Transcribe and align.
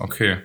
Okay. 0.00 0.38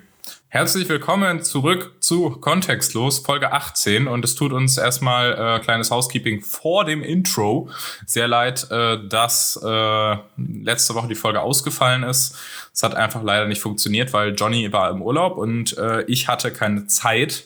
Herzlich 0.49 0.90
willkommen 0.90 1.42
zurück 1.42 1.96
zu 2.02 2.29
Kontextlos, 2.29 3.20
Folge 3.20 3.54
18. 3.54 4.05
Und 4.09 4.25
es 4.25 4.35
tut 4.35 4.51
uns 4.51 4.78
erstmal 4.78 5.31
äh, 5.31 5.63
kleines 5.63 5.92
Housekeeping 5.92 6.42
vor 6.42 6.83
dem 6.83 7.01
Intro. 7.01 7.69
Sehr 8.05 8.28
leid, 8.28 8.70
äh, 8.70 8.97
dass 9.07 9.57
äh, 9.63 10.18
letzte 10.36 10.94
Woche 10.96 11.07
die 11.07 11.15
Folge 11.15 11.39
ausgefallen 11.39 12.04
ist. 12.04 12.38
Es 12.73 12.83
hat 12.83 12.96
einfach 12.96 13.23
leider 13.23 13.47
nicht 13.47 13.62
funktioniert, 13.62 14.12
weil 14.12 14.36
Johnny 14.36 14.73
war 14.73 14.89
im 14.89 15.02
Urlaub 15.02 15.38
und 15.38 15.78
äh, 15.78 16.01
ich 16.03 16.27
hatte 16.27 16.51
keine 16.51 16.87
Zeit, 16.87 17.45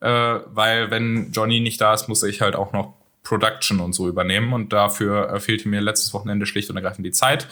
äh, 0.00 0.08
weil 0.08 0.90
wenn 0.90 1.30
Johnny 1.30 1.60
nicht 1.60 1.80
da 1.80 1.94
ist, 1.94 2.08
muss 2.08 2.24
ich 2.24 2.40
halt 2.40 2.56
auch 2.56 2.72
noch 2.72 2.94
Production 3.26 3.80
und 3.80 3.92
so 3.92 4.08
übernehmen. 4.08 4.52
Und 4.52 4.72
dafür 4.72 5.30
äh, 5.30 5.40
fehlte 5.40 5.68
mir 5.68 5.80
letztes 5.80 6.14
Wochenende 6.14 6.46
schlicht 6.46 6.70
und 6.70 6.76
ergreifend 6.76 7.04
die 7.04 7.12
Zeit. 7.12 7.48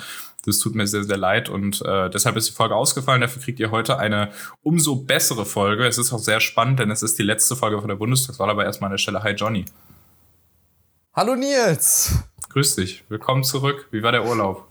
Das 0.47 0.59
tut 0.59 0.75
mir 0.75 0.87
sehr, 0.87 1.05
sehr 1.05 1.17
leid 1.17 1.49
und 1.49 1.81
äh, 1.83 2.11
deshalb 2.11 2.37
ist 2.37 2.51
die 2.51 2.53
Folge 2.53 2.77
ausgefallen. 2.77 3.23
Dafür 3.23 3.41
kriegt 3.41 3.59
ihr 3.61 3.71
heute 3.71 3.99
eine 3.99 4.31
umso 4.63 4.97
bessere 4.97 5.47
Folge. 5.47 5.87
Es 5.87 5.97
ist 5.97 6.13
auch 6.13 6.19
sehr 6.19 6.41
spannend, 6.41 6.81
denn 6.81 6.91
es 6.91 7.03
ist 7.03 7.19
die 7.19 7.23
letzte 7.23 7.57
Folge 7.57 7.81
von 7.81 7.89
der 7.89 7.97
Bundestagswahl, 7.97 8.51
aber 8.51 8.65
erstmal 8.65 8.89
an 8.89 8.93
der 8.93 8.99
Stelle 8.99 9.23
Hi 9.23 9.33
Johnny. 9.33 9.65
Hallo 11.15 11.35
Nils. 11.35 12.13
Grüß 12.51 12.77
dich. 12.77 13.05
Willkommen 13.09 13.43
zurück. 13.43 13.89
Wie 13.91 14.03
war 14.03 14.13
der 14.13 14.27
Urlaub? 14.27 14.69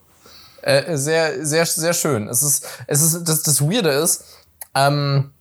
Äh, 0.62 0.96
sehr, 0.96 1.44
sehr, 1.44 1.66
sehr 1.66 1.94
schön. 1.94 2.30
Es 2.30 2.44
ist, 2.44 2.68
es 2.88 3.02
ist, 3.02 3.28
das, 3.28 3.42
das 3.42 3.62
Weirde 3.62 3.90
ist, 3.90 4.26
ähm, 4.76 5.32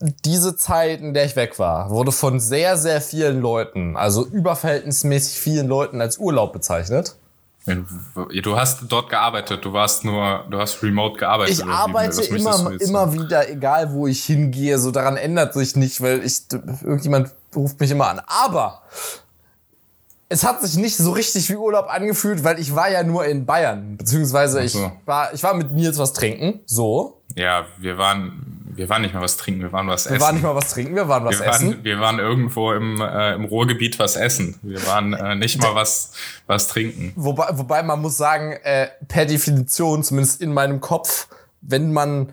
diese 0.00 0.56
Zeit, 0.56 1.00
in 1.00 1.14
der 1.14 1.24
ich 1.24 1.36
weg 1.36 1.58
war, 1.58 1.90
wurde 1.90 2.12
von 2.12 2.40
sehr, 2.40 2.76
sehr 2.76 3.00
vielen 3.00 3.40
Leuten, 3.40 3.96
also 3.96 4.24
überverhältnismäßig 4.24 5.38
vielen 5.38 5.66
Leuten 5.66 6.00
als 6.00 6.18
Urlaub 6.18 6.52
bezeichnet. 6.52 7.16
Du 7.66 8.56
hast 8.56 8.80
dort 8.88 9.10
gearbeitet, 9.10 9.64
du 9.64 9.72
warst 9.72 10.04
nur, 10.04 10.44
du 10.48 10.58
hast 10.58 10.82
remote 10.82 11.18
gearbeitet. 11.18 11.58
Ich 11.58 11.64
arbeite 11.64 12.22
immer, 12.22 12.80
immer 12.80 13.12
wieder, 13.12 13.50
egal 13.50 13.92
wo 13.92 14.06
ich 14.06 14.24
hingehe, 14.24 14.78
so 14.78 14.90
daran 14.90 15.16
ändert 15.16 15.52
sich 15.52 15.76
nicht, 15.76 16.00
weil 16.00 16.24
ich, 16.24 16.44
irgendjemand 16.82 17.30
ruft 17.54 17.78
mich 17.78 17.90
immer 17.90 18.08
an. 18.08 18.22
Aber 18.26 18.82
es 20.30 20.44
hat 20.44 20.62
sich 20.62 20.76
nicht 20.76 20.96
so 20.96 21.12
richtig 21.12 21.48
wie 21.50 21.56
Urlaub 21.56 21.88
angefühlt, 21.88 22.44
weil 22.44 22.58
ich 22.58 22.74
war 22.74 22.90
ja 22.90 23.02
nur 23.02 23.26
in 23.26 23.44
Bayern, 23.44 23.96
beziehungsweise 23.96 24.62
ich 24.62 24.76
war, 25.04 25.34
ich 25.34 25.42
war 25.42 25.54
mit 25.54 25.72
Nils 25.72 25.98
was 25.98 26.12
trinken, 26.12 26.60
so. 26.66 27.20
Ja, 27.34 27.66
wir 27.78 27.98
waren, 27.98 28.57
wir 28.78 28.88
waren 28.88 29.02
nicht 29.02 29.12
mal 29.12 29.22
was 29.22 29.36
trinken, 29.36 29.60
wir 29.60 29.72
waren 29.72 29.88
was 29.88 30.06
essen. 30.06 30.14
Wir 30.14 30.20
waren 30.20 30.34
nicht 30.36 30.44
mal 30.44 30.54
was 30.54 30.70
trinken, 30.70 30.94
wir 30.94 31.08
waren 31.08 31.24
was 31.24 31.40
wir 31.40 31.46
essen. 31.46 31.70
Waren, 31.70 31.84
wir 31.84 32.00
waren 32.00 32.18
irgendwo 32.20 32.72
im, 32.72 33.00
äh, 33.00 33.34
im 33.34 33.44
Ruhrgebiet 33.44 33.98
was 33.98 34.14
essen. 34.14 34.58
Wir 34.62 34.86
waren 34.86 35.14
äh, 35.14 35.34
nicht 35.34 35.60
mal 35.60 35.74
was, 35.74 36.12
was 36.46 36.68
trinken. 36.68 37.12
Wobei, 37.16 37.48
wobei 37.52 37.82
man 37.82 38.00
muss 38.00 38.16
sagen, 38.16 38.52
äh, 38.52 38.88
per 39.08 39.26
Definition, 39.26 40.04
zumindest 40.04 40.40
in 40.40 40.52
meinem 40.52 40.80
Kopf, 40.80 41.26
wenn 41.60 41.92
man 41.92 42.32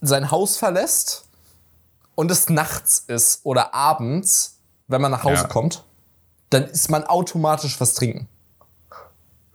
sein 0.00 0.30
Haus 0.30 0.56
verlässt 0.56 1.26
und 2.14 2.30
es 2.30 2.48
nachts 2.48 3.04
ist 3.06 3.40
oder 3.44 3.74
abends, 3.74 4.58
wenn 4.88 5.02
man 5.02 5.10
nach 5.10 5.24
Hause 5.24 5.42
ja. 5.42 5.48
kommt, 5.48 5.84
dann 6.48 6.64
ist 6.64 6.90
man 6.90 7.04
automatisch 7.04 7.78
was 7.78 7.92
trinken. 7.92 8.26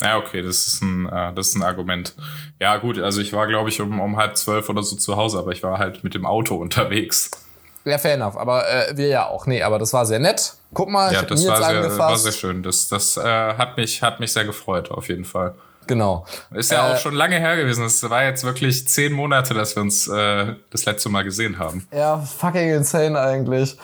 Ja, 0.01 0.17
okay, 0.17 0.41
das 0.41 0.67
ist 0.67 0.81
ein, 0.81 1.07
äh, 1.07 1.33
das 1.33 1.49
ist 1.49 1.55
ein 1.55 1.63
Argument. 1.63 2.13
Ja, 2.59 2.77
gut, 2.77 2.99
also 2.99 3.21
ich 3.21 3.31
war, 3.33 3.47
glaube 3.47 3.69
ich, 3.69 3.79
um, 3.81 3.99
um 3.99 4.17
halb 4.17 4.35
zwölf 4.37 4.67
oder 4.69 4.83
so 4.83 4.95
zu 4.95 5.15
Hause, 5.15 5.39
aber 5.39 5.51
ich 5.51 5.63
war 5.63 5.79
halt 5.79 6.03
mit 6.03 6.13
dem 6.13 6.25
Auto 6.25 6.55
unterwegs. 6.55 7.31
Ja, 7.85 7.99
fair 7.99 8.15
enough. 8.15 8.35
Aber 8.35 8.67
äh, 8.67 8.97
wir 8.97 9.07
ja 9.07 9.27
auch. 9.27 9.45
Nee, 9.45 9.61
aber 9.61 9.77
das 9.77 9.93
war 9.93 10.05
sehr 10.05 10.19
nett. 10.19 10.53
Guck 10.73 10.89
mal, 10.89 11.13
ja, 11.13 11.21
ich 11.21 11.27
das 11.27 11.47
war 11.47 11.63
sehr, 11.63 11.97
war 11.97 12.17
sehr 12.17 12.31
schön. 12.31 12.63
Das, 12.63 12.87
das 12.87 13.15
äh, 13.15 13.21
hat, 13.21 13.77
mich, 13.77 14.01
hat 14.01 14.19
mich 14.19 14.33
sehr 14.33 14.43
gefreut, 14.43 14.89
auf 14.91 15.07
jeden 15.07 15.23
Fall. 15.23 15.53
Genau. 15.87 16.25
Ist 16.51 16.71
ja 16.71 16.89
äh, 16.89 16.93
auch 16.93 16.97
schon 16.97 17.13
lange 17.13 17.37
her 17.37 17.55
gewesen. 17.55 17.85
Es 17.85 18.07
war 18.09 18.23
jetzt 18.23 18.43
wirklich 18.43 18.87
zehn 18.87 19.13
Monate, 19.13 19.53
dass 19.53 19.75
wir 19.75 19.83
uns 19.83 20.07
äh, 20.07 20.55
das 20.71 20.85
letzte 20.85 21.09
Mal 21.09 21.23
gesehen 21.23 21.59
haben. 21.59 21.87
Ja, 21.93 22.17
fucking 22.17 22.69
insane 22.73 23.19
eigentlich. 23.19 23.77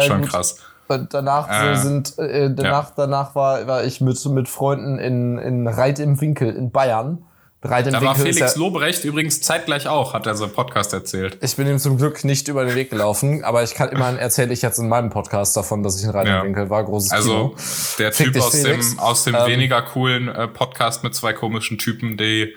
Schon 0.00 0.22
gut. 0.22 0.30
krass. 0.30 0.58
Danach 0.88 1.48
äh, 1.50 1.76
sind 1.76 2.18
äh, 2.18 2.52
danach 2.54 2.88
ja. 2.88 2.92
danach 2.96 3.34
war 3.34 3.66
war 3.66 3.84
ich 3.84 4.00
mit 4.00 4.24
mit 4.26 4.48
Freunden 4.48 4.98
in 4.98 5.38
in 5.38 5.66
Reit 5.66 5.98
im 5.98 6.20
Winkel 6.20 6.54
in 6.54 6.70
Bayern. 6.70 7.24
Reit 7.62 7.86
im 7.86 7.92
da 7.94 8.00
Winkel 8.00 8.06
war 8.06 8.14
Felix 8.16 8.38
ja, 8.38 8.60
Lobrecht 8.60 9.04
übrigens 9.04 9.40
zeitgleich 9.40 9.88
auch, 9.88 10.12
hat 10.12 10.26
er 10.26 10.34
so 10.34 10.44
im 10.44 10.52
Podcast 10.52 10.92
erzählt. 10.92 11.38
Ich 11.40 11.56
bin 11.56 11.66
ihm 11.66 11.78
zum 11.78 11.96
Glück 11.96 12.22
nicht 12.24 12.48
über 12.48 12.64
den 12.64 12.74
Weg 12.74 12.90
gelaufen, 12.90 13.42
aber 13.42 13.62
ich 13.62 13.74
kann 13.74 13.88
immerhin 13.88 14.18
erzähle 14.18 14.52
ich 14.52 14.60
jetzt 14.60 14.78
in 14.78 14.88
meinem 14.88 15.08
Podcast 15.08 15.56
davon, 15.56 15.82
dass 15.82 15.98
ich 15.98 16.04
in 16.04 16.10
Reit 16.10 16.26
ja. 16.26 16.40
im 16.40 16.48
Winkel 16.48 16.68
war. 16.68 16.84
Großes 16.84 17.12
also, 17.12 17.30
Kino. 17.30 17.56
der 17.98 18.12
Typ 18.12 18.36
aus 18.36 18.62
dem 18.62 18.98
aus 18.98 19.24
dem 19.24 19.34
ähm, 19.34 19.46
weniger 19.46 19.80
coolen 19.80 20.28
äh, 20.28 20.46
Podcast 20.46 21.02
mit 21.04 21.14
zwei 21.14 21.32
komischen 21.32 21.78
Typen, 21.78 22.18
die 22.18 22.54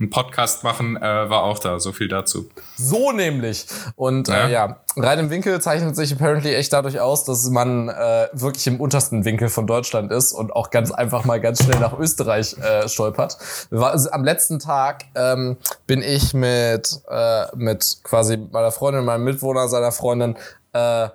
einen 0.00 0.08
Podcast 0.08 0.64
machen, 0.64 0.96
äh, 0.96 1.00
war 1.02 1.42
auch 1.42 1.58
da. 1.58 1.78
So 1.78 1.92
viel 1.92 2.08
dazu. 2.08 2.48
So 2.76 3.12
nämlich. 3.12 3.66
Und 3.96 4.28
ja, 4.28 4.46
äh, 4.46 4.52
ja. 4.52 4.76
Rein 4.96 5.18
im 5.18 5.30
Winkel 5.30 5.60
zeichnet 5.60 5.94
sich 5.94 6.12
apparently 6.12 6.54
echt 6.54 6.72
dadurch 6.72 6.98
aus, 7.00 7.24
dass 7.24 7.48
man 7.50 7.90
äh, 7.90 8.28
wirklich 8.32 8.66
im 8.66 8.80
untersten 8.80 9.24
Winkel 9.26 9.50
von 9.50 9.66
Deutschland 9.66 10.10
ist 10.10 10.32
und 10.32 10.52
auch 10.52 10.70
ganz 10.70 10.90
einfach 10.90 11.24
mal 11.24 11.38
ganz 11.40 11.62
schnell 11.62 11.78
nach 11.78 11.98
Österreich 11.98 12.56
äh, 12.58 12.88
stolpert. 12.88 13.36
War, 13.70 13.90
also 13.90 14.10
am 14.10 14.24
letzten 14.24 14.58
Tag 14.58 15.04
ähm, 15.14 15.58
bin 15.86 16.02
ich 16.02 16.32
mit, 16.32 17.00
äh, 17.08 17.44
mit 17.54 17.98
quasi 18.02 18.38
meiner 18.38 18.72
Freundin, 18.72 19.04
meinem 19.04 19.24
Mitwohner, 19.24 19.68
seiner 19.68 19.92
Freundin 19.92 20.36
äh, 20.72 21.08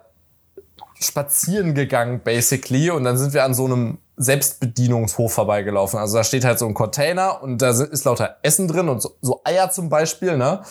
spazieren 1.00 1.74
gegangen, 1.74 2.22
basically. 2.24 2.92
Und 2.92 3.04
dann 3.04 3.18
sind 3.18 3.34
wir 3.34 3.44
an 3.44 3.56
so 3.56 3.66
einem 3.66 3.98
Selbstbedienungshof 4.18 5.34
vorbeigelaufen. 5.34 6.00
Also 6.00 6.18
da 6.18 6.24
steht 6.24 6.46
halt 6.46 6.60
so 6.60 6.66
ein 6.66 6.74
Container 6.74 7.42
und 7.42 7.62
da 7.62 7.70
ist 7.70 8.06
lauter 8.06 8.38
Essen 8.42 8.68
drin 8.68 8.90
und 8.90 9.02
so, 9.02 9.16
so 9.22 9.42
Eier 9.44 9.72
zum 9.72 9.90
Beispiel, 9.90 10.38
ne? 10.38 10.62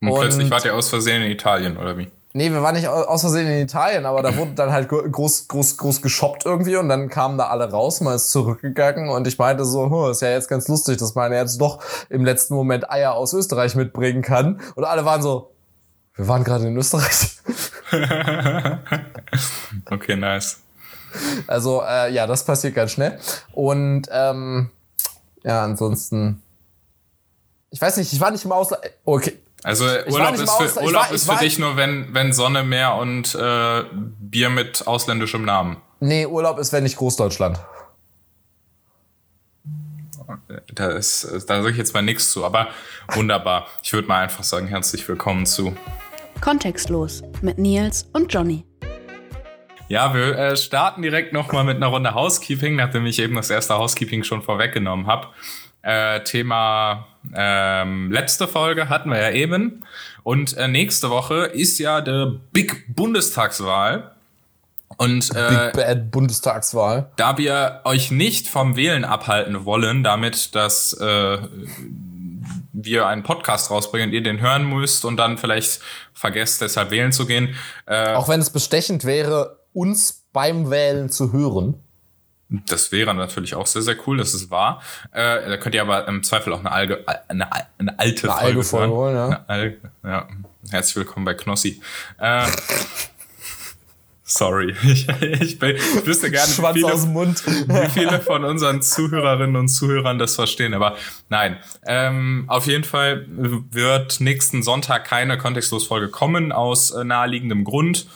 Und, 0.00 0.10
und 0.10 0.20
plötzlich 0.20 0.50
wart 0.50 0.64
ihr 0.64 0.74
aus 0.74 0.88
Versehen 0.88 1.22
in 1.22 1.30
Italien, 1.30 1.76
oder 1.76 1.96
wie? 1.98 2.10
Nee, 2.32 2.52
wir 2.52 2.62
waren 2.62 2.76
nicht 2.76 2.86
aus 2.86 3.22
Versehen 3.22 3.48
in 3.48 3.60
Italien, 3.60 4.06
aber 4.06 4.22
da 4.22 4.36
wurde 4.36 4.52
dann 4.52 4.70
halt 4.70 4.88
groß, 4.88 5.48
groß, 5.48 5.78
groß 5.78 6.00
geshoppt 6.00 6.46
irgendwie 6.46 6.76
und 6.76 6.88
dann 6.88 7.08
kamen 7.08 7.36
da 7.36 7.48
alle 7.48 7.68
raus, 7.68 8.00
man 8.00 8.14
ist 8.14 8.30
zurückgegangen 8.30 9.08
und 9.08 9.26
ich 9.26 9.36
meinte 9.36 9.64
so, 9.64 9.84
hm, 9.84 10.12
ist 10.12 10.22
ja 10.22 10.30
jetzt 10.30 10.48
ganz 10.48 10.68
lustig, 10.68 10.98
dass 10.98 11.16
man 11.16 11.32
jetzt 11.32 11.60
doch 11.60 11.82
im 12.08 12.24
letzten 12.24 12.54
Moment 12.54 12.88
Eier 12.88 13.14
aus 13.14 13.32
Österreich 13.32 13.74
mitbringen 13.74 14.22
kann. 14.22 14.60
Und 14.76 14.84
alle 14.84 15.04
waren 15.04 15.22
so, 15.22 15.50
wir 16.14 16.28
waren 16.28 16.44
gerade 16.44 16.68
in 16.68 16.76
Österreich. 16.76 17.38
okay, 19.90 20.14
nice. 20.14 20.60
Also 21.46 21.82
äh, 21.82 22.12
ja, 22.12 22.26
das 22.26 22.44
passiert 22.44 22.74
ganz 22.74 22.92
schnell. 22.92 23.18
Und 23.52 24.08
ähm, 24.10 24.70
ja, 25.42 25.64
ansonsten. 25.64 26.42
Ich 27.70 27.80
weiß 27.80 27.96
nicht, 27.96 28.12
ich 28.12 28.20
war 28.20 28.30
nicht 28.30 28.44
im 28.44 28.52
Ausland. 28.52 28.82
Okay. 29.04 29.38
Also 29.62 29.84
Urlaub 29.84 30.34
ist 30.34 30.50
für, 30.50 30.82
Urlaub 30.82 31.04
war, 31.04 31.12
ist 31.12 31.30
für 31.30 31.38
dich 31.38 31.58
nur, 31.58 31.76
wenn, 31.76 32.12
wenn 32.14 32.32
Sonne, 32.32 32.62
Meer 32.62 32.94
und 32.94 33.34
äh, 33.34 33.84
Bier 33.92 34.48
mit 34.48 34.86
ausländischem 34.86 35.44
Namen. 35.44 35.76
Nee, 36.00 36.26
Urlaub 36.26 36.58
ist, 36.58 36.72
wenn 36.72 36.82
nicht 36.84 36.96
Großdeutschland. 36.96 37.60
Da, 40.74 40.88
ist, 40.88 41.24
da 41.46 41.62
sage 41.62 41.70
ich 41.70 41.76
jetzt 41.76 41.92
mal 41.92 42.02
nichts 42.02 42.32
zu, 42.32 42.44
aber 42.44 42.68
wunderbar. 43.12 43.66
Ich 43.82 43.92
würde 43.92 44.08
mal 44.08 44.22
einfach 44.22 44.44
sagen, 44.44 44.66
herzlich 44.66 45.06
willkommen 45.08 45.44
zu 45.44 45.74
Kontextlos 46.40 47.22
mit 47.42 47.58
Nils 47.58 48.06
und 48.12 48.32
Johnny. 48.32 48.64
Ja, 49.90 50.14
wir 50.14 50.38
äh, 50.38 50.56
starten 50.56 51.02
direkt 51.02 51.32
nochmal 51.32 51.64
mit 51.64 51.76
einer 51.76 51.88
Runde 51.88 52.14
Housekeeping, 52.14 52.76
nachdem 52.76 53.06
ich 53.06 53.18
eben 53.18 53.34
das 53.34 53.50
erste 53.50 53.76
Housekeeping 53.76 54.22
schon 54.22 54.40
vorweggenommen 54.40 55.08
habe. 55.08 55.26
Äh, 55.82 56.22
Thema 56.22 57.08
ähm, 57.34 58.12
letzte 58.12 58.46
Folge 58.46 58.88
hatten 58.88 59.10
wir 59.10 59.20
ja 59.20 59.30
eben. 59.32 59.84
Und 60.22 60.56
äh, 60.56 60.68
nächste 60.68 61.10
Woche 61.10 61.46
ist 61.46 61.80
ja 61.80 62.02
der 62.02 62.34
Big 62.52 62.94
Bundestagswahl. 62.94 64.12
Und 64.96 65.34
äh, 65.34 65.72
Big 65.72 65.72
Bad 65.72 66.10
Bundestagswahl. 66.12 67.10
Da 67.16 67.36
wir 67.36 67.80
euch 67.82 68.12
nicht 68.12 68.46
vom 68.46 68.76
Wählen 68.76 69.04
abhalten 69.04 69.64
wollen, 69.64 70.04
damit 70.04 70.54
dass 70.54 70.92
äh, 70.92 71.38
wir 72.72 73.08
einen 73.08 73.24
Podcast 73.24 73.72
rausbringen 73.72 74.10
und 74.10 74.14
ihr 74.14 74.22
den 74.22 74.40
hören 74.40 74.68
müsst 74.68 75.04
und 75.04 75.16
dann 75.16 75.36
vielleicht 75.36 75.80
vergesst, 76.14 76.60
deshalb 76.60 76.92
wählen 76.92 77.10
zu 77.10 77.26
gehen. 77.26 77.56
Äh, 77.86 78.14
Auch 78.14 78.28
wenn 78.28 78.40
es 78.40 78.50
bestechend 78.50 79.04
wäre, 79.04 79.59
uns 79.72 80.26
beim 80.32 80.70
Wählen 80.70 81.08
zu 81.08 81.32
hören. 81.32 81.82
Das 82.48 82.90
wäre 82.90 83.14
natürlich 83.14 83.54
auch 83.54 83.66
sehr, 83.66 83.82
sehr 83.82 83.96
cool, 84.06 84.18
das 84.18 84.34
ist 84.34 84.50
wahr. 84.50 84.82
Äh, 85.12 85.48
da 85.48 85.56
könnt 85.56 85.74
ihr 85.76 85.82
aber 85.82 86.08
im 86.08 86.24
Zweifel 86.24 86.52
auch 86.52 86.58
eine, 86.58 86.72
Alge, 86.72 87.04
eine, 87.28 87.48
eine 87.78 87.98
alte 87.98 88.34
eine 88.34 88.62
Folge, 88.64 88.92
hören. 88.92 89.30
ja. 89.30 89.44
Alge, 89.46 89.80
ja. 90.02 90.28
Herzlich 90.68 90.96
willkommen 90.96 91.24
bei 91.24 91.34
Knossi. 91.34 91.80
Äh, 92.18 92.46
Sorry. 94.30 94.74
Ich, 94.90 95.08
ich, 95.40 95.58
bin, 95.58 95.76
ich 95.76 96.06
wüsste 96.06 96.30
gerne, 96.30 96.50
wie 96.50 96.80
viele, 96.80 96.92
aus 96.92 97.02
dem 97.02 97.12
Mund. 97.12 97.46
wie 97.46 97.88
viele 97.90 98.20
von 98.20 98.44
unseren 98.44 98.82
Zuhörerinnen 98.82 99.56
und 99.56 99.68
Zuhörern 99.68 100.18
das 100.18 100.34
verstehen. 100.34 100.74
Aber 100.74 100.96
nein. 101.28 101.56
Ähm, 101.86 102.44
auf 102.48 102.66
jeden 102.66 102.84
Fall 102.84 103.26
wird 103.28 104.20
nächsten 104.20 104.62
Sonntag 104.62 105.04
keine 105.04 105.38
Kontextlosfolge 105.38 106.08
kommen, 106.08 106.52
aus 106.52 106.90
äh, 106.90 107.04
naheliegendem 107.04 107.64
Grund. 107.64 108.06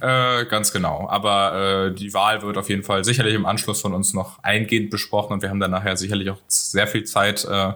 äh, 0.00 0.44
ganz 0.46 0.72
genau. 0.72 1.08
Aber 1.08 1.88
äh, 1.88 1.94
die 1.94 2.12
Wahl 2.14 2.42
wird 2.42 2.58
auf 2.58 2.68
jeden 2.68 2.82
Fall 2.82 3.04
sicherlich 3.04 3.34
im 3.34 3.46
Anschluss 3.46 3.80
von 3.80 3.94
uns 3.94 4.12
noch 4.12 4.42
eingehend 4.42 4.90
besprochen 4.90 5.34
und 5.34 5.42
wir 5.42 5.50
haben 5.50 5.60
dann 5.60 5.70
nachher 5.70 5.96
sicherlich 5.96 6.30
auch 6.30 6.38
sehr 6.48 6.86
viel 6.86 7.04
Zeit 7.04 7.44
äh, 7.44 7.72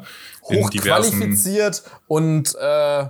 in 0.48 0.64
Hochqualifiziert 0.64 1.82
und 2.06 2.54
äh, 2.60 3.06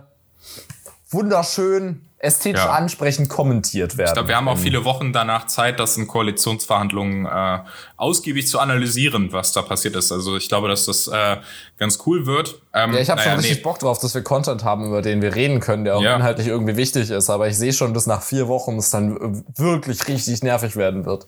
wunderschön 1.11 2.07
ästhetisch 2.20 2.62
ja. 2.62 2.73
ansprechend 2.73 3.29
kommentiert 3.29 3.97
werden. 3.97 4.09
Ich 4.09 4.15
glaube, 4.15 4.29
wir 4.29 4.37
haben 4.37 4.49
auch 4.49 4.59
viele 4.59 4.85
Wochen 4.85 5.12
danach 5.12 5.47
Zeit, 5.47 5.79
das 5.79 5.97
in 5.97 6.09
Koalitionsverhandlungen 6.09 7.26
äh, 7.26 7.61
ausgiebig 7.97 8.49
zu 8.49 8.59
analysieren, 8.59 9.32
was 9.32 9.53
da 9.53 9.62
passiert 9.62 9.94
ist. 9.94 10.11
Also 10.11 10.37
ich 10.37 10.49
glaube, 10.49 10.69
dass 10.69 10.87
das 10.87 11.06
äh, 11.06 11.37
ganz 11.76 12.00
cool 12.06 12.26
wird. 12.26 12.61
Ähm, 12.75 12.93
ja, 12.93 13.00
ich 13.00 13.11
habe 13.11 13.20
naja, 13.20 13.32
schon 13.32 13.41
richtig 13.41 13.59
nee. 13.59 13.62
Bock 13.62 13.79
drauf, 13.79 14.00
dass 14.00 14.15
wir 14.15 14.23
Content 14.23 14.65
haben, 14.65 14.87
über 14.87 15.00
den 15.00 15.23
wir 15.23 15.35
reden 15.35 15.61
können, 15.61 15.85
der 15.85 15.97
auch 15.97 16.03
ja. 16.03 16.17
inhaltlich 16.17 16.49
irgendwie 16.49 16.76
wichtig 16.76 17.11
ist. 17.11 17.31
Aber 17.31 17.47
ich 17.47 17.56
sehe 17.56 17.73
schon, 17.73 17.94
dass 17.94 18.06
nach 18.06 18.23
vier 18.23 18.49
Wochen 18.49 18.79
es 18.79 18.91
dann 18.91 19.44
wirklich 19.56 20.09
richtig 20.09 20.43
nervig 20.43 20.75
werden 20.75 21.06
wird. 21.06 21.26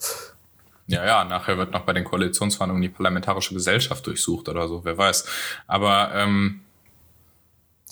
Ja, 0.88 1.06
ja, 1.06 1.24
nachher 1.24 1.56
wird 1.56 1.70
noch 1.70 1.82
bei 1.82 1.92
den 1.92 2.02
Koalitionsverhandlungen 2.02 2.82
die 2.82 2.88
parlamentarische 2.88 3.54
Gesellschaft 3.54 4.04
durchsucht 4.08 4.48
oder 4.48 4.66
so, 4.66 4.84
wer 4.84 4.98
weiß. 4.98 5.24
Aber 5.68 6.10
ähm, 6.16 6.62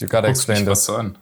You 0.01 0.09
gotta 0.09 0.29
explain 0.29 0.65
this. 0.65 0.89
An. 0.91 1.17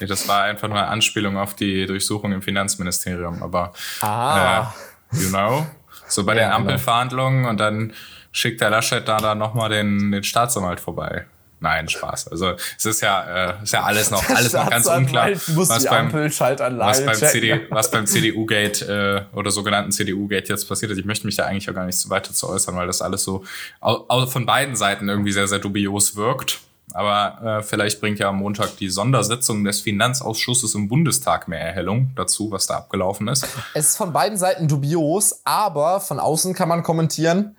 Nee, 0.00 0.06
das 0.06 0.28
war 0.28 0.44
einfach 0.44 0.68
nur 0.68 0.78
eine 0.78 0.88
Anspielung 0.88 1.36
auf 1.36 1.54
die 1.54 1.86
Durchsuchung 1.86 2.32
im 2.32 2.42
Finanzministerium. 2.42 3.42
Aber 3.42 3.72
ah. 4.00 4.72
äh, 5.12 5.16
you 5.16 5.28
know, 5.28 5.66
so 6.08 6.24
bei 6.24 6.34
ja, 6.34 6.40
den 6.40 6.44
genau. 6.44 6.56
Ampelverhandlungen 6.56 7.46
und 7.46 7.58
dann 7.58 7.92
schickt 8.32 8.60
der 8.60 8.70
Laschet 8.70 9.06
da 9.06 9.18
dann 9.18 9.38
nochmal 9.38 9.70
den, 9.70 10.10
den 10.10 10.24
Staatsanwalt 10.24 10.80
vorbei. 10.80 11.26
Nein, 11.62 11.88
Spaß. 11.88 12.26
Also 12.26 12.56
es 12.76 12.84
ist 12.84 13.02
ja, 13.02 13.50
äh, 13.50 13.62
ist 13.62 13.72
ja 13.72 13.84
alles 13.84 14.10
noch, 14.10 14.28
alles 14.28 14.52
noch 14.52 14.68
ganz 14.68 14.86
unklar, 14.86 15.30
was 15.30 15.84
beim, 15.84 16.12
was 16.12 17.04
beim, 17.04 17.14
CD, 17.14 17.60
was 17.70 17.90
beim 17.92 18.04
CDU-Gate 18.04 18.82
äh, 18.82 19.22
oder 19.32 19.52
sogenannten 19.52 19.92
CDU-Gate 19.92 20.48
jetzt 20.48 20.68
passiert 20.68 20.90
ist. 20.90 20.98
Ich 20.98 21.04
möchte 21.04 21.24
mich 21.24 21.36
da 21.36 21.44
eigentlich 21.44 21.70
auch 21.70 21.74
gar 21.74 21.86
nicht 21.86 21.98
so 21.98 22.10
weiter 22.10 22.32
zu 22.32 22.48
äußern, 22.48 22.74
weil 22.74 22.88
das 22.88 23.00
alles 23.00 23.22
so 23.22 23.44
von 23.80 24.44
beiden 24.44 24.74
Seiten 24.74 25.08
irgendwie 25.08 25.30
sehr, 25.30 25.46
sehr 25.46 25.60
dubios 25.60 26.16
wirkt. 26.16 26.58
Aber 26.94 27.58
äh, 27.58 27.62
vielleicht 27.62 28.00
bringt 28.00 28.18
ja 28.18 28.28
am 28.28 28.36
Montag 28.36 28.76
die 28.76 28.88
Sondersitzung 28.88 29.64
des 29.64 29.80
Finanzausschusses 29.80 30.74
im 30.74 30.88
Bundestag 30.88 31.48
mehr 31.48 31.60
Erhellung 31.60 32.10
dazu, 32.16 32.50
was 32.50 32.66
da 32.66 32.76
abgelaufen 32.76 33.28
ist. 33.28 33.46
Es 33.74 33.90
ist 33.90 33.96
von 33.96 34.12
beiden 34.12 34.36
Seiten 34.36 34.68
dubios, 34.68 35.40
aber 35.44 36.00
von 36.00 36.18
außen 36.18 36.54
kann 36.54 36.68
man 36.68 36.82
kommentieren, 36.82 37.56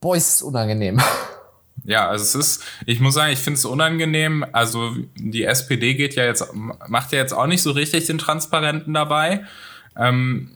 boah, 0.00 0.16
ist 0.16 0.36
es 0.36 0.42
unangenehm. 0.42 1.00
Ja, 1.84 2.06
also 2.06 2.22
es 2.22 2.34
ist, 2.34 2.64
ich 2.84 3.00
muss 3.00 3.14
sagen, 3.14 3.32
ich 3.32 3.38
finde 3.38 3.56
es 3.56 3.64
unangenehm. 3.64 4.44
Also 4.52 4.94
die 5.16 5.44
SPD 5.44 5.94
geht 5.94 6.16
ja 6.16 6.24
jetzt, 6.24 6.44
macht 6.52 7.12
ja 7.12 7.18
jetzt 7.18 7.32
auch 7.32 7.46
nicht 7.46 7.62
so 7.62 7.70
richtig 7.70 8.04
den 8.04 8.18
Transparenten 8.18 8.92
dabei. 8.92 9.46
Ähm, 9.96 10.50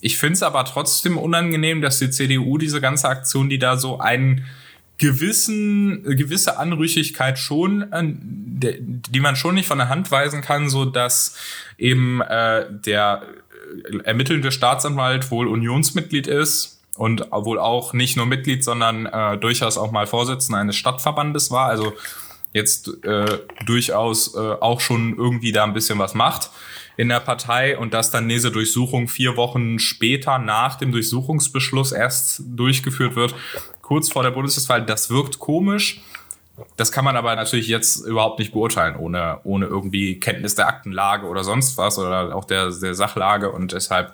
ich 0.00 0.18
finde 0.18 0.34
es 0.34 0.42
aber 0.44 0.64
trotzdem 0.64 1.18
unangenehm, 1.18 1.82
dass 1.82 1.98
die 1.98 2.10
CDU 2.10 2.58
diese 2.58 2.80
ganze 2.80 3.08
Aktion, 3.08 3.48
die 3.48 3.58
da 3.58 3.76
so 3.76 3.98
einen 3.98 4.44
gewissen, 4.98 6.02
gewisse 6.16 6.58
Anrüchigkeit 6.58 7.38
schon, 7.38 7.86
die 7.92 9.20
man 9.20 9.36
schon 9.36 9.54
nicht 9.54 9.68
von 9.68 9.78
der 9.78 9.88
Hand 9.88 10.10
weisen 10.10 10.42
kann, 10.42 10.68
so 10.68 10.84
dass 10.84 11.36
eben 11.78 12.20
äh, 12.20 12.66
der 12.70 13.22
ermittelnde 14.04 14.50
Staatsanwalt 14.50 15.30
wohl 15.30 15.46
Unionsmitglied 15.46 16.26
ist 16.26 16.80
und 16.96 17.30
wohl 17.30 17.58
auch 17.58 17.92
nicht 17.92 18.16
nur 18.16 18.26
Mitglied, 18.26 18.64
sondern 18.64 19.06
äh, 19.06 19.38
durchaus 19.38 19.78
auch 19.78 19.92
mal 19.92 20.06
Vorsitzender 20.06 20.60
eines 20.60 20.76
Stadtverbandes 20.76 21.50
war, 21.50 21.68
also 21.68 21.94
jetzt 22.52 23.04
äh, 23.04 23.38
durchaus 23.66 24.34
äh, 24.34 24.38
auch 24.38 24.80
schon 24.80 25.16
irgendwie 25.16 25.52
da 25.52 25.64
ein 25.64 25.74
bisschen 25.74 25.98
was 25.98 26.14
macht 26.14 26.50
in 26.96 27.08
der 27.08 27.20
Partei 27.20 27.78
und 27.78 27.94
dass 27.94 28.10
dann 28.10 28.28
diese 28.28 28.50
Durchsuchung 28.50 29.06
vier 29.06 29.36
Wochen 29.36 29.78
später 29.78 30.38
nach 30.38 30.74
dem 30.74 30.90
Durchsuchungsbeschluss 30.90 31.92
erst 31.92 32.42
durchgeführt 32.44 33.14
wird, 33.14 33.36
kurz 33.88 34.12
vor 34.12 34.22
der 34.22 34.32
Bundestagswahl, 34.32 34.84
das 34.84 35.08
wirkt 35.08 35.38
komisch. 35.38 36.02
Das 36.76 36.92
kann 36.92 37.06
man 37.06 37.16
aber 37.16 37.34
natürlich 37.36 37.68
jetzt 37.68 38.04
überhaupt 38.04 38.38
nicht 38.38 38.52
beurteilen, 38.52 38.96
ohne, 38.96 39.40
ohne 39.44 39.64
irgendwie 39.64 40.20
Kenntnis 40.20 40.54
der 40.54 40.68
Aktenlage 40.68 41.26
oder 41.26 41.42
sonst 41.42 41.78
was 41.78 41.98
oder 41.98 42.36
auch 42.36 42.44
der, 42.44 42.70
der 42.70 42.94
Sachlage. 42.94 43.50
Und 43.50 43.72
deshalb 43.72 44.12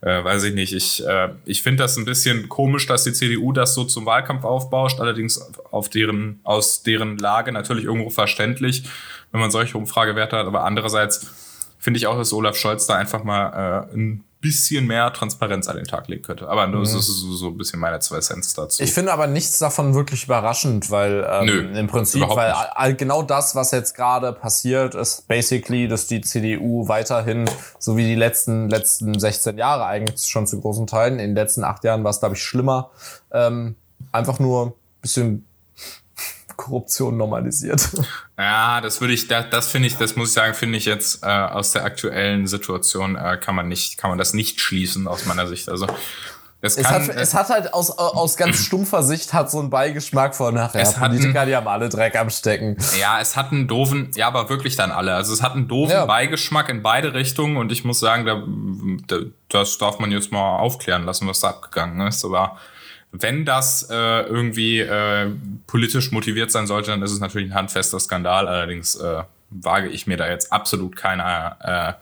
äh, 0.00 0.24
weiß 0.24 0.44
ich 0.44 0.54
nicht. 0.54 0.72
Ich, 0.72 1.06
äh, 1.06 1.34
ich 1.44 1.62
finde 1.62 1.82
das 1.82 1.98
ein 1.98 2.06
bisschen 2.06 2.48
komisch, 2.48 2.86
dass 2.86 3.04
die 3.04 3.12
CDU 3.12 3.52
das 3.52 3.74
so 3.74 3.84
zum 3.84 4.06
Wahlkampf 4.06 4.44
aufbauscht, 4.44 5.00
allerdings 5.00 5.52
auf 5.70 5.90
deren, 5.90 6.40
aus 6.42 6.82
deren 6.82 7.18
Lage 7.18 7.52
natürlich 7.52 7.84
irgendwo 7.84 8.08
verständlich, 8.08 8.84
wenn 9.32 9.40
man 9.42 9.50
solche 9.50 9.76
Umfragewerte 9.76 10.38
hat. 10.38 10.46
Aber 10.46 10.64
andererseits 10.64 11.30
finde 11.78 11.98
ich 11.98 12.06
auch, 12.06 12.16
dass 12.16 12.32
Olaf 12.32 12.56
Scholz 12.56 12.86
da 12.86 12.94
einfach 12.94 13.22
mal 13.22 13.88
äh, 13.90 13.94
ein 13.94 14.24
bisschen 14.40 14.86
mehr 14.86 15.12
Transparenz 15.12 15.68
an 15.68 15.76
den 15.76 15.84
Tag 15.84 16.08
legen 16.08 16.22
könnte. 16.22 16.48
Aber 16.48 16.66
mhm. 16.66 16.80
das 16.80 16.94
ist 16.94 17.06
so, 17.06 17.32
so 17.32 17.48
ein 17.48 17.58
bisschen 17.58 17.78
meine 17.78 18.00
zwei 18.00 18.20
Cents 18.20 18.54
dazu. 18.54 18.82
Ich 18.82 18.92
finde 18.92 19.12
aber 19.12 19.26
nichts 19.26 19.58
davon 19.58 19.94
wirklich 19.94 20.24
überraschend, 20.24 20.90
weil 20.90 21.26
ähm, 21.30 21.46
Nö, 21.46 21.78
im 21.78 21.86
Prinzip, 21.86 22.22
weil 22.22 22.52
all, 22.52 22.94
genau 22.94 23.22
das, 23.22 23.54
was 23.54 23.70
jetzt 23.70 23.94
gerade 23.94 24.32
passiert, 24.32 24.94
ist 24.94 25.28
basically, 25.28 25.88
dass 25.88 26.06
die 26.06 26.20
CDU 26.20 26.88
weiterhin, 26.88 27.48
so 27.78 27.96
wie 27.96 28.04
die 28.04 28.14
letzten, 28.14 28.68
letzten 28.68 29.18
16 29.18 29.58
Jahre 29.58 29.84
eigentlich 29.84 30.26
schon 30.26 30.46
zu 30.46 30.60
großen 30.60 30.86
Teilen, 30.86 31.18
in 31.18 31.30
den 31.30 31.36
letzten 31.36 31.64
acht 31.64 31.84
Jahren 31.84 32.02
war 32.02 32.10
es, 32.10 32.20
glaube 32.20 32.34
ich, 32.34 32.42
schlimmer, 32.42 32.90
ähm, 33.32 33.76
einfach 34.12 34.38
nur 34.38 34.74
bisschen 35.02 35.46
Korruption 36.60 37.16
normalisiert. 37.16 37.88
Ja, 38.38 38.80
das 38.80 39.00
würde 39.00 39.14
ich, 39.14 39.28
das, 39.28 39.50
das 39.50 39.68
finde 39.68 39.88
ich, 39.88 39.96
das 39.96 40.16
muss 40.16 40.28
ich 40.28 40.34
sagen, 40.34 40.54
finde 40.54 40.78
ich 40.78 40.84
jetzt 40.84 41.22
äh, 41.22 41.26
aus 41.26 41.72
der 41.72 41.84
aktuellen 41.84 42.46
Situation 42.46 43.16
äh, 43.16 43.38
kann 43.38 43.54
man 43.54 43.68
nicht, 43.68 43.98
kann 43.98 44.10
man 44.10 44.18
das 44.18 44.34
nicht 44.34 44.60
schließen 44.60 45.08
aus 45.08 45.24
meiner 45.26 45.46
Sicht. 45.46 45.68
Also 45.68 45.86
es, 46.62 46.76
es, 46.76 46.86
hat, 46.86 47.08
es 47.08 47.34
hat 47.34 47.48
halt 47.48 47.72
aus, 47.72 47.90
aus 47.90 48.36
ganz 48.36 48.58
stumpfer 48.66 49.02
Sicht 49.02 49.32
hat 49.32 49.50
so 49.50 49.58
einen 49.58 49.70
Beigeschmack 49.70 50.34
von 50.34 50.54
nachher. 50.54 50.84
Ja, 50.84 50.90
Politiker, 50.90 51.46
die 51.46 51.56
haben 51.56 51.66
alle 51.66 51.88
Dreck 51.88 52.16
am 52.16 52.28
Stecken. 52.28 52.76
Ja, 53.00 53.18
es 53.20 53.36
hat 53.36 53.52
einen 53.52 53.66
doofen, 53.66 54.10
ja, 54.14 54.26
aber 54.26 54.50
wirklich 54.50 54.76
dann 54.76 54.90
alle. 54.90 55.14
Also 55.14 55.32
es 55.32 55.42
hat 55.42 55.54
einen 55.54 55.68
doofen 55.68 55.92
ja. 55.92 56.04
Beigeschmack 56.04 56.68
in 56.68 56.82
beide 56.82 57.14
Richtungen 57.14 57.56
und 57.56 57.72
ich 57.72 57.84
muss 57.84 58.00
sagen, 58.00 58.26
da, 58.26 58.42
da, 59.06 59.24
das 59.48 59.78
darf 59.78 59.98
man 59.98 60.12
jetzt 60.12 60.32
mal 60.32 60.58
aufklären 60.58 61.04
lassen, 61.04 61.26
was 61.26 61.40
da 61.40 61.48
abgegangen 61.48 62.06
ist. 62.06 62.22
Aber 62.26 62.58
wenn 63.12 63.44
das 63.44 63.88
äh, 63.90 64.22
irgendwie 64.22 64.80
äh, 64.80 65.30
politisch 65.66 66.12
motiviert 66.12 66.52
sein 66.52 66.66
sollte, 66.66 66.90
dann 66.90 67.02
ist 67.02 67.12
es 67.12 67.20
natürlich 67.20 67.50
ein 67.50 67.54
handfester 67.54 67.98
Skandal. 67.98 68.46
Allerdings 68.46 68.94
äh, 68.94 69.22
wage 69.50 69.88
ich 69.88 70.06
mir 70.06 70.16
da 70.16 70.28
jetzt 70.28 70.52
absolut 70.52 70.94
keine 70.94 71.56
äh, 71.60 71.92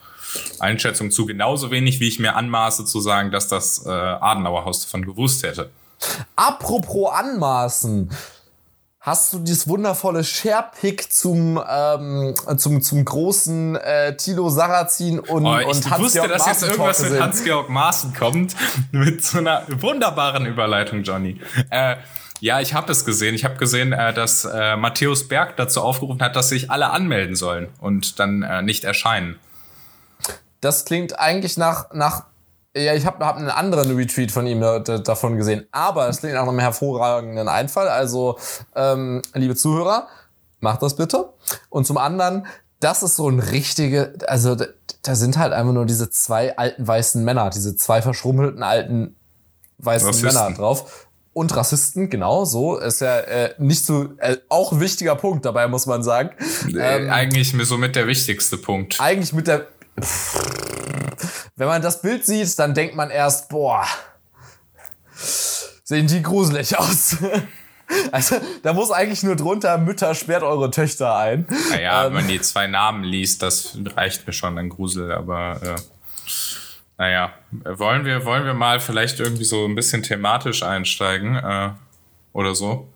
Einschätzung 0.61 1.11
zu. 1.11 1.27
Genauso 1.27 1.71
wenig, 1.71 2.01
wie 2.01 2.09
ich 2.09 2.19
mir 2.19 2.37
anmaße 2.37 2.85
zu 2.85 3.01
sagen, 3.01 3.31
dass 3.31 3.49
das 3.49 3.87
äh, 3.87 3.91
Adenauerhaus 3.91 4.83
davon 4.83 5.05
gewusst 5.05 5.43
hätte. 5.43 5.71
Apropos 6.37 7.11
anmaßen. 7.11 8.11
Hast 9.01 9.33
du 9.33 9.39
dieses 9.39 9.69
wundervolle 9.69 10.25
Sharepick 10.25 11.13
zum, 11.13 11.63
ähm, 11.69 12.35
zum, 12.57 12.83
zum 12.83 13.05
großen 13.05 13.77
äh, 13.77 14.17
Tilo 14.17 14.49
Sarrazin 14.51 15.21
und, 15.21 15.47
oh, 15.47 15.59
ich 15.61 15.67
und 15.67 15.91
Hans 15.91 16.03
wusste, 16.03 16.27
dass 16.27 16.47
jetzt 16.47 16.65
irgendwas 16.65 17.09
mit 17.09 17.21
Hans-Georg 17.21 17.69
Maaßen 17.69 18.13
kommt. 18.13 18.57
Mit 18.91 19.25
so 19.25 19.39
einer 19.39 19.63
wunderbaren 19.69 20.47
Überleitung, 20.47 21.05
Johnny. 21.05 21.41
Äh, 21.71 21.97
ja, 22.41 22.61
ich 22.61 22.75
habe 22.75 22.91
es 22.91 23.05
gesehen. 23.05 23.35
Ich 23.37 23.45
habe 23.45 23.57
gesehen, 23.57 23.93
äh, 23.93 24.13
dass 24.13 24.45
äh, 24.45 24.77
Matthäus 24.77 25.29
Berg 25.29 25.57
dazu 25.57 25.81
aufgerufen 25.81 26.21
hat, 26.21 26.35
dass 26.35 26.49
sich 26.49 26.71
alle 26.71 26.91
anmelden 26.91 27.37
sollen 27.37 27.69
und 27.81 28.19
dann 28.19 28.43
äh, 28.43 28.63
nicht 28.63 28.83
erscheinen. 28.85 29.39
Das 30.61 30.85
klingt 30.85 31.19
eigentlich 31.19 31.57
nach, 31.57 31.93
nach 31.93 32.25
ja, 32.79 32.95
ich 32.95 33.07
habe 33.07 33.25
hab 33.25 33.37
einen 33.37 33.51
anderen 33.51 33.95
Retweet 33.97 34.33
von 34.33 34.47
ihm 34.47 34.61
davon 34.61 35.37
gesehen. 35.37 35.67
Aber 35.73 36.09
es 36.09 36.19
klingt 36.19 36.35
nach 36.35 36.47
einem 36.47 36.59
hervorragenden 36.59 37.49
Einfall. 37.49 37.89
Also, 37.89 38.39
ähm, 38.75 39.23
liebe 39.35 39.57
Zuhörer, 39.57 40.09
macht 40.61 40.83
das 40.83 40.97
bitte. 40.97 41.33
Und 41.71 41.87
zum 41.87 41.99
anderen, 41.99 42.47
das 42.81 43.03
ist 43.03 43.17
so 43.17 43.29
ein 43.29 43.41
richtige, 43.41 44.15
also 44.27 44.57
da 45.03 45.15
sind 45.15 45.39
halt 45.39 45.53
einfach 45.53 45.73
nur 45.73 45.87
diese 45.87 46.11
zwei 46.11 46.57
alten 46.57 46.87
weißen 46.87 47.25
Männer, 47.25 47.51
diese 47.51 47.77
zwei 47.77 48.03
verschrummelten 48.03 48.63
alten 48.63 49.17
weißen 49.79 50.09
Rassisten. 50.09 50.35
Männer 50.35 50.55
drauf. 50.55 51.09
Und 51.33 51.55
Rassisten, 51.55 52.11
genau, 52.11 52.45
so 52.45 52.79
ist 52.79 53.01
ja 53.01 53.21
äh, 53.21 53.55
nicht 53.59 53.85
so, 53.85 54.09
äh, 54.19 54.39
auch 54.49 54.73
ein 54.73 54.81
wichtiger 54.81 55.15
Punkt 55.15 55.45
dabei, 55.45 55.69
muss 55.69 55.87
man 55.87 56.03
sagen. 56.03 56.31
Ähm, 56.77 57.11
eigentlich 57.11 57.55
so 57.67 57.79
mit 57.79 57.95
der 57.95 58.09
wichtigste 58.09 58.57
Punkt. 58.57 59.01
Eigentlich 59.01 59.33
mit 59.33 59.47
der, 59.47 59.67
wenn 61.59 61.67
man 61.67 61.83
das 61.83 62.01
Bild 62.01 62.25
sieht, 62.25 62.59
dann 62.59 62.73
denkt 62.73 62.95
man 62.95 63.11
erst, 63.11 63.49
boah, 63.49 63.85
sehen 65.85 66.07
die 66.07 66.23
gruselig 66.23 66.79
aus. 66.79 67.17
Also, 68.13 68.37
da 68.63 68.75
muss 68.75 68.91
eigentlich 68.91 69.23
nur 69.23 69.35
drunter, 69.35 69.79
Mütter, 69.79 70.15
sperrt 70.15 70.43
eure 70.43 70.71
Töchter 70.71 71.17
ein. 71.17 71.47
Naja, 71.71 72.05
ähm, 72.05 72.09
wenn 72.09 72.13
man 72.21 72.29
die 72.29 72.39
zwei 72.43 72.67
Namen 72.67 73.03
liest, 73.03 73.41
das 73.41 73.79
reicht 73.97 74.27
mir 74.27 74.35
schon, 74.35 74.59
ein 74.59 74.69
Grusel, 74.69 75.11
aber 75.11 75.59
äh, 75.63 75.81
Naja, 76.99 77.33
wollen 77.51 78.05
wir, 78.05 78.27
wollen 78.27 78.45
wir 78.45 78.53
mal 78.53 78.81
vielleicht 78.81 79.21
irgendwie 79.21 79.45
so 79.45 79.65
ein 79.65 79.75
bisschen 79.75 80.03
thematisch 80.03 80.63
einsteigen 80.63 81.37
äh, 81.37 81.71
oder 82.35 82.55
so? 82.55 82.89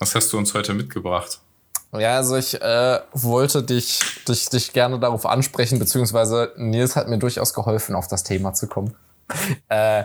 Was 0.00 0.16
hast 0.16 0.32
du 0.32 0.38
uns 0.38 0.52
heute 0.52 0.74
mitgebracht? 0.74 1.38
Ja, 1.92 2.16
also 2.16 2.36
ich 2.36 2.60
äh, 2.60 3.00
wollte 3.12 3.62
dich, 3.62 4.00
dich, 4.28 4.48
dich 4.50 4.72
gerne 4.72 4.98
darauf 4.98 5.24
ansprechen, 5.24 5.78
beziehungsweise 5.78 6.52
Nils 6.56 6.96
hat 6.96 7.08
mir 7.08 7.18
durchaus 7.18 7.54
geholfen, 7.54 7.94
auf 7.94 8.08
das 8.08 8.24
Thema 8.24 8.52
zu 8.52 8.66
kommen. 8.66 8.94
Äh, 9.68 10.04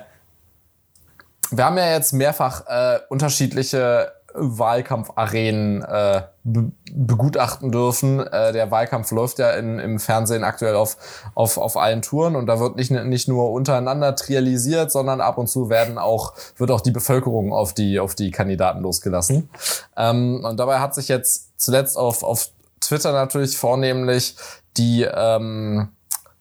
wir 1.51 1.65
haben 1.65 1.77
ja 1.77 1.91
jetzt 1.91 2.13
mehrfach 2.13 2.65
äh, 2.67 2.99
unterschiedliche 3.09 4.11
Wahlkampfarenen 4.33 5.83
äh, 5.83 6.23
be 6.43 6.71
begutachten 6.95 7.71
dürfen. 7.71 8.19
Äh, 8.19 8.53
der 8.53 8.69
Wahlkampf 8.69 9.11
läuft 9.11 9.39
ja 9.39 9.51
in, 9.51 9.79
im 9.79 9.99
Fernsehen 9.99 10.43
aktuell 10.43 10.75
auf, 10.75 10.97
auf, 11.33 11.57
auf 11.57 11.75
allen 11.75 12.03
Touren 12.03 12.35
und 12.35 12.45
da 12.45 12.59
wird 12.59 12.75
nicht, 12.75 12.91
nicht 12.91 13.27
nur 13.27 13.51
untereinander 13.51 14.15
trialisiert, 14.15 14.91
sondern 14.91 15.19
ab 15.19 15.39
und 15.39 15.47
zu 15.47 15.69
werden 15.69 15.97
auch, 15.97 16.33
wird 16.57 16.69
auch 16.69 16.81
die 16.81 16.91
Bevölkerung 16.91 17.51
auf 17.51 17.73
die, 17.73 17.99
auf 17.99 18.13
die 18.13 18.29
Kandidaten 18.29 18.81
losgelassen. 18.81 19.49
Ähm, 19.97 20.45
und 20.45 20.59
dabei 20.59 20.79
hat 20.79 20.93
sich 20.93 21.07
jetzt 21.07 21.59
zuletzt 21.59 21.97
auf, 21.97 22.21
auf 22.21 22.49
Twitter 22.79 23.11
natürlich 23.11 23.57
vornehmlich 23.57 24.35
die, 24.77 25.03
ähm, 25.03 25.89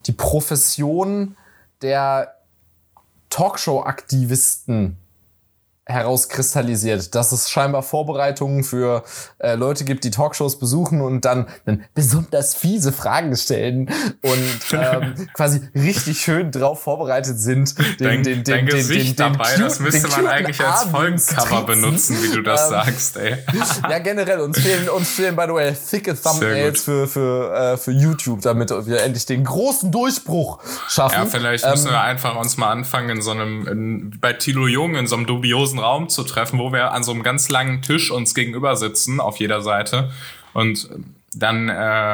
die 0.07 0.13
Profession 0.13 1.37
der 1.81 2.35
Talkshow-Aktivisten 3.31 4.99
herauskristallisiert, 5.85 7.15
dass 7.15 7.33
es 7.33 7.51
scheinbar 7.51 7.83
Vorbereitungen 7.83 8.63
für 8.63 9.03
äh, 9.39 9.57
Leute 9.57 9.85
gibt, 9.85 10.05
die 10.05 10.11
Talkshows 10.11 10.59
besuchen 10.61 11.01
und 11.01 11.25
dann, 11.25 11.49
dann 11.65 11.85
besonders 11.95 12.55
fiese 12.55 12.93
Fragen 12.93 13.37
stellen 13.37 13.91
und 14.23 14.73
ähm, 14.73 15.29
quasi 15.35 15.61
richtig 15.75 16.21
schön 16.21 16.53
drauf 16.53 16.83
vorbereitet 16.83 17.39
sind. 17.39 17.77
Den, 17.79 17.97
dein, 17.99 18.23
den, 18.23 18.23
den, 18.23 18.45
dein 18.45 18.67
den, 18.67 18.77
Gesicht 18.77 19.19
den, 19.19 19.33
den, 19.33 19.33
dabei, 19.33 19.55
den, 19.55 19.63
das 19.63 19.81
müsste 19.81 20.09
man 20.09 20.27
eigentlich 20.29 20.61
als 20.65 20.85
Folgencover 20.85 21.63
benutzen, 21.65 22.17
wie 22.23 22.35
du 22.35 22.43
das 22.43 22.65
ähm, 22.65 22.71
sagst, 22.71 23.17
ey. 23.17 23.39
ja, 23.91 23.99
generell, 23.99 24.41
uns 24.41 24.61
fehlen, 24.61 24.89
uns 24.89 25.11
fehlen, 25.11 25.35
by 25.35 25.45
the 25.49 25.55
way, 25.55 25.73
thicke 25.73 26.15
Thumbnails 26.15 26.83
für, 26.83 27.09
für, 27.09 27.55
äh, 27.55 27.77
für 27.77 27.91
YouTube, 27.91 28.41
damit 28.43 28.71
wir 28.71 29.03
endlich 29.03 29.27
den 29.27 29.43
großen 29.43 29.91
Durchbruch 29.91 30.61
schaffen. 30.89 31.25
Ja, 31.25 31.27
vielleicht 31.27 31.65
ähm, 31.65 31.73
müssen 31.73 31.91
wir 31.91 32.01
einfach 32.01 32.37
uns 32.37 32.57
mal 32.57 32.71
anfangen 32.71 33.11
in 33.11 33.23
so 33.23 33.33
einem, 33.33 33.67
in, 33.67 34.21
bei 34.21 34.33
Tilo 34.33 34.69
Jung 34.69 34.95
in 34.95 35.07
so 35.09 35.17
einem 35.17 35.27
dubiosen 35.27 35.72
großen 35.73 35.79
Raum 35.79 36.09
zu 36.09 36.23
treffen, 36.25 36.59
wo 36.59 36.73
wir 36.73 36.93
an 36.93 37.03
so 37.03 37.13
einem 37.13 37.23
ganz 37.23 37.49
langen 37.49 37.83
Tisch 37.83 38.11
uns 38.11 38.35
gegenüber 38.35 38.77
sitzen 38.77 39.21
auf 39.21 39.37
jeder 39.39 39.63
Seite 39.63 40.11
und 40.53 40.89
dann 41.35 41.71
äh, 41.71 42.13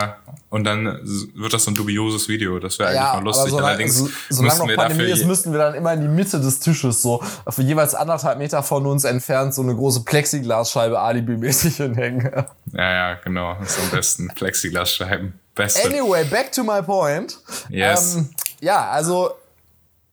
und 0.49 0.63
dann 0.63 1.01
wird 1.35 1.53
das 1.53 1.65
so 1.65 1.73
ein 1.73 1.75
dubioses 1.75 2.29
Video. 2.29 2.61
Das 2.61 2.79
wäre 2.79 2.95
ja, 2.95 3.01
eigentlich 3.01 3.15
mal 3.15 3.25
lustig. 3.25 3.51
Solange, 3.51 3.69
Allerdings 3.69 3.97
so, 3.99 4.09
solange 4.31 4.59
noch 4.61 4.77
Pandemie 4.77 5.11
ist, 5.11 5.25
müssten 5.25 5.51
wir 5.51 5.59
dann 5.59 5.75
immer 5.75 5.93
in 5.93 6.03
die 6.03 6.09
Mitte 6.09 6.41
des 6.41 6.61
Tisches 6.61 7.03
so 7.03 7.21
für 7.49 7.63
jeweils 7.63 7.97
anderthalb 7.97 8.39
Meter 8.39 8.63
von 8.63 8.87
uns 8.87 9.03
entfernt 9.03 9.55
so 9.55 9.63
eine 9.63 9.75
große 9.75 10.05
Plexiglasscheibe 10.05 11.01
alibi-mäßig 11.01 11.77
hinhängen. 11.79 12.31
Ja, 12.73 12.93
ja, 12.93 13.15
genau. 13.15 13.57
Das 13.59 13.77
ist 13.77 13.83
am 13.83 13.91
besten 13.91 14.29
Plexiglasscheiben. 14.29 15.33
Beste. 15.57 15.89
Anyway, 15.89 16.25
back 16.25 16.53
to 16.53 16.63
my 16.63 16.81
point. 16.81 17.39
Yes. 17.69 18.15
Ähm, 18.15 18.29
ja, 18.61 18.89
also 18.89 19.33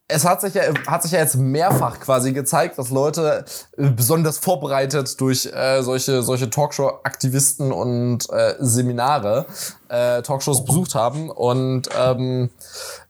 es 0.08 0.24
hat 0.24 0.42
sich 0.42 0.54
ja, 0.54 0.64
hat 0.86 1.02
sich 1.02 1.14
ja 1.14 1.20
jetzt 1.20 1.36
mehrfach 1.36 2.00
quasi 2.00 2.32
gezeigt, 2.32 2.78
dass 2.78 2.92
Leute 2.92 3.44
äh, 3.78 3.90
besonders 3.90 4.38
vorbereitet 4.38 5.20
durch 5.20 5.48
äh, 5.48 5.82
solche, 5.82 6.22
solche 6.22 6.50
Talkshow-Aktivisten 6.50 7.72
und 7.72 8.30
äh, 8.30 8.54
Seminare 8.60 9.48
äh, 9.90 10.22
Talkshows 10.22 10.64
besucht 10.64 10.94
haben. 10.94 11.32
Und 11.32 11.90
ähm, 12.00 12.52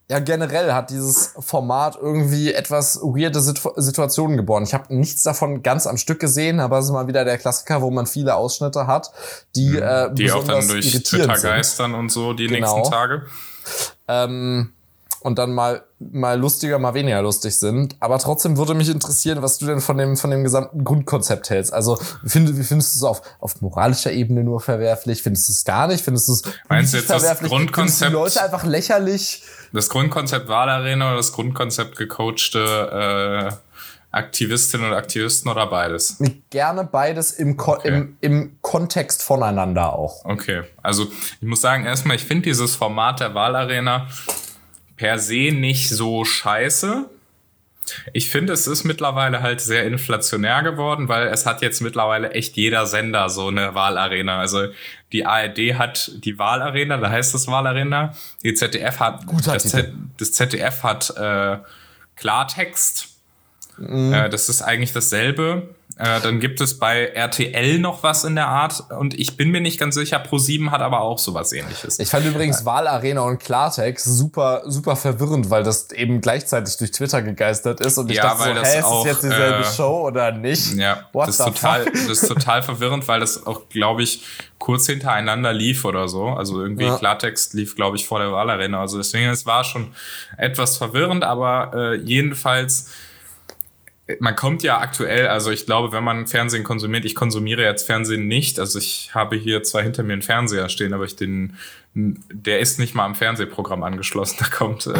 ja, 0.09 0.19
generell 0.19 0.71
hat 0.71 0.89
dieses 0.89 1.33
Format 1.39 1.97
irgendwie 1.99 2.53
etwas 2.53 3.01
weirde 3.01 3.41
Situ 3.41 3.71
Situationen 3.75 4.37
geboren. 4.37 4.63
Ich 4.63 4.73
habe 4.73 4.95
nichts 4.95 5.23
davon 5.23 5.63
ganz 5.63 5.87
am 5.87 5.97
Stück 5.97 6.21
gesehen, 6.21 6.61
aber 6.61 6.79
es 6.79 6.85
ist 6.85 6.91
mal 6.91 7.07
wieder 7.07 7.25
der 7.25 7.37
Klassiker, 7.37 7.81
wo 7.81 7.91
man 7.91 8.05
viele 8.05 8.35
Ausschnitte 8.35 8.87
hat, 8.87 9.11
die, 9.55 9.71
mhm. 9.71 9.81
äh, 9.81 10.13
die 10.13 10.31
auch 10.31 10.45
dann 10.45 10.65
durch 10.65 10.91
Twitter 11.03 11.37
geistern 11.37 11.93
und 11.93 12.09
so 12.09 12.31
die 12.31 12.47
genau. 12.47 12.77
nächsten 12.77 12.93
Tage. 12.93 13.23
Ähm, 14.07 14.74
und 15.25 15.39
dann 15.39 15.53
mal, 15.53 15.83
mal 15.97 16.39
lustiger, 16.39 16.77
mal 16.77 16.93
weniger 16.93 17.19
lustig 17.23 17.57
sind. 17.57 17.95
Aber 17.99 18.19
trotzdem 18.19 18.57
würde 18.57 18.75
mich 18.75 18.89
interessieren, 18.89 19.41
was 19.41 19.57
du 19.57 19.65
denn 19.65 19.81
von 19.81 19.97
dem, 19.97 20.17
von 20.17 20.29
dem 20.29 20.43
gesamten 20.43 20.83
Grundkonzept 20.83 21.49
hältst. 21.49 21.73
Also, 21.73 21.97
find, 22.23 22.55
wie 22.55 22.63
findest 22.63 22.93
du 22.93 22.99
es 22.99 23.03
auf, 23.03 23.23
auf 23.39 23.59
moralischer 23.59 24.11
Ebene 24.11 24.43
nur 24.43 24.61
verwerflich? 24.61 25.23
Findest 25.23 25.49
du 25.49 25.53
es 25.53 25.65
gar 25.65 25.87
nicht? 25.87 26.05
Findest 26.05 26.27
du 26.27 26.33
es 26.33 26.43
Meinst 26.69 26.93
du 26.93 26.97
jetzt 26.97 27.07
verwerflich? 27.07 27.49
das 27.49 27.57
Grundkonzept? 27.57 28.11
Die 28.11 28.13
Leute 28.13 28.43
einfach 28.43 28.65
lächerlich? 28.65 29.41
Das 29.73 29.89
Grundkonzept 29.89 30.47
Wahlarena 30.47 31.07
oder 31.07 31.17
das 31.17 31.31
Grundkonzept 31.31 31.97
gecoachte, 31.97 33.49
äh, 33.51 33.55
Aktivistinnen 34.11 34.91
und 34.91 34.93
Aktivisten 34.93 35.49
oder 35.49 35.65
beides? 35.65 36.21
Gerne 36.51 36.83
beides 36.83 37.31
im, 37.31 37.57
Ko 37.57 37.73
okay. 37.73 37.87
im, 37.87 38.17
im 38.21 38.57
Kontext 38.61 39.23
voneinander 39.23 39.93
auch. 39.93 40.23
Okay, 40.23 40.61
also 40.83 41.07
ich 41.41 41.47
muss 41.47 41.61
sagen, 41.61 41.83
erstmal, 41.83 42.15
ich 42.15 42.25
finde 42.25 42.43
dieses 42.43 42.75
Format 42.75 43.21
der 43.21 43.33
Wahlarena 43.33 44.07
per 44.95 45.19
se 45.19 45.51
nicht 45.51 45.89
so 45.89 46.25
scheiße. 46.25 47.09
Ich 48.13 48.29
finde, 48.29 48.53
es 48.53 48.67
ist 48.67 48.83
mittlerweile 48.83 49.41
halt 49.41 49.61
sehr 49.61 49.85
inflationär 49.85 50.63
geworden, 50.63 51.07
weil 51.07 51.27
es 51.27 51.45
hat 51.45 51.61
jetzt 51.61 51.81
mittlerweile 51.81 52.31
echt 52.31 52.55
jeder 52.57 52.87
Sender 52.87 53.29
so 53.29 53.47
eine 53.47 53.75
Wahlarena. 53.75 54.39
Also 54.39 54.67
die 55.11 55.25
ARD 55.25 55.75
hat 55.77 56.11
die 56.23 56.39
Wahlarena, 56.39 56.97
da 56.97 57.09
heißt 57.09 57.35
es 57.35 57.47
Wahlarena. 57.47 58.13
Die 58.43 58.53
ZDF 58.53 58.99
hat, 58.99 59.25
Guter 59.27 59.53
das, 59.53 59.69
Z, 59.69 59.93
das 60.17 60.31
ZDF 60.31 60.83
hat 60.83 61.15
äh, 61.15 61.57
Klartext. 62.15 63.09
Mhm. 63.77 64.13
Äh, 64.13 64.29
das 64.29 64.49
ist 64.49 64.61
eigentlich 64.61 64.93
dasselbe. 64.93 65.75
Äh, 65.97 66.19
dann 66.19 66.41
gibt 66.41 66.59
es 66.59 66.77
bei 66.77 67.05
RTL 67.05 67.79
noch 67.79 68.03
was 68.03 68.25
in 68.25 68.35
der 68.35 68.49
Art 68.49 68.83
und 68.99 69.17
ich 69.17 69.37
bin 69.37 69.49
mir 69.51 69.61
nicht 69.61 69.79
ganz 69.79 69.95
sicher, 69.95 70.21
Pro7 70.21 70.69
hat 70.69 70.81
aber 70.81 70.99
auch 70.99 71.19
sowas 71.19 71.53
ähnliches. 71.53 71.99
Ich 71.99 72.09
fand 72.09 72.25
übrigens 72.25 72.61
äh, 72.61 72.65
Wahlarena 72.65 73.21
und 73.21 73.39
Klartext 73.39 74.03
super, 74.03 74.63
super 74.65 74.97
verwirrend, 74.97 75.49
weil 75.49 75.63
das 75.63 75.91
eben 75.91 76.19
gleichzeitig 76.19 76.75
durch 76.75 76.91
Twitter 76.91 77.21
gegeistert 77.21 77.79
ist 77.79 77.97
und 77.97 78.11
ich 78.11 78.17
ja, 78.17 78.23
dachte 78.23 78.39
weil 78.41 78.55
so, 78.55 78.61
das 78.61 78.75
ist 78.75 78.83
auch, 78.83 79.03
das 79.05 79.13
jetzt 79.13 79.23
dieselbe 79.23 79.59
äh, 79.59 79.63
Show 79.63 80.07
oder 80.07 80.31
nicht? 80.33 80.73
Ja, 80.73 81.07
What 81.13 81.29
das, 81.29 81.39
ist 81.39 81.45
total, 81.45 81.85
das 81.85 82.01
ist 82.01 82.27
total 82.27 82.61
verwirrend, 82.61 83.07
weil 83.07 83.21
das 83.21 83.47
auch, 83.47 83.69
glaube 83.69 84.03
ich, 84.03 84.25
kurz 84.57 84.87
hintereinander 84.87 85.53
lief 85.53 85.85
oder 85.85 86.09
so. 86.09 86.25
Also 86.27 86.61
irgendwie 86.61 86.85
ja. 86.85 86.97
Klartext 86.97 87.53
lief, 87.53 87.77
glaube 87.77 87.95
ich, 87.95 88.05
vor 88.05 88.19
der 88.19 88.33
Wahlarena. 88.33 88.81
Also 88.81 88.97
deswegen, 88.97 89.29
es 89.29 89.45
war 89.45 89.63
schon 89.63 89.93
etwas 90.37 90.75
verwirrend, 90.75 91.23
aber 91.23 91.71
äh, 91.73 91.95
jedenfalls 91.95 92.89
man 94.19 94.35
kommt 94.35 94.61
ja 94.61 94.79
aktuell, 94.79 95.27
also 95.27 95.49
ich 95.51 95.65
glaube, 95.65 95.91
wenn 95.91 96.03
man 96.03 96.27
Fernsehen 96.27 96.63
konsumiert, 96.63 97.05
ich 97.05 97.15
konsumiere 97.15 97.63
jetzt 97.63 97.85
Fernsehen 97.85 98.27
nicht, 98.27 98.59
also 98.59 98.77
ich 98.77 99.11
habe 99.15 99.35
hier 99.35 99.63
zwar 99.63 99.81
hinter 99.81 100.03
mir 100.03 100.13
einen 100.13 100.21
Fernseher 100.21 100.69
stehen, 100.69 100.93
aber 100.93 101.05
ich 101.05 101.15
den, 101.15 101.57
der 101.93 102.59
ist 102.59 102.77
nicht 102.77 102.93
mal 102.93 103.05
am 103.05 103.15
Fernsehprogramm 103.15 103.83
angeschlossen. 103.83 104.37
Da 104.45 104.45
kommt, 104.47 104.85
äh, 104.85 104.93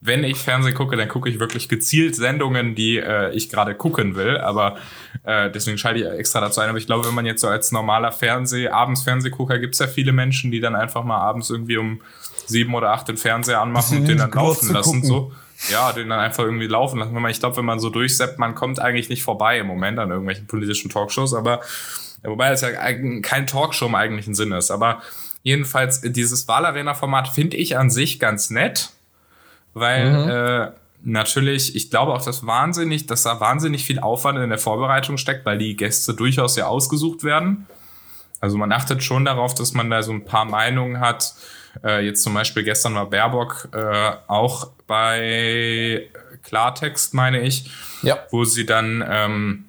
wenn 0.00 0.24
ich 0.24 0.38
Fernsehen 0.38 0.74
gucke, 0.74 0.96
dann 0.96 1.08
gucke 1.08 1.28
ich 1.28 1.38
wirklich 1.38 1.68
gezielt 1.68 2.16
Sendungen, 2.16 2.74
die 2.74 2.96
äh, 2.96 3.30
ich 3.34 3.50
gerade 3.50 3.74
gucken 3.74 4.14
will, 4.14 4.38
aber 4.38 4.78
äh, 5.24 5.50
deswegen 5.50 5.76
schalte 5.76 6.00
ich 6.00 6.06
extra 6.06 6.40
dazu 6.40 6.60
ein. 6.60 6.70
Aber 6.70 6.78
ich 6.78 6.86
glaube, 6.86 7.06
wenn 7.06 7.14
man 7.14 7.26
jetzt 7.26 7.42
so 7.42 7.48
als 7.48 7.72
normaler 7.72 8.10
Fernseh, 8.10 8.68
abends 8.68 9.02
Fernsehgucker, 9.02 9.58
gibt 9.58 9.74
es 9.74 9.80
ja 9.80 9.86
viele 9.86 10.12
Menschen, 10.12 10.50
die 10.50 10.60
dann 10.60 10.74
einfach 10.74 11.04
mal 11.04 11.18
abends 11.18 11.50
irgendwie 11.50 11.76
um 11.76 12.00
sieben 12.46 12.74
oder 12.74 12.92
acht 12.92 13.08
den 13.08 13.18
Fernseher 13.18 13.60
anmachen 13.60 13.98
und 13.98 14.08
den 14.08 14.18
dann 14.18 14.30
laufen 14.30 14.72
lassen, 14.72 15.04
so 15.04 15.32
ja, 15.68 15.92
den 15.92 16.08
dann 16.08 16.20
einfach 16.20 16.44
irgendwie 16.44 16.66
laufen 16.66 16.98
lassen. 16.98 17.26
Ich 17.28 17.40
glaube, 17.40 17.58
wenn 17.58 17.64
man 17.64 17.80
so 17.80 17.90
durchseppt, 17.90 18.38
man 18.38 18.54
kommt 18.54 18.80
eigentlich 18.80 19.08
nicht 19.08 19.22
vorbei 19.22 19.58
im 19.58 19.66
Moment 19.66 19.98
an 19.98 20.10
irgendwelchen 20.10 20.46
politischen 20.46 20.90
Talkshows, 20.90 21.34
aber 21.34 21.60
wobei 22.22 22.50
das 22.50 22.62
ja 22.62 22.70
kein 22.70 23.46
Talkshow 23.46 23.86
im 23.86 23.94
eigentlichen 23.94 24.34
Sinne 24.34 24.58
ist. 24.58 24.70
Aber 24.70 25.02
jedenfalls, 25.42 26.00
dieses 26.00 26.48
Wahlarena-Format 26.48 27.28
finde 27.28 27.56
ich 27.56 27.76
an 27.76 27.90
sich 27.90 28.18
ganz 28.18 28.50
nett, 28.50 28.90
weil 29.74 30.10
mhm. 30.10 30.28
äh, 30.30 30.72
natürlich, 31.02 31.76
ich 31.76 31.90
glaube 31.90 32.12
auch, 32.12 32.24
dass 32.24 32.46
wahnsinnig, 32.46 33.06
dass 33.06 33.22
da 33.22 33.40
wahnsinnig 33.40 33.84
viel 33.84 34.00
Aufwand 34.00 34.38
in 34.38 34.48
der 34.48 34.58
Vorbereitung 34.58 35.18
steckt, 35.18 35.44
weil 35.44 35.58
die 35.58 35.76
Gäste 35.76 36.14
durchaus 36.14 36.56
ja 36.56 36.66
ausgesucht 36.66 37.24
werden. 37.24 37.66
Also 38.40 38.56
man 38.56 38.72
achtet 38.72 39.02
schon 39.02 39.24
darauf, 39.26 39.54
dass 39.54 39.74
man 39.74 39.90
da 39.90 40.02
so 40.02 40.12
ein 40.12 40.24
paar 40.24 40.46
Meinungen 40.46 41.00
hat, 41.00 41.34
äh, 41.84 42.04
jetzt 42.04 42.22
zum 42.22 42.34
Beispiel 42.34 42.62
gestern 42.62 42.94
war 42.94 43.08
Baerbock 43.08 43.68
äh, 43.72 44.12
auch 44.26 44.70
bei 44.86 46.08
Klartext, 46.42 47.14
meine 47.14 47.40
ich, 47.40 47.70
ja. 48.02 48.18
wo 48.30 48.44
sie 48.44 48.66
dann 48.66 49.04
ähm, 49.08 49.64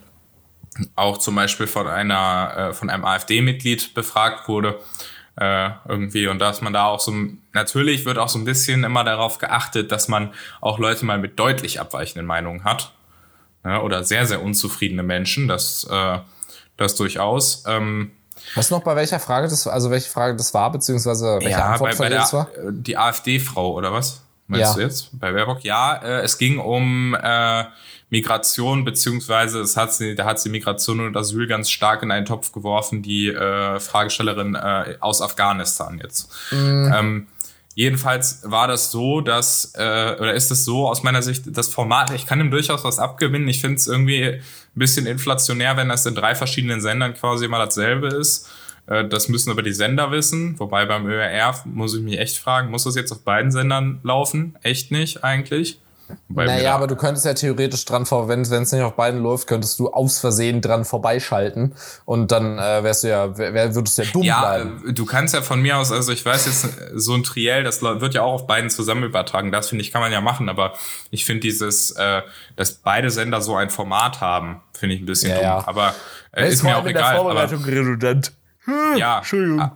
auch 0.95 1.17
zum 1.17 1.35
Beispiel 1.35 1.67
von 1.67 1.87
einer 1.87 2.69
äh, 2.69 2.73
von 2.73 2.89
einem 2.89 3.05
AfD-Mitglied 3.05 3.93
befragt 3.93 4.47
wurde 4.47 4.79
äh, 5.35 5.69
irgendwie 5.87 6.27
und 6.27 6.39
dass 6.39 6.61
man 6.61 6.73
da 6.73 6.85
auch 6.85 6.99
so 6.99 7.13
natürlich 7.53 8.05
wird 8.05 8.17
auch 8.17 8.29
so 8.29 8.39
ein 8.39 8.45
bisschen 8.45 8.83
immer 8.83 9.03
darauf 9.03 9.37
geachtet, 9.37 9.91
dass 9.91 10.07
man 10.07 10.33
auch 10.61 10.79
Leute 10.79 11.05
mal 11.05 11.17
mit 11.17 11.39
deutlich 11.39 11.79
abweichenden 11.79 12.25
Meinungen 12.25 12.63
hat 12.63 12.93
ja, 13.63 13.71
ne, 13.71 13.81
oder 13.81 14.03
sehr 14.03 14.25
sehr 14.25 14.41
unzufriedene 14.41 15.03
Menschen, 15.03 15.47
das 15.47 15.87
äh, 15.89 16.19
das 16.77 16.95
durchaus. 16.95 17.63
Ähm, 17.67 18.11
Weißt 18.55 18.71
du 18.71 18.75
noch, 18.75 18.83
bei 18.83 18.95
welcher 18.95 19.19
Frage 19.19 19.47
das, 19.47 19.67
also 19.67 19.91
welche 19.91 20.09
Frage 20.09 20.35
das 20.35 20.53
war, 20.53 20.71
beziehungsweise 20.71 21.39
welche 21.39 21.49
ja, 21.49 21.71
Antwort 21.71 21.91
bei, 21.91 22.05
bei 22.05 22.09
der, 22.09 22.19
das 22.19 22.33
war? 22.33 22.49
Die 22.69 22.97
AfD-Frau, 22.97 23.73
oder 23.73 23.93
was? 23.93 24.21
Meinst 24.47 24.71
ja. 24.71 24.73
du 24.73 24.81
jetzt 24.81 25.17
bei 25.17 25.31
Baerbock? 25.31 25.63
Ja, 25.63 25.95
äh, 25.95 26.21
es 26.21 26.37
ging 26.37 26.59
um 26.59 27.15
äh, 27.15 27.63
Migration, 28.09 28.83
beziehungsweise 28.83 29.61
es 29.61 29.77
hat 29.77 29.93
sie, 29.93 30.15
da 30.15 30.25
hat 30.25 30.41
sie 30.41 30.49
Migration 30.49 30.99
und 30.99 31.15
Asyl 31.15 31.47
ganz 31.47 31.69
stark 31.69 32.03
in 32.03 32.11
einen 32.11 32.25
Topf 32.25 32.51
geworfen, 32.51 33.01
die 33.01 33.29
äh, 33.29 33.79
Fragestellerin 33.79 34.55
äh, 34.55 34.97
aus 34.99 35.21
Afghanistan 35.21 35.99
jetzt. 36.03 36.29
Mhm. 36.51 36.93
Ähm, 36.93 37.27
jedenfalls 37.75 38.41
war 38.43 38.67
das 38.67 38.91
so, 38.91 39.21
dass, 39.21 39.73
äh, 39.75 40.15
oder 40.19 40.33
ist 40.33 40.51
es 40.51 40.65
so 40.65 40.87
aus 40.87 41.03
meiner 41.03 41.21
Sicht, 41.21 41.43
das 41.47 41.67
Format, 41.67 42.11
ich 42.11 42.25
kann 42.25 42.39
ihm 42.39 42.51
durchaus 42.51 42.83
was 42.83 42.99
abgewinnen. 42.99 43.47
Ich 43.47 43.61
finde 43.61 43.75
es 43.75 43.87
irgendwie 43.87 44.23
ein 44.23 44.41
bisschen 44.75 45.05
inflationär, 45.05 45.77
wenn 45.77 45.89
das 45.89 46.05
in 46.05 46.15
drei 46.15 46.35
verschiedenen 46.35 46.81
Sendern 46.81 47.13
quasi 47.13 47.45
immer 47.45 47.59
dasselbe 47.59 48.07
ist. 48.07 48.49
Äh, 48.87 49.07
das 49.07 49.29
müssen 49.29 49.51
aber 49.51 49.63
die 49.63 49.73
Sender 49.73 50.11
wissen. 50.11 50.59
Wobei 50.59 50.85
beim 50.85 51.05
ÖRR 51.07 51.61
muss 51.65 51.95
ich 51.95 52.01
mich 52.01 52.19
echt 52.19 52.37
fragen, 52.37 52.71
muss 52.71 52.83
das 52.83 52.95
jetzt 52.95 53.11
auf 53.11 53.23
beiden 53.23 53.51
Sendern 53.51 53.99
laufen? 54.03 54.57
Echt 54.61 54.91
nicht 54.91 55.23
eigentlich? 55.23 55.79
Naja, 56.27 56.75
aber 56.75 56.87
du 56.87 56.95
könntest 56.95 57.25
ja 57.25 57.33
theoretisch 57.33 57.85
dran 57.85 58.05
vor, 58.05 58.27
wenn 58.27 58.41
es 58.41 58.71
nicht 58.71 58.81
auf 58.81 58.95
beiden 58.95 59.21
läuft, 59.21 59.47
könntest 59.47 59.79
du 59.79 59.89
aus 59.91 60.19
Versehen 60.19 60.61
dran 60.61 60.85
vorbeischalten 60.85 61.73
und 62.05 62.31
dann 62.31 62.57
äh, 62.57 62.83
wärst 62.83 63.03
du 63.03 63.09
ja, 63.09 63.37
wär, 63.37 63.75
würdest 63.75 63.97
du 63.97 64.01
ja 64.03 64.11
dumm 64.11 64.23
ja, 64.23 64.39
bleiben. 64.39 64.83
Ja, 64.85 64.91
du 64.91 65.05
kannst 65.05 65.33
ja 65.33 65.41
von 65.41 65.61
mir 65.61 65.77
aus, 65.77 65.91
also 65.91 66.11
ich 66.11 66.25
weiß 66.25 66.45
jetzt, 66.45 66.67
so 66.95 67.13
ein 67.13 67.23
Triell, 67.23 67.63
das 67.63 67.81
wird 67.81 68.13
ja 68.13 68.21
auch 68.21 68.33
auf 68.33 68.47
beiden 68.47 68.69
zusammen 68.69 69.03
übertragen, 69.03 69.51
das 69.51 69.69
finde 69.69 69.83
ich, 69.83 69.91
kann 69.91 70.01
man 70.01 70.11
ja 70.11 70.21
machen, 70.21 70.49
aber 70.49 70.73
ich 71.09 71.25
finde 71.25 71.41
dieses, 71.41 71.91
äh, 71.91 72.21
dass 72.55 72.73
beide 72.73 73.09
Sender 73.09 73.41
so 73.41 73.55
ein 73.55 73.69
Format 73.69 74.21
haben, 74.21 74.61
finde 74.73 74.95
ich 74.95 75.01
ein 75.01 75.05
bisschen 75.05 75.31
ja, 75.31 75.35
dumm. 75.35 75.43
Ja. 75.45 75.67
Aber 75.67 75.95
äh, 76.31 76.49
ist 76.49 76.63
mir 76.63 76.77
auch 76.77 76.85
egal. 76.85 77.13
Der 77.13 77.21
Vorbereitung 77.21 77.63
aber, 77.63 77.71
redundant. 77.71 78.33
Hm, 78.65 78.97
ja, 78.97 79.17
Entschuldigung. 79.17 79.61
Ah, 79.61 79.75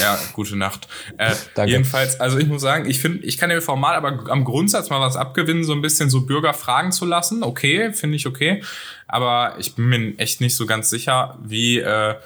ja, 0.00 0.18
gute 0.32 0.56
Nacht. 0.56 0.88
Äh, 1.16 1.34
jedenfalls, 1.66 2.20
also 2.20 2.38
ich 2.38 2.46
muss 2.46 2.62
sagen, 2.62 2.88
ich 2.88 3.00
finde, 3.00 3.24
ich 3.24 3.38
kann 3.38 3.50
dem 3.50 3.62
Format 3.62 3.96
aber 3.96 4.30
am 4.30 4.44
Grundsatz 4.44 4.90
mal 4.90 5.00
was 5.00 5.16
abgewinnen, 5.16 5.64
so 5.64 5.72
ein 5.72 5.82
bisschen 5.82 6.10
so 6.10 6.22
Bürger 6.22 6.54
fragen 6.54 6.92
zu 6.92 7.04
lassen. 7.04 7.42
Okay, 7.42 7.92
finde 7.92 8.16
ich 8.16 8.26
okay. 8.26 8.62
Aber 9.06 9.54
ich 9.58 9.74
bin 9.74 9.88
mir 9.88 10.18
echt 10.18 10.40
nicht 10.40 10.54
so 10.54 10.66
ganz 10.66 10.90
sicher, 10.90 11.38
wie, 11.42 11.78
äh, 11.78 12.16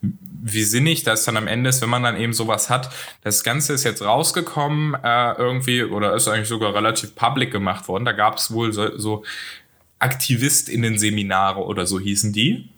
wie 0.00 0.64
sinnig 0.64 1.04
das 1.04 1.24
dann 1.24 1.36
am 1.36 1.46
Ende 1.46 1.70
ist, 1.70 1.80
wenn 1.80 1.88
man 1.88 2.02
dann 2.02 2.20
eben 2.20 2.32
sowas 2.32 2.68
hat. 2.68 2.90
Das 3.22 3.44
Ganze 3.44 3.72
ist 3.72 3.84
jetzt 3.84 4.02
rausgekommen, 4.02 4.94
äh, 5.02 5.32
irgendwie, 5.38 5.84
oder 5.84 6.14
ist 6.14 6.28
eigentlich 6.28 6.48
sogar 6.48 6.74
relativ 6.74 7.14
public 7.14 7.52
gemacht 7.52 7.86
worden. 7.88 8.04
Da 8.04 8.12
gab 8.12 8.38
es 8.38 8.50
wohl 8.50 8.72
so, 8.72 8.98
so 8.98 9.24
AktivistInnen-Seminare 10.00 11.60
oder 11.60 11.86
so 11.86 12.00
hießen 12.00 12.32
die. 12.32 12.68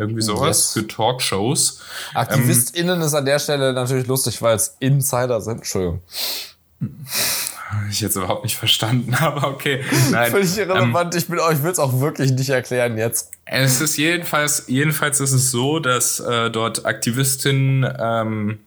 Irgendwie 0.00 0.22
sowas 0.22 0.58
yes. 0.58 0.72
für 0.72 0.88
Talkshows. 0.88 1.82
AktivistInnen 2.14 3.00
ähm, 3.00 3.06
ist 3.06 3.12
an 3.12 3.26
der 3.26 3.38
Stelle 3.38 3.74
natürlich 3.74 4.06
lustig, 4.06 4.40
weil 4.40 4.56
es 4.56 4.76
Insider 4.80 5.42
sind. 5.42 5.58
Entschuldigung. 5.58 6.00
Ich 7.90 8.00
jetzt 8.00 8.16
überhaupt 8.16 8.44
nicht 8.44 8.56
verstanden, 8.56 9.14
aber 9.20 9.48
okay. 9.48 9.84
Nein, 10.10 10.30
Völlig 10.30 10.56
irrelevant. 10.56 11.14
Ähm, 11.14 11.18
ich, 11.18 11.28
ich 11.28 11.62
will 11.62 11.70
es 11.70 11.78
auch 11.78 12.00
wirklich 12.00 12.32
nicht 12.32 12.48
erklären 12.48 12.96
jetzt. 12.96 13.30
Es 13.44 13.82
ist 13.82 13.98
jedenfalls, 13.98 14.64
jedenfalls 14.68 15.20
ist 15.20 15.32
es 15.32 15.50
so, 15.50 15.80
dass 15.80 16.18
äh, 16.18 16.50
dort 16.50 16.86
Aktivistinnen 16.86 17.86
ähm, 17.98 18.58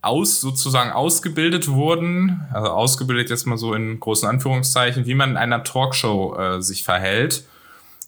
aus, 0.00 0.40
sozusagen 0.40 0.92
ausgebildet 0.92 1.66
wurden, 1.66 2.42
also 2.52 2.68
ausgebildet 2.68 3.30
jetzt 3.30 3.46
mal 3.46 3.58
so 3.58 3.74
in 3.74 3.98
großen 3.98 4.28
Anführungszeichen, 4.28 5.06
wie 5.06 5.14
man 5.14 5.30
in 5.30 5.36
einer 5.36 5.64
Talkshow 5.64 6.36
äh, 6.38 6.62
sich 6.62 6.84
verhält 6.84 7.42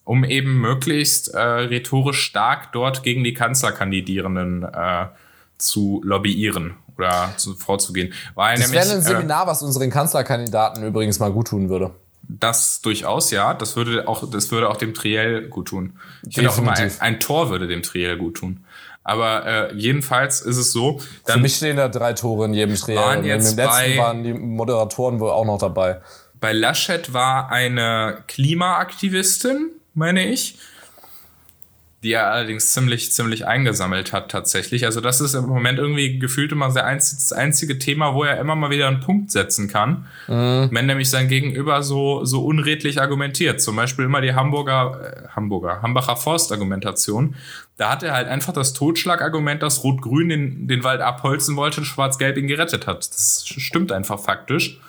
um 0.05 0.23
eben 0.23 0.61
möglichst 0.61 1.33
äh, 1.33 1.39
rhetorisch 1.39 2.21
stark 2.21 2.71
dort 2.71 3.03
gegen 3.03 3.23
die 3.23 3.33
Kanzlerkandidierenden 3.33 4.63
äh, 4.63 5.07
zu 5.57 6.01
lobbyieren 6.05 6.75
oder 6.97 7.33
zu, 7.37 7.55
vorzugehen. 7.55 8.13
Weil 8.35 8.57
das 8.57 8.71
wäre 8.71 8.89
ein 8.89 8.99
äh, 8.99 9.01
Seminar, 9.01 9.43
äh, 9.43 9.47
was 9.47 9.63
unseren 9.63 9.89
Kanzlerkandidaten 9.89 10.83
übrigens 10.83 11.19
mal 11.19 11.31
gut 11.31 11.47
tun 11.47 11.69
würde. 11.69 11.91
Das 12.27 12.81
durchaus, 12.81 13.31
ja. 13.31 13.53
Das 13.53 13.75
würde 13.75 14.07
auch, 14.07 14.29
das 14.29 14.51
würde 14.51 14.69
auch 14.69 14.77
dem 14.77 14.93
Triell 14.93 15.47
gut 15.47 15.67
tun. 15.67 15.93
Ich 16.27 16.35
finde 16.35 16.49
auch 16.49 16.57
immer, 16.57 16.73
ein, 16.73 16.91
ein, 16.99 17.19
Tor 17.19 17.49
würde 17.49 17.67
dem 17.67 17.83
Triell 17.83 18.17
gut 18.17 18.37
tun. 18.37 18.63
Aber 19.03 19.45
äh, 19.45 19.75
jedenfalls 19.75 20.41
ist 20.41 20.57
es 20.57 20.71
so. 20.71 20.99
Dann 21.25 21.35
Für 21.35 21.41
mich 21.41 21.55
stehen 21.55 21.77
da 21.77 21.87
drei 21.87 22.13
Tore 22.13 22.45
in 22.45 22.53
jedem 22.53 22.75
Triell. 22.75 22.97
Waren 22.97 23.23
jetzt 23.23 23.51
Im 23.51 23.57
letzten 23.57 23.97
waren 23.97 24.23
die 24.23 24.33
Moderatoren 24.33 25.19
wohl 25.19 25.29
auch 25.29 25.45
noch 25.45 25.59
dabei. 25.59 26.01
Bei 26.39 26.51
Laschet 26.51 27.13
war 27.13 27.51
eine 27.51 28.23
Klimaaktivistin, 28.27 29.69
meine 29.95 30.25
ich. 30.25 30.57
Die 32.03 32.11
er 32.11 32.31
allerdings 32.31 32.71
ziemlich, 32.71 33.11
ziemlich 33.13 33.47
eingesammelt 33.47 34.13
hat 34.13 34.29
tatsächlich. 34.29 34.85
Also 34.85 35.01
das 35.01 35.21
ist 35.21 35.33
im 35.33 35.47
Moment 35.47 35.79
irgendwie 35.79 36.19
gefühlt 36.19 36.51
immer 36.51 36.71
das 36.71 37.33
einzige 37.33 37.79
Thema, 37.79 38.13
wo 38.13 38.23
er 38.23 38.39
immer 38.39 38.55
mal 38.55 38.69
wieder 38.69 38.87
einen 38.87 38.99
Punkt 38.99 39.31
setzen 39.31 39.67
kann. 39.67 40.05
Mhm. 40.27 40.69
Wenn 40.71 40.85
nämlich 40.85 41.09
sein 41.09 41.29
Gegenüber 41.29 41.81
so, 41.81 42.23
so 42.23 42.45
unredlich 42.45 43.01
argumentiert. 43.01 43.59
Zum 43.59 43.75
Beispiel 43.75 44.05
immer 44.05 44.21
die 44.21 44.35
Hamburger, 44.35 45.01
äh, 45.01 45.29
Hamburger, 45.29 45.81
Hambacher 45.81 46.15
Forst-Argumentation. 46.15 47.35
Da 47.77 47.89
hat 47.89 48.03
er 48.03 48.13
halt 48.13 48.27
einfach 48.27 48.53
das 48.53 48.73
Totschlagargument, 48.73 49.63
dass 49.63 49.83
Rot-Grün 49.83 50.29
den, 50.29 50.67
den 50.67 50.83
Wald 50.83 51.01
abholzen 51.01 51.55
wollte 51.55 51.79
und 51.79 51.85
Schwarz-Gelb 51.85 52.37
ihn 52.37 52.47
gerettet 52.47 52.85
hat. 52.85 52.99
Das 52.99 53.45
stimmt 53.47 53.91
einfach 53.91 54.19
faktisch. 54.19 54.79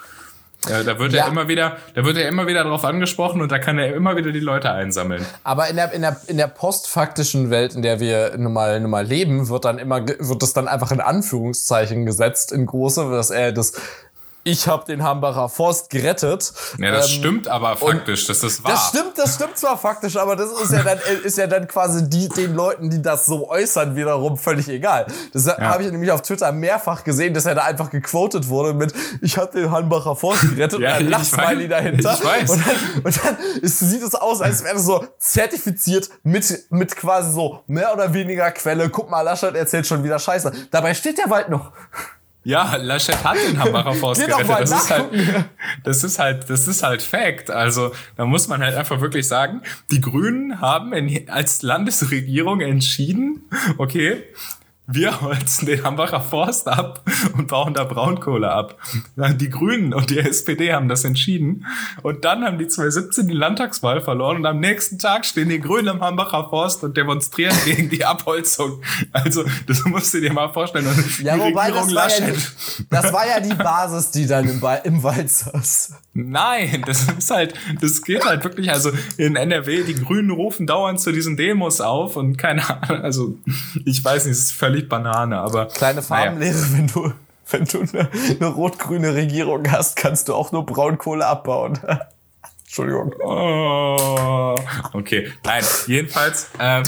Ja, 0.68 0.82
da 0.82 0.98
wird 0.98 1.12
ja. 1.12 1.24
er 1.24 1.28
immer 1.28 1.48
wieder, 1.48 1.76
da 1.94 2.04
wird 2.04 2.16
er 2.16 2.28
immer 2.28 2.46
wieder 2.46 2.64
drauf 2.64 2.84
angesprochen 2.84 3.40
und 3.40 3.52
da 3.52 3.58
kann 3.58 3.78
er 3.78 3.94
immer 3.94 4.16
wieder 4.16 4.32
die 4.32 4.40
Leute 4.40 4.70
einsammeln. 4.72 5.24
Aber 5.44 5.68
in 5.68 5.76
der, 5.76 5.92
in 5.92 6.02
der, 6.02 6.16
in 6.26 6.36
der 6.36 6.48
postfaktischen 6.48 7.50
Welt, 7.50 7.74
in 7.74 7.82
der 7.82 8.00
wir 8.00 8.36
nun 8.36 8.52
mal, 8.52 8.80
nun 8.80 8.90
mal 8.90 9.04
leben, 9.04 9.48
wird 9.48 9.64
dann 9.64 9.78
immer, 9.78 10.06
wird 10.06 10.42
das 10.42 10.52
dann 10.52 10.68
einfach 10.68 10.92
in 10.92 11.00
Anführungszeichen 11.00 12.06
gesetzt 12.06 12.52
in 12.52 12.66
große, 12.66 13.10
dass 13.10 13.30
er 13.30 13.52
das 13.52 13.74
ich 14.46 14.68
habe 14.68 14.84
den 14.84 15.02
Hambacher 15.02 15.48
Forst 15.48 15.90
gerettet. 15.90 16.52
Ja, 16.78 16.92
das 16.92 17.10
ähm, 17.10 17.18
stimmt 17.18 17.48
aber 17.48 17.76
faktisch, 17.76 18.26
das 18.26 18.44
ist 18.44 18.62
wahr. 18.62 18.72
Das 18.72 18.88
stimmt, 18.88 19.18
das 19.18 19.34
stimmt 19.34 19.58
zwar 19.58 19.76
faktisch, 19.76 20.16
aber 20.16 20.36
das 20.36 20.52
ist 20.52 20.72
ja 20.72 20.84
dann, 20.84 20.98
ist 21.24 21.36
ja 21.36 21.48
dann 21.48 21.66
quasi 21.66 22.08
die, 22.08 22.28
den 22.28 22.54
Leuten, 22.54 22.88
die 22.88 23.02
das 23.02 23.26
so 23.26 23.50
äußern, 23.50 23.96
wiederum 23.96 24.38
völlig 24.38 24.68
egal. 24.68 25.06
Das 25.32 25.46
ja. 25.46 25.58
habe 25.60 25.82
ich 25.82 25.90
nämlich 25.90 26.12
auf 26.12 26.22
Twitter 26.22 26.52
mehrfach 26.52 27.02
gesehen, 27.02 27.34
dass 27.34 27.44
er 27.44 27.56
da 27.56 27.64
einfach 27.64 27.90
gequotet 27.90 28.48
wurde 28.48 28.72
mit, 28.72 28.94
ich 29.20 29.36
habe 29.36 29.50
den 29.50 29.68
Hambacher 29.72 30.14
Forst 30.14 30.42
gerettet 30.42 30.78
ja, 30.80 30.92
und 30.92 30.98
ein 30.98 31.08
Lachsmiley 31.08 31.66
dahinter. 31.66 32.16
Ich 32.16 32.24
weiß. 32.24 32.50
Und 32.50 32.66
dann, 32.66 33.02
und 33.02 33.24
dann 33.24 33.36
ist, 33.62 33.80
sieht 33.80 34.02
es 34.02 34.14
aus, 34.14 34.40
als 34.40 34.62
wäre 34.62 34.74
das 34.74 34.84
so 34.84 35.04
zertifiziert 35.18 36.08
mit, 36.22 36.70
mit 36.70 36.94
quasi 36.94 37.32
so 37.32 37.64
mehr 37.66 37.92
oder 37.92 38.14
weniger 38.14 38.52
Quelle. 38.52 38.90
Guck 38.90 39.10
mal, 39.10 39.22
Laschet 39.22 39.56
erzählt 39.56 39.88
schon 39.88 40.04
wieder 40.04 40.20
Scheiße. 40.20 40.52
Dabei 40.70 40.94
steht 40.94 41.18
der 41.18 41.30
Wald 41.30 41.48
noch. 41.48 41.72
Ja, 42.46 42.76
Laschet 42.76 43.24
hat 43.24 43.36
den 43.36 43.58
Hambacher 43.58 43.92
Forst 43.94 44.24
gerettet. 44.24 44.60
Das 44.60 44.70
ist, 44.70 44.88
halt, 44.88 45.10
das 45.82 46.04
ist 46.04 46.18
halt, 46.20 46.48
das 46.48 46.68
ist 46.68 46.82
halt 46.84 47.02
Fact. 47.02 47.50
Also, 47.50 47.90
da 48.14 48.24
muss 48.24 48.46
man 48.46 48.62
halt 48.62 48.76
einfach 48.76 49.00
wirklich 49.00 49.26
sagen, 49.26 49.62
die 49.90 50.00
Grünen 50.00 50.60
haben 50.60 50.92
in, 50.92 51.28
als 51.28 51.62
Landesregierung 51.62 52.60
entschieden, 52.60 53.50
okay, 53.78 54.22
wir 54.86 55.20
holzen 55.20 55.66
den 55.66 55.82
Hambacher 55.82 56.20
Forst 56.20 56.68
ab 56.68 57.02
und 57.36 57.48
bauen 57.48 57.74
da 57.74 57.84
Braunkohle 57.84 58.50
ab. 58.50 58.78
Die 59.16 59.50
Grünen 59.50 59.92
und 59.92 60.10
die 60.10 60.18
SPD 60.18 60.72
haben 60.72 60.88
das 60.88 61.04
entschieden. 61.04 61.66
Und 62.02 62.24
dann 62.24 62.44
haben 62.44 62.58
die 62.58 62.68
2017 62.68 63.26
die 63.26 63.34
Landtagswahl 63.34 64.00
verloren 64.00 64.36
und 64.36 64.46
am 64.46 64.60
nächsten 64.60 64.98
Tag 64.98 65.26
stehen 65.26 65.48
die 65.48 65.60
Grünen 65.60 65.88
im 65.88 66.00
Hambacher 66.00 66.48
Forst 66.48 66.84
und 66.84 66.96
demonstrieren 66.96 67.56
gegen 67.64 67.90
die 67.90 68.04
Abholzung. 68.04 68.82
Also, 69.12 69.44
das 69.66 69.84
musst 69.84 70.14
du 70.14 70.20
dir 70.20 70.32
mal 70.32 70.52
vorstellen. 70.52 70.86
Ja, 71.22 71.34
die 71.34 71.40
wobei, 71.40 71.66
Regierung 71.66 71.92
das, 71.92 71.94
war 71.94 72.10
ja 72.10 72.30
die, 72.30 72.86
das 72.90 73.12
war 73.12 73.26
ja 73.26 73.40
die 73.40 73.54
Basis, 73.54 74.10
die 74.10 74.26
dann 74.26 74.48
im, 74.48 74.62
im 74.84 75.02
Wald 75.02 75.30
saß. 75.30 75.94
Nein, 76.12 76.82
das 76.86 77.06
ist 77.18 77.30
halt, 77.30 77.54
das 77.80 78.02
geht 78.02 78.24
halt 78.24 78.44
wirklich, 78.44 78.70
also 78.70 78.90
in 79.16 79.36
NRW, 79.36 79.84
die 79.84 79.94
Grünen 79.94 80.30
rufen 80.30 80.66
dauernd 80.66 81.00
zu 81.00 81.12
diesen 81.12 81.36
Demos 81.36 81.80
auf 81.80 82.16
und 82.16 82.36
keine 82.38 82.68
Ahnung, 82.68 83.02
also 83.02 83.38
ich 83.84 84.02
weiß 84.02 84.26
nicht, 84.26 84.32
es 84.32 84.44
ist 84.44 84.52
völlig 84.52 84.75
völlig 84.76 84.88
Banane, 84.88 85.38
aber. 85.38 85.66
Kleine 85.66 86.02
Farbenlehre, 86.02 86.54
naja. 86.54 86.72
wenn 86.72 86.86
du, 86.86 87.12
wenn 87.50 87.64
du 87.64 87.80
eine, 87.80 88.10
eine 88.30 88.46
rot-grüne 88.46 89.14
Regierung 89.14 89.70
hast, 89.70 89.96
kannst 89.96 90.28
du 90.28 90.34
auch 90.34 90.52
nur 90.52 90.66
Braunkohle 90.66 91.26
abbauen. 91.26 91.78
Entschuldigung. 92.64 93.14
Oh, 93.24 94.56
okay, 94.92 95.32
nein, 95.44 95.64
jedenfalls, 95.86 96.50
ähm, 96.58 96.82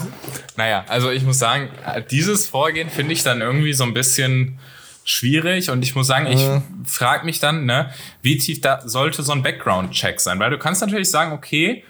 naja, 0.56 0.84
also 0.88 1.10
ich 1.10 1.22
muss 1.22 1.38
sagen, 1.38 1.70
dieses 2.10 2.48
Vorgehen 2.48 2.90
finde 2.90 3.12
ich 3.12 3.22
dann 3.22 3.40
irgendwie 3.40 3.72
so 3.72 3.84
ein 3.84 3.94
bisschen 3.94 4.58
schwierig 5.04 5.70
und 5.70 5.82
ich 5.82 5.94
muss 5.94 6.08
sagen, 6.08 6.26
ich 6.26 6.42
äh. 6.42 6.60
frage 6.84 7.24
mich 7.24 7.38
dann, 7.38 7.64
ne, 7.64 7.90
wie 8.22 8.36
tief 8.36 8.60
da 8.60 8.86
sollte 8.86 9.22
so 9.22 9.32
ein 9.32 9.42
Background-Check 9.42 10.20
sein, 10.20 10.40
weil 10.40 10.50
du 10.50 10.58
kannst 10.58 10.80
natürlich 10.80 11.10
sagen, 11.10 11.32
okay, 11.32 11.84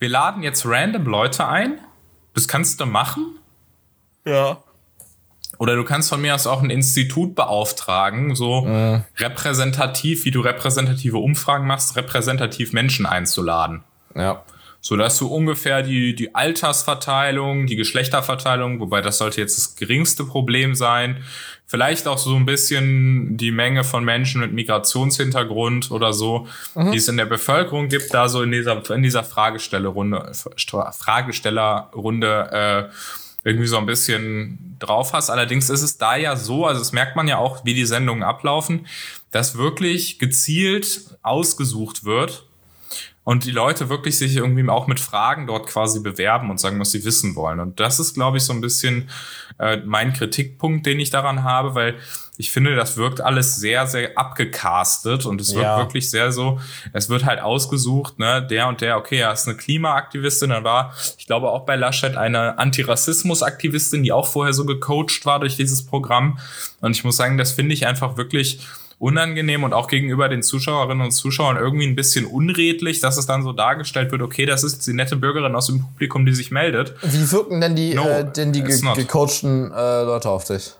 wir 0.00 0.08
laden 0.08 0.42
jetzt 0.42 0.66
random 0.66 1.06
Leute 1.06 1.46
ein, 1.46 1.78
das 2.34 2.48
kannst 2.48 2.80
du 2.80 2.84
machen. 2.84 3.38
Ja. 4.26 4.58
Oder 5.58 5.76
du 5.76 5.84
kannst 5.84 6.08
von 6.08 6.20
mir 6.20 6.34
aus 6.34 6.46
auch 6.46 6.62
ein 6.62 6.70
Institut 6.70 7.34
beauftragen, 7.34 8.34
so 8.34 8.66
äh. 8.66 9.00
repräsentativ, 9.18 10.24
wie 10.24 10.30
du 10.30 10.40
repräsentative 10.40 11.18
Umfragen 11.18 11.66
machst, 11.66 11.96
repräsentativ 11.96 12.72
Menschen 12.72 13.06
einzuladen. 13.06 13.82
Ja. 14.16 14.42
so 14.80 14.96
dass 14.96 15.18
du 15.18 15.26
ungefähr 15.26 15.82
die, 15.82 16.14
die 16.14 16.34
Altersverteilung, 16.34 17.66
die 17.66 17.74
Geschlechterverteilung, 17.74 18.80
wobei 18.80 19.00
das 19.00 19.18
sollte 19.18 19.40
jetzt 19.40 19.56
das 19.56 19.76
geringste 19.76 20.24
Problem 20.24 20.74
sein, 20.74 21.24
vielleicht 21.66 22.06
auch 22.06 22.18
so 22.18 22.36
ein 22.36 22.46
bisschen 22.46 23.36
die 23.36 23.50
Menge 23.50 23.82
von 23.82 24.04
Menschen 24.04 24.40
mit 24.40 24.52
Migrationshintergrund 24.52 25.90
oder 25.90 26.12
so, 26.12 26.46
mhm. 26.74 26.92
die 26.92 26.98
es 26.98 27.08
in 27.08 27.16
der 27.16 27.24
Bevölkerung 27.24 27.88
gibt, 27.88 28.12
da 28.12 28.28
so 28.28 28.42
in 28.42 28.52
dieser, 28.52 28.88
in 28.90 29.02
dieser 29.02 29.24
Fragestellerrunde, 29.24 30.30
Fragestellerrunde, 30.92 32.90
äh, 32.90 32.94
irgendwie 33.44 33.66
so 33.66 33.76
ein 33.76 33.86
bisschen 33.86 34.76
drauf 34.78 35.12
hast. 35.12 35.30
Allerdings 35.30 35.70
ist 35.70 35.82
es 35.82 35.98
da 35.98 36.16
ja 36.16 36.34
so, 36.36 36.66
also 36.66 36.80
das 36.80 36.92
merkt 36.92 37.14
man 37.14 37.28
ja 37.28 37.38
auch, 37.38 37.64
wie 37.64 37.74
die 37.74 37.84
Sendungen 37.84 38.22
ablaufen, 38.22 38.86
dass 39.30 39.56
wirklich 39.56 40.18
gezielt 40.18 41.16
ausgesucht 41.22 42.04
wird, 42.04 42.46
und 43.24 43.44
die 43.44 43.50
Leute 43.50 43.88
wirklich 43.88 44.18
sich 44.18 44.36
irgendwie 44.36 44.68
auch 44.68 44.86
mit 44.86 45.00
Fragen 45.00 45.46
dort 45.46 45.66
quasi 45.66 46.00
bewerben 46.00 46.50
und 46.50 46.60
sagen, 46.60 46.78
was 46.78 46.90
sie 46.90 47.04
wissen 47.04 47.34
wollen. 47.34 47.58
Und 47.58 47.80
das 47.80 47.98
ist, 47.98 48.14
glaube 48.14 48.36
ich, 48.36 48.44
so 48.44 48.52
ein 48.52 48.60
bisschen 48.60 49.08
äh, 49.58 49.78
mein 49.84 50.12
Kritikpunkt, 50.12 50.84
den 50.84 51.00
ich 51.00 51.10
daran 51.10 51.42
habe, 51.42 51.74
weil 51.74 51.96
ich 52.36 52.50
finde, 52.50 52.74
das 52.74 52.96
wirkt 52.96 53.20
alles 53.20 53.56
sehr, 53.56 53.86
sehr 53.86 54.18
abgecastet 54.18 55.24
und 55.24 55.40
es 55.40 55.54
wird 55.54 55.64
ja. 55.64 55.78
wirklich 55.78 56.10
sehr 56.10 56.32
so, 56.32 56.60
es 56.92 57.08
wird 57.08 57.24
halt 57.24 57.40
ausgesucht, 57.40 58.18
ne, 58.18 58.44
der 58.44 58.66
und 58.66 58.80
der, 58.80 58.96
okay, 58.98 59.18
er 59.18 59.32
ist 59.32 59.46
eine 59.46 59.56
Klimaaktivistin, 59.56 60.50
dann 60.50 60.64
war, 60.64 60.92
ich 61.16 61.26
glaube 61.26 61.50
auch 61.50 61.64
bei 61.64 61.76
Laschet 61.76 62.16
eine 62.16 62.58
Antirassismus-Aktivistin, 62.58 64.02
die 64.02 64.12
auch 64.12 64.26
vorher 64.26 64.52
so 64.52 64.66
gecoacht 64.66 65.24
war 65.24 65.38
durch 65.38 65.56
dieses 65.56 65.86
Programm. 65.86 66.38
Und 66.80 66.96
ich 66.96 67.04
muss 67.04 67.16
sagen, 67.16 67.38
das 67.38 67.52
finde 67.52 67.72
ich 67.72 67.86
einfach 67.86 68.16
wirklich 68.16 68.60
unangenehm 69.04 69.64
und 69.64 69.74
auch 69.74 69.86
gegenüber 69.86 70.30
den 70.30 70.42
Zuschauerinnen 70.42 71.04
und 71.04 71.10
Zuschauern 71.10 71.58
irgendwie 71.58 71.86
ein 71.86 71.94
bisschen 71.94 72.24
unredlich, 72.24 73.00
dass 73.00 73.18
es 73.18 73.26
dann 73.26 73.42
so 73.42 73.52
dargestellt 73.52 74.10
wird, 74.10 74.22
okay, 74.22 74.46
das 74.46 74.64
ist 74.64 74.86
die 74.86 74.94
nette 74.94 75.16
Bürgerin 75.16 75.54
aus 75.54 75.66
dem 75.66 75.82
Publikum, 75.82 76.24
die 76.24 76.32
sich 76.32 76.50
meldet. 76.50 76.94
Wie 77.02 77.30
wirken 77.30 77.60
denn 77.60 77.76
die, 77.76 77.94
no, 77.94 78.08
äh, 78.08 78.24
denn 78.24 78.54
die 78.54 78.62
ge 78.62 78.80
gecoachten 78.96 79.70
äh, 79.70 80.02
Leute 80.04 80.30
auf 80.30 80.44
dich? 80.46 80.72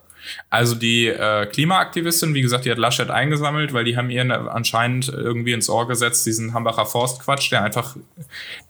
Also 0.49 0.75
die 0.75 1.09
äh, 1.09 1.45
Klimaaktivistin, 1.45 2.33
wie 2.33 2.41
gesagt, 2.41 2.65
die 2.65 2.71
hat 2.71 2.79
Laschet 2.79 3.11
eingesammelt, 3.11 3.75
weil 3.75 3.85
die 3.85 3.99
haben 3.99 4.09
ihr 4.09 4.25
anscheinend 4.51 5.11
irgendwie 5.11 5.53
ins 5.53 5.69
Ohr 5.69 5.87
gesetzt, 5.87 6.25
diesen 6.25 6.55
Hambacher 6.55 6.87
Forstquatsch, 6.87 7.53
der 7.53 7.63
einfach, 7.63 7.95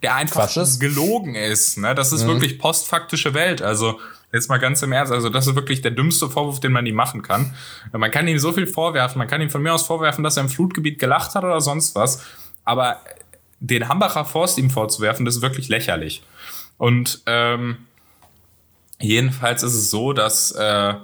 der 0.03 0.17
einfach 0.17 0.57
ist. 0.57 0.81
gelogen 0.81 1.37
ist. 1.37 1.79
Ne? 1.79 1.95
Das 1.95 2.12
ist 2.12 2.25
mhm. 2.25 2.31
wirklich 2.31 2.59
postfaktische 2.59 3.35
Welt. 3.35 3.62
Also 3.62 4.01
Jetzt 4.35 4.49
mal 4.49 4.59
ganz 4.59 4.83
im 4.83 4.90
Ernst, 4.90 5.12
also 5.12 5.29
das 5.29 5.47
ist 5.47 5.55
wirklich 5.55 5.81
der 5.81 5.92
dümmste 5.92 6.29
Vorwurf, 6.29 6.59
den 6.59 6.73
man 6.73 6.85
ihm 6.87 6.97
machen 6.97 7.23
kann. 7.23 7.55
Man 7.92 8.11
kann 8.11 8.27
ihm 8.27 8.40
so 8.40 8.53
viel 8.53 8.66
vorwerfen, 8.66 9.16
man 9.16 9.29
kann 9.29 9.40
ihm 9.40 9.49
von 9.49 9.62
mir 9.62 9.73
aus 9.73 9.87
vorwerfen, 9.87 10.25
dass 10.25 10.37
er 10.37 10.42
im 10.42 10.49
Flutgebiet 10.49 10.99
gelacht 10.99 11.37
hat 11.37 11.44
oder 11.44 11.61
sonst 11.61 11.94
was, 11.94 12.20
aber 12.64 12.99
den 13.61 13.88
Hambacher 13.88 14.25
Forst 14.25 14.59
ihm 14.59 14.70
vorzuwerfen, 14.70 15.25
das 15.25 15.37
ist 15.37 15.42
wirklich 15.42 15.68
lächerlich. 15.68 16.25
Und 16.79 17.23
ähm, 17.27 17.87
jedenfalls 18.99 19.62
ist 19.62 19.75
es 19.75 19.90
so, 19.90 20.12
dass 20.12 20.51
äh, 20.51 20.94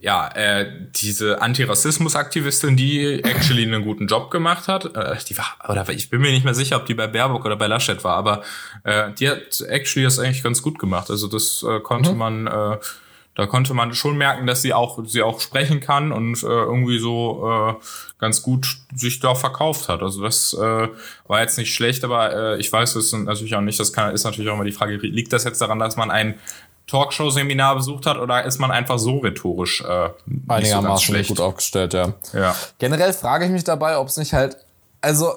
ja, 0.00 0.28
äh, 0.28 0.66
diese 0.94 1.42
Antirassismus-Aktivistin, 1.42 2.74
die 2.76 3.22
actually 3.22 3.64
einen 3.64 3.84
guten 3.84 4.06
Job 4.06 4.30
gemacht 4.30 4.66
hat, 4.66 4.96
äh, 4.96 5.16
die 5.28 5.36
war, 5.36 5.56
oder 5.68 5.86
ich 5.90 6.08
bin 6.08 6.22
mir 6.22 6.32
nicht 6.32 6.44
mehr 6.44 6.54
sicher, 6.54 6.76
ob 6.76 6.86
die 6.86 6.94
bei 6.94 7.06
Baerbock 7.06 7.44
oder 7.44 7.56
bei 7.56 7.66
Laschet 7.66 8.02
war, 8.02 8.16
aber 8.16 8.42
äh, 8.84 9.12
die 9.12 9.28
hat 9.28 9.60
actually 9.68 10.04
das 10.04 10.18
eigentlich 10.18 10.42
ganz 10.42 10.62
gut 10.62 10.78
gemacht. 10.78 11.10
Also 11.10 11.28
das 11.28 11.62
äh, 11.68 11.80
konnte 11.80 12.12
mhm. 12.12 12.18
man, 12.18 12.46
äh, 12.46 12.78
da 13.34 13.46
konnte 13.46 13.74
man 13.74 13.92
schon 13.92 14.16
merken, 14.16 14.46
dass 14.46 14.62
sie 14.62 14.72
auch, 14.72 15.04
sie 15.04 15.22
auch 15.22 15.38
sprechen 15.38 15.80
kann 15.80 16.12
und 16.12 16.42
äh, 16.42 16.46
irgendwie 16.46 16.98
so 16.98 17.48
äh, 17.48 17.84
ganz 18.18 18.42
gut 18.42 18.78
sich 18.94 19.20
da 19.20 19.34
verkauft 19.34 19.90
hat. 19.90 20.02
Also 20.02 20.22
das 20.22 20.54
äh, 20.54 20.88
war 21.26 21.40
jetzt 21.42 21.58
nicht 21.58 21.74
schlecht, 21.74 22.04
aber 22.04 22.54
äh, 22.54 22.58
ich 22.58 22.72
weiß 22.72 22.96
es 22.96 23.12
natürlich 23.12 23.54
auch 23.54 23.60
nicht. 23.60 23.78
Das 23.78 23.92
kann, 23.92 24.14
ist 24.14 24.24
natürlich 24.24 24.50
auch 24.50 24.54
immer 24.54 24.64
die 24.64 24.72
Frage, 24.72 24.96
liegt 24.96 25.32
das 25.32 25.44
jetzt 25.44 25.60
daran, 25.60 25.78
dass 25.78 25.96
man 25.96 26.10
ein 26.10 26.38
Talkshow-Seminar 26.90 27.76
besucht 27.76 28.06
hat 28.06 28.18
oder 28.18 28.44
ist 28.44 28.58
man 28.58 28.70
einfach 28.70 28.98
so 28.98 29.18
rhetorisch 29.18 29.82
äh, 29.82 30.10
einigermaßen 30.48 31.22
so 31.24 31.28
gut 31.28 31.40
aufgestellt, 31.40 31.94
ja. 31.94 32.12
ja. 32.32 32.54
Generell 32.78 33.12
frage 33.12 33.44
ich 33.44 33.50
mich 33.50 33.64
dabei, 33.64 33.96
ob 33.96 34.08
es 34.08 34.16
nicht 34.16 34.32
halt, 34.32 34.56
also 35.00 35.34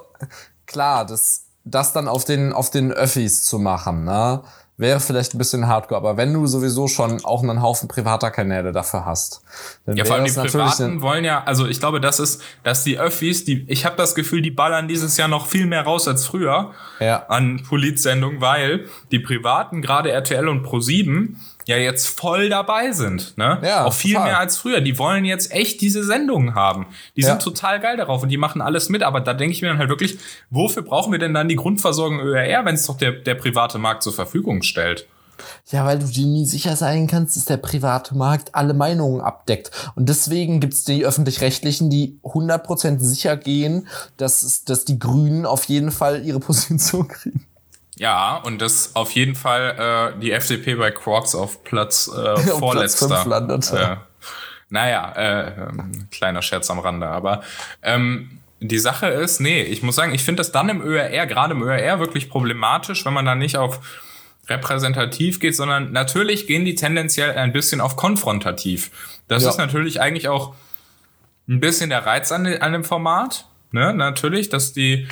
klar, 0.66 1.06
das, 1.06 1.46
das 1.63 1.94
dann 1.94 2.08
auf 2.08 2.26
den, 2.26 2.54
auf 2.54 2.72
den 2.72 2.92
Öffis 2.92 3.46
zu 3.46 3.60
machen, 3.60 4.04
ne? 4.04 4.42
Wäre 4.77 4.99
vielleicht 4.99 5.36
ein 5.36 5.38
bisschen 5.38 5.67
hardcore, 5.67 5.99
aber 5.99 6.17
wenn 6.17 6.33
du 6.33 6.47
sowieso 6.47 6.88
schon 6.88 7.23
auch 7.23 7.43
einen 7.43 7.62
Haufen 7.62 7.88
privater 7.88 8.31
Kanäle 8.31 8.71
dafür 8.71 9.05
hast, 9.05 9.43
dann 9.86 9.95
ja, 9.95 10.05
vor 10.05 10.15
allem 10.15 10.25
die 10.25 10.31
Privaten 10.31 11.01
wollen 11.01 11.23
ja, 11.23 11.43
also 11.43 11.67
ich 11.67 11.79
glaube, 11.79 12.01
das 12.01 12.19
ist, 12.19 12.41
dass 12.63 12.83
die 12.83 12.97
Öffis, 12.97 13.45
die, 13.45 13.65
ich 13.67 13.86
habe 13.86 13.95
das 13.97 14.15
Gefühl, 14.15 14.41
die 14.41 14.51
ballern 14.51 14.88
dieses 14.88 15.15
Jahr 15.17 15.27
noch 15.27 15.45
viel 15.45 15.67
mehr 15.67 15.83
raus 15.83 16.07
als 16.07 16.25
früher 16.25 16.71
ja. 16.99 17.25
an 17.27 17.62
Politsendungen, 17.67 18.41
weil 18.41 18.88
die 19.12 19.19
Privaten, 19.19 19.81
gerade 19.81 20.12
RTL 20.12 20.47
und 20.47 20.65
Pro7, 20.65 21.36
ja 21.65 21.78
jetzt 21.78 22.08
voll 22.08 22.49
dabei 22.49 22.91
sind. 22.91 23.38
Ne? 23.38 23.60
Ja, 23.63 23.86
Auch 23.86 23.93
viel 23.93 24.13
total. 24.13 24.28
mehr 24.28 24.39
als 24.39 24.58
früher. 24.58 24.82
Die 24.82 24.97
wollen 24.97 25.26
jetzt 25.26 25.52
echt 25.52 25.82
diese 25.82 26.04
Sendungen 26.04 26.56
haben. 26.56 26.88
Die 27.15 27.21
ja. 27.21 27.30
sind 27.30 27.41
total 27.41 27.80
geil 27.80 27.97
darauf 27.97 28.23
und 28.23 28.30
die 28.30 28.38
machen 28.38 28.62
alles 28.62 28.89
mit. 28.89 29.04
Aber 29.04 29.21
da 29.21 29.34
denke 29.34 29.54
ich 29.54 29.62
mir 29.62 29.69
dann 29.69 29.78
halt 29.78 29.89
wirklich, 29.89 30.17
wofür 30.49 30.84
brauchen 30.84 31.12
wir 31.12 31.19
denn 31.19 31.34
dann 31.34 31.47
die 31.47 31.56
Grundversorgung 31.56 32.19
ÖRR, 32.19 32.65
wenn 32.65 32.76
es 32.76 32.86
doch 32.86 32.97
der, 32.97 33.12
der 33.12 33.36
private 33.36 33.78
Markt 33.78 34.04
zur 34.04 34.13
Verfügung 34.13 34.63
stellt? 34.63 35.08
Ja, 35.71 35.86
weil 35.86 35.99
du 35.99 36.06
dir 36.06 36.26
nie 36.26 36.45
sicher 36.45 36.76
sein 36.76 37.08
kannst, 37.08 37.36
dass 37.36 37.45
der 37.45 37.58
private 37.58 38.15
Markt 38.15 38.54
alle 38.54 38.73
Meinungen 38.73 39.21
abdeckt. 39.21 39.71
Und 39.95 40.10
deswegen 40.10 40.60
gibt's 40.60 40.84
die 40.84 41.06
öffentlich-rechtlichen, 41.06 41.89
die 41.89 42.19
100% 42.23 42.99
sicher 42.99 43.38
gehen, 43.38 43.88
dass, 44.17 44.63
dass 44.65 44.86
die 44.86 44.99
Grünen 44.99 45.45
auf 45.45 45.65
jeden 45.65 45.91
Fall 45.91 46.23
ihre 46.26 46.39
Position 46.39 47.08
kriegen. 47.10 47.45
Ja, 47.95 48.38
und 48.38 48.62
das 48.62 48.95
auf 48.95 49.12
jeden 49.12 49.36
Fall 49.36 50.13
äh, 50.15 50.19
die 50.19 50.32
FDP 50.32 50.75
bei 50.75 50.91
Quarks 50.91 51.36
auf 51.36 51.63
Platz 51.63 52.08
äh, 52.08 52.38
vorletzter. 52.60 53.08
Platz 53.08 53.25
landet. 53.25 53.71
Äh, 53.71 53.97
naja, 54.69 55.13
äh, 55.15 55.69
ähm, 55.69 56.08
kleiner 56.10 56.41
Scherz 56.41 56.71
am 56.71 56.79
Rande, 56.79 57.08
aber 57.08 57.43
ähm, 57.84 58.39
die 58.60 58.79
Sache 58.79 59.08
ist, 59.08 59.39
nee, 59.39 59.62
ich 59.62 59.84
muss 59.84 59.95
sagen, 59.95 60.13
ich 60.15 60.23
finde 60.23 60.39
das 60.39 60.51
dann 60.51 60.69
im 60.69 60.82
ÖRR, 60.82 61.27
gerade 61.27 61.53
im 61.53 61.62
ÖRR, 61.62 61.99
wirklich 61.99 62.29
problematisch, 62.29 63.06
wenn 63.06 63.13
man 63.13 63.25
dann 63.25 63.38
nicht 63.38 63.58
auf 63.58 63.79
repräsentativ 64.47 65.39
geht, 65.39 65.56
sondern 65.56 65.91
natürlich 65.91 66.47
gehen 66.47 66.65
die 66.65 66.75
tendenziell 66.75 67.32
ein 67.38 67.53
bisschen 67.53 67.82
auf 67.82 67.95
konfrontativ. 67.95 68.91
Das 69.27 69.43
ja. 69.43 69.49
ist 69.49 69.58
natürlich 69.58 70.01
eigentlich 70.01 70.27
auch 70.27 70.56
ein 71.47 71.60
bisschen 71.60 71.89
der 71.89 72.06
Reiz 72.06 72.32
an, 72.32 72.45
an 72.45 72.73
dem 72.73 72.84
Format, 72.84 73.45
ne? 73.71 73.93
Natürlich, 73.93 74.49
dass 74.49 74.73
die 74.73 75.08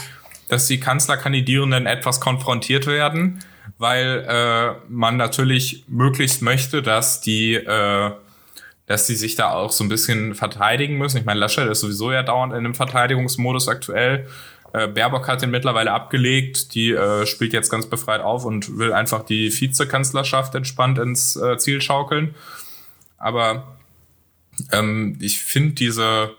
dass 0.52 0.68
die 0.68 0.82
Kanzlerkandidierenden 0.82 1.86
etwas 1.86 2.20
konfrontiert 2.20 2.86
werden, 2.86 3.40
weil 3.78 4.26
äh, 4.28 4.74
man 4.90 5.16
natürlich 5.16 5.86
möglichst 5.88 6.42
möchte, 6.42 6.82
dass 6.82 7.22
die, 7.22 7.54
äh, 7.54 8.12
dass 8.86 9.08
die 9.08 9.16
sich 9.16 9.36
da 9.36 9.54
auch 9.54 9.72
so 9.72 9.86
ein 9.86 9.88
bisschen 9.88 10.36
verteidigen 10.36 10.98
müssen. 10.98 11.20
Ich 11.20 11.24
meine, 11.24 11.40
Laschet 11.40 11.70
ist 11.70 11.80
sowieso 11.80 12.12
ja 12.12 12.22
dauernd 12.22 12.52
in 12.52 12.60
einem 12.60 12.76
Verteidigungsmodus 12.76 13.70
aktuell. 13.70 14.28
Äh, 14.74 14.90
Baerbock 14.90 15.30
hat 15.30 15.42
den 15.42 15.52
mittlerweile 15.52 15.94
abgelegt, 15.94 16.76
die 16.76 16.92
äh, 16.92 17.26
spielt 17.26 17.54
jetzt 17.54 17.70
ganz 17.70 17.86
befreit 17.86 18.20
auf 18.20 18.44
und 18.44 18.78
will 18.78 18.92
einfach 18.92 19.24
die 19.24 19.58
Vizekanzlerschaft 19.58 20.54
entspannt 20.54 21.00
ins 21.00 21.38
äh, 21.38 21.58
Ziel 21.60 21.80
schaukeln. 21.80 22.36
Aber 23.18 23.78
ähm, 24.74 25.18
ich 25.22 25.40
finde 25.40 25.76
diese 25.76 26.32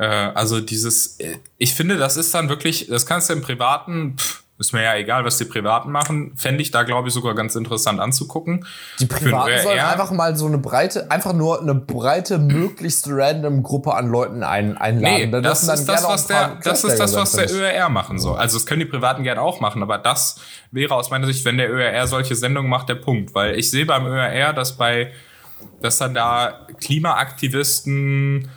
äh, 0.00 0.32
also 0.34 0.60
dieses, 0.60 1.20
äh, 1.20 1.36
ich 1.58 1.74
finde, 1.74 1.98
das 1.98 2.16
ist 2.16 2.34
dann 2.34 2.48
wirklich, 2.48 2.86
das 2.88 3.04
kannst 3.04 3.28
du 3.28 3.34
im 3.34 3.42
Privaten, 3.42 4.16
pff, 4.16 4.42
ist 4.58 4.72
mir 4.72 4.82
ja 4.82 4.94
egal, 4.94 5.24
was 5.24 5.38
die 5.38 5.44
Privaten 5.44 5.90
machen, 5.90 6.32
fände 6.36 6.62
ich 6.62 6.70
da, 6.70 6.82
glaube 6.82 7.08
ich, 7.08 7.14
sogar 7.14 7.34
ganz 7.34 7.54
interessant 7.54 8.00
anzugucken. 8.00 8.66
Die 8.98 9.06
Privaten 9.06 9.62
sollen 9.62 9.78
einfach 9.78 10.10
mal 10.10 10.36
so 10.36 10.46
eine 10.46 10.58
breite, 10.58 11.10
einfach 11.10 11.32
nur 11.32 11.60
eine 11.60 11.74
breite, 11.74 12.38
möglichst 12.38 13.06
random 13.08 13.62
Gruppe 13.62 13.94
an 13.94 14.08
Leuten 14.08 14.42
ein, 14.42 14.76
einladen. 14.76 15.30
Nee, 15.30 15.40
das, 15.42 15.62
ist 15.62 15.86
das, 15.86 16.04
was 16.04 16.26
der, 16.26 16.58
das 16.62 16.84
ist 16.84 16.98
das, 16.98 17.14
was 17.14 17.32
der 17.32 17.50
ÖRR 17.50 17.88
machen 17.88 18.18
soll. 18.18 18.38
Also 18.38 18.58
das 18.58 18.66
können 18.66 18.80
die 18.80 18.86
Privaten 18.86 19.22
gerne 19.22 19.40
auch 19.40 19.60
machen, 19.60 19.82
aber 19.82 19.98
das 19.98 20.36
wäre 20.70 20.94
aus 20.94 21.10
meiner 21.10 21.26
Sicht, 21.26 21.44
wenn 21.44 21.56
der 21.58 21.70
ÖRR 21.70 22.06
solche 22.06 22.34
Sendungen 22.34 22.70
macht, 22.70 22.88
der 22.88 22.96
Punkt. 22.96 23.34
Weil 23.34 23.58
ich 23.58 23.70
sehe 23.70 23.86
beim 23.86 24.06
ÖRR, 24.06 24.52
dass 24.52 24.76
bei, 24.76 25.12
dass 25.80 25.96
dann 25.98 26.12
da 26.14 26.66
Klimaaktivisten 26.80 28.50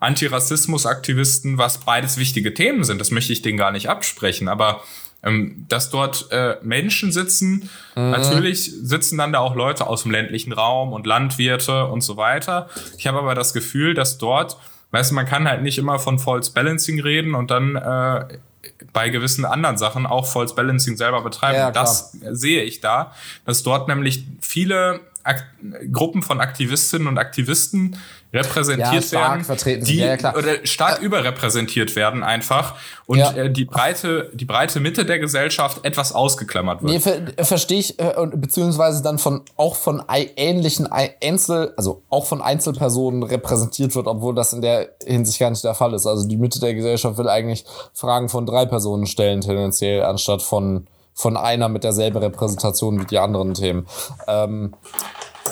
Antirassismus-Aktivisten, 0.00 1.58
was 1.58 1.78
beides 1.78 2.16
wichtige 2.16 2.54
Themen 2.54 2.84
sind. 2.84 3.00
Das 3.00 3.10
möchte 3.10 3.32
ich 3.32 3.42
denen 3.42 3.58
gar 3.58 3.70
nicht 3.70 3.88
absprechen. 3.88 4.48
Aber 4.48 4.82
ähm, 5.22 5.66
dass 5.68 5.90
dort 5.90 6.32
äh, 6.32 6.56
Menschen 6.62 7.12
sitzen, 7.12 7.68
mhm. 7.94 8.10
natürlich 8.10 8.72
sitzen 8.72 9.18
dann 9.18 9.32
da 9.32 9.40
auch 9.40 9.54
Leute 9.54 9.86
aus 9.86 10.02
dem 10.02 10.12
ländlichen 10.12 10.52
Raum 10.52 10.92
und 10.92 11.06
Landwirte 11.06 11.86
und 11.86 12.00
so 12.00 12.16
weiter. 12.16 12.68
Ich 12.96 13.06
habe 13.06 13.18
aber 13.18 13.34
das 13.34 13.52
Gefühl, 13.52 13.92
dass 13.94 14.16
dort, 14.16 14.56
weißt 14.92 15.10
du, 15.10 15.14
man 15.14 15.26
kann 15.26 15.46
halt 15.46 15.62
nicht 15.62 15.76
immer 15.76 15.98
von 15.98 16.18
False 16.18 16.52
Balancing 16.52 17.00
reden 17.00 17.34
und 17.34 17.50
dann 17.50 17.76
äh, 17.76 18.38
bei 18.94 19.10
gewissen 19.10 19.44
anderen 19.44 19.76
Sachen 19.76 20.06
auch 20.06 20.26
False 20.26 20.54
Balancing 20.54 20.96
selber 20.96 21.22
betreiben. 21.22 21.58
Ja, 21.58 21.70
das 21.70 22.12
sehe 22.12 22.62
ich 22.62 22.80
da, 22.80 23.12
dass 23.44 23.62
dort 23.62 23.88
nämlich 23.88 24.24
viele 24.40 25.00
Ak 25.22 25.44
Gruppen 25.92 26.22
von 26.22 26.40
Aktivistinnen 26.40 27.06
und 27.06 27.18
Aktivisten 27.18 27.98
repräsentiert 28.32 28.92
Ja, 28.94 29.02
stark 29.02 29.30
werden, 29.32 29.44
vertreten 29.44 29.84
die. 29.84 29.96
Ja, 29.96 30.14
ja, 30.14 30.36
oder 30.36 30.64
stark 30.64 31.00
überrepräsentiert 31.00 31.96
werden 31.96 32.22
einfach 32.22 32.74
und 33.06 33.18
äh, 33.18 33.50
die 33.50 33.64
breite 33.64 34.30
die 34.34 34.44
breite 34.44 34.78
Mitte 34.80 35.04
der 35.04 35.18
Gesellschaft 35.18 35.84
etwas 35.84 36.12
ausgeklammert 36.12 36.82
wird. 36.82 36.92
Nee, 36.92 37.00
ver 37.00 37.44
verstehe 37.44 37.78
ich, 37.80 37.98
äh, 37.98 38.12
beziehungsweise 38.34 39.02
dann 39.02 39.18
von 39.18 39.42
auch 39.56 39.74
von 39.74 40.02
ähnlichen 40.08 40.90
Ei- 40.90 41.16
Einzel, 41.22 41.72
also 41.76 42.02
auch 42.08 42.26
von 42.26 42.40
Einzelpersonen 42.40 43.22
repräsentiert 43.22 43.94
wird, 43.94 44.06
obwohl 44.06 44.34
das 44.34 44.52
in 44.52 44.62
der 44.62 44.90
Hinsicht 45.04 45.40
gar 45.40 45.50
nicht 45.50 45.64
der 45.64 45.74
Fall 45.74 45.92
ist. 45.94 46.06
Also 46.06 46.28
die 46.28 46.36
Mitte 46.36 46.60
der 46.60 46.74
Gesellschaft 46.74 47.18
will 47.18 47.28
eigentlich 47.28 47.64
Fragen 47.92 48.28
von 48.28 48.46
drei 48.46 48.66
Personen 48.66 49.06
stellen, 49.06 49.40
tendenziell, 49.40 50.04
anstatt 50.04 50.42
von, 50.42 50.86
von 51.14 51.36
einer 51.36 51.68
mit 51.68 51.82
derselben 51.84 52.18
Repräsentation 52.18 53.00
wie 53.00 53.06
die 53.06 53.18
anderen 53.18 53.54
Themen. 53.54 53.86
Ähm, 54.28 54.74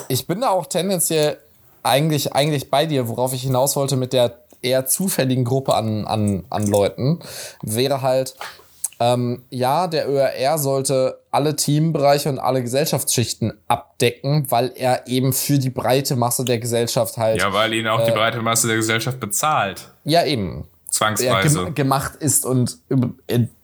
ich 0.08 0.26
bin 0.26 0.40
da 0.40 0.50
auch 0.50 0.66
tendenziell 0.66 1.38
eigentlich, 1.82 2.32
eigentlich 2.34 2.70
bei 2.70 2.86
dir, 2.86 3.08
worauf 3.08 3.32
ich 3.32 3.42
hinaus 3.42 3.76
wollte 3.76 3.96
mit 3.96 4.12
der 4.12 4.42
eher 4.62 4.86
zufälligen 4.86 5.44
Gruppe 5.44 5.74
an, 5.74 6.04
an, 6.06 6.44
an 6.50 6.66
Leuten, 6.66 7.20
wäre 7.62 8.02
halt, 8.02 8.34
ähm, 9.00 9.44
ja, 9.50 9.86
der 9.86 10.08
ÖRR 10.08 10.58
sollte 10.58 11.20
alle 11.30 11.54
Themenbereiche 11.54 12.28
und 12.28 12.40
alle 12.40 12.62
Gesellschaftsschichten 12.62 13.52
abdecken, 13.68 14.50
weil 14.50 14.72
er 14.74 15.06
eben 15.06 15.32
für 15.32 15.58
die 15.58 15.70
breite 15.70 16.16
Masse 16.16 16.44
der 16.44 16.58
Gesellschaft 16.58 17.16
halt, 17.16 17.40
Ja, 17.40 17.52
weil 17.52 17.74
ihn 17.74 17.86
auch 17.86 18.04
die 18.04 18.10
breite 18.10 18.42
Masse 18.42 18.66
der 18.66 18.76
Gesellschaft 18.76 19.20
bezahlt. 19.20 19.88
ja 20.04 20.24
eben, 20.24 20.66
Zwangsweise. 20.98 21.64
gem 21.66 21.74
gemacht 21.74 22.16
ist 22.18 22.44
und 22.44 22.78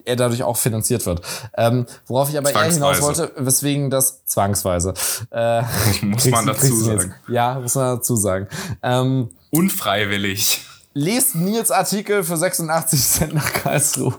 er, 0.05 0.17
dadurch 0.17 0.45
auch 0.45 0.57
finanziert 0.57 1.05
wird. 1.05 1.21
Ähm, 1.57 1.87
worauf 2.07 2.29
ich 2.31 2.39
aber 2.39 2.53
eher 2.55 2.63
hinaus 2.71 3.03
wollte, 3.03 3.33
weswegen 3.37 3.91
das 3.91 4.25
zwangsweise. 4.25 4.95
Äh, 5.31 5.63
Muss 6.03 6.27
man 6.27 6.47
dazu 6.47 6.77
sagen. 6.77 7.15
Ja, 7.27 7.59
muss 7.59 7.75
man 7.75 7.97
dazu 7.97 8.15
sagen. 8.15 8.47
Ähm, 8.83 9.31
Unfreiwillig. 9.51 10.61
lest 10.93 11.35
Nils 11.35 11.71
Artikel 11.73 12.23
für 12.23 12.37
86 12.37 13.01
Cent 13.03 13.35
nach 13.35 13.53
Karlsruhe. 13.53 14.15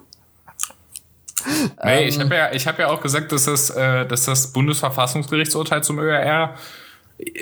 Nee, 1.84 2.04
Ähm. 2.04 2.10
ich 2.10 2.20
habe 2.20 2.36
ja, 2.36 2.52
ich 2.52 2.68
hab 2.68 2.80
ja 2.80 2.88
auch 2.88 3.02
gesagt, 3.02 3.32
dass 3.32 3.46
das, 3.46 3.70
äh, 3.70 4.06
dass 4.08 4.26
das 4.26 4.52
Bundesverfassungsgerichtsurteil 4.52 5.84
zum 5.84 6.00
ÖRR 6.00 6.56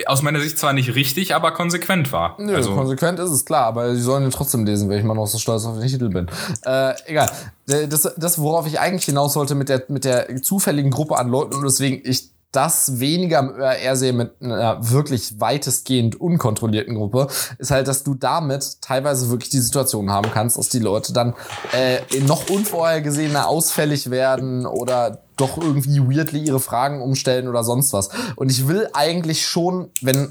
aus 0.06 0.22
meiner 0.22 0.40
Sicht 0.40 0.60
zwar 0.60 0.74
nicht 0.74 0.94
richtig, 0.96 1.34
aber 1.34 1.52
konsequent 1.52 2.12
war. 2.12 2.36
Nö, 2.40 2.56
also, 2.56 2.76
konsequent 2.76 3.20
ist 3.20 3.32
es, 3.32 3.46
klar, 3.46 3.66
aber 3.66 3.94
die 3.94 4.02
sollen 4.02 4.24
ihn 4.24 4.32
trotzdem 4.32 4.66
lesen, 4.66 4.90
weil 4.90 5.00
ich 5.00 5.04
mal 5.04 5.16
noch 5.16 5.26
so 5.26 5.40
stolz 5.40 5.66
auf 5.66 5.80
den 5.80 5.88
Titel 5.88 6.10
bin. 6.10 6.28
Äh, 6.64 6.94
egal. 7.08 7.32
Das, 7.66 8.14
das, 8.18 8.40
worauf 8.40 8.68
ich 8.68 8.80
eigentlich 8.80 9.06
hinaus 9.06 9.36
wollte 9.36 9.56
mit 9.56 9.70
der, 9.70 9.84
mit 9.88 10.06
der 10.06 10.42
zufälligen 10.42 10.92
Gruppe 10.92 11.18
an 11.18 11.30
Leuten 11.30 11.56
und 11.56 11.64
weswegen 11.64 12.02
ich 12.04 12.34
das 12.54 13.00
weniger 13.00 13.40
im 13.40 13.50
ÖRR 13.50 13.96
sehe 13.96 14.14
mit 14.14 14.34
einer 14.40 14.92
wirklich 14.92 15.40
weitestgehend 15.40 16.22
unkontrollierten 16.22 16.96
Gruppe, 16.96 17.28
ist 17.58 17.72
halt, 17.72 17.88
dass 17.88 18.04
du 18.04 18.14
damit 18.14 18.80
teilweise 18.82 19.30
wirklich 19.32 19.50
die 19.50 19.60
Situation 19.60 20.12
haben 20.12 20.30
kannst, 20.32 20.58
dass 20.58 20.70
die 20.70 20.80
Leute 20.80 21.14
dann 21.14 21.34
äh, 21.72 22.00
noch 22.22 22.50
unvorhergesehener 22.50 23.48
ausfällig 23.48 24.12
werden 24.12 24.68
oder 24.68 25.23
doch 25.38 25.58
irgendwie 25.58 26.00
weirdly 26.00 26.40
ihre 26.40 26.60
Fragen 26.60 27.02
umstellen 27.02 27.48
oder 27.48 27.64
sonst 27.64 27.94
was. 27.94 28.10
Und 28.36 28.52
ich 28.52 28.68
will 28.68 28.90
eigentlich 28.94 29.46
schon, 29.46 29.90
wenn 30.02 30.30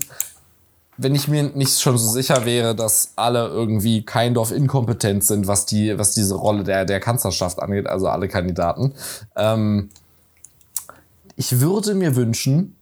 wenn 0.98 1.14
ich 1.14 1.26
mir 1.26 1.44
nicht 1.44 1.80
schon 1.80 1.96
so 1.96 2.10
sicher 2.10 2.44
wäre, 2.44 2.74
dass 2.74 3.12
alle 3.16 3.48
irgendwie 3.48 4.04
kind 4.04 4.36
of 4.36 4.52
inkompetent 4.52 5.24
sind, 5.24 5.46
was 5.46 5.66
die, 5.66 5.98
was 5.98 6.12
diese 6.12 6.34
Rolle 6.34 6.64
der, 6.64 6.84
der 6.84 7.00
Kanzlerschaft 7.00 7.60
angeht, 7.60 7.86
also 7.86 8.08
alle 8.08 8.28
Kandidaten. 8.28 8.94
Ähm, 9.34 9.88
ich 11.36 11.60
würde 11.60 11.94
mir 11.94 12.14
wünschen, 12.14 12.76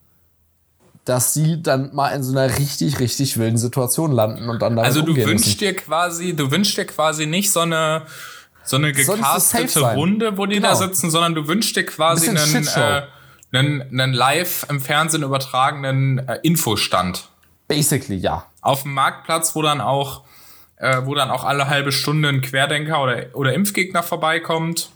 dass 1.04 1.34
sie 1.34 1.62
dann 1.62 1.94
mal 1.94 2.10
in 2.10 2.22
so 2.22 2.36
einer 2.36 2.58
richtig, 2.58 3.00
richtig 3.00 3.38
wilden 3.38 3.58
Situation 3.58 4.12
landen 4.12 4.48
und 4.48 4.60
dann 4.60 4.76
damit 4.76 4.84
also 4.84 5.02
du 5.02 5.16
wünschst 5.16 5.46
müssen. 5.46 5.58
dir 5.58 5.76
quasi, 5.76 6.34
du 6.34 6.50
wünschst 6.50 6.76
dir 6.76 6.84
quasi 6.84 7.26
nicht 7.26 7.50
so 7.50 7.60
eine 7.60 8.02
so 8.62 8.76
eine 8.76 8.94
so 8.94 9.14
gecastete. 9.14 9.80
Runde, 9.94 10.36
wo 10.36 10.46
die 10.46 10.56
Genau. 10.56 10.68
da 10.68 10.74
sitzen, 10.76 11.10
sondern 11.10 11.34
du 11.34 11.48
wünschst 11.48 11.76
dir 11.76 11.84
quasi 11.86 12.30
Bisschen 12.30 12.76
einen, 12.76 13.02
äh, 13.52 13.58
einen, 13.58 14.00
einen 14.00 14.12
live 14.12 14.66
im 14.68 14.80
Fernsehen 14.80 15.22
übertragenen 15.22 16.18
äh, 16.28 16.38
Infostand. 16.42 17.28
Basically, 17.68 18.16
ja. 18.16 18.46
auf 18.60 18.82
dem 18.82 18.94
Marktplatz, 18.94 19.54
wo 19.54 19.62
dann 19.62 19.80
auch, 19.80 20.22
äh, 20.76 21.02
wo 21.04 21.14
dann 21.14 21.30
auch 21.30 21.44
alle 21.44 21.68
halbe 21.68 21.92
Stunde 21.92 22.28
ein 22.28 22.40
Querdenker 22.40 23.02
oder, 23.02 23.26
oder 23.34 23.52
Impfgegner 23.54 24.02
vorbeikommt, 24.02 24.90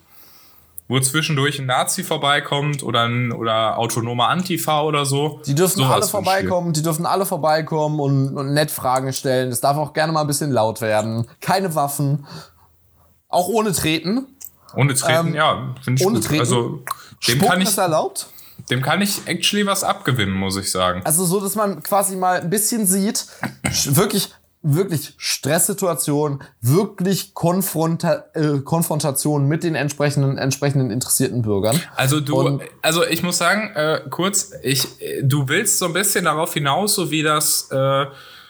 wo 0.88 1.00
zwischendurch 1.00 1.58
ein 1.58 1.66
Nazi 1.66 2.02
vorbeikommt 2.02 2.82
oder 2.82 3.04
ein 3.04 3.32
oder 3.32 3.78
autonomer 3.78 4.28
Antifa 4.28 4.82
oder 4.82 5.06
so. 5.06 5.40
Die 5.46 5.54
dürfen 5.54 5.78
Sowas 5.78 5.92
alle 5.92 6.06
vorbeikommen, 6.06 6.72
die 6.72 6.82
dürfen 6.82 7.06
alle 7.06 7.26
vorbeikommen 7.26 8.00
und, 8.00 8.36
und 8.36 8.52
nett 8.52 8.70
Fragen 8.70 9.12
stellen. 9.12 9.50
Es 9.50 9.60
darf 9.60 9.76
auch 9.76 9.92
gerne 9.92 10.12
mal 10.12 10.22
ein 10.22 10.26
bisschen 10.26 10.50
laut 10.50 10.80
werden. 10.80 11.26
Keine 11.40 11.74
Waffen. 11.74 12.26
Auch 13.34 13.48
ohne 13.48 13.72
Treten. 13.72 14.26
Ohne 14.76 14.94
Treten, 14.94 15.28
Ähm, 15.28 15.34
ja, 15.34 15.74
finde 15.82 16.00
ich 16.00 16.06
ohne 16.06 16.16
gut. 16.20 16.26
Treten. 16.28 16.40
Also 16.40 16.82
dem 17.26 17.36
Spucken 17.36 17.48
kann, 17.48 17.60
ich, 17.60 17.68
ist 17.68 17.78
erlaubt. 17.78 18.26
dem 18.70 18.82
kann 18.82 19.02
ich 19.02 19.22
actually 19.26 19.66
was 19.66 19.84
abgewinnen, 19.84 20.34
muss 20.34 20.56
ich 20.56 20.70
sagen. 20.70 21.02
Also 21.04 21.24
so, 21.24 21.40
dass 21.40 21.54
man 21.54 21.82
quasi 21.82 22.16
mal 22.16 22.40
ein 22.40 22.50
bisschen 22.50 22.86
sieht, 22.86 23.26
wirklich, 23.86 24.30
wirklich 24.62 25.14
Stresssituation, 25.16 26.42
wirklich 26.60 27.34
Konfronta 27.34 28.24
äh, 28.34 28.58
Konfrontation 28.64 29.46
mit 29.46 29.62
den 29.62 29.74
entsprechenden, 29.74 30.38
entsprechenden 30.38 30.90
interessierten 30.90 31.42
Bürgern. 31.42 31.80
Also 31.96 32.20
du, 32.20 32.36
Und- 32.40 32.62
also 32.82 33.04
ich 33.04 33.22
muss 33.22 33.38
sagen, 33.38 33.70
äh, 33.76 34.00
kurz, 34.10 34.52
ich, 34.62 35.00
äh, 35.00 35.22
du 35.22 35.48
willst 35.48 35.78
so 35.78 35.86
ein 35.86 35.92
bisschen 35.92 36.24
darauf 36.24 36.52
hinaus, 36.54 36.94
so 36.94 37.10
wie 37.10 37.22
das, 37.22 37.68
äh, 37.70 38.06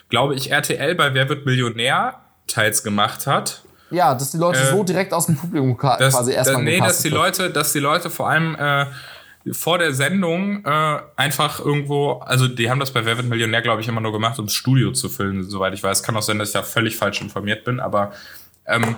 glaube 0.08 0.34
ich, 0.36 0.50
RTL 0.50 0.94
bei 0.94 1.12
Wer 1.14 1.28
wird 1.28 1.44
Millionär 1.46 2.20
teils 2.46 2.82
gemacht 2.82 3.26
hat. 3.26 3.62
Ja, 3.94 4.14
dass 4.14 4.32
die 4.32 4.38
Leute 4.38 4.58
Äh, 4.60 4.70
so 4.70 4.82
direkt 4.84 5.12
aus 5.12 5.26
dem 5.26 5.36
Publikum 5.36 5.76
dass, 5.78 6.14
quasi 6.14 6.32
erstmal 6.32 6.62
nee, 6.62 6.78
dass 6.78 6.98
die 6.98 7.04
wird. 7.04 7.14
Leute, 7.14 7.50
dass 7.50 7.72
die 7.72 7.78
Leute 7.78 8.10
vor 8.10 8.28
allem 8.28 8.54
äh, 8.56 8.86
vor 9.52 9.78
der 9.78 9.92
Sendung 9.92 10.64
äh, 10.64 10.98
einfach 11.16 11.60
irgendwo, 11.60 12.12
also 12.12 12.48
die 12.48 12.70
haben 12.70 12.80
das 12.80 12.92
bei 12.92 13.04
Wer 13.04 13.18
wird 13.18 13.28
Millionär, 13.28 13.60
glaube 13.60 13.82
ich, 13.82 13.88
immer 13.88 14.00
nur 14.00 14.12
gemacht, 14.12 14.38
um 14.38 14.46
das 14.46 14.54
Studio 14.54 14.92
zu 14.92 15.08
füllen, 15.08 15.44
soweit 15.44 15.74
ich 15.74 15.82
weiß. 15.82 16.02
Kann 16.02 16.16
auch 16.16 16.22
sein, 16.22 16.38
dass 16.38 16.48
ich 16.48 16.54
da 16.54 16.62
völlig 16.62 16.96
falsch 16.96 17.20
informiert 17.20 17.64
bin, 17.64 17.78
aber 17.78 18.12
ähm, 18.66 18.96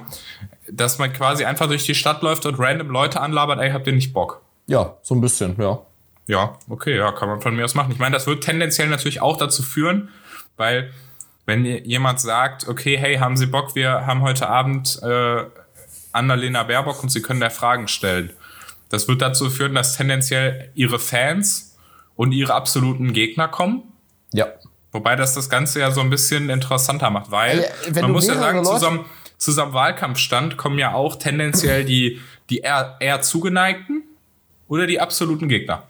dass 0.71 0.99
man 0.99 1.13
quasi 1.13 1.45
einfach 1.45 1.67
durch 1.67 1.85
die 1.85 1.95
Stadt 1.95 2.23
läuft 2.23 2.47
und 2.47 2.59
random 2.59 2.89
Leute 2.91 3.21
anlabert, 3.21 3.61
ey, 3.61 3.73
habt 3.73 3.87
ihr 3.89 3.93
nicht 3.93 4.13
Bock? 4.13 4.41
Ja, 4.67 4.97
so 5.03 5.15
ein 5.15 5.21
bisschen, 5.21 5.57
ja. 5.59 5.81
Ja, 6.29 6.59
okay, 6.69 6.97
ja, 6.97 7.13
kann 7.13 7.29
man 7.29 7.41
von 7.41 7.55
mir 7.55 7.65
aus 7.65 7.75
machen. 7.75 7.93
Ich 7.93 7.99
meine, 7.99 8.15
das 8.15 8.27
wird 8.27 8.43
tendenziell 8.43 8.89
natürlich 8.89 9.21
auch 9.21 9.37
dazu 9.37 9.63
führen, 9.63 10.09
weil 10.57 10.91
wenn 11.47 11.65
jemand 11.65 12.21
sagt, 12.21 12.69
okay, 12.69 12.99
hey, 12.99 13.17
haben 13.17 13.37
Sie 13.37 13.47
Bock, 13.47 13.75
wir 13.75 14.05
haben 14.05 14.21
heute 14.23 14.49
Abend 14.49 15.01
äh, 15.03 15.45
Annalena 16.13 16.65
Baerbock 16.65 17.03
und 17.03 17.11
Sie 17.11 17.23
können 17.23 17.41
da 17.41 17.51
Fragen 17.51 17.89
stellen. 17.89 18.31
Das 18.89 19.09
wird 19.09 19.23
dazu 19.23 19.49
führen, 19.49 19.75
dass 19.75 19.97
tendenziell 19.97 20.71
ihre 20.75 20.99
Fans 20.99 21.77
und 22.17 22.33
ihre 22.33 22.55
absoluten 22.55 23.13
Gegner 23.13 23.49
kommen. 23.49 23.93
Ja. 24.33 24.47
Wobei 24.93 25.15
das 25.17 25.35
das 25.35 25.49
Ganze 25.49 25.81
ja 25.81 25.91
so 25.91 26.01
ein 26.01 26.11
bisschen 26.11 26.51
interessanter 26.51 27.11
macht, 27.11 27.31
weil 27.31 27.67
wenn 27.89 28.03
man 28.03 28.13
muss 28.13 28.27
ja 28.27 28.35
sagen, 28.35 28.59
Leute- 28.59 28.71
zusammen, 28.71 29.05
zusammen 29.37 29.73
Wahlkampfstand 29.73 30.57
kommen 30.57 30.79
ja 30.79 30.95
auch 30.95 31.17
tendenziell 31.17 31.85
die, 31.85 32.21
die 32.51 32.59
eher, 32.59 32.97
eher 33.01 33.21
zugeneigten 33.21 34.05
oder 34.69 34.87
die 34.87 35.01
absoluten 35.01 35.49
Gegner. 35.49 35.85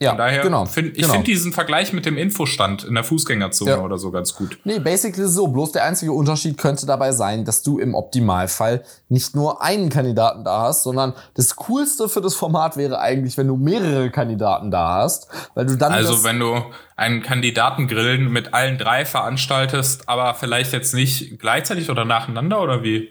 Ja, 0.00 0.10
Von 0.10 0.18
daher 0.18 0.42
genau. 0.42 0.64
find, 0.64 0.90
ich 0.96 1.02
genau. 1.02 1.14
finde 1.14 1.26
diesen 1.26 1.52
Vergleich 1.52 1.92
mit 1.92 2.06
dem 2.06 2.16
Infostand 2.16 2.84
in 2.84 2.94
der 2.94 3.02
Fußgängerzone 3.02 3.70
Ja. 3.72 3.78
oder 3.80 3.98
so 3.98 4.12
ganz 4.12 4.32
gut. 4.32 4.56
Nee, 4.62 4.78
basically 4.78 5.26
so. 5.26 5.48
Bloß 5.48 5.72
der 5.72 5.84
einzige 5.84 6.12
Unterschied 6.12 6.56
könnte 6.56 6.86
dabei 6.86 7.10
sein, 7.10 7.44
dass 7.44 7.64
du 7.64 7.80
im 7.80 7.96
Optimalfall 7.96 8.84
nicht 9.08 9.34
nur 9.34 9.60
einen 9.60 9.88
Kandidaten 9.88 10.44
da 10.44 10.60
hast, 10.62 10.84
sondern 10.84 11.14
das 11.34 11.56
Coolste 11.56 12.08
für 12.08 12.20
das 12.20 12.36
Format 12.36 12.76
wäre 12.76 13.00
eigentlich, 13.00 13.36
wenn 13.38 13.48
du 13.48 13.56
mehrere 13.56 14.10
Kandidaten 14.10 14.70
da 14.70 14.94
hast, 15.02 15.26
weil 15.56 15.66
du 15.66 15.76
dann 15.76 15.90
Also 15.92 16.22
wenn 16.22 16.38
du 16.38 16.62
einen 16.94 17.20
Kandidatengrillen 17.22 18.30
mit 18.30 18.54
allen 18.54 18.78
drei 18.78 19.04
veranstaltest, 19.04 20.08
aber 20.08 20.34
vielleicht 20.34 20.72
jetzt 20.72 20.94
nicht 20.94 21.40
gleichzeitig 21.40 21.90
oder 21.90 22.04
nacheinander 22.04 22.62
oder 22.62 22.84
wie? 22.84 23.10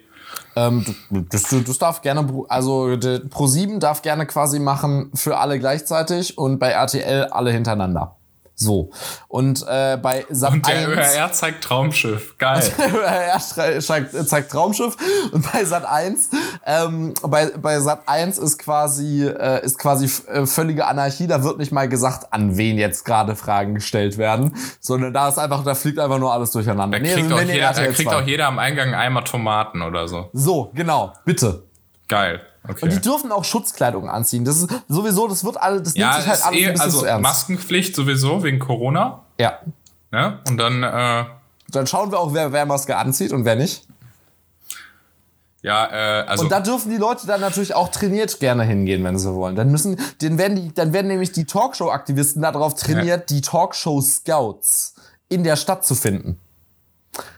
Ähm, 0.57 0.85
das, 1.29 1.43
das, 1.65 1.77
darf 1.77 2.01
gerne, 2.01 2.27
also 2.49 2.95
der 2.95 3.21
Pro7 3.25 3.79
darf 3.79 4.01
gerne 4.01 4.25
quasi 4.25 4.59
machen 4.59 5.11
für 5.13 5.37
alle 5.37 5.59
gleichzeitig 5.59 6.37
und 6.37 6.59
bei 6.59 6.69
RTL 6.69 7.25
alle 7.25 7.51
hintereinander. 7.51 8.16
So. 8.59 8.89
Und 9.27 9.63
äh, 9.69 9.97
bei 10.01 10.25
Sat 10.29 10.51
Und 10.51 10.67
der 10.67 10.77
1 10.77 10.87
ÖRR 11.15 11.31
zeigt 11.31 11.63
Traumschiff. 11.63 12.39
Geil. 12.39 12.63
er 13.05 13.39
schrei- 13.39 13.79
zeigt, 13.79 14.27
zeigt 14.27 14.51
Traumschiff 14.51 14.97
und 15.31 15.51
bei 15.53 15.63
Sat 15.63 15.85
1 15.85 16.29
ähm, 16.65 17.13
bei, 17.21 17.51
bei 17.55 17.79
Sat 17.79 18.01
1 18.07 18.39
ist 18.39 18.57
quasi 18.57 19.27
äh, 19.27 19.63
ist 19.63 19.77
quasi 19.77 20.09
äh, 20.27 20.47
völlige 20.47 20.87
Anarchie, 20.87 21.27
da 21.27 21.43
wird 21.43 21.59
nicht 21.59 21.71
mal 21.71 21.87
gesagt, 21.87 22.33
an 22.33 22.57
wen 22.57 22.79
jetzt 22.79 23.05
gerade 23.05 23.35
Fragen 23.35 23.75
gestellt 23.75 24.17
werden, 24.17 24.55
sondern 24.79 25.13
da 25.13 25.29
ist 25.29 25.37
einfach 25.37 25.63
da 25.63 25.75
fliegt 25.75 25.99
einfach 25.99 26.17
nur 26.17 26.33
alles 26.33 26.49
durcheinander. 26.49 26.97
Da 26.97 27.03
Nee, 27.03 27.13
kriegt, 27.13 27.29
wir 27.29 27.35
auch 27.35 27.39
nehmen 27.41 27.51
jeder, 27.53 27.73
da 27.73 27.85
kriegt 27.85 28.09
2. 28.09 28.15
auch 28.15 28.21
jeder 28.25 28.47
am 28.47 28.57
Eingang 28.57 28.95
Eimer 28.95 29.23
Tomaten 29.23 29.83
oder 29.83 30.07
so. 30.07 30.29
So, 30.33 30.71
genau, 30.73 31.13
bitte. 31.25 31.66
Geil. 32.07 32.41
Okay. 32.67 32.85
Und 32.85 32.93
die 32.93 33.01
dürfen 33.01 33.31
auch 33.31 33.43
Schutzkleidung 33.43 34.09
anziehen. 34.09 34.43
Das 34.43 34.57
ist 34.57 34.69
sowieso, 34.87 35.27
das 35.27 35.43
wird 35.43 35.57
alles, 35.57 35.83
das 35.83 35.95
ja, 35.95 36.11
nimmt 36.11 36.21
sich 36.21 36.29
halt 36.29 36.45
alles 36.45 36.59
eh, 36.59 36.65
ein 36.65 36.71
bisschen 36.73 36.85
also 36.85 36.99
zu 36.99 37.05
ernst. 37.05 37.23
Maskenpflicht 37.23 37.95
sowieso 37.95 38.43
wegen 38.43 38.59
Corona. 38.59 39.23
Ja. 39.39 39.59
Ne? 40.11 40.39
Und 40.47 40.57
dann, 40.57 40.83
äh, 40.83 41.25
Dann 41.69 41.87
schauen 41.87 42.11
wir 42.11 42.19
auch, 42.19 42.33
wer, 42.33 42.51
wer 42.51 42.65
Maske 42.65 42.97
anzieht 42.97 43.31
und 43.31 43.45
wer 43.45 43.55
nicht. 43.55 43.85
ja, 45.61 45.85
äh, 46.21 46.27
also. 46.27 46.43
Und 46.43 46.51
da 46.51 46.59
dürfen 46.59 46.91
die 46.91 46.97
Leute 46.97 47.27
dann 47.27 47.41
natürlich 47.41 47.73
auch 47.73 47.89
trainiert 47.89 48.39
gerne 48.39 48.63
hingehen, 48.63 49.03
wenn 49.03 49.17
sie 49.17 49.33
wollen. 49.33 49.55
Dann 49.55 49.69
müssen, 49.71 49.97
dann 50.21 50.37
werden 50.37 50.55
die, 50.55 50.73
dann 50.73 50.93
werden 50.93 51.07
nämlich 51.07 51.31
die 51.31 51.45
Talkshow-Aktivisten 51.45 52.41
darauf 52.41 52.73
trainiert, 52.75 53.29
die 53.29 53.41
Talkshow-Scouts 53.41 54.95
in 55.29 55.43
der 55.43 55.55
Stadt 55.55 55.85
zu 55.85 55.95
finden. 55.95 56.39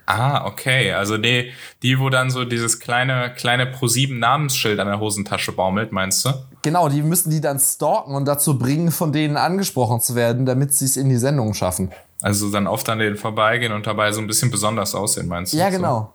Ah, 0.06 0.46
okay. 0.46 0.94
Also 0.94 1.18
die, 1.18 1.52
die, 1.82 2.00
wo 2.00 2.10
dann 2.10 2.30
so 2.30 2.46
dieses 2.46 2.80
kleine, 2.80 3.34
kleine 3.36 3.66
Pro-7-Namensschild 3.66 4.80
an 4.80 4.88
der 4.88 5.00
Hosentasche 5.00 5.52
baumelt, 5.52 5.92
meinst 5.92 6.26
du? 6.26 6.34
Genau, 6.62 6.90
die 6.90 7.02
müssen 7.02 7.30
die 7.30 7.42
dann 7.42 7.60
stalken 7.60 8.16
und 8.16 8.26
dazu 8.26 8.58
bringen, 8.58 8.92
von 8.92 9.14
denen 9.14 9.38
angesprochen 9.38 10.02
zu 10.02 10.16
werden, 10.16 10.46
damit 10.46 10.74
sie 10.74 10.86
es 10.86 10.98
in 10.98 11.10
die 11.10 11.18
Sendung 11.18 11.54
schaffen. 11.54 11.92
Also 12.22 12.52
dann 12.52 12.68
oft 12.68 12.88
an 12.90 13.00
denen 13.00 13.16
vorbeigehen 13.16 13.72
und 13.72 13.88
dabei 13.88 14.12
so 14.12 14.20
ein 14.20 14.28
bisschen 14.28 14.52
besonders 14.52 14.94
aussehen, 14.94 15.28
meinst 15.28 15.54
du? 15.54 15.58
Ja, 15.58 15.70
genau. 15.70 16.14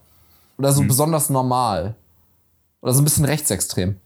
Oder 0.58 0.72
so 0.72 0.82
besonders 0.82 1.30
normal. 1.30 1.94
Oder 2.82 2.92
so 2.92 3.00
ein 3.00 3.04
bisschen 3.04 3.24
rechtsextrem. 3.24 3.96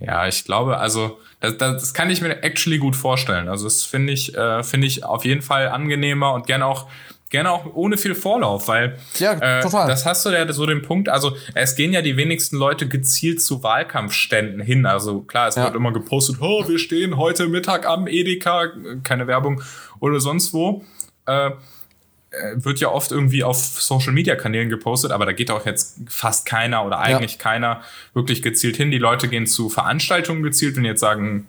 Ja, 0.00 0.26
ich 0.26 0.44
glaube, 0.44 0.78
also 0.78 1.18
das, 1.40 1.58
das, 1.58 1.82
das 1.82 1.94
kann 1.94 2.08
ich 2.10 2.20
mir 2.20 2.42
actually 2.42 2.78
gut 2.78 2.96
vorstellen. 2.96 3.48
Also 3.48 3.64
das 3.64 3.82
finde 3.82 4.12
ich, 4.12 4.34
äh, 4.34 4.62
finde 4.62 4.86
ich 4.86 5.04
auf 5.04 5.24
jeden 5.24 5.42
Fall 5.42 5.68
angenehmer 5.68 6.32
und 6.32 6.46
gerne 6.46 6.66
auch 6.66 6.86
gerne 7.30 7.50
auch 7.50 7.66
ohne 7.74 7.96
viel 7.98 8.14
Vorlauf, 8.14 8.68
weil 8.68 8.98
Ja, 9.18 9.32
äh, 9.34 9.62
das 9.62 10.06
hast 10.06 10.24
du 10.24 10.30
ja 10.30 10.50
so 10.52 10.66
den 10.66 10.82
Punkt, 10.82 11.08
also 11.08 11.36
es 11.54 11.76
gehen 11.76 11.92
ja 11.92 12.02
die 12.02 12.16
wenigsten 12.16 12.56
Leute 12.56 12.88
gezielt 12.88 13.42
zu 13.42 13.62
Wahlkampfständen 13.62 14.60
hin. 14.60 14.86
Also 14.86 15.20
klar, 15.22 15.48
es 15.48 15.56
Ja. 15.56 15.64
wird 15.64 15.74
immer 15.74 15.92
gepostet, 15.92 16.36
oh, 16.40 16.66
wir 16.68 16.78
stehen 16.78 17.16
heute 17.16 17.48
Mittag 17.48 17.86
am 17.86 18.06
Edeka, 18.06 18.68
keine 19.04 19.26
Werbung 19.26 19.62
oder 20.00 20.20
sonst 20.20 20.52
wo. 20.54 20.84
Äh, 21.26 21.50
äh, 22.30 22.54
wird 22.56 22.78
ja 22.80 22.88
oft 22.88 23.10
irgendwie 23.10 23.42
auf 23.42 23.56
Social 23.56 24.12
Media 24.12 24.36
Kanälen 24.36 24.68
gepostet, 24.68 25.12
aber 25.12 25.24
da 25.26 25.32
geht 25.32 25.50
auch 25.50 25.64
jetzt 25.64 25.98
fast 26.08 26.46
keiner 26.46 26.84
oder 26.84 26.98
eigentlich 26.98 27.38
keiner 27.38 27.82
wirklich 28.12 28.42
gezielt 28.42 28.76
hin. 28.76 28.90
Die 28.90 28.98
Leute 28.98 29.28
gehen 29.28 29.46
zu 29.46 29.70
Veranstaltungen 29.70 30.42
gezielt 30.42 30.76
und 30.76 30.84
jetzt 30.84 31.00
sagen, 31.00 31.48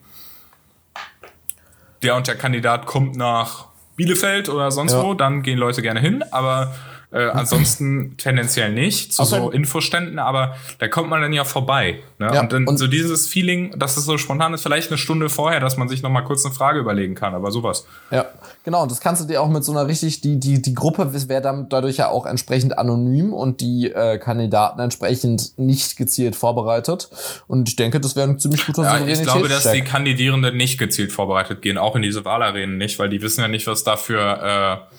der 2.01 2.15
und 2.15 2.27
der 2.27 2.35
Kandidat 2.35 2.85
kommt 2.85 3.15
nach 3.17 3.68
Bielefeld 3.99 4.47
oder 4.47 4.71
sonst 4.71 4.93
Ja. 4.93 5.03
wo, 5.03 5.13
dann 5.13 5.43
gehen 5.43 5.59
Leute 5.59 5.81
gerne 5.81 5.99
hin, 5.99 6.23
aber 6.31 6.73
äh, 7.11 7.23
ansonsten 7.29 8.15
tendenziell 8.17 8.71
nicht 8.71 9.13
zu 9.13 9.23
Außer- 9.23 9.37
so 9.37 9.49
Infoständen, 9.51 10.19
aber 10.19 10.55
da 10.77 10.87
kommt 10.87 11.09
man 11.09 11.21
dann 11.21 11.33
ja 11.33 11.43
vorbei. 11.43 11.99
Ne? 12.19 12.31
Ja, 12.33 12.41
und 12.41 12.53
dann 12.53 12.67
und- 12.67 12.77
so 12.77 12.85
dieses 12.87 13.27
Feeling, 13.27 13.77
dass 13.79 13.97
es 13.97 14.05
so 14.05 14.17
spontan 14.17 14.53
ist, 14.53 14.61
vielleicht 14.61 14.89
eine 14.89 14.97
Stunde 14.99 15.29
vorher, 15.29 15.59
dass 15.59 15.75
man 15.77 15.89
sich 15.89 16.03
noch 16.03 16.11
mal 16.11 16.21
kurz 16.21 16.45
eine 16.45 16.53
Frage 16.53 16.79
überlegen 16.79 17.15
kann, 17.15 17.33
aber 17.33 17.51
sowas. 17.51 17.87
Ja, 18.11 18.25
genau. 18.63 18.83
Und 18.83 18.91
das 18.91 18.99
kannst 18.99 19.23
du 19.23 19.25
dir 19.25 19.41
auch 19.41 19.49
mit 19.49 19.63
so 19.63 19.71
einer 19.71 19.87
richtig, 19.87 20.21
die, 20.21 20.39
die, 20.39 20.61
die 20.61 20.75
Gruppe 20.75 21.11
wäre 21.29 21.41
dann 21.41 21.67
dadurch 21.69 21.97
ja 21.97 22.09
auch 22.09 22.25
entsprechend 22.27 22.77
anonym 22.77 23.33
und 23.33 23.61
die 23.61 23.91
äh, 23.91 24.19
Kandidaten 24.19 24.79
entsprechend 24.79 25.57
nicht 25.57 25.97
gezielt 25.97 26.35
vorbereitet. 26.35 27.09
Und 27.47 27.67
ich 27.69 27.75
denke, 27.75 27.99
das 27.99 28.15
wäre 28.15 28.29
ein 28.29 28.37
ziemlich 28.39 28.65
guter 28.65 28.83
Ja, 28.83 29.05
ich 29.07 29.23
glaube, 29.23 29.49
dass 29.49 29.71
die. 29.71 29.81
Kandidierenden 29.81 30.55
nicht 30.55 30.77
gezielt 30.77 31.11
vorbereitet 31.11 31.61
gehen, 31.63 31.77
auch 31.79 31.95
in 31.95 32.01
diese 32.03 32.23
Wahlarenen 32.23 32.77
nicht, 32.77 32.99
weil 32.99 33.09
die 33.09 33.21
wissen 33.21 33.41
ja 33.41 33.47
nicht, 33.47 33.65
was 33.65 33.83
da 33.83 33.97
für, 33.97 34.19
äh, 34.19 34.95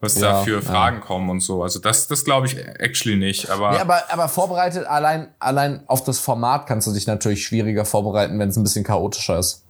was 0.00 0.16
Ja, 0.16 0.32
da 0.32 0.42
für 0.42 0.54
ja. 0.56 0.60
Fragen 0.60 1.00
kommen 1.00 1.28
und 1.30 1.40
so. 1.40 1.62
Also 1.62 1.78
das, 1.78 2.08
das 2.08 2.24
glaube 2.24 2.46
ich 2.46 2.56
actually 2.56 3.16
nicht. 3.16 3.50
Aber, 3.50 3.72
Nee, 3.72 3.78
aber, 3.78 4.02
aber 4.08 4.28
vorbereitet 4.28 4.86
allein, 4.86 5.28
allein 5.38 5.82
auf 5.86 6.02
das 6.04 6.18
Format 6.18 6.66
kannst 6.66 6.86
du 6.86 6.92
dich 6.92 7.06
natürlich 7.06 7.44
schwieriger 7.44 7.84
vorbereiten, 7.84 8.38
wenn 8.38 8.48
es 8.48 8.56
ein 8.56 8.62
bisschen 8.62 8.84
chaotischer 8.84 9.38
ist. 9.38 9.64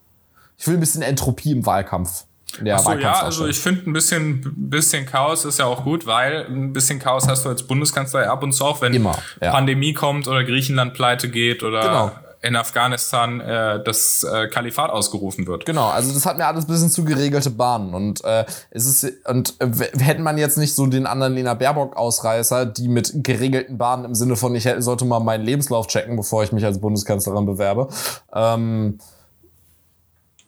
Ich 0.57 0.67
will 0.67 0.75
ein 0.75 0.81
bisschen 0.81 1.03
Entropie 1.03 1.53
im 1.53 1.67
Wahlkampf. 1.67 2.25
Ach 2.69 2.79
so, 2.81 2.93
ja, 2.95 3.21
also 3.23 3.47
ich 3.47 3.59
finde 3.59 3.89
ein 3.89 3.93
bisschen, 3.93 4.41
bisschen 4.57 5.07
Chaos 5.07 5.45
ist 5.45 5.61
ja 5.61 5.67
auch 5.67 5.85
gut, 5.85 6.05
weil 6.07 6.47
ein 6.47 6.73
bisschen 6.73 6.99
Chaos 6.99 7.29
hast 7.29 7.45
du 7.45 7.49
als 7.49 7.63
Bundeskanzler 7.63 8.29
ab 8.29 8.43
und 8.43 8.53
zu 8.53 8.65
auch, 8.65 8.81
wenn 8.81 8.93
Immer, 8.93 9.17
ja. 9.41 9.53
Pandemie 9.53 9.95
kommt 9.95 10.27
oder 10.27 10.43
Griechenland 10.45 10.95
pleite 10.95 11.29
geht 11.31 11.63
oder 11.63 11.81
Genau. 11.81 12.11
In 12.43 12.57
Afghanistan 12.57 13.41
äh, 13.41 13.83
das 13.85 14.23
äh, 14.23 14.49
Kalifat 14.49 14.91
ausgerufen 14.91 15.47
wird. 15.47 15.67
Genau, 15.67 15.89
also 15.89 16.13
das 16.15 16.25
hat 16.25 16.39
mir 16.39 16.47
alles 16.47 16.65
ein 16.65 16.69
bisschen 16.69 16.91
zu 16.91 17.05
geregelte 17.05 17.51
Bahnen 17.51 17.93
und 17.93 18.25
äh, 18.25 18.47
es 18.71 18.87
ist 18.87 19.27
und 19.27 19.55
äh, 19.61 19.69
hätten 19.99 20.23
man 20.23 20.39
jetzt 20.39 20.57
nicht 20.57 20.75
so 20.75 20.87
den 20.87 21.07
anderen 21.07 21.35
Lena 21.35 21.55
Baerbock 21.55 21.97
Ausreißer, 21.97 22.65
die 22.67 22.89
mit 22.89 23.13
geregelten 23.23 23.77
Bahnen 23.77 24.07
im 24.07 24.15
Sinne 24.15 24.37
von 24.37 24.55
ich 24.55 24.65
hätte, 24.65 24.81
sollte 24.81 25.05
mal 25.05 25.21
meinen 25.21 25.45
Lebenslauf 25.45 25.87
checken, 25.87 26.17
bevor 26.17 26.43
ich 26.43 26.53
mich 26.53 26.65
als 26.65 26.81
Bundeskanzlerin 26.81 27.45
bewerbe. 27.45 27.89
Ähm, 28.33 28.99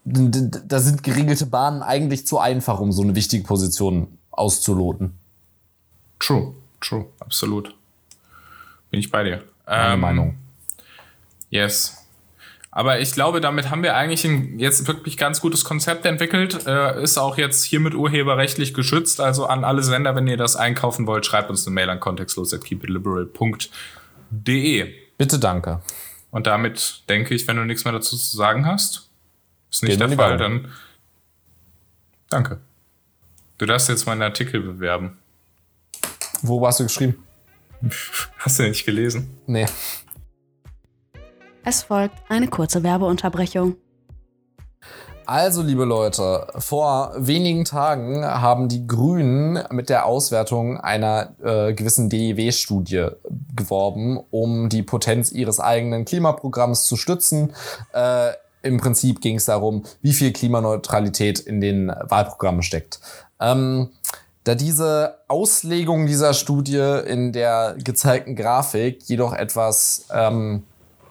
da 0.04 0.80
sind 0.80 1.02
geregelte 1.02 1.46
Bahnen 1.46 1.82
eigentlich 1.82 2.26
zu 2.26 2.38
einfach, 2.38 2.80
um 2.80 2.90
so 2.90 3.02
eine 3.02 3.14
wichtige 3.14 3.44
Position 3.44 4.18
auszuloten. 4.30 5.18
True, 6.18 6.54
true, 6.80 7.06
absolut. 7.20 7.74
Bin 8.90 8.98
ich 8.98 9.10
bei 9.10 9.22
dir. 9.24 9.42
Meine 9.66 9.94
Ähm, 9.94 10.00
Meinung. 10.00 10.34
Yes. 11.52 11.98
Aber 12.70 13.00
ich 13.00 13.12
glaube, 13.12 13.42
damit 13.42 13.68
haben 13.68 13.82
wir 13.82 13.94
eigentlich 13.94 14.24
ein 14.24 14.58
jetzt 14.58 14.88
wirklich 14.88 15.18
ganz 15.18 15.42
gutes 15.42 15.64
Konzept 15.64 16.06
entwickelt. 16.06 16.66
Äh, 16.66 17.02
ist 17.02 17.18
auch 17.18 17.36
jetzt 17.36 17.64
hiermit 17.64 17.94
urheberrechtlich 17.94 18.72
geschützt. 18.72 19.20
Also 19.20 19.44
an 19.44 19.62
alle 19.62 19.82
Sender, 19.82 20.16
wenn 20.16 20.26
ihr 20.26 20.38
das 20.38 20.56
einkaufen 20.56 21.06
wollt, 21.06 21.26
schreibt 21.26 21.50
uns 21.50 21.66
eine 21.66 21.74
Mail 21.74 21.90
an 21.90 22.00
kontextlos.keepitliberal.de. 22.00 24.94
Bitte 25.18 25.38
danke. 25.38 25.82
Und 26.30 26.46
damit 26.46 27.02
denke 27.10 27.34
ich, 27.34 27.46
wenn 27.46 27.56
du 27.56 27.66
nichts 27.66 27.84
mehr 27.84 27.92
dazu 27.92 28.16
zu 28.16 28.34
sagen 28.34 28.64
hast, 28.64 29.10
ist 29.70 29.82
nicht 29.82 29.98
Gehen 29.98 30.08
der 30.08 30.16
Fall, 30.16 30.38
dann 30.38 30.72
danke. 32.30 32.62
Du 33.58 33.66
darfst 33.66 33.90
jetzt 33.90 34.06
meinen 34.06 34.22
Artikel 34.22 34.62
bewerben. 34.62 35.18
Wo 36.40 36.66
hast 36.66 36.80
du 36.80 36.84
geschrieben? 36.84 37.22
Hast 38.38 38.58
du 38.58 38.62
nicht 38.62 38.86
gelesen? 38.86 39.28
Nee. 39.46 39.66
Es 41.64 41.84
folgt 41.84 42.16
eine 42.28 42.48
kurze 42.48 42.82
Werbeunterbrechung. 42.82 43.76
Also, 45.24 45.62
liebe 45.62 45.84
Leute, 45.84 46.48
vor 46.58 47.12
wenigen 47.16 47.64
Tagen 47.64 48.24
haben 48.24 48.68
die 48.68 48.88
Grünen 48.88 49.62
mit 49.70 49.88
der 49.88 50.04
Auswertung 50.06 50.78
einer 50.78 51.34
äh, 51.40 51.72
gewissen 51.74 52.10
DEW-Studie 52.10 53.06
geworben, 53.54 54.18
um 54.30 54.68
die 54.68 54.82
Potenz 54.82 55.30
ihres 55.30 55.60
eigenen 55.60 56.04
Klimaprogramms 56.04 56.84
zu 56.86 56.96
stützen. 56.96 57.52
Äh, 57.94 58.32
Im 58.62 58.78
Prinzip 58.78 59.20
ging 59.20 59.36
es 59.36 59.44
darum, 59.44 59.84
wie 60.02 60.12
viel 60.12 60.32
Klimaneutralität 60.32 61.38
in 61.38 61.60
den 61.60 61.88
Wahlprogrammen 61.88 62.62
steckt. 62.62 62.98
Ähm, 63.38 63.90
da 64.42 64.56
diese 64.56 65.18
Auslegung 65.28 66.06
dieser 66.06 66.34
Studie 66.34 67.00
in 67.06 67.32
der 67.32 67.76
gezeigten 67.82 68.34
Grafik 68.34 69.04
jedoch 69.04 69.32
etwas 69.32 70.08
ähm, 70.12 70.64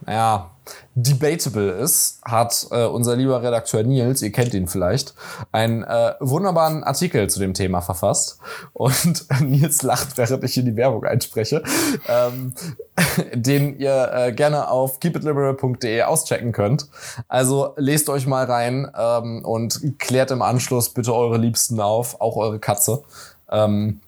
naja, 0.05 0.51
debatable 0.95 1.71
ist, 1.71 2.21
hat 2.23 2.67
äh, 2.71 2.85
unser 2.85 3.15
lieber 3.15 3.41
Redakteur 3.41 3.83
Nils, 3.83 4.21
ihr 4.21 4.31
kennt 4.31 4.53
ihn 4.53 4.67
vielleicht, 4.67 5.13
einen 5.51 5.83
äh, 5.83 6.13
wunderbaren 6.19 6.83
Artikel 6.83 7.29
zu 7.29 7.39
dem 7.39 7.53
Thema 7.53 7.81
verfasst. 7.81 8.39
Und 8.73 9.25
Nils 9.41 9.81
lacht, 9.81 10.17
während 10.17 10.43
ich 10.43 10.57
in 10.57 10.65
die 10.65 10.75
Werbung 10.75 11.03
einspreche, 11.03 11.63
ähm, 12.07 12.53
den 13.33 13.77
ihr 13.79 14.11
äh, 14.13 14.31
gerne 14.33 14.69
auf 14.69 14.99
keepitliberal.de 14.99 16.03
auschecken 16.03 16.51
könnt. 16.51 16.87
Also 17.27 17.73
lest 17.77 18.09
euch 18.09 18.27
mal 18.27 18.45
rein 18.45 18.91
ähm, 18.97 19.43
und 19.43 19.99
klärt 19.99 20.31
im 20.31 20.41
Anschluss 20.41 20.89
bitte 20.89 21.13
eure 21.13 21.37
Liebsten 21.37 21.79
auf, 21.79 22.21
auch 22.21 22.37
eure 22.37 22.59
Katze. 22.59 23.03
Ähm, 23.49 24.01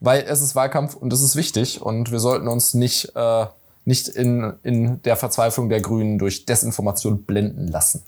weil 0.00 0.24
es 0.28 0.42
ist 0.42 0.54
Wahlkampf 0.54 0.94
und 0.94 1.12
es 1.12 1.22
ist 1.22 1.36
wichtig 1.36 1.80
und 1.80 2.10
wir 2.12 2.20
sollten 2.20 2.48
uns 2.48 2.74
nicht, 2.74 3.12
äh, 3.16 3.46
nicht 3.86 4.08
in, 4.08 4.52
in 4.62 5.00
der 5.02 5.16
Verzweiflung 5.16 5.68
der 5.68 5.80
Grünen 5.80 6.18
durch 6.18 6.44
Desinformation 6.44 7.22
blenden 7.22 7.68
lassen. 7.68 8.02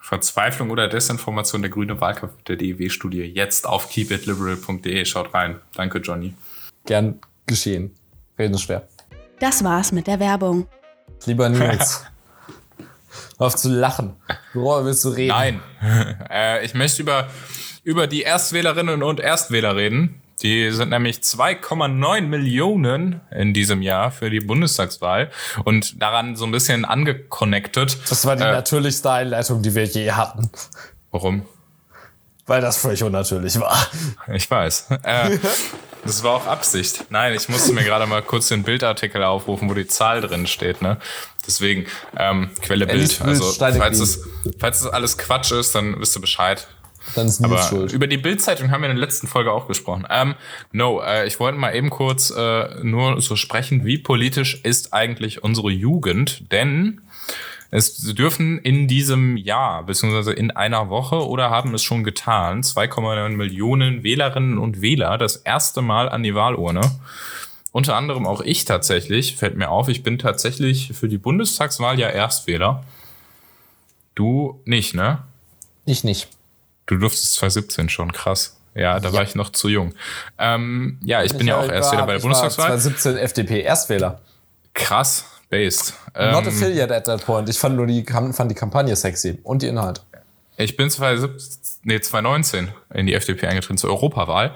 Verzweiflung 0.00 0.70
oder 0.70 0.86
Desinformation 0.86 1.62
der 1.62 1.70
grüne 1.70 2.00
Wahlkampf 2.00 2.32
der 2.44 2.54
DEW-Studie 2.54 3.22
jetzt 3.22 3.66
auf 3.66 3.90
keepitliberal.de. 3.90 5.04
Schaut 5.04 5.34
rein. 5.34 5.58
Danke, 5.74 5.98
Johnny. 5.98 6.32
Gern 6.84 7.18
geschehen. 7.46 7.92
Reden 8.38 8.54
ist 8.54 8.62
schwer. 8.62 8.86
Das 9.40 9.64
war's 9.64 9.90
mit 9.90 10.06
der 10.06 10.20
Werbung. 10.20 10.68
Lieber 11.24 11.48
Nils. 11.48 12.04
Auf 13.38 13.56
zu 13.56 13.68
lachen. 13.68 14.14
Worüber 14.54 14.84
willst 14.84 15.04
du 15.04 15.08
reden? 15.08 15.28
Nein. 15.28 15.60
äh, 16.30 16.64
ich 16.64 16.74
möchte 16.74 17.02
über, 17.02 17.28
über 17.82 18.06
die 18.06 18.22
Erstwählerinnen 18.22 19.02
und 19.02 19.18
Erstwähler 19.18 19.74
reden. 19.74 20.22
Die 20.42 20.70
sind 20.70 20.90
nämlich 20.90 21.18
2,9 21.18 22.20
Millionen 22.22 23.20
in 23.30 23.54
diesem 23.54 23.80
Jahr 23.80 24.10
für 24.10 24.28
die 24.28 24.40
Bundestagswahl 24.40 25.30
und 25.64 26.00
daran 26.02 26.36
so 26.36 26.44
ein 26.44 26.52
bisschen 26.52 26.84
angeconnected. 26.84 27.96
Das 28.10 28.26
war 28.26 28.36
die 28.36 28.42
Äh, 28.42 28.52
natürlichste 28.52 29.10
Einleitung, 29.10 29.62
die 29.62 29.74
wir 29.74 29.84
je 29.84 30.12
hatten. 30.12 30.50
Warum? 31.10 31.46
Weil 32.46 32.60
das 32.60 32.76
völlig 32.76 33.02
unnatürlich 33.02 33.58
war. 33.58 33.76
Ich 34.32 34.50
weiß. 34.50 34.88
Äh, 35.02 35.38
Das 36.06 36.22
war 36.22 36.34
auch 36.34 36.46
Absicht. 36.46 37.06
Nein, 37.10 37.34
ich 37.34 37.48
musste 37.48 37.72
mir 37.72 37.82
gerade 37.82 38.06
mal 38.06 38.22
kurz 38.22 38.46
den 38.46 38.62
Bildartikel 38.62 39.24
aufrufen, 39.24 39.68
wo 39.68 39.74
die 39.74 39.88
Zahl 39.88 40.20
drin 40.20 40.46
steht, 40.46 40.80
ne? 40.80 40.98
Deswegen, 41.44 41.86
ähm, 42.16 42.50
Quelle 42.62 42.86
Bild. 42.86 43.20
Also, 43.22 43.50
falls 43.60 43.98
es, 43.98 44.20
falls 44.60 44.82
es 44.82 44.86
alles 44.86 45.18
Quatsch 45.18 45.50
ist, 45.50 45.74
dann 45.74 45.98
wisst 46.00 46.16
ihr 46.16 46.20
Bescheid. 46.20 46.68
Dann 47.14 47.26
ist 47.26 47.40
Nils 47.40 47.68
schuld. 47.68 47.92
über 47.92 48.06
die 48.06 48.16
Bildzeitung 48.16 48.70
haben 48.70 48.82
wir 48.82 48.90
in 48.90 48.96
der 48.96 49.04
letzten 49.04 49.26
Folge 49.26 49.52
auch 49.52 49.68
gesprochen. 49.68 50.06
Ähm, 50.10 50.34
no, 50.72 51.00
äh, 51.00 51.26
ich 51.26 51.38
wollte 51.40 51.58
mal 51.58 51.74
eben 51.74 51.90
kurz 51.90 52.30
äh, 52.30 52.82
nur 52.82 53.20
so 53.20 53.36
sprechen, 53.36 53.84
wie 53.84 53.98
politisch 53.98 54.60
ist 54.62 54.92
eigentlich 54.92 55.42
unsere 55.42 55.70
Jugend? 55.70 56.50
Denn 56.52 57.00
es 57.70 57.96
dürfen 58.14 58.58
in 58.58 58.86
diesem 58.88 59.36
Jahr, 59.36 59.84
beziehungsweise 59.84 60.32
in 60.32 60.50
einer 60.50 60.88
Woche 60.88 61.26
oder 61.26 61.50
haben 61.50 61.74
es 61.74 61.82
schon 61.82 62.04
getan, 62.04 62.62
2,9 62.62 63.30
Millionen 63.30 64.02
Wählerinnen 64.02 64.58
und 64.58 64.80
Wähler 64.80 65.18
das 65.18 65.36
erste 65.36 65.82
Mal 65.82 66.08
an 66.08 66.22
die 66.22 66.34
Wahlurne. 66.34 66.80
Unter 67.72 67.96
anderem 67.96 68.26
auch 68.26 68.40
ich 68.40 68.64
tatsächlich, 68.64 69.36
fällt 69.36 69.56
mir 69.56 69.68
auf, 69.68 69.88
ich 69.88 70.02
bin 70.02 70.18
tatsächlich 70.18 70.92
für 70.94 71.08
die 71.08 71.18
Bundestagswahl 71.18 71.98
ja 71.98 72.08
Erstwähler. 72.08 72.84
Du 74.14 74.60
nicht, 74.64 74.94
ne? 74.94 75.18
Ich 75.84 76.02
nicht. 76.02 76.28
Du 76.86 76.96
durftest 76.96 77.34
2017 77.34 77.88
schon, 77.88 78.12
krass. 78.12 78.58
Ja, 78.74 79.00
da 79.00 79.08
Ja. 79.08 79.14
war 79.14 79.22
ich 79.22 79.34
noch 79.34 79.50
zu 79.50 79.68
jung. 79.68 79.94
Ähm, 80.38 80.98
ja, 81.02 81.22
ich 81.22 81.36
bin 81.36 81.46
ja 81.46 81.56
auch 81.58 81.68
Erstwähler 81.68 82.02
bei 82.02 82.12
der 82.12 82.16
ich 82.18 82.22
war 82.24 82.30
Bundestagswahl. 82.30 82.68
2017 82.78 83.16
FDP 83.16 83.60
Erstwähler. 83.62 84.20
Krass, 84.74 85.24
based. 85.48 85.94
Not 86.14 86.42
Ähm, 86.44 86.48
affiliate 86.48 86.94
at 86.94 87.04
that 87.04 87.24
point. 87.24 87.48
Ich 87.48 87.58
fand 87.58 87.76
nur 87.76 87.86
die, 87.86 88.04
fand 88.04 88.50
die 88.50 88.54
Kampagne 88.54 88.94
sexy 88.94 89.38
und 89.42 89.62
die 89.62 89.68
Inhalte. 89.68 90.02
ich 90.58 90.76
bin 90.76 90.90
2017, 90.90 91.80
nee, 91.84 92.00
2019 92.00 92.68
in 92.94 93.06
die 93.06 93.14
FDP 93.14 93.46
eingetreten 93.46 93.78
zur 93.78 93.90
Europawahl. 93.90 94.54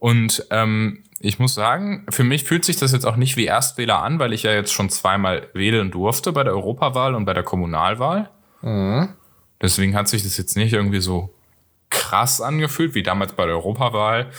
Und 0.00 0.44
ähm, 0.50 1.04
ich 1.20 1.38
muss 1.38 1.54
sagen, 1.54 2.06
für 2.10 2.24
mich 2.24 2.44
fühlt 2.44 2.64
sich 2.64 2.76
das 2.78 2.92
jetzt 2.92 3.04
auch 3.06 3.16
nicht 3.16 3.36
wie 3.36 3.44
Erstwähler 3.46 4.02
an, 4.02 4.18
weil 4.18 4.32
ich 4.32 4.42
ja 4.42 4.52
jetzt 4.52 4.72
schon 4.72 4.88
zweimal 4.90 5.46
wählen 5.54 5.90
durfte 5.90 6.32
bei 6.32 6.42
der 6.44 6.54
Europawahl 6.54 7.14
und 7.14 7.24
bei 7.26 7.34
der 7.34 7.42
Kommunalwahl. 7.42 8.30
Deswegen 9.60 9.94
hat 9.94 10.08
sich 10.08 10.22
das 10.22 10.36
jetzt 10.38 10.56
nicht 10.56 10.72
irgendwie 10.72 11.00
so 11.00 11.32
krass 11.90 12.40
angefühlt, 12.40 12.94
wie 12.94 13.02
damals 13.02 13.32
bei 13.32 13.46
der 13.46 13.54
Europawahl. 13.56 14.30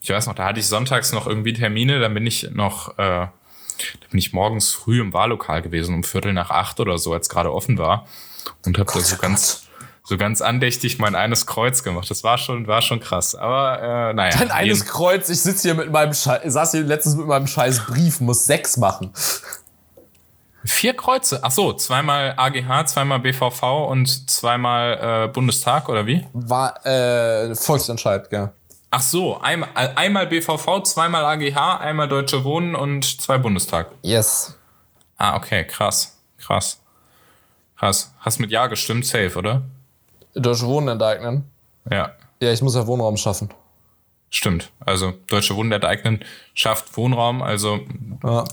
Ich 0.00 0.10
weiß 0.10 0.26
noch, 0.26 0.34
da 0.34 0.44
hatte 0.44 0.60
ich 0.60 0.66
sonntags 0.66 1.12
noch 1.12 1.26
irgendwie 1.26 1.52
Termine, 1.52 1.98
dann 1.98 2.14
bin 2.14 2.26
ich 2.26 2.50
noch, 2.52 2.90
äh, 2.98 3.26
da 3.26 3.30
bin 4.10 4.18
ich 4.18 4.32
morgens 4.32 4.70
früh 4.70 5.00
im 5.00 5.12
Wahllokal 5.12 5.62
gewesen, 5.62 5.94
um 5.94 6.04
Viertel 6.04 6.32
nach 6.32 6.50
acht 6.50 6.78
oder 6.80 6.98
so, 6.98 7.12
als 7.12 7.28
gerade 7.28 7.52
offen 7.52 7.78
war. 7.78 8.06
Und 8.64 8.78
habe 8.78 8.90
da 8.92 9.00
so 9.00 9.16
ganz, 9.16 9.68
so 10.04 10.16
ganz 10.16 10.40
andächtig 10.40 10.98
mein 10.98 11.14
eines 11.14 11.46
Kreuz 11.46 11.82
gemacht. 11.82 12.10
Das 12.10 12.24
war 12.24 12.38
schon, 12.38 12.66
war 12.66 12.82
schon 12.82 13.00
krass. 13.00 13.34
Aber 13.34 14.10
äh, 14.10 14.14
naja. 14.14 14.36
Dein 14.38 14.50
eines 14.50 14.86
Kreuz, 14.86 15.28
ich 15.28 15.40
sitze 15.40 15.68
hier 15.68 15.74
mit 15.74 15.90
meinem 15.90 16.14
Scheiß, 16.14 16.52
saß 16.52 16.70
hier 16.72 16.82
letztens 16.82 17.16
mit 17.16 17.26
meinem 17.26 17.46
scheiß 17.46 17.86
Brief, 17.86 18.20
muss 18.20 18.44
sechs 18.44 18.76
machen. 18.76 19.12
Vier 20.68 20.94
Kreuze. 20.94 21.40
Ach 21.42 21.50
so, 21.50 21.72
zweimal 21.72 22.34
AGH, 22.36 22.86
zweimal 22.86 23.20
BVV 23.20 23.62
und 23.88 24.28
zweimal 24.30 25.24
äh, 25.24 25.28
Bundestag 25.28 25.88
oder 25.88 26.06
wie? 26.06 26.26
War 26.34 26.84
äh, 26.86 27.54
Volksentscheid, 27.54 28.28
gell. 28.28 28.52
Ach 28.90 29.00
so, 29.00 29.38
einmal, 29.40 29.70
einmal 29.96 30.26
BVV, 30.26 30.82
zweimal 30.82 31.24
AGH, 31.24 31.80
einmal 31.80 32.06
Deutsche 32.08 32.44
Wohnen 32.44 32.74
und 32.74 33.20
zwei 33.20 33.38
Bundestag. 33.38 33.90
Yes. 34.02 34.56
Ah, 35.16 35.36
okay, 35.36 35.64
krass. 35.66 36.18
Krass. 36.38 36.80
Krass. 37.78 38.12
Hast 38.20 38.38
mit 38.38 38.50
Ja 38.50 38.66
gestimmt, 38.66 39.06
safe, 39.06 39.36
oder? 39.38 39.62
Deutsche 40.34 40.66
Wohnen 40.66 40.88
enteignen. 40.88 41.50
Ja, 41.90 42.12
Ja, 42.40 42.52
ich 42.52 42.60
muss 42.62 42.74
ja 42.74 42.86
Wohnraum 42.86 43.16
schaffen. 43.16 43.48
stimmt. 44.30 44.70
Also 44.84 45.14
Deutsche 45.28 45.56
Wohnen 45.56 45.72
enteignen 45.72 46.22
schafft 46.54 46.94
Wohnraum, 46.96 47.40
also 47.42 47.80
Ja, 48.22 48.44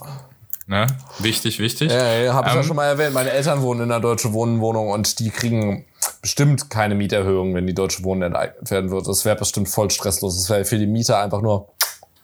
ne, 0.67 0.87
wichtig, 1.19 1.59
wichtig. 1.59 1.91
ja, 1.91 2.17
ja 2.17 2.33
habe 2.33 2.47
ich 2.47 2.53
ja 2.53 2.59
Ähm, 2.61 2.65
schon 2.65 2.75
mal 2.75 2.85
erwähnt. 2.85 3.13
Meine 3.13 3.31
Eltern 3.31 3.61
wohnen 3.61 3.81
in 3.81 3.91
einer 3.91 4.01
Deutsche 4.01 4.33
Wohnen 4.33 4.59
Wohnung 4.61 4.89
und 4.89 5.19
die 5.19 5.29
kriegen 5.29 5.85
bestimmt 6.21 6.69
keine 6.69 6.95
Mieterhöhung, 6.95 7.53
wenn 7.55 7.67
die 7.67 7.73
Deutsche 7.73 8.03
Wohnen 8.03 8.21
enteignet 8.23 8.71
werden 8.71 8.91
wird. 8.91 9.07
Das 9.07 9.25
wäre 9.25 9.35
bestimmt 9.35 9.69
voll 9.69 9.89
stresslos. 9.91 10.37
Das 10.37 10.49
wäre 10.49 10.65
für 10.65 10.77
die 10.77 10.87
Mieter 10.87 11.19
einfach 11.19 11.41
nur 11.41 11.69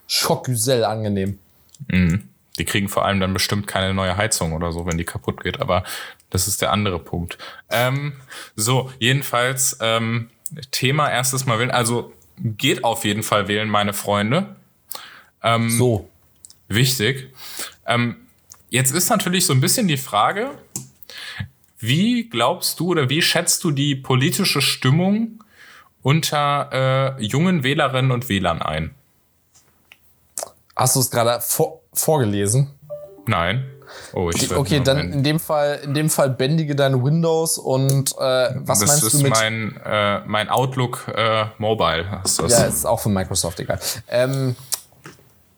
schockgüsel 0.07 0.83
angenehm. 0.83 1.39
Die 2.57 2.65
kriegen 2.65 2.89
vor 2.89 3.05
allem 3.05 3.19
dann 3.19 3.33
bestimmt 3.33 3.65
keine 3.67 3.93
neue 3.93 4.17
Heizung 4.17 4.53
oder 4.53 4.71
so, 4.71 4.85
wenn 4.85 4.97
die 4.97 5.05
kaputt 5.05 5.43
geht. 5.43 5.61
Aber 5.61 5.83
das 6.29 6.47
ist 6.47 6.61
der 6.61 6.71
andere 6.71 6.99
Punkt. 6.99 7.37
Ähm, 7.69 8.13
so, 8.55 8.91
jedenfalls 8.99 9.77
ähm, 9.81 10.29
Thema 10.71 11.09
erstes 11.09 11.45
Mal 11.45 11.59
wählen. 11.59 11.71
Also 11.71 12.11
geht 12.37 12.83
auf 12.83 13.05
jeden 13.05 13.23
Fall 13.23 13.47
wählen, 13.47 13.69
meine 13.69 13.93
Freunde. 13.93 14.55
Ähm, 15.43 15.69
So. 15.69 16.09
Wichtig. 16.67 17.33
Ähm, 17.85 18.15
jetzt 18.71 18.91
ist 18.91 19.09
natürlich 19.09 19.45
so 19.45 19.53
ein 19.53 19.61
bisschen 19.61 19.87
die 19.87 19.97
Frage, 19.97 20.49
wie 21.77 22.29
glaubst 22.29 22.79
du 22.79 22.89
oder 22.89 23.09
wie 23.09 23.21
schätzt 23.21 23.63
du 23.63 23.71
die 23.71 23.95
politische 23.95 24.61
Stimmung 24.61 25.43
unter 26.01 27.17
äh, 27.19 27.23
jungen 27.23 27.63
Wählerinnen 27.63 28.11
und 28.11 28.29
Wählern 28.29 28.61
ein? 28.61 28.95
Hast 30.75 30.95
du 30.95 30.99
es 31.01 31.11
gerade 31.11 31.41
vor, 31.41 31.81
vorgelesen? 31.93 32.71
Nein. 33.27 33.65
Oh, 34.13 34.29
ich 34.33 34.51
Okay, 34.55 34.81
dann 34.83 35.11
in 35.11 35.23
dem 35.23 35.39
Fall, 35.39 35.81
in 35.83 35.93
dem 35.93 36.09
Fall 36.09 36.29
bändige 36.29 36.75
deine 36.75 37.03
Windows 37.03 37.57
und 37.57 38.13
äh, 38.13 38.49
was 38.55 38.79
das 38.79 38.87
meinst 38.87 39.03
ist 39.03 39.13
du 39.13 39.23
mit? 39.23 39.31
mein, 39.31 39.79
äh, 39.85 40.21
mein 40.25 40.49
Outlook 40.49 41.07
äh, 41.13 41.45
Mobile. 41.57 42.03
Du 42.03 42.43
das? 42.43 42.51
ja, 42.51 42.65
ist 42.65 42.85
auch 42.85 43.01
von 43.01 43.13
Microsoft 43.13 43.59
egal. 43.59 43.79
Ähm, 44.07 44.55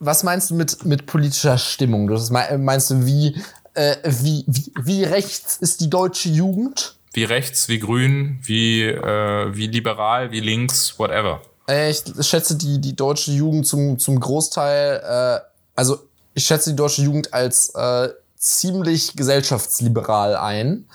was 0.05 0.23
meinst 0.23 0.49
du 0.49 0.55
mit 0.55 0.85
mit 0.85 1.05
politischer 1.05 1.57
Stimmung? 1.57 2.07
Das 2.07 2.29
mei- 2.29 2.57
meinst 2.57 2.89
du 2.91 3.05
wie 3.05 3.41
äh, 3.73 3.95
wie, 4.05 4.43
wie 4.47 4.71
wie 4.81 5.03
rechts 5.03 5.57
ist 5.57 5.81
die 5.81 5.89
deutsche 5.89 6.29
Jugend? 6.29 6.95
Wie 7.13 7.23
rechts, 7.25 7.69
wie 7.69 7.77
grün, 7.79 8.39
wie, 8.41 8.81
äh, 8.83 9.55
wie 9.55 9.67
liberal, 9.67 10.31
wie 10.31 10.39
links, 10.39 10.97
whatever. 10.97 11.41
Äh, 11.69 11.91
ich 11.91 12.03
schätze 12.27 12.55
die 12.55 12.79
die 12.81 12.95
deutsche 12.95 13.31
Jugend 13.31 13.67
zum 13.67 13.99
zum 13.99 14.19
Großteil, 14.19 15.01
äh, 15.03 15.39
also 15.75 15.99
ich 16.33 16.45
schätze 16.45 16.71
die 16.71 16.75
deutsche 16.75 17.03
Jugend 17.03 17.33
als 17.33 17.69
äh, 17.75 18.09
ziemlich 18.35 19.15
gesellschaftsliberal 19.15 20.35
ein. 20.35 20.85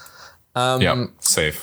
Ähm, 0.54 0.80
Ja, 0.80 1.08
safe. 1.20 1.54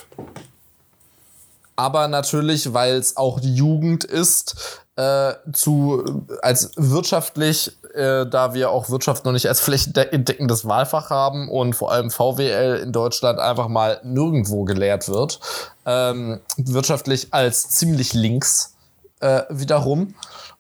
aber 1.76 2.08
natürlich, 2.08 2.74
weil 2.74 2.96
es 2.96 3.18
auch 3.18 3.40
die 3.40 3.54
Jugend 3.56 4.04
ist, 4.06 4.82
äh, 4.96 5.34
zu 5.52 6.26
als 6.42 6.72
wirtschaftlich, 6.78 7.78
äh, 7.94 8.26
da 8.26 8.54
wir 8.54 8.70
auch 8.70 8.90
Wirtschaft 8.90 9.26
noch 9.26 9.34
nicht 9.34 9.48
als 9.48 9.60
flächendeckendes 9.60 10.68
Wahlfach 10.68 11.10
haben 11.10 11.50
und 11.50 11.76
vor 11.76 11.92
allem 11.92 12.12
VWL 12.12 12.80
in 12.82 12.92
Deutschland 12.92 13.40
einfach 13.40 13.68
mal 13.68 14.00
nirgendwo 14.04 14.64
gelehrt 14.64 15.10
wird, 15.10 15.40
ähm, 15.86 16.40
wirtschaftlich 16.58 17.28
als 17.32 17.70
ziemlich 17.70 18.14
links 18.14 18.76
äh, 19.20 19.42
wiederum. 19.50 20.16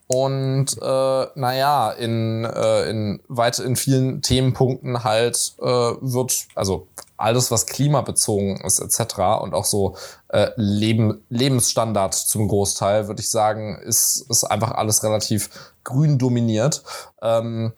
Und 0.07 0.77
äh, 0.81 1.25
naja, 1.35 1.91
in, 1.91 2.45
äh, 2.45 2.89
in 2.89 3.21
weit 3.27 3.57
in 3.57 3.75
vielen 3.75 4.21
Themenpunkten 4.21 5.03
halt 5.03 5.53
äh, 5.59 5.63
wird, 5.65 6.45
also 6.53 6.87
alles, 7.17 7.49
was 7.51 7.65
klimabezogen 7.65 8.57
ist, 8.65 8.79
etc. 8.79 9.15
und 9.41 9.53
auch 9.53 9.65
so 9.65 9.95
äh, 10.29 10.49
Leben, 10.57 11.21
Lebensstandard 11.29 12.13
zum 12.13 12.47
Großteil, 12.47 13.07
würde 13.07 13.21
ich 13.21 13.29
sagen, 13.29 13.79
ist, 13.83 14.25
ist 14.29 14.43
einfach 14.43 14.71
alles 14.71 15.03
relativ 15.03 15.49
grün 15.83 16.17
dominiert. 16.17 16.83
Ähm, 17.21 17.71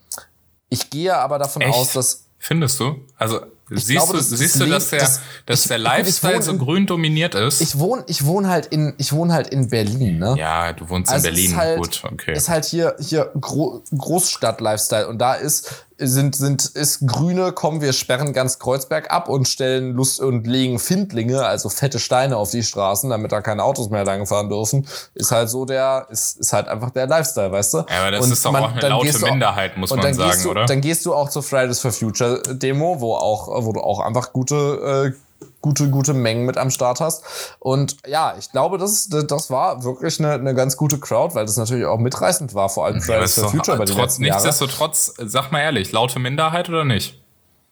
ich 0.69 0.89
gehe 0.89 1.15
aber 1.15 1.38
davon 1.39 1.61
Echt? 1.61 1.73
aus, 1.75 1.93
dass 1.93 2.23
Findest 2.39 2.79
du? 2.79 2.95
Also 3.17 3.41
siehst 3.71 3.88
glaube, 3.89 4.11
du, 4.13 4.17
das- 4.19 4.29
das 4.29 4.39
siehst 4.39 4.59
du, 4.59 4.65
dass 4.67 4.89
der, 4.91 4.99
das- 4.99 5.19
dass 5.47 5.61
ich- 5.63 5.67
der 5.69 5.79
Lifestyle 5.79 6.41
so 6.41 6.51
in- 6.51 6.59
grün 6.59 6.85
dominiert 6.85 7.33
ist? 7.35 7.61
ich 7.61 7.79
wohne, 7.79 8.03
ich 8.07 8.25
wohne 8.25 8.47
halt 8.47 8.67
in, 8.67 8.93
ich 8.99 9.11
wohne 9.11 9.33
halt 9.33 9.47
in 9.47 9.69
Berlin, 9.69 10.19
ne? 10.19 10.35
ja, 10.38 10.71
du 10.73 10.88
wohnst 10.88 11.11
Also 11.11 11.27
in 11.27 11.33
Berlin. 11.33 11.51
Ist 11.51 11.57
halt, 11.57 11.77
Gut, 11.79 12.03
okay. 12.11 12.33
Ist 12.33 12.47
halt 12.49 12.65
hier, 12.65 12.95
hier 12.99 13.31
Gro 13.41 13.81
Großstadt-Lifestyle. 13.97 15.07
Und 15.07 15.17
da 15.19 15.33
ist, 15.33 15.85
sind, 16.00 16.36
sind, 16.36 16.66
ist 16.66 17.08
Grüne, 17.08 17.52
kommen 17.52 17.82
wir 17.82 17.91
sperren 17.93 18.32
ganz 18.34 18.60
Kreuzberg 18.60 19.10
ab 19.12 19.30
und 19.30 19.48
stellen 19.48 19.93
Lust 19.93 20.20
und 20.20 20.45
legen 20.45 20.78
Findlinge, 20.80 21.45
also 21.45 21.70
fette 21.70 21.98
Steine 22.00 22.38
auf 22.38 22.52
die 22.52 22.64
Straßen, 22.64 23.10
damit 23.10 23.32
da 23.32 23.41
keine 23.41 23.64
Autos 23.64 23.89
mehr 23.89 24.06
lang 24.06 24.26
fahren 24.28 24.50
dürfen. 24.50 24.88
Ist 25.16 25.32
halt 25.32 25.50
so 25.50 25.66
der, 25.66 26.08
ist, 26.10 26.39
ist 26.39 26.54
halt 26.54 26.68
einfach 26.68 26.91
der 26.91 27.08
Lifestyle, 27.08 27.52
weißt 27.52 27.74
du? 27.74 27.78
Ja, 27.78 27.86
aber 28.02 28.12
das 28.12 28.26
Und 28.26 28.32
ist 28.32 28.45
doch 28.45 28.52
man- 28.52 28.64
auch 28.64 28.72
eine 28.72 28.80
dann 28.82 28.91
laute 28.91 29.06
gehst 29.08 29.22
du 29.22 29.26
auch- 29.26 29.32
Minderheit, 29.32 29.78
muss 29.78 29.91
und 29.91 30.04
man 30.04 30.14
sagen, 30.14 30.43
du, 30.43 30.50
oder? 30.52 30.66
Dann 30.66 30.82
gehst 30.82 31.06
du 31.06 31.14
auch 31.16 31.30
zur 31.30 31.41
Fridays 31.43 31.80
for 31.80 31.91
Future 31.91 32.41
Demo, 32.43 33.00
wo 33.00 33.16
auch, 33.16 33.48
wo 33.66 33.74
du 33.74 33.80
auch 33.82 34.00
einfach 34.00 34.34
gute, 34.34 35.14
äh, 35.16 35.18
gute, 35.62 35.89
gute 35.89 36.14
Mengen 36.14 36.45
mit 36.45 36.58
am 36.58 36.70
Start 36.70 36.99
hast. 36.99 37.24
Und 37.60 37.97
ja, 38.08 38.36
ich 38.39 38.51
glaube, 38.51 38.78
das, 38.78 39.10
das 39.10 39.49
war 39.49 39.84
wirklich 39.84 40.20
eine, 40.20 40.34
eine 40.34 40.53
ganz 40.55 40.78
gute 40.78 40.99
Crowd, 40.99 41.36
weil 41.36 41.45
das 41.45 41.58
natürlich 41.58 41.86
auch 41.86 41.97
mitreißend 41.99 42.53
war, 42.53 42.70
vor 42.70 42.86
allem 42.86 43.01
Ja, 43.08 43.20
ist 43.22 43.36
for 43.36 43.43
doch, 43.45 43.51
Future 43.51 43.76
über 43.78 43.86
die 43.86 43.93
trotz, 43.93 44.01
letzten 44.20 44.24
nichtsdestotrotz, 44.24 45.14
sag 45.18 45.51
mal 45.51 45.62
ehrlich, 45.62 45.91
laute 45.91 46.20
Minderheit 46.20 46.70
oder 46.70 46.86
nicht? 46.86 47.22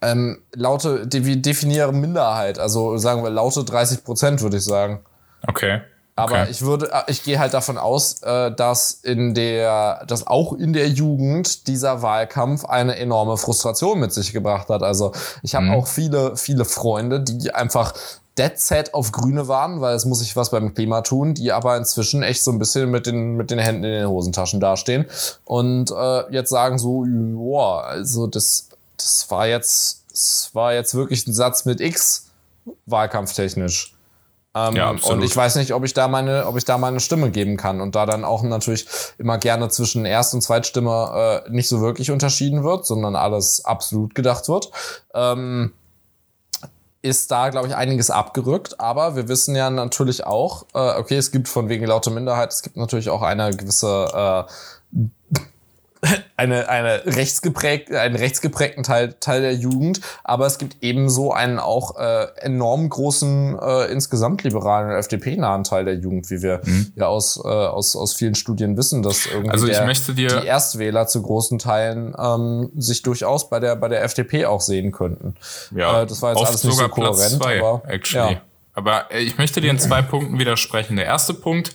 Ähm, 0.01 0.39
laute, 0.53 1.07
de- 1.07 1.35
definiere 1.37 1.93
Minderheit, 1.93 2.59
also 2.59 2.97
sagen 2.97 3.23
wir 3.23 3.29
laute 3.29 3.63
30 3.63 4.03
Prozent, 4.03 4.41
würde 4.41 4.57
ich 4.57 4.63
sagen. 4.63 4.99
Okay. 5.47 5.81
Aber 6.17 6.41
okay. 6.41 6.51
ich 6.51 6.61
würde, 6.61 6.91
äh, 6.91 7.03
ich 7.07 7.23
gehe 7.23 7.39
halt 7.39 7.53
davon 7.53 7.77
aus, 7.77 8.21
äh, 8.23 8.51
dass 8.51 8.91
in 8.91 9.33
der, 9.33 10.05
dass 10.07 10.27
auch 10.27 10.53
in 10.53 10.71
der 10.71 10.87
Jugend 10.87 11.67
dieser 11.67 12.01
Wahlkampf 12.01 12.65
eine 12.65 12.95
enorme 12.97 13.37
Frustration 13.37 13.99
mit 13.99 14.13
sich 14.13 14.31
gebracht 14.31 14.69
hat. 14.69 14.81
Also 14.81 15.11
ich 15.43 15.55
habe 15.55 15.65
mhm. 15.65 15.73
auch 15.73 15.87
viele, 15.87 16.37
viele 16.37 16.63
Freunde, 16.63 17.19
die 17.19 17.53
einfach 17.53 17.93
dead 18.37 18.57
set 18.59 18.93
auf 18.93 19.11
Grüne 19.11 19.47
waren, 19.47 19.81
weil 19.81 19.95
es 19.95 20.05
muss 20.05 20.19
sich 20.19 20.35
was 20.35 20.51
beim 20.51 20.73
Klima 20.73 21.01
tun, 21.01 21.33
die 21.33 21.51
aber 21.51 21.75
inzwischen 21.77 22.23
echt 22.23 22.43
so 22.43 22.51
ein 22.51 22.59
bisschen 22.59 22.91
mit 22.91 23.07
den, 23.07 23.35
mit 23.35 23.51
den 23.51 23.59
Händen 23.59 23.83
in 23.83 23.91
den 23.91 24.09
Hosentaschen 24.09 24.59
dastehen 24.59 25.05
und 25.45 25.91
äh, 25.91 26.31
jetzt 26.33 26.49
sagen 26.49 26.77
so, 26.77 27.05
ja, 27.05 27.79
also 27.79 28.27
das, 28.27 28.69
das 28.97 29.25
war 29.29 29.47
jetzt, 29.47 30.03
das 30.11 30.49
war 30.53 30.73
jetzt 30.73 30.95
wirklich 30.95 31.25
ein 31.27 31.33
Satz 31.33 31.63
mit 31.65 31.79
X, 31.79 32.27
wahlkampftechnisch. 32.85 33.94
Ähm, 34.55 34.75
ja, 34.75 34.89
und 34.89 35.21
ich 35.21 35.35
weiß 35.35 35.55
nicht, 35.57 35.73
ob 35.73 35.83
ich 35.83 35.93
da 35.93 36.07
meine, 36.07 36.47
ob 36.47 36.55
ich 36.55 36.63
da 36.63 36.77
meine 36.77 37.01
Stimme 37.01 37.29
geben 37.29 37.57
kann 37.57 37.81
und 37.81 37.93
da 37.93 38.05
dann 38.05 38.23
auch 38.23 38.41
natürlich 38.41 38.87
immer 39.17 39.37
gerne 39.37 39.67
zwischen 39.67 40.05
Erst- 40.05 40.33
und 40.33 40.41
Zweitstimme 40.41 41.43
äh, 41.45 41.49
nicht 41.51 41.67
so 41.67 41.81
wirklich 41.81 42.09
unterschieden 42.09 42.63
wird, 42.63 42.85
sondern 42.85 43.17
alles 43.17 43.65
absolut 43.65 44.15
gedacht 44.15 44.47
wird. 44.47 44.71
Ähm, 45.13 45.73
ist 47.01 47.29
da, 47.29 47.49
glaube 47.49 47.67
ich, 47.67 47.75
einiges 47.75 48.09
abgerückt. 48.09 48.79
Aber 48.79 49.15
wir 49.15 49.27
wissen 49.27 49.55
ja 49.55 49.69
natürlich 49.69 50.25
auch, 50.25 50.65
äh, 50.73 50.97
okay, 50.97 51.17
es 51.17 51.31
gibt 51.31 51.47
von 51.47 51.69
wegen 51.69 51.85
laute 51.85 52.09
Minderheit, 52.09 52.51
es 52.51 52.63
gibt 52.63 52.77
natürlich 52.77 53.09
auch 53.09 53.21
eine 53.21 53.51
gewisse 53.51 54.47
äh, 54.95 54.99
eine, 56.37 56.69
eine 56.69 57.05
rechtsgeprägt, 57.05 57.91
einen 57.91 58.15
rechtsgeprägten 58.15 58.83
Teil, 58.83 59.15
Teil 59.19 59.41
der 59.41 59.53
Jugend, 59.53 60.01
aber 60.23 60.45
es 60.45 60.57
gibt 60.57 60.77
ebenso 60.81 61.31
einen 61.31 61.59
auch 61.59 61.97
äh, 61.97 62.27
enorm 62.39 62.89
großen, 62.89 63.57
äh, 63.59 63.85
insgesamt 63.91 64.43
liberalen 64.43 64.91
FDP-nahen 64.91 65.63
Teil 65.63 65.85
der 65.85 65.95
Jugend, 65.95 66.29
wie 66.29 66.41
wir 66.41 66.61
mhm. 66.63 66.93
ja 66.95 67.07
aus, 67.07 67.37
äh, 67.43 67.47
aus, 67.47 67.95
aus 67.95 68.13
vielen 68.13 68.35
Studien 68.35 68.77
wissen, 68.77 69.03
dass 69.03 69.25
irgendwie 69.25 69.51
also 69.51 69.67
der, 69.67 69.85
die 70.15 70.47
Erstwähler 70.47 71.07
zu 71.07 71.21
großen 71.21 71.59
Teilen 71.59 72.15
ähm, 72.17 72.71
sich 72.75 73.01
durchaus 73.01 73.49
bei 73.49 73.59
der, 73.59 73.75
bei 73.75 73.87
der 73.87 74.03
FDP 74.03 74.45
auch 74.45 74.61
sehen 74.61 74.91
könnten. 74.91 75.35
Ja, 75.75 76.01
äh, 76.01 76.05
das 76.05 76.21
war 76.21 76.31
jetzt 76.31 76.45
alles 76.45 76.63
nicht 76.63 76.77
so 76.77 76.87
kohärent, 76.87 77.41
zwei, 77.41 77.59
aber 77.59 77.83
actually. 77.87 78.33
Ja. 78.33 78.41
Aber 78.75 79.11
äh, 79.11 79.21
ich 79.21 79.37
möchte 79.37 79.61
dir 79.61 79.71
in 79.71 79.79
zwei 79.79 80.01
Punkten 80.01 80.37
widersprechen. 80.37 80.97
Der 80.97 81.05
erste 81.05 81.33
Punkt, 81.33 81.73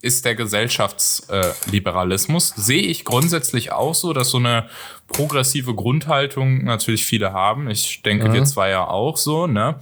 ist 0.00 0.24
der 0.24 0.34
Gesellschaftsliberalismus. 0.34 2.52
Äh, 2.52 2.60
Sehe 2.60 2.82
ich 2.82 3.04
grundsätzlich 3.04 3.72
auch 3.72 3.94
so, 3.94 4.12
dass 4.12 4.30
so 4.30 4.38
eine 4.38 4.68
progressive 5.08 5.74
Grundhaltung 5.74 6.64
natürlich 6.64 7.04
viele 7.04 7.32
haben. 7.32 7.70
Ich 7.70 8.02
denke, 8.02 8.28
mhm. 8.28 8.32
wir 8.32 8.44
zwei 8.44 8.70
ja 8.70 8.86
auch 8.86 9.16
so, 9.16 9.46
ne? 9.46 9.76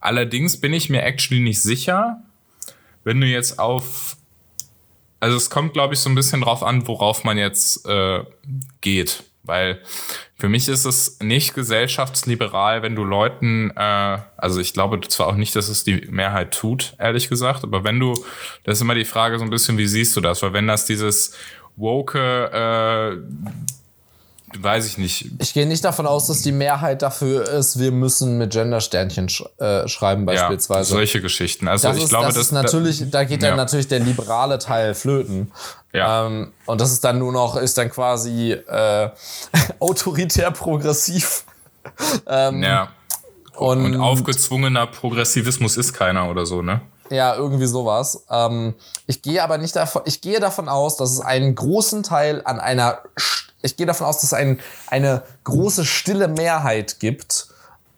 Allerdings 0.00 0.60
bin 0.60 0.72
ich 0.72 0.90
mir 0.90 1.02
actually 1.02 1.42
nicht 1.42 1.62
sicher, 1.62 2.22
wenn 3.04 3.20
du 3.20 3.26
jetzt 3.26 3.58
auf 3.58 4.16
also 5.24 5.38
es 5.38 5.48
kommt, 5.48 5.72
glaube 5.72 5.94
ich, 5.94 6.00
so 6.00 6.10
ein 6.10 6.14
bisschen 6.14 6.42
drauf 6.42 6.62
an, 6.62 6.86
worauf 6.86 7.24
man 7.24 7.38
jetzt 7.38 7.86
äh, 7.86 8.22
geht. 8.82 9.24
Weil 9.44 9.80
für 10.36 10.48
mich 10.48 10.68
ist 10.68 10.84
es 10.84 11.20
nicht 11.20 11.54
gesellschaftsliberal, 11.54 12.82
wenn 12.82 12.96
du 12.96 13.04
Leuten, 13.04 13.70
äh, 13.76 14.18
also 14.36 14.60
ich 14.60 14.72
glaube 14.72 15.00
zwar 15.02 15.28
auch 15.28 15.36
nicht, 15.36 15.54
dass 15.54 15.68
es 15.68 15.84
die 15.84 16.06
Mehrheit 16.10 16.52
tut, 16.52 16.94
ehrlich 16.98 17.28
gesagt, 17.28 17.62
aber 17.62 17.84
wenn 17.84 18.00
du, 18.00 18.14
das 18.64 18.78
ist 18.78 18.82
immer 18.82 18.94
die 18.94 19.04
Frage 19.04 19.38
so 19.38 19.44
ein 19.44 19.50
bisschen, 19.50 19.78
wie 19.78 19.86
siehst 19.86 20.16
du 20.16 20.20
das? 20.20 20.42
Weil 20.42 20.54
wenn 20.54 20.66
das 20.66 20.86
dieses 20.86 21.36
woke, 21.76 22.18
äh, 22.18 23.16
weiß 24.62 24.86
ich 24.86 24.98
nicht. 24.98 25.30
Ich 25.38 25.54
gehe 25.54 25.66
nicht 25.66 25.84
davon 25.84 26.06
aus, 26.06 26.26
dass 26.26 26.42
die 26.42 26.52
Mehrheit 26.52 27.02
dafür 27.02 27.48
ist, 27.48 27.78
wir 27.78 27.92
müssen 27.92 28.38
mit 28.38 28.52
Gendersternchen 28.52 29.28
sch 29.28 29.44
äh, 29.58 29.88
schreiben 29.88 30.26
beispielsweise. 30.26 30.90
Ja, 30.90 30.96
solche 30.96 31.20
Geschichten. 31.20 31.68
Also 31.68 31.88
das 31.88 31.96
ich 31.96 32.04
ist, 32.04 32.08
glaube, 32.10 32.26
das, 32.26 32.34
das 32.34 32.46
ist 32.46 32.52
natürlich, 32.52 33.10
da 33.10 33.24
geht 33.24 33.42
ja. 33.42 33.48
dann 33.48 33.56
natürlich 33.56 33.88
der 33.88 34.00
liberale 34.00 34.58
Teil 34.58 34.94
flöten. 34.94 35.52
Ja. 35.92 36.26
Ähm, 36.26 36.52
und 36.66 36.80
das 36.80 36.92
ist 36.92 37.04
dann 37.04 37.18
nur 37.18 37.32
noch, 37.32 37.56
ist 37.56 37.78
dann 37.78 37.90
quasi 37.90 38.52
äh, 38.52 39.10
autoritär 39.80 40.50
progressiv. 40.50 41.44
ähm, 42.26 42.62
ja. 42.62 42.88
Und, 43.56 43.84
und, 43.84 44.00
aufgezwungener 44.00 44.86
Progressivismus 44.88 45.76
ist 45.76 45.92
keiner 45.92 46.28
oder 46.28 46.44
so, 46.44 46.62
ne? 46.62 46.80
Ja, 47.10 47.34
irgendwie 47.34 47.66
sowas. 47.66 48.24
Ähm, 48.30 48.74
ich 49.06 49.22
gehe 49.22 49.42
aber 49.42 49.58
nicht 49.58 49.76
davon, 49.76 50.02
ich 50.06 50.20
gehe 50.20 50.40
davon 50.40 50.68
aus, 50.68 50.96
dass 50.96 51.10
es 51.12 51.20
einen 51.20 51.54
großen 51.54 52.02
Teil 52.02 52.42
an 52.44 52.58
einer, 52.60 52.98
ich 53.62 53.76
gehe 53.76 53.86
davon 53.86 54.06
aus, 54.06 54.16
dass 54.16 54.24
es 54.24 54.32
ein, 54.32 54.60
eine 54.86 55.22
große 55.44 55.84
stille 55.84 56.28
Mehrheit 56.28 57.00
gibt 57.00 57.48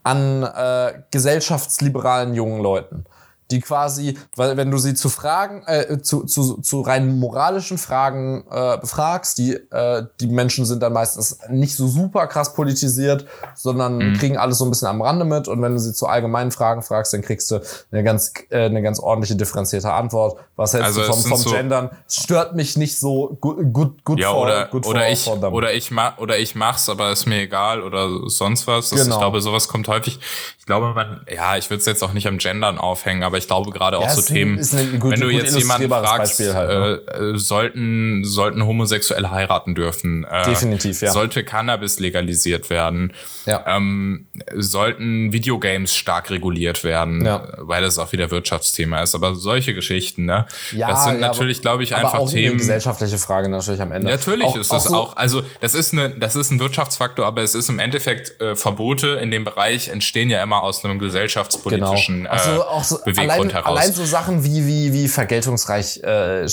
an 0.02 0.42
äh, 0.42 1.02
gesellschaftsliberalen 1.10 2.34
jungen 2.34 2.60
Leuten 2.60 3.04
die 3.50 3.60
quasi, 3.60 4.18
weil 4.34 4.56
wenn 4.56 4.70
du 4.70 4.78
sie 4.78 4.94
zu 4.94 5.08
Fragen, 5.08 5.62
äh, 5.66 6.00
zu, 6.02 6.24
zu, 6.24 6.60
zu 6.60 6.80
rein 6.80 7.18
moralischen 7.18 7.78
Fragen 7.78 8.44
äh, 8.50 8.78
befragst, 8.78 9.38
die, 9.38 9.54
äh, 9.54 10.06
die 10.20 10.26
Menschen 10.26 10.64
sind 10.64 10.82
dann 10.82 10.92
meistens 10.92 11.38
nicht 11.48 11.76
so 11.76 11.86
super 11.86 12.26
krass 12.26 12.54
politisiert, 12.54 13.26
sondern 13.54 13.98
mhm. 13.98 14.14
kriegen 14.14 14.36
alles 14.36 14.58
so 14.58 14.64
ein 14.64 14.70
bisschen 14.70 14.88
am 14.88 15.00
Rande 15.00 15.24
mit. 15.24 15.48
Und 15.48 15.62
wenn 15.62 15.72
du 15.72 15.78
sie 15.78 15.92
zu 15.92 16.06
allgemeinen 16.06 16.50
Fragen 16.50 16.82
fragst, 16.82 17.12
dann 17.12 17.22
kriegst 17.22 17.50
du 17.50 17.60
eine 17.92 18.02
ganz, 18.02 18.32
äh, 18.50 18.64
eine 18.64 18.82
ganz 18.82 18.98
ordentliche 18.98 19.36
differenzierte 19.36 19.92
Antwort. 19.92 20.38
Was 20.56 20.74
hältst 20.74 20.88
also 20.88 21.02
du 21.02 21.06
vom, 21.06 21.22
vom 21.22 21.38
so 21.38 21.50
Gendern? 21.50 21.90
Stört 22.08 22.56
mich 22.56 22.76
nicht 22.76 22.98
so 22.98 23.36
gut, 23.40 23.58
gut, 23.72 24.04
gut 24.04 24.18
ja, 24.18 24.30
vor, 24.30 24.42
oder, 24.42 24.66
gut 24.66 24.86
oder 24.86 25.08
ich, 25.08 25.24
vor 25.24 25.42
oder 25.52 25.72
ich 25.72 25.90
mach, 25.90 26.18
oder 26.18 26.38
ich 26.38 26.54
mach's, 26.54 26.88
aber 26.88 27.12
ist 27.12 27.26
mir 27.26 27.42
egal 27.42 27.82
oder 27.82 28.28
sonst 28.28 28.66
was. 28.66 28.90
Das, 28.90 29.02
genau. 29.02 29.16
Ich 29.16 29.20
glaube, 29.20 29.40
sowas 29.40 29.68
kommt 29.68 29.88
häufig. 29.88 30.18
Ich 30.58 30.66
glaube, 30.66 30.94
man, 30.94 31.24
ja, 31.32 31.56
ich 31.56 31.70
würde 31.70 31.80
es 31.80 31.86
jetzt 31.86 32.02
auch 32.02 32.12
nicht 32.12 32.26
am 32.26 32.38
Gendern 32.38 32.78
aufhängen, 32.78 33.22
aber 33.22 33.35
aber 33.36 33.38
ich 33.38 33.46
glaube 33.46 33.70
gerade 33.70 33.98
auch 33.98 34.04
ja, 34.04 34.14
so 34.14 34.22
Themen, 34.22 34.58
ein, 34.58 35.00
gut, 35.00 35.12
wenn 35.12 35.20
du 35.20 35.28
jetzt 35.28 35.56
jemanden 35.56 35.88
fragst, 35.88 36.40
halt, 36.40 36.68
ne? 36.68 37.34
äh, 37.34 37.38
sollten, 37.38 38.24
sollten 38.24 38.66
Homosexuelle 38.66 39.30
heiraten 39.30 39.74
dürfen? 39.74 40.24
Äh, 40.24 40.44
Definitiv, 40.44 41.02
ja. 41.02 41.12
Sollte 41.12 41.44
Cannabis 41.44 41.98
legalisiert 41.98 42.70
werden? 42.70 43.12
Ja. 43.44 43.64
Ähm, 43.66 44.26
sollten 44.54 45.32
Videogames 45.32 45.94
stark 45.94 46.30
reguliert 46.30 46.82
werden? 46.82 47.24
Ja. 47.24 47.46
Weil 47.58 47.82
das 47.82 47.98
auch 47.98 48.12
wieder 48.12 48.30
Wirtschaftsthema 48.30 49.02
ist. 49.02 49.14
Aber 49.14 49.34
solche 49.34 49.74
Geschichten, 49.74 50.24
ne? 50.24 50.46
Ja, 50.72 50.88
das 50.88 51.04
sind 51.04 51.20
ja, 51.20 51.28
natürlich, 51.28 51.60
glaube 51.60 51.82
ich, 51.82 51.94
einfach 51.94 52.14
auch 52.14 52.30
Themen. 52.30 52.52
Eine 52.52 52.56
gesellschaftliche 52.56 53.18
Frage 53.18 53.48
natürlich 53.48 53.82
am 53.82 53.92
Ende. 53.92 54.10
Natürlich 54.10 54.46
auch, 54.46 54.56
ist 54.56 54.66
es 54.66 54.72
auch, 54.72 54.80
so 54.80 54.96
auch, 54.96 55.16
also 55.16 55.42
das 55.60 55.74
ist 55.74 55.92
eine, 55.92 56.10
das 56.10 56.36
ist 56.36 56.50
ein 56.50 56.58
Wirtschaftsfaktor, 56.58 57.26
aber 57.26 57.42
es 57.42 57.54
ist 57.54 57.68
im 57.68 57.78
Endeffekt 57.78 58.40
äh, 58.40 58.56
Verbote 58.56 59.08
in 59.08 59.30
dem 59.30 59.44
Bereich 59.44 59.88
entstehen 59.88 60.30
ja 60.30 60.42
immer 60.42 60.62
aus 60.62 60.84
einem 60.84 60.98
gesellschaftspolitischen 60.98 62.24
genau. 62.24 62.30
also, 62.30 62.64
auch 62.64 62.84
so, 62.84 62.98
allein, 63.30 63.50
heraus. 63.50 63.78
Allein 63.78 63.92
so 63.92 64.04
Sachen 64.04 64.44
wie, 64.44 64.66
wie, 64.66 64.92
wie 64.92 65.08
vergeltungsreich 65.08 66.02
äh, 66.02 66.48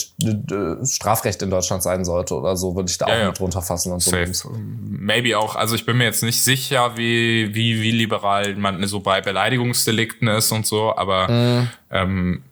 Strafrecht 0.85 1.41
in 1.41 1.49
Deutschland 1.49 1.83
sein 1.83 2.05
sollte 2.05 2.35
oder 2.35 2.55
so, 2.55 2.75
würde 2.75 2.89
ich 2.89 2.97
da 2.97 3.07
ja, 3.07 3.13
auch 3.13 3.19
ja. 3.19 3.27
mit 3.27 3.39
drunter 3.39 3.61
fassen 3.61 3.91
und 3.91 4.01
so. 4.01 4.15
Maybe 4.51 5.37
auch. 5.37 5.55
Also 5.55 5.75
ich 5.75 5.85
bin 5.85 5.97
mir 5.97 6.05
jetzt 6.05 6.23
nicht 6.23 6.43
sicher, 6.43 6.97
wie, 6.97 7.53
wie, 7.53 7.81
wie 7.81 7.91
liberal 7.91 8.55
man 8.55 8.85
so 8.87 8.99
bei 8.99 9.21
Beleidigungsdelikten 9.21 10.27
ist 10.27 10.51
und 10.51 10.65
so, 10.65 10.95
aber 10.95 11.29
mhm. 11.29 11.69
ähm, 11.91 12.43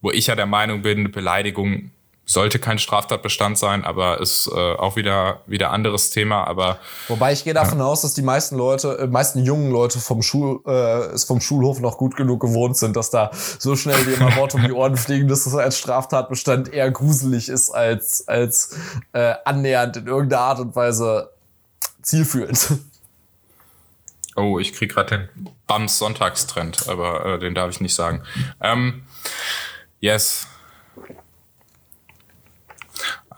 wo 0.00 0.10
ich 0.10 0.26
ja 0.26 0.34
der 0.34 0.46
Meinung 0.46 0.82
bin, 0.82 1.10
Beleidigung 1.10 1.90
sollte 2.30 2.60
kein 2.60 2.78
Straftatbestand 2.78 3.58
sein, 3.58 3.84
aber 3.84 4.20
ist 4.20 4.46
äh, 4.46 4.54
auch 4.54 4.94
wieder 4.94 5.40
wieder 5.46 5.72
anderes 5.72 6.10
Thema. 6.10 6.44
Aber 6.44 6.78
wobei 7.08 7.32
ich 7.32 7.42
gehe 7.42 7.54
davon 7.54 7.78
ja. 7.78 7.84
aus, 7.84 8.02
dass 8.02 8.14
die 8.14 8.22
meisten 8.22 8.56
Leute, 8.56 8.98
äh, 8.98 9.06
meisten 9.08 9.44
jungen 9.44 9.72
Leute 9.72 9.98
vom 9.98 10.22
Schul 10.22 10.60
äh, 10.64 11.18
vom 11.18 11.40
Schulhof 11.40 11.80
noch 11.80 11.98
gut 11.98 12.16
genug 12.16 12.40
gewohnt 12.40 12.76
sind, 12.76 12.94
dass 12.94 13.10
da 13.10 13.32
so 13.32 13.74
schnell 13.74 14.04
die 14.04 14.12
immer 14.12 14.36
Worte 14.36 14.58
um 14.58 14.62
die 14.62 14.70
Ohren 14.72 14.96
fliegen, 14.96 15.26
dass 15.26 15.42
das 15.42 15.56
als 15.56 15.76
Straftatbestand 15.78 16.72
eher 16.72 16.90
gruselig 16.92 17.48
ist 17.48 17.70
als 17.70 18.28
als 18.28 18.76
äh, 19.12 19.34
annähernd 19.44 19.96
in 19.96 20.06
irgendeiner 20.06 20.42
Art 20.42 20.60
und 20.60 20.76
Weise 20.76 21.30
zielführend. 22.00 22.74
Oh, 24.36 24.60
ich 24.60 24.72
krieg 24.72 24.94
gerade 24.94 25.28
den 25.34 25.54
Bams 25.66 25.98
Sonntagstrend, 25.98 26.88
aber 26.88 27.26
äh, 27.26 27.38
den 27.40 27.56
darf 27.56 27.70
ich 27.70 27.80
nicht 27.80 27.94
sagen. 27.94 28.22
Ähm, 28.60 29.02
yes. 29.98 30.46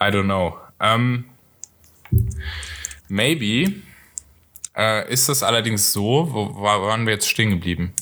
I 0.03 0.11
don't 0.11 0.25
know. 0.25 0.55
Um, 0.81 1.27
maybe 3.09 3.83
äh, 4.77 5.13
ist 5.13 5.29
das 5.29 5.43
allerdings 5.43 5.93
so, 5.93 6.29
wo, 6.33 6.57
wo 6.57 6.63
waren 6.63 7.07
wir 7.07 7.15
jetzt 7.15 7.29
stehen 7.29 7.51
geblieben? 7.51 7.93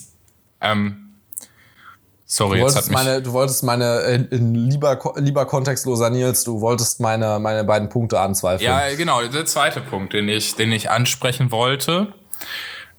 Ähm, 0.60 1.14
sorry, 2.24 2.60
du 2.60 2.64
jetzt 2.64 2.76
hat 2.76 2.86
mich 2.86 2.94
meine, 2.94 3.22
Du 3.22 3.32
wolltest 3.32 3.62
meine, 3.64 4.00
in, 4.00 4.28
in 4.28 4.54
lieber, 4.54 4.98
lieber 5.16 5.44
kontextloser 5.46 6.10
Nils, 6.10 6.44
du 6.44 6.60
wolltest 6.60 7.00
meine, 7.00 7.38
meine 7.38 7.64
beiden 7.64 7.88
Punkte 7.88 8.18
anzweifeln. 8.20 8.70
Ja, 8.70 8.94
genau. 8.94 9.22
Der 9.22 9.44
zweite 9.44 9.80
Punkt, 9.80 10.14
den 10.14 10.28
ich, 10.28 10.54
den 10.54 10.72
ich 10.72 10.90
ansprechen 10.90 11.50
wollte, 11.50 12.14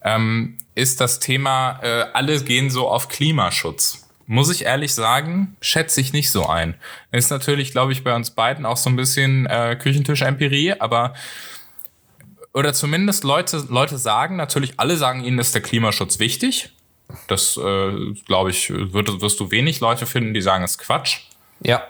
ähm, 0.04 0.58
ist 0.76 1.02
das 1.02 1.20
Thema, 1.20 1.80
äh, 1.82 2.06
alle 2.14 2.40
gehen 2.42 2.70
so 2.70 2.88
auf 2.88 3.08
Klimaschutz 3.08 4.01
muss 4.32 4.50
ich 4.50 4.64
ehrlich 4.64 4.94
sagen, 4.94 5.58
schätze 5.60 6.00
ich 6.00 6.14
nicht 6.14 6.32
so 6.32 6.48
ein. 6.48 6.76
Ist 7.12 7.32
natürlich, 7.32 7.74
glaube 7.74 7.92
ich, 7.92 8.02
bei 8.06 8.16
uns 8.16 8.32
beiden 8.32 8.66
auch 8.66 8.78
so 8.78 8.90
ein 8.90 8.96
bisschen 8.96 9.46
äh, 9.46 9.76
Küchentisch-Empirie, 9.78 10.80
aber 10.80 11.16
oder 12.54 12.74
zumindest 12.74 13.26
Leute, 13.26 13.66
Leute 13.68 13.98
sagen, 13.98 14.38
natürlich 14.38 14.80
alle 14.80 14.96
sagen 14.96 15.22
ihnen, 15.22 15.38
ist 15.38 15.54
der 15.54 15.62
Klimaschutz 15.62 16.20
wichtig. 16.20 16.70
Das, 17.28 17.58
äh, 17.58 18.14
glaube 18.26 18.52
ich, 18.52 18.70
wird, 18.70 19.20
wirst 19.20 19.42
du 19.42 19.52
wenig 19.52 19.82
Leute 19.82 20.06
finden, 20.06 20.34
die 20.34 20.42
sagen, 20.42 20.64
ist 20.64 20.78
Quatsch. 20.78 21.20
Ja. 21.62 21.84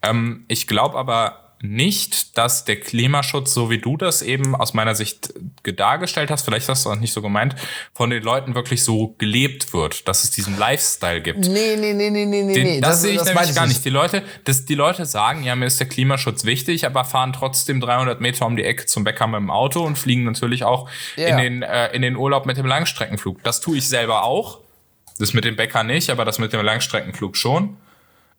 Ähm, 0.00 0.46
ich 0.48 0.66
glaube 0.66 0.96
aber 0.96 1.45
nicht, 1.62 2.36
dass 2.36 2.64
der 2.64 2.78
Klimaschutz, 2.78 3.54
so 3.54 3.70
wie 3.70 3.78
du 3.78 3.96
das 3.96 4.20
eben 4.20 4.54
aus 4.54 4.74
meiner 4.74 4.94
Sicht 4.94 5.32
dargestellt 5.62 6.30
hast, 6.30 6.44
vielleicht 6.44 6.68
hast 6.68 6.84
du 6.84 6.90
auch 6.90 6.96
nicht 6.96 7.12
so 7.12 7.22
gemeint, 7.22 7.56
von 7.94 8.10
den 8.10 8.22
Leuten 8.22 8.54
wirklich 8.54 8.84
so 8.84 9.14
gelebt 9.18 9.72
wird, 9.72 10.06
dass 10.06 10.22
es 10.24 10.30
diesen 10.30 10.58
Lifestyle 10.58 11.22
gibt. 11.22 11.38
Nee, 11.48 11.76
nee, 11.76 11.94
nee, 11.94 12.10
nee, 12.10 12.26
nee, 12.26 12.52
Den, 12.54 12.64
nee. 12.64 12.80
das, 12.80 13.00
sehe 13.02 13.14
ich 13.14 13.24
nämlich 13.24 13.54
gar 13.54 13.66
nicht. 13.66 13.84
Die 13.84 13.90
Leute, 13.90 14.22
das, 14.44 14.66
die 14.66 14.74
Leute 14.74 15.06
sagen, 15.06 15.44
ja, 15.44 15.56
mir 15.56 15.66
ist 15.66 15.80
der 15.80 15.88
Klimaschutz 15.88 16.44
wichtig, 16.44 16.84
aber 16.84 17.04
fahren 17.04 17.32
trotzdem 17.32 17.80
300 17.80 18.20
Meter 18.20 18.46
um 18.46 18.56
die 18.56 18.64
Ecke 18.64 18.84
zum 18.84 19.04
Bäcker 19.04 19.26
mit 19.26 19.38
dem 19.38 19.50
Auto 19.50 19.82
und 19.82 19.96
fliegen 19.96 20.24
natürlich 20.24 20.64
auch 20.64 20.90
Ja. 21.16 21.28
in, 21.28 21.36
den, 21.38 21.62
äh, 21.62 21.88
in 21.94 22.02
den 22.02 22.16
Urlaub 22.16 22.44
mit 22.44 22.58
dem 22.58 22.66
Langstreckenflug. 22.66 23.42
Das 23.42 23.60
tue 23.60 23.78
ich 23.78 23.88
selber 23.88 24.24
auch. 24.24 24.60
Das 25.18 25.32
mit 25.32 25.44
dem 25.46 25.56
Bäcker 25.56 25.82
nicht, 25.82 26.10
aber 26.10 26.26
das 26.26 26.38
mit 26.38 26.52
dem 26.52 26.60
Langstreckenflug 26.60 27.36
schon. 27.36 27.78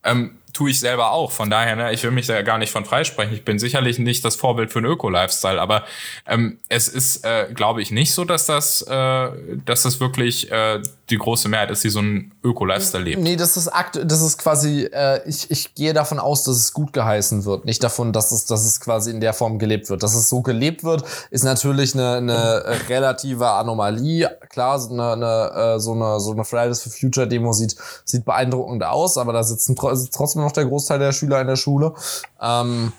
Ähm, 0.03 0.37
tue 0.53 0.71
ich 0.71 0.79
selber 0.79 1.11
auch. 1.11 1.31
Von 1.31 1.49
daher, 1.49 1.75
ne, 1.75 1.93
ich 1.93 2.03
will 2.03 2.11
mich 2.11 2.27
da 2.27 2.41
gar 2.41 2.57
nicht 2.57 2.71
von 2.71 2.85
freisprechen. 2.85 3.33
Ich 3.33 3.45
bin 3.45 3.59
sicherlich 3.59 3.99
nicht 3.99 4.25
das 4.25 4.35
Vorbild 4.35 4.71
für 4.71 4.79
einen 4.79 4.87
Öko-Lifestyle, 4.87 5.61
aber 5.61 5.83
ähm, 6.25 6.59
es 6.69 6.87
ist, 6.87 7.23
äh, 7.25 7.47
glaube 7.53 7.81
ich, 7.81 7.91
nicht 7.91 8.13
so, 8.13 8.25
dass 8.25 8.45
das, 8.45 8.81
äh, 8.81 9.29
dass 9.65 9.83
das 9.83 9.99
wirklich 9.99 10.51
äh, 10.51 10.81
die 11.09 11.17
große 11.17 11.47
Mehrheit 11.47 11.71
ist, 11.71 11.83
die 11.83 11.89
so 11.89 11.99
einen 11.99 12.33
Öko-Lifestyle 12.43 13.03
lebt. 13.03 13.21
Nee, 13.21 13.35
das 13.35 13.55
ist 13.55 13.67
akt 13.67 13.99
das 14.03 14.21
ist 14.21 14.37
quasi, 14.37 14.89
äh, 14.91 15.27
ich, 15.27 15.49
ich 15.51 15.73
gehe 15.75 15.93
davon 15.93 16.19
aus, 16.19 16.43
dass 16.43 16.57
es 16.57 16.73
gut 16.73 16.91
geheißen 16.91 17.45
wird. 17.45 17.65
Nicht 17.65 17.83
davon, 17.83 18.11
dass 18.11 18.31
es, 18.31 18.45
dass 18.45 18.65
es 18.65 18.79
quasi 18.81 19.11
in 19.11 19.21
der 19.21 19.33
Form 19.33 19.59
gelebt 19.59 19.89
wird. 19.89 20.03
Dass 20.03 20.15
es 20.15 20.27
so 20.27 20.41
gelebt 20.41 20.83
wird, 20.83 21.03
ist 21.29 21.43
natürlich 21.43 21.93
eine, 21.93 22.15
eine 22.15 22.33
äh, 22.33 22.77
relative 22.89 23.47
Anomalie. 23.47 24.29
Klar, 24.49 24.79
so 24.79 24.91
eine, 24.91 25.13
eine, 25.13 25.75
äh, 25.75 25.79
so 25.79 25.93
eine, 25.93 26.19
so 26.19 26.31
eine 26.31 26.43
Fridays 26.43 26.81
for 26.81 26.91
Future 26.91 27.27
Demo 27.27 27.53
sieht, 27.53 27.75
sieht 28.03 28.25
beeindruckend 28.25 28.83
aus, 28.83 29.17
aber 29.17 29.33
da 29.33 29.43
sitzen 29.43 29.75
tro 29.75 29.93
sitzt 29.95 30.17
noch 30.41 30.51
der 30.51 30.65
Großteil 30.65 30.99
der 30.99 31.11
Schüler 31.11 31.41
in 31.41 31.47
der 31.47 31.55
Schule. 31.55 31.93
Ähm, 32.41 32.93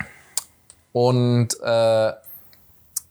und 0.93 1.49
äh, 1.63 2.13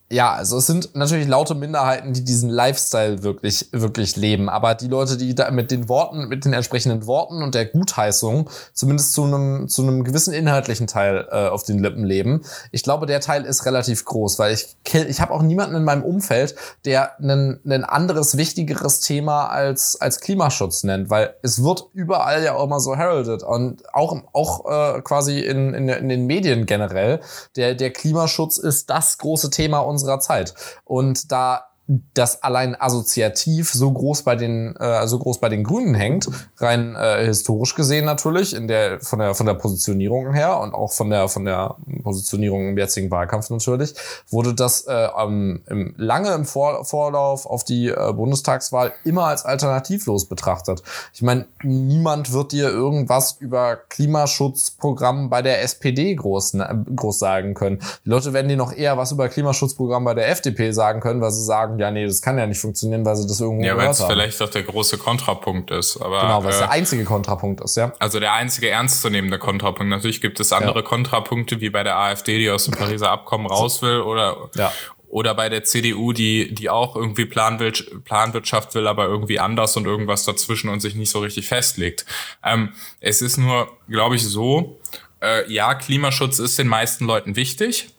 ja, 0.09 0.31
also 0.31 0.57
es 0.57 0.67
sind 0.67 0.95
natürlich 0.95 1.27
laute 1.27 1.53
Minderheiten, 1.53 2.13
die 2.13 2.23
diesen 2.23 2.49
Lifestyle 2.49 3.23
wirklich, 3.23 3.67
wirklich 3.73 4.15
leben. 4.15 4.47
Aber 4.47 4.73
die 4.73 4.87
Leute, 4.87 5.17
die 5.17 5.35
da 5.35 5.51
mit 5.51 5.69
den 5.69 5.89
Worten, 5.89 6.29
mit 6.29 6.45
den 6.45 6.53
entsprechenden 6.53 7.05
Worten 7.07 7.43
und 7.43 7.53
der 7.53 7.65
Gutheißung 7.65 8.49
zumindest 8.73 9.11
zu 9.11 9.25
einem, 9.25 9.67
zu 9.67 9.81
einem 9.81 10.05
gewissen 10.05 10.33
inhaltlichen 10.33 10.87
Teil 10.87 11.27
äh, 11.29 11.47
auf 11.49 11.63
den 11.63 11.79
Lippen 11.79 12.05
leben, 12.05 12.43
ich 12.71 12.83
glaube, 12.83 13.05
der 13.05 13.19
Teil 13.19 13.43
ist 13.43 13.65
relativ 13.65 14.05
groß, 14.05 14.39
weil 14.39 14.53
ich, 14.53 14.77
ich 14.93 15.19
habe 15.19 15.33
auch 15.33 15.41
niemanden 15.41 15.75
in 15.75 15.83
meinem 15.83 16.03
Umfeld, 16.03 16.55
der 16.85 17.19
ein, 17.19 17.59
ein 17.65 17.83
anderes, 17.83 18.37
wichtigeres 18.37 19.01
Thema 19.01 19.47
als, 19.47 19.99
als 19.99 20.21
Klimaschutz 20.21 20.83
nennt, 20.83 21.09
weil 21.09 21.33
es 21.41 21.61
wird 21.63 21.83
überall 21.93 22.41
ja 22.43 22.55
auch 22.55 22.63
immer 22.63 22.79
so 22.79 22.95
heralded 22.95 23.43
und 23.43 23.83
auch, 23.93 24.15
auch 24.31 24.65
äh, 24.97 25.01
quasi 25.01 25.41
in, 25.41 25.73
in, 25.73 25.89
in 25.89 26.07
den 26.07 26.27
Medien 26.27 26.65
generell. 26.65 27.19
Der, 27.57 27.75
der 27.75 27.91
Klimaschutz 27.91 28.57
ist 28.57 28.89
das 28.89 29.17
große 29.17 29.49
Thema 29.49 29.79
unserer 29.79 29.96
Zeit. 30.19 30.53
Und 30.85 31.31
da 31.31 31.66
das 32.13 32.43
allein 32.43 32.79
assoziativ 32.79 33.71
so 33.71 33.91
groß 33.91 34.23
bei 34.23 34.35
den 34.35 34.75
äh, 34.75 35.07
so 35.07 35.19
groß 35.19 35.39
bei 35.39 35.47
den 35.47 35.63
Grünen 35.63 35.95
hängt, 35.95 36.29
rein 36.57 36.95
äh, 36.95 37.25
historisch 37.25 37.75
gesehen 37.75 38.05
natürlich 38.05 38.53
in 38.53 38.67
der 38.67 38.99
von 38.99 39.19
der 39.19 39.33
von 39.33 39.45
der 39.45 39.53
Positionierung 39.53 40.33
her 40.33 40.59
und 40.59 40.73
auch 40.73 40.91
von 40.91 41.09
der 41.09 41.29
von 41.29 41.45
der 41.45 41.75
Positionierung 42.03 42.69
im 42.69 42.77
jetzigen 42.77 43.09
Wahlkampf 43.09 43.49
natürlich 43.49 43.95
wurde 44.29 44.53
das 44.53 44.81
äh, 44.81 45.07
ähm, 45.17 45.63
im, 45.67 45.93
lange 45.97 46.33
im 46.33 46.45
Vor 46.45 46.83
Vorlauf 46.83 47.45
auf 47.45 47.63
die 47.63 47.88
äh, 47.88 48.13
Bundestagswahl 48.13 48.91
immer 49.05 49.25
als 49.25 49.45
alternativlos 49.45 50.25
betrachtet. 50.25 50.83
Ich 51.13 51.21
meine, 51.21 51.45
niemand 51.63 52.33
wird 52.33 52.51
dir 52.51 52.69
irgendwas 52.69 53.38
über 53.39 53.77
Klimaschutzprogramm 53.77 55.29
bei 55.29 55.41
der 55.41 55.63
SPD 55.63 56.15
groß 56.15 56.55
äh, 56.55 56.75
groß 56.95 57.19
sagen 57.19 57.53
können. 57.53 57.79
Die 58.03 58.09
Leute 58.09 58.33
werden 58.33 58.49
dir 58.49 58.57
noch 58.57 58.73
eher 58.73 58.97
was 58.97 59.11
über 59.13 59.29
Klimaschutzprogramm 59.29 60.03
bei 60.03 60.13
der 60.13 60.29
FDP 60.29 60.71
sagen 60.71 60.99
können, 60.99 61.21
weil 61.21 61.31
sie 61.31 61.43
sagen, 61.43 61.76
ja, 61.80 61.91
nee, 61.91 62.05
das 62.05 62.21
kann 62.21 62.38
ja 62.38 62.45
nicht 62.47 62.59
funktionieren, 62.59 63.05
weil 63.05 63.15
sie 63.15 63.28
das 63.28 63.39
irgendwo 63.39 63.65
Ja, 63.65 63.78
weil 63.78 63.89
es 63.89 64.03
vielleicht 64.03 64.39
doch 64.41 64.49
der 64.49 64.63
große 64.63 64.97
Kontrapunkt 64.97 65.71
ist. 65.71 65.97
Aber, 65.97 66.21
Genau, 66.21 66.43
was 66.43 66.55
äh, 66.57 66.59
der 66.59 66.71
einzige 66.71 67.03
Kontrapunkt 67.03 67.61
ist, 67.61 67.78
ja. 67.78 67.93
Also 67.99 68.19
der 68.19 68.34
einzige 68.34 68.69
ernstzunehmende 68.69 69.39
Kontrapunkt. 69.39 69.89
Natürlich 69.89 70.21
gibt 70.21 70.39
es 70.39 70.51
andere 70.53 70.80
Ja. 70.80 70.82
Kontrapunkte, 70.86 71.61
wie 71.61 71.69
bei 71.69 71.84
der 71.84 71.97
AfD, 71.97 72.38
die 72.38 72.49
aus 72.49 72.65
dem 72.65 72.73
Pariser 72.73 73.11
Abkommen 73.11 73.47
raus 73.47 73.82
will, 73.82 74.01
oder, 74.01 74.49
Ja. 74.55 74.71
oder 75.09 75.34
bei 75.36 75.49
der 75.49 75.63
CDU, 75.63 76.13
die, 76.13 76.53
die 76.53 76.69
auch 76.69 76.95
irgendwie 76.95 77.25
Planwirtschaft, 77.25 78.03
Planwirtschaft 78.03 78.75
will, 78.75 78.88
aber 78.88 79.05
irgendwie 79.05 79.39
anders 79.39 79.78
und 79.78 79.86
irgendwas 79.86 80.25
dazwischen 80.25 80.69
und 80.69 80.80
sich 80.82 80.95
nicht 80.95 81.09
so 81.11 81.19
richtig 81.19 81.47
festlegt. 81.47 82.05
Ähm, 82.43 82.73
es 82.99 83.21
ist 83.21 83.38
nur, 83.38 83.67
glaube 83.89 84.15
ich, 84.15 84.23
so, 84.28 84.80
äh, 85.21 85.51
ja, 85.51 85.73
Klimaschutz 85.75 86.39
ist 86.39 86.59
den 86.59 86.67
meisten 86.67 87.05
Leuten 87.05 87.36
wichtig. 87.36 87.89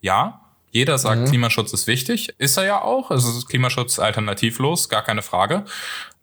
Ja. 0.00 0.40
Jeder 0.70 0.98
sagt, 0.98 1.22
Mhm. 1.22 1.26
Klimaschutz 1.26 1.72
ist 1.72 1.86
wichtig. 1.86 2.34
Ist 2.38 2.56
er 2.56 2.64
ja 2.64 2.82
auch. 2.82 3.10
Es 3.10 3.24
ist 3.24 3.48
Klimaschutz 3.48 3.98
alternativlos, 3.98 4.88
gar 4.88 5.02
keine 5.02 5.22
Frage. 5.22 5.64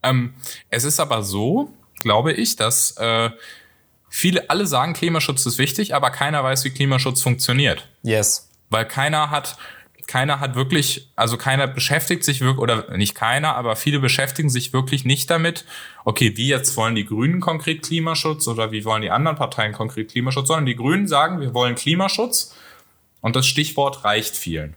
Ähm, 0.04 0.34
es 0.70 0.84
ist 0.84 1.00
aber 1.00 1.24
so, 1.24 1.74
glaube 2.02 2.34
ich, 2.34 2.56
dass 2.56 2.98
äh, 2.98 3.30
viele, 4.10 4.50
alle 4.50 4.68
sagen, 4.68 4.94
Klimaschutz 4.94 5.46
ist 5.46 5.58
wichtig, 5.58 5.96
aber 5.96 6.12
keiner 6.12 6.44
weiß, 6.44 6.64
wie 6.66 6.70
Klimaschutz 6.70 7.22
funktioniert. 7.24 7.88
Yes. 8.04 8.50
Weil 8.70 8.86
keiner 8.86 9.32
hat, 9.32 9.58
keiner 10.06 10.39
hat 10.39 10.56
wirklich, 10.56 11.10
also 11.16 11.38
keiner 11.38 11.66
beschäftigt 11.66 12.24
sich 12.24 12.41
wirklich, 12.41 12.62
oder 12.62 12.96
nicht 12.98 13.16
keiner, 13.16 13.56
aber 13.56 13.76
viele 13.76 14.00
beschäftigen 14.00 14.50
sich 14.50 14.74
wirklich 14.74 15.06
nicht 15.06 15.30
damit, 15.30 15.66
okay, 16.06 16.36
wie 16.36 16.50
jetzt 16.50 16.76
wollen 16.76 16.96
die 16.96 17.06
Grünen 17.06 17.39
konkret 17.39 17.82
Klimaschutz 17.84 18.48
oder 18.48 18.72
wie 18.72 18.84
wollen 18.86 19.02
die 19.02 19.12
anderen 19.12 19.38
Parteien 19.38 19.72
konkret 19.72 20.12
Klimaschutz, 20.12 20.48
sondern 20.48 20.66
die 20.66 20.76
Grünen 20.76 21.08
sagen, 21.08 21.39
wir 21.39 21.54
wollen 21.54 21.76
Klimaschutz 21.76 22.54
und 23.24 23.36
das 23.36 23.47
Stichwort 23.47 24.03
reicht 24.03 24.36
vielen. 24.38 24.76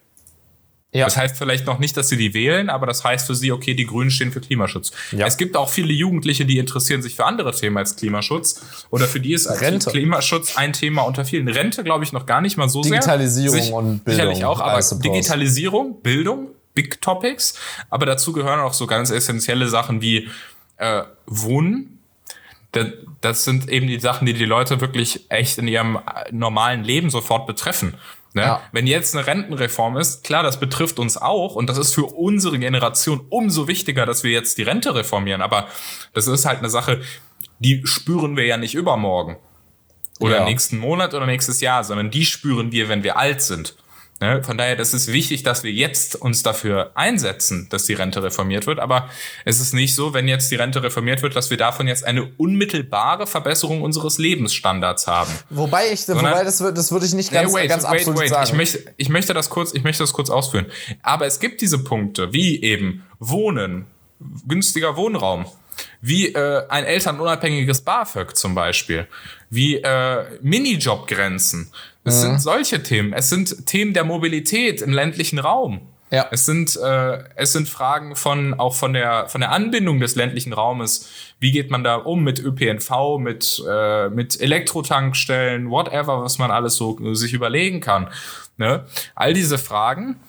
Ja. 0.95 1.05
Das 1.05 1.19
heißt 1.19 1.37
vielleicht 1.37 1.67
noch 1.67 1.79
nicht, 1.79 1.95
dass 1.99 2.09
sie 2.09 2.17
die 2.17 2.33
wählen, 2.33 2.71
aber 2.71 2.87
das 2.87 3.05
heißt 3.05 3.27
für 3.27 3.35
sie, 3.35 3.53
okay, 3.53 3.75
die 3.75 3.85
Grünen 3.85 4.11
stehen 4.11 4.33
für 4.33 4.41
Klimaschutz. 4.41 4.93
Ja. 5.13 5.27
Es 5.27 5.37
gibt 5.37 5.55
auch 5.55 5.69
viele 5.69 5.93
Jugendliche, 5.93 6.47
die 6.47 6.57
interessieren 6.57 7.03
sich 7.03 7.15
für 7.17 7.27
andere 7.27 7.53
Themen 7.55 7.77
als 7.77 7.97
Klimaschutz. 7.97 8.87
Oder 8.89 9.07
für 9.07 9.21
die 9.21 9.35
ist 9.35 9.47
Rente. 9.61 9.91
Klimaschutz 9.91 10.57
ein 10.57 10.73
Thema 10.73 11.03
unter 11.03 11.27
vielen. 11.27 11.49
Rente 11.49 11.85
glaube 11.85 12.05
ich 12.05 12.13
noch 12.13 12.25
gar 12.25 12.41
nicht 12.41 12.57
mal 12.57 12.71
so 12.71 12.81
Digitalisierung 12.81 13.61
sehr. 13.61 13.75
und 13.75 14.05
Bildung, 14.05 14.15
Sicherlich 14.33 14.45
auch, 14.47 14.61
aber. 14.61 14.81
Digitalisierung, 15.03 16.01
Bildung, 16.01 16.49
Big 16.73 17.03
Topics. 17.03 17.59
Aber 17.91 18.07
dazu 18.07 18.33
gehören 18.33 18.61
auch 18.61 18.73
so 18.73 18.87
ganz 18.87 19.11
essentielle 19.11 19.69
Sachen 19.69 20.01
wie 20.01 20.29
äh, 20.79 21.03
Wohnen. 21.27 21.99
Da- 22.73 22.87
Das 23.21 23.45
sind 23.45 23.69
eben 23.69 23.87
die 23.87 23.99
Sachen, 24.01 24.25
die 24.25 24.33
die 24.35 24.45
Leute 24.47 24.81
wirklich 24.81 25.31
echt 25.31 25.59
in 25.59 25.69
ihrem 25.69 25.97
äh, 25.97 26.01
normalen 26.33 26.85
Leben 26.85 27.11
sofort 27.11 27.47
betreffen. 27.47 27.95
Ne? 28.37 28.43
Ja. 28.43 28.63
Wenn 28.71 28.87
jetzt 28.87 29.17
eine 29.17 29.27
Rentenreform 29.27 29.97
ist, 29.97 30.23
klar, 30.23 30.43
das 30.43 30.61
betrifft 30.61 30.99
uns 30.99 31.17
auch 31.17 31.55
und 31.55 31.69
das 31.71 31.79
ist 31.79 31.95
für 31.95 32.05
unsere 32.05 32.59
Generation 32.59 33.25
umso 33.31 33.67
wichtiger, 33.67 34.05
dass 34.05 34.25
wir 34.25 34.31
jetzt 34.31 34.59
die 34.59 34.63
Rente 34.63 34.95
reformieren. 34.95 35.41
Aber 35.41 35.69
das 36.13 36.27
ist 36.27 36.45
halt 36.45 36.59
eine 36.59 36.69
Sache, 36.69 37.01
die 37.61 37.81
spüren 37.87 38.37
wir 38.37 38.45
ja 38.45 38.59
nicht 38.59 38.75
übermorgen 38.75 39.39
oder 40.21 40.41
Ja. 40.41 40.45
nächsten 40.45 40.77
Monat 40.77 41.15
oder 41.15 41.25
nächstes 41.25 41.63
Jahr, 41.63 41.83
sondern 41.83 42.11
die 42.11 42.27
spüren 42.27 42.73
wir, 42.73 42.91
wenn 42.91 43.03
wir 43.03 43.17
alt 43.17 43.41
sind. 43.41 43.75
Ne? 44.21 44.43
Von 44.43 44.57
daher, 44.57 44.77
das 44.77 44.95
ist 44.95 45.13
wichtig, 45.13 45.43
dass 45.43 45.63
wir 45.63 45.71
jetzt 45.73 46.17
uns 46.17 46.43
dafür 46.43 46.93
einsetzen, 46.95 47.67
dass 47.71 47.85
die 47.85 47.93
Rente 47.93 48.23
reformiert 48.23 48.67
wird. 48.67 48.79
Aber 48.79 49.11
es 49.45 49.61
ist 49.61 49.75
nicht 49.75 49.95
so, 49.95 50.15
wenn 50.15 50.27
jetzt 50.27 50.51
die 50.51 50.55
Rente 50.57 50.83
reformiert 50.83 51.21
wird, 51.23 51.37
dass 51.37 51.51
wir 51.51 51.59
davon 51.59 51.87
jetzt 51.87 52.05
eine 52.05 52.25
unmittelbare 52.39 53.27
Verbesserung 53.27 53.83
unseres 53.83 54.17
Lebensstandards 54.17 55.07
haben. 55.07 55.31
Wobei 55.51 55.93
ich, 55.93 56.09
wobei 56.09 56.45
das, 56.45 56.61
würde- 56.61 56.75
das 56.75 56.91
würde 56.93 57.05
ich 57.05 57.13
nicht 57.13 57.31
ganz, 57.31 57.53
Nee, 57.53 57.67
ganz 57.67 57.85
absolut 57.85 58.27
sagen. 58.29 58.47
Ich 58.49 58.53
möchte, 58.55 58.85
ich 58.97 59.09
möchte 59.11 59.35
das 59.35 59.51
kurz, 59.51 59.75
ich 59.75 59.85
möchte 59.85 60.03
das 60.03 60.13
kurz 60.15 60.31
ausführen. 60.31 60.67
Aber 61.03 61.27
es 61.27 61.39
gibt 61.39 61.61
diese 61.61 61.79
Punkte, 61.85 62.33
wie 62.33 62.63
eben 62.63 63.05
Wohnen, 63.19 63.85
günstiger 64.49 64.97
Wohnraum, 64.97 65.45
wie 66.01 66.29
äh, 66.29 66.63
ein 66.71 66.85
elternunabhängiges 66.85 67.83
BAföG 67.83 68.35
zum 68.35 68.55
Beispiel, 68.55 69.07
wie 69.51 69.77
äh, 69.77 70.25
Minijobgrenzen. 70.41 71.71
Es 72.07 72.23
sind 72.23 72.41
solche 72.41 72.83
Themen. 72.83 73.13
Es 73.13 73.29
sind 73.29 73.67
Themen 73.67 73.93
der 73.93 74.05
Mobilität 74.05 74.81
im 74.81 74.93
ländlichen 74.93 75.39
Raum. 75.39 75.81
Ja. 76.11 76.29
Es 76.31 76.47
sind, 76.47 76.77
äh, 76.77 77.25
es 77.35 77.53
sind 77.53 77.69
Fragen 77.69 78.15
von, 78.15 78.55
auch 78.55 78.75
von 78.75 78.93
der, 78.93 79.29
von 79.29 79.41
der 79.41 79.51
Anbindung 79.51 79.99
des 79.99 80.15
ländlichen 80.15 80.53
Raumes. 80.53 81.09
Wie 81.41 81.51
geht 81.51 81.71
man 81.71 81.83
da 81.83 81.97
um 81.97 82.23
mit 82.23 82.39
ÖPNV, 82.39 83.19
mit, 83.19 83.63
äh, 83.69 84.09
mit 84.09 84.41
Elektrotankstellen, 84.41 85.69
whatever, 85.69 86.23
was 86.23 86.39
man 86.39 86.53
alles 86.53 86.77
so 86.77 86.97
sich 87.15 87.33
überlegen 87.33 87.81
kann. 87.81 88.09
Ne? 88.57 88.87
All 89.17 89.35
diese 89.35 89.59
Fragen 89.59 90.21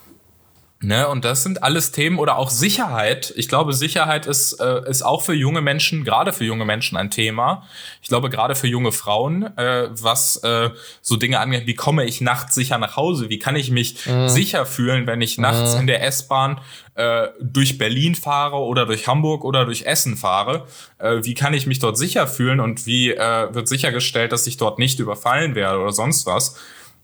Ne, 0.80 1.08
und 1.08 1.26
das 1.26 1.42
sind 1.42 1.64
alles 1.64 1.92
Themen 1.92 2.20
oder 2.20 2.38
auch 2.38 2.52
Sicherheit. 2.52 3.34
Ich 3.36 3.48
glaube, 3.48 3.74
Sicherheit 3.74 4.28
ist, 4.28 4.60
äh, 4.62 4.88
ist 4.88 5.02
auch 5.02 5.24
für 5.24 5.34
junge 5.34 5.62
Menschen, 5.62 6.04
gerade 6.04 6.32
für 6.34 6.46
junge 6.46 6.66
Menschen 6.66 6.98
ein 6.98 7.10
Thema. 7.10 7.64
Ich 8.04 8.10
glaube, 8.10 8.30
gerade 8.30 8.54
für 8.54 8.68
junge 8.68 8.92
Frauen, 8.92 9.58
äh, 9.58 9.90
was 9.90 10.36
äh, 10.44 10.70
so 11.02 11.16
Dinge 11.16 11.40
angeht, 11.40 11.66
wie 11.66 11.74
komme 11.74 12.06
ich 12.06 12.22
nachts 12.22 12.54
sicher 12.54 12.78
nach 12.78 12.96
Hause? 12.96 13.30
Wie 13.30 13.40
kann 13.40 13.56
ich 13.56 13.72
mich 13.72 14.06
mhm. 14.06 14.30
sicher 14.30 14.68
fühlen, 14.68 15.08
wenn 15.08 15.20
ich 15.20 15.40
nachts 15.40 15.74
mhm. 15.74 15.82
in 15.82 15.88
der 15.88 16.04
S-Bahn 16.04 16.62
äh, 16.94 17.30
durch 17.42 17.80
Berlin 17.80 18.14
fahre 18.14 18.58
oder 18.58 18.86
durch 18.86 19.08
Hamburg 19.08 19.46
oder 19.46 19.66
durch 19.66 19.88
Essen 19.88 20.16
fahre? 20.16 20.68
Äh, 21.00 21.24
wie 21.24 21.34
kann 21.34 21.56
ich 21.56 21.66
mich 21.66 21.80
dort 21.80 21.98
sicher 21.98 22.28
fühlen 22.28 22.60
und 22.60 22.86
wie 22.86 23.14
äh, 23.14 23.52
wird 23.52 23.68
sichergestellt, 23.68 24.32
dass 24.32 24.46
ich 24.46 24.58
dort 24.58 24.78
nicht 24.78 25.00
überfallen 25.00 25.56
werde 25.56 25.80
oder 25.80 25.92
sonst 25.92 26.28
was? 26.28 26.56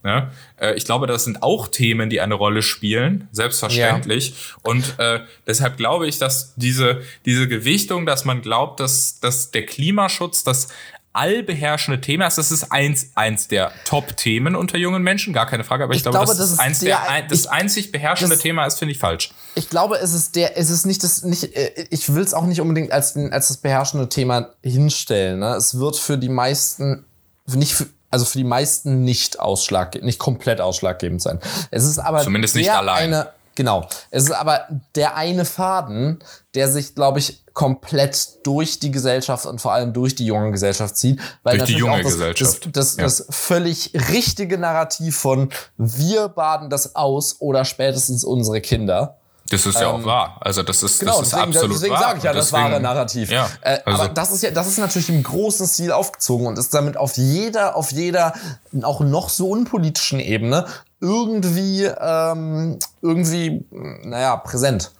Ne? 0.04 0.30
Äh, 0.60 0.74
ich 0.74 0.84
glaube, 0.84 1.06
das 1.06 1.24
sind 1.24 1.42
auch 1.42 1.66
Themen, 1.66 2.10
die 2.10 2.20
eine 2.20 2.34
Rolle 2.34 2.62
spielen, 2.62 3.26
selbstverständlich. 3.32 4.30
Ja. 4.30 4.70
Und 4.70 4.98
äh, 4.98 5.20
deshalb 5.46 5.78
glaube 5.78 6.06
ich, 6.06 6.18
dass 6.18 6.54
diese, 6.56 7.00
diese 7.24 7.48
Gewichtung, 7.48 8.04
dass 8.04 8.26
man 8.26 8.42
glaubt, 8.42 8.80
dass, 8.80 9.18
dass 9.20 9.50
der 9.50 9.64
Klimaschutz 9.64 10.44
das 10.44 10.68
allbeherrschende 11.14 12.00
Thema 12.00 12.26
ist. 12.26 12.36
Das 12.36 12.50
ist 12.50 12.70
eins, 12.70 13.12
eins 13.14 13.48
der 13.48 13.72
Top-Themen 13.86 14.56
unter 14.56 14.76
jungen 14.76 15.02
Menschen, 15.02 15.32
gar 15.32 15.46
keine 15.46 15.64
Frage. 15.64 15.84
Aber 15.84 15.94
ich, 15.94 15.98
ich 15.98 16.02
glaube, 16.02 16.26
dass 16.26 16.36
das, 16.36 16.58
eins 16.58 16.80
der, 16.80 16.98
der, 16.98 17.22
das 17.28 17.40
ich, 17.40 17.50
einzig 17.50 17.92
beherrschende 17.92 18.34
das, 18.34 18.42
Thema 18.42 18.66
ist, 18.66 18.78
finde 18.78 18.92
ich 18.92 18.98
falsch. 18.98 19.30
Ich 19.54 19.70
glaube, 19.70 19.96
es 19.98 20.12
ist 20.12 20.34
der, 20.36 20.58
es 20.58 20.70
ist 20.70 20.84
nicht 20.84 21.02
das, 21.02 21.22
nicht, 21.22 21.56
äh, 21.56 21.86
ich 21.88 22.12
will 22.12 22.22
es 22.22 22.34
auch 22.34 22.44
nicht 22.44 22.60
unbedingt 22.60 22.92
als, 22.92 23.16
als 23.16 23.48
das 23.48 23.56
beherrschende 23.58 24.08
Thema 24.08 24.50
hinstellen. 24.62 25.38
Ne? 25.38 25.54
Es 25.54 25.78
wird 25.78 25.96
für 25.96 26.18
die 26.18 26.28
meisten, 26.28 27.06
nicht 27.46 27.74
für, 27.74 27.86
also 28.14 28.26
für 28.26 28.38
die 28.38 28.44
meisten 28.44 29.02
nicht 29.02 29.40
ausschlag, 29.40 30.00
nicht 30.00 30.20
komplett 30.20 30.60
ausschlaggebend 30.60 31.20
sein. 31.20 31.40
Es 31.72 31.82
ist 31.82 31.98
aber 31.98 32.22
zumindest 32.22 32.54
nicht 32.54 32.70
allein. 32.70 33.12
Eine, 33.12 33.30
genau. 33.56 33.88
Es 34.12 34.22
ist 34.22 34.30
aber 34.30 34.68
der 34.94 35.16
eine 35.16 35.44
Faden, 35.44 36.20
der 36.54 36.68
sich, 36.68 36.94
glaube 36.94 37.18
ich, 37.18 37.42
komplett 37.54 38.46
durch 38.46 38.78
die 38.78 38.92
Gesellschaft 38.92 39.46
und 39.46 39.60
vor 39.60 39.72
allem 39.72 39.92
durch 39.92 40.14
die 40.14 40.26
junge 40.26 40.52
Gesellschaft 40.52 40.96
zieht. 40.96 41.20
Weil 41.42 41.58
durch 41.58 41.70
die 41.70 41.76
junge 41.76 42.04
das, 42.04 42.12
Gesellschaft. 42.12 42.66
Das, 42.66 42.72
das, 42.72 42.96
ja. 42.98 43.02
das 43.02 43.26
völlig 43.30 43.90
richtige 44.12 44.58
Narrativ 44.58 45.16
von 45.16 45.48
wir 45.76 46.28
baden 46.28 46.70
das 46.70 46.94
aus 46.94 47.40
oder 47.40 47.64
spätestens 47.64 48.22
unsere 48.22 48.60
Kinder 48.60 49.18
das 49.50 49.66
ist 49.66 49.78
ja 49.78 49.88
auch 49.88 49.98
ähm, 49.98 50.04
wahr. 50.04 50.38
Also 50.40 50.62
das 50.62 50.82
ist, 50.82 51.00
genau, 51.00 51.18
das 51.18 51.28
ist 51.28 51.32
deswegen, 51.32 51.48
absolut 51.50 51.76
deswegen 51.76 51.94
wahr. 51.94 52.00
sage 52.00 52.18
ich 52.18 52.24
ja 52.24 52.32
das 52.32 52.52
wahre 52.52 52.80
Narrativ. 52.80 53.30
Ja, 53.30 53.48
äh, 53.60 53.78
also. 53.84 54.02
aber 54.02 54.14
das 54.14 54.32
ist 54.32 54.42
ja, 54.42 54.50
das 54.50 54.66
ist 54.66 54.78
natürlich 54.78 55.10
im 55.10 55.22
großen 55.22 55.66
Stil 55.66 55.92
aufgezogen 55.92 56.46
und 56.46 56.58
ist 56.58 56.72
damit 56.72 56.96
auf 56.96 57.16
jeder, 57.16 57.76
auf 57.76 57.92
jeder, 57.92 58.34
auch 58.82 59.00
noch 59.00 59.28
so 59.28 59.50
unpolitischen 59.50 60.18
Ebene 60.18 60.66
irgendwie, 61.00 61.84
ähm, 61.84 62.78
irgendwie, 63.02 63.66
naja, 64.02 64.36
präsent. 64.36 64.92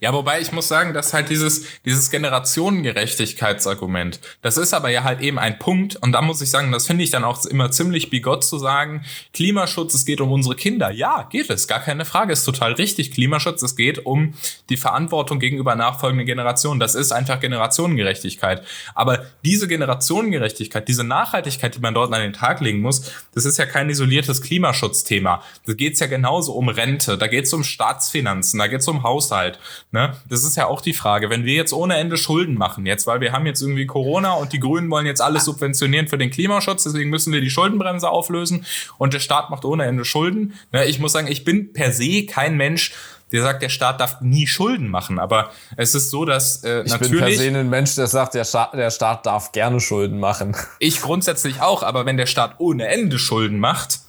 Ja, 0.00 0.12
wobei 0.12 0.40
ich 0.40 0.52
muss 0.52 0.68
sagen, 0.68 0.92
dass 0.92 1.14
halt 1.14 1.30
dieses, 1.30 1.64
dieses 1.84 2.10
Generationengerechtigkeitsargument, 2.10 4.20
das 4.42 4.58
ist 4.58 4.74
aber 4.74 4.90
ja 4.90 5.02
halt 5.02 5.20
eben 5.20 5.38
ein 5.38 5.58
Punkt. 5.58 5.96
Und 5.96 6.12
da 6.12 6.20
muss 6.20 6.42
ich 6.42 6.50
sagen, 6.50 6.72
das 6.72 6.86
finde 6.86 7.04
ich 7.04 7.10
dann 7.10 7.24
auch 7.24 7.44
immer 7.46 7.70
ziemlich 7.70 8.10
bigott 8.10 8.44
zu 8.44 8.58
sagen, 8.58 9.04
Klimaschutz, 9.32 9.94
es 9.94 10.04
geht 10.04 10.20
um 10.20 10.30
unsere 10.30 10.56
Kinder. 10.56 10.90
Ja, 10.90 11.26
geht 11.30 11.48
es, 11.48 11.68
gar 11.68 11.80
keine 11.80 12.04
Frage, 12.04 12.32
ist 12.32 12.44
total 12.44 12.72
richtig. 12.72 13.12
Klimaschutz, 13.12 13.62
es 13.62 13.76
geht 13.76 14.04
um 14.04 14.34
die 14.68 14.76
Verantwortung 14.76 15.38
gegenüber 15.38 15.74
nachfolgenden 15.74 16.26
Generationen. 16.26 16.78
Das 16.78 16.94
ist 16.94 17.12
einfach 17.12 17.40
Generationengerechtigkeit. 17.40 18.62
Aber 18.94 19.24
diese 19.44 19.68
Generationengerechtigkeit, 19.68 20.86
diese 20.86 21.04
Nachhaltigkeit, 21.04 21.76
die 21.76 21.80
man 21.80 21.94
dort 21.94 22.12
an 22.12 22.20
den 22.20 22.34
Tag 22.34 22.60
legen 22.60 22.80
muss, 22.80 23.10
das 23.34 23.46
ist 23.46 23.58
ja 23.58 23.64
kein 23.64 23.88
isoliertes 23.88 24.42
Klimaschutzthema. 24.42 25.42
Da 25.64 25.72
geht 25.72 25.94
es 25.94 26.00
ja 26.00 26.08
genauso 26.08 26.52
um 26.52 26.68
Rente, 26.68 27.16
da 27.16 27.26
geht 27.26 27.46
es 27.46 27.52
um 27.54 27.64
Staatsfinanzen, 27.64 28.58
da 28.58 28.66
geht 28.66 28.80
es 28.80 28.88
um 28.88 29.02
Haushalt. 29.02 29.58
Ne? 29.90 30.14
Das 30.28 30.44
ist 30.44 30.56
ja 30.56 30.66
auch 30.66 30.80
die 30.80 30.92
Frage, 30.92 31.30
wenn 31.30 31.44
wir 31.44 31.54
jetzt 31.54 31.72
ohne 31.72 31.96
Ende 31.96 32.16
Schulden 32.16 32.54
machen, 32.54 32.86
jetzt, 32.86 33.06
weil 33.06 33.20
wir 33.20 33.32
haben 33.32 33.46
jetzt 33.46 33.60
irgendwie 33.62 33.86
Corona 33.86 34.32
und 34.34 34.52
die 34.52 34.60
Grünen 34.60 34.90
wollen 34.90 35.06
jetzt 35.06 35.20
alles 35.20 35.44
subventionieren 35.44 36.08
für 36.08 36.18
den 36.18 36.30
Klimaschutz, 36.30 36.84
deswegen 36.84 37.10
müssen 37.10 37.32
wir 37.32 37.40
die 37.40 37.50
Schuldenbremse 37.50 38.08
auflösen 38.08 38.64
und 38.98 39.14
der 39.14 39.20
Staat 39.20 39.50
macht 39.50 39.64
ohne 39.64 39.84
Ende 39.84 40.04
Schulden. 40.04 40.54
Ne? 40.72 40.84
Ich 40.86 40.98
muss 40.98 41.12
sagen, 41.12 41.26
ich 41.26 41.44
bin 41.44 41.72
per 41.72 41.92
se 41.92 42.26
kein 42.26 42.56
Mensch, 42.56 42.92
der 43.32 43.42
sagt, 43.42 43.62
der 43.62 43.70
Staat 43.70 44.00
darf 44.00 44.20
nie 44.20 44.46
Schulden 44.46 44.88
machen. 44.88 45.18
Aber 45.18 45.50
es 45.76 45.94
ist 45.94 46.10
so, 46.10 46.24
dass 46.24 46.62
äh, 46.64 46.82
ich 46.82 46.90
natürlich. 46.90 47.12
Ich 47.12 47.18
bin 47.18 47.18
per 47.18 47.36
se 47.36 47.58
ein 47.58 47.70
Mensch, 47.70 47.94
der 47.94 48.06
sagt, 48.06 48.34
der 48.34 48.44
Staat, 48.44 48.74
der 48.74 48.90
Staat 48.90 49.26
darf 49.26 49.52
gerne 49.52 49.80
Schulden 49.80 50.20
machen. 50.20 50.54
Ich 50.78 51.00
grundsätzlich 51.00 51.60
auch, 51.60 51.82
aber 51.82 52.06
wenn 52.06 52.18
der 52.18 52.26
Staat 52.26 52.56
ohne 52.58 52.86
Ende 52.88 53.18
Schulden 53.18 53.58
macht, 53.58 54.00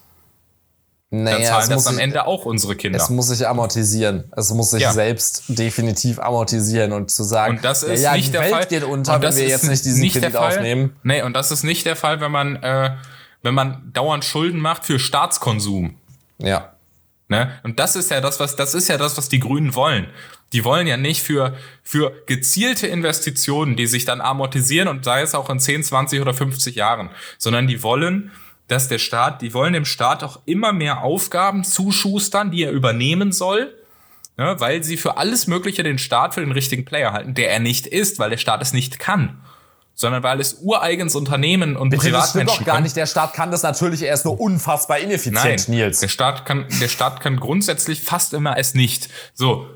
naja, 1.16 1.38
dann 1.38 1.46
zahlen 1.46 1.70
das 1.70 1.86
am 1.86 2.00
Ende 2.00 2.16
ich, 2.16 2.22
auch 2.24 2.46
unsere 2.46 2.76
Kinder. 2.76 2.98
Es 2.98 3.12
muss 3.12 3.28
sich 3.28 3.48
amortisieren. 3.48 4.24
Es 4.36 4.52
muss 4.52 4.72
sich 4.72 4.82
ja. 4.82 4.94
selbst 4.94 5.44
definitiv 5.48 6.18
amortisieren 6.18 6.92
und 6.92 7.12
zu 7.12 7.24
sagen, 7.24 7.58
und 7.58 7.64
das 7.64 7.84
ist 7.84 8.02
ja, 8.02 8.12
ja, 8.12 8.18
nicht 8.18 8.34
der 8.34 8.42
Welt 8.42 8.52
Fall. 8.52 8.66
geht 8.66 8.84
unter, 8.84 9.22
wenn 9.22 9.36
wir 9.36 9.48
jetzt 9.48 9.70
nicht 9.70 9.86
diesen 9.86 10.02
nicht 10.02 10.20
Kredit 10.20 10.36
aufnehmen. 10.36 10.96
Nee, 11.04 11.22
und 11.22 11.34
das 11.34 11.52
ist 11.52 11.62
nicht 11.62 11.86
der 11.86 11.96
Fall, 11.96 12.20
wenn 12.20 12.32
man, 12.32 12.56
äh, 12.64 12.96
wenn 13.44 13.54
man 13.54 13.92
dauernd 13.94 14.26
Schulden 14.26 14.60
macht 14.60 14.86
für 14.86 14.98
Staatskonsum. 14.98 15.98
Ja. 16.40 16.74
Ne? 17.28 17.52
Und 17.62 17.80
das 17.80 17.96
ist 17.96 18.10
ja 18.10 18.20
das, 18.20 18.40
was, 18.40 18.56
das 18.56 18.74
ist 18.74 18.88
ja 18.90 18.98
das, 18.98 19.16
was 19.16 19.30
die 19.30 19.40
Grünen 19.40 19.76
wollen. 19.76 20.08
Die 20.52 20.66
wollen 20.66 20.88
ja 20.88 20.98
nicht 20.98 21.22
für, 21.22 21.54
für 21.84 22.12
gezielte 22.26 22.88
Investitionen, 22.88 23.76
die 23.76 23.86
sich 23.86 24.06
dann 24.06 24.20
amortisieren 24.20 24.88
und 24.88 25.06
sei 25.06 25.22
es 25.22 25.36
auch 25.36 25.52
in 25.52 25.60
10, 25.60 25.84
20 25.84 26.22
oder 26.22 26.34
50 26.34 26.76
Jahren, 26.76 27.12
sondern 27.38 27.68
die 27.68 27.84
wollen 27.84 28.32
dass 28.68 28.88
der 28.88 29.00
Staat, 29.00 29.42
die 29.42 29.54
wollen 29.54 29.74
dem 29.74 29.86
Staat 29.86 30.24
auch 30.24 30.42
immer 30.46 30.74
mehr 30.74 31.04
Aufgaben 31.04 31.64
zuschustern, 31.64 32.52
die 32.52 32.64
er 32.64 32.72
übernehmen 32.72 33.32
soll, 33.32 33.74
ne, 34.38 34.56
weil 34.60 34.84
sie 34.84 34.98
für 34.98 35.18
alles 35.18 35.48
Mögliche 35.48 35.84
den 35.84 35.98
Staat 35.98 36.34
für 36.34 36.42
den 36.42 36.52
richtigen 36.52 36.86
Player 36.86 37.14
halten, 37.14 37.34
der 37.34 37.52
er 37.52 37.60
nicht 37.60 37.88
ist, 37.88 38.20
weil 38.20 38.30
der 38.30 38.38
Staat 38.38 38.62
es 38.62 38.74
nicht 38.74 39.00
kann 39.00 39.42
sondern 39.96 40.24
weil 40.24 40.40
es 40.40 40.56
ureigens 40.62 41.16
Unternehmen 41.16 41.78
und 41.78 41.90
Bitte, 41.90 42.06
Privatmenschen 42.06 42.48
das 42.48 42.58
doch 42.58 42.66
gar 42.66 42.82
nicht. 42.82 42.96
Der 42.96 43.06
Staat 43.06 43.34
kann 43.34 43.52
das 43.52 43.64
natürlich 43.64 44.02
erst 44.02 44.26
nur 44.26 44.40
unfassbar 44.40 45.00
ineffizient, 45.00 45.36
Nein, 45.36 45.60
Nils. 45.68 46.00
Der 46.00 46.08
Staat 46.08 46.46
kann, 46.46 46.66
der 46.82 46.88
Staat 46.88 47.20
kann 47.20 47.40
grundsätzlich 47.40 48.02
fast 48.02 48.34
immer 48.34 48.58
es 48.58 48.74
nicht. 48.74 49.10
So. 49.34 49.68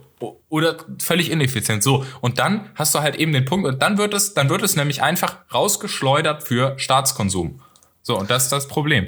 Oder 0.49 0.77
völlig 0.99 1.29
ineffizient. 1.29 1.83
So. 1.83 2.03
Und 2.21 2.39
dann 2.39 2.71
hast 2.73 2.95
du 2.95 2.99
halt 2.99 3.15
eben 3.15 3.33
den 3.33 3.45
Punkt, 3.45 3.67
und 3.67 3.81
dann 3.83 3.99
wird 3.99 4.15
es, 4.15 4.33
dann 4.33 4.49
wird 4.49 4.63
es 4.63 4.75
nämlich 4.75 5.03
einfach 5.03 5.37
rausgeschleudert 5.53 6.43
für 6.43 6.73
Staatskonsum. 6.79 7.61
So, 8.07 8.17
und 8.17 8.31
das 8.31 8.43
ist 8.43 8.53
das 8.53 8.69
Problem. 8.69 9.07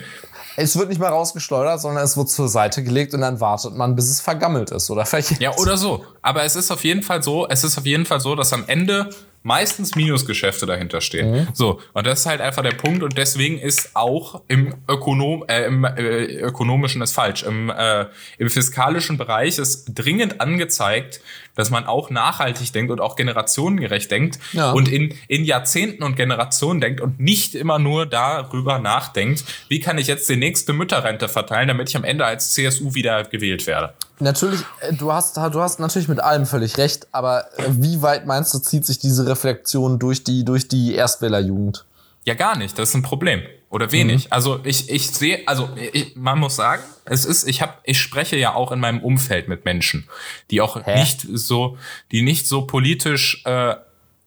Es 0.57 0.77
wird 0.77 0.89
nicht 0.89 0.99
mal 0.99 1.07
rausgeschleudert, 1.07 1.79
sondern 1.79 2.03
es 2.03 2.17
wird 2.17 2.29
zur 2.29 2.49
Seite 2.49 2.83
gelegt 2.83 3.13
und 3.13 3.21
dann 3.21 3.39
wartet 3.39 3.73
man, 3.73 3.95
bis 3.95 4.09
es 4.09 4.19
vergammelt 4.19 4.71
ist 4.71 4.89
oder 4.91 5.05
verjährt. 5.05 5.39
Ja, 5.39 5.55
oder 5.55 5.77
so. 5.77 6.03
Aber 6.21 6.43
es 6.43 6.57
ist 6.57 6.69
auf 6.69 6.83
jeden 6.83 7.01
Fall 7.01 7.23
so, 7.23 7.47
es 7.47 7.63
ist 7.63 7.77
auf 7.77 7.85
jeden 7.85 8.05
Fall 8.05 8.19
so, 8.19 8.35
dass 8.35 8.51
am 8.51 8.65
Ende 8.67 9.09
meistens 9.43 9.95
Minusgeschäfte 9.95 10.65
dahinter 10.65 11.01
stehen. 11.01 11.31
Mhm. 11.31 11.47
So, 11.53 11.79
und 11.93 12.05
das 12.05 12.21
ist 12.21 12.25
halt 12.25 12.41
einfach 12.41 12.61
der 12.61 12.71
Punkt 12.71 13.03
und 13.03 13.17
deswegen 13.17 13.57
ist 13.57 13.95
auch 13.95 14.41
im, 14.47 14.75
Ökonom, 14.87 15.45
äh, 15.47 15.65
im 15.65 15.85
äh, 15.85 16.25
ökonomischen 16.25 17.01
ist 17.01 17.13
falsch, 17.13 17.43
im, 17.43 17.69
äh, 17.69 18.05
im 18.37 18.49
fiskalischen 18.49 19.17
Bereich 19.17 19.57
ist 19.57 19.91
dringend 19.95 20.41
angezeigt, 20.41 21.21
dass 21.55 21.69
man 21.69 21.85
auch 21.85 22.09
nachhaltig 22.09 22.73
denkt 22.73 22.91
und 22.91 23.01
auch 23.01 23.15
generationengerecht 23.15 24.11
denkt 24.11 24.39
ja. 24.53 24.71
und 24.71 24.87
in, 24.87 25.13
in 25.27 25.45
Jahrzehnten 25.45 26.03
und 26.03 26.15
Generationen 26.15 26.81
denkt 26.81 27.01
und 27.01 27.19
nicht 27.19 27.55
immer 27.55 27.79
nur 27.79 28.05
darüber 28.05 28.79
nachdenkt, 28.79 29.43
wie 29.67 29.79
kann 29.79 29.97
ich 29.97 30.07
jetzt 30.07 30.29
die 30.29 30.37
nächste 30.37 30.73
Mütterrente 30.73 31.29
verteilen, 31.29 31.69
damit 31.69 31.89
ich 31.89 31.97
am 31.97 32.03
Ende 32.03 32.25
als 32.25 32.53
CSU 32.53 32.93
wieder 32.93 33.23
gewählt 33.23 33.67
werde. 33.67 33.93
Natürlich, 34.19 34.61
äh, 34.81 34.93
du 34.93 35.11
hast, 35.11 35.37
du 35.37 35.61
hast 35.61 35.79
natürlich 35.79 36.07
mit 36.07 36.19
allem 36.19 36.45
völlig 36.45 36.77
recht, 36.77 37.07
aber 37.11 37.45
äh, 37.57 37.63
wie 37.69 38.01
weit 38.01 38.25
meinst 38.25 38.53
du, 38.53 38.59
zieht 38.59 38.85
sich 38.85 38.99
diese 38.99 39.25
Reflexion 39.27 39.97
durch 39.97 40.23
die, 40.23 40.43
durch 40.43 40.67
die 40.67 40.95
Erstwählerjugend? 40.95 41.85
Ja, 42.25 42.33
gar 42.33 42.57
nicht. 42.57 42.77
Das 42.77 42.89
ist 42.89 42.95
ein 42.95 43.01
Problem. 43.01 43.41
Oder 43.69 43.91
wenig. 43.91 44.25
Mhm. 44.25 44.31
Also 44.31 44.59
ich, 44.63 44.89
ich 44.89 45.11
sehe, 45.11 45.47
also 45.47 45.69
ich, 45.93 46.15
man 46.15 46.39
muss 46.39 46.55
sagen, 46.55 46.81
es 47.05 47.23
ist, 47.23 47.47
ich 47.47 47.61
habe, 47.61 47.73
ich 47.83 48.01
spreche 48.01 48.35
ja 48.35 48.55
auch 48.55 48.71
in 48.71 48.79
meinem 48.79 48.99
Umfeld 48.99 49.47
mit 49.47 49.63
Menschen, 49.63 50.09
die 50.49 50.59
auch 50.59 50.83
Hä? 50.83 50.99
nicht 50.99 51.21
so, 51.31 51.77
die 52.11 52.23
nicht 52.23 52.47
so 52.47 52.63
politisch 52.63 53.43
äh, 53.45 53.75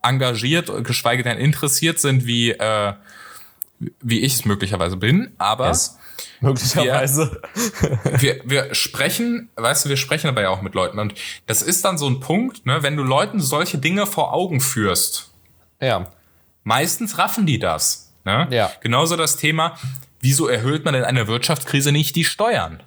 engagiert, 0.00 0.70
geschweige 0.84 1.24
denn 1.24 1.38
interessiert 1.38 1.98
sind, 1.98 2.24
wie, 2.24 2.52
äh, 2.52 2.92
wie 4.00 4.20
ich 4.20 4.34
es 4.34 4.44
möglicherweise 4.44 4.96
bin, 4.96 5.32
aber 5.38 5.68
yes. 5.68 5.98
möglicherweise. 6.40 7.40
Wir, 8.04 8.40
wir, 8.44 8.66
wir 8.68 8.74
sprechen, 8.74 9.50
weißt 9.56 9.84
du, 9.84 9.88
wir 9.88 9.96
sprechen 9.96 10.28
aber 10.28 10.42
ja 10.42 10.50
auch 10.50 10.62
mit 10.62 10.74
Leuten 10.74 10.98
und 10.98 11.14
das 11.46 11.62
ist 11.62 11.84
dann 11.84 11.98
so 11.98 12.08
ein 12.08 12.20
Punkt, 12.20 12.66
ne, 12.66 12.82
wenn 12.82 12.96
du 12.96 13.02
Leuten 13.02 13.40
solche 13.40 13.78
Dinge 13.78 14.06
vor 14.06 14.32
Augen 14.32 14.60
führst. 14.60 15.32
Ja. 15.80 16.08
Meistens 16.64 17.18
raffen 17.18 17.46
die 17.46 17.58
das. 17.58 18.12
Ne? 18.24 18.46
Ja. 18.50 18.70
Genauso 18.80 19.16
das 19.16 19.36
Thema, 19.36 19.76
wieso 20.20 20.46
erhöht 20.46 20.84
man 20.84 20.94
in 20.94 21.04
einer 21.04 21.26
Wirtschaftskrise 21.26 21.92
nicht 21.92 22.14
die 22.16 22.24
Steuern? 22.24 22.82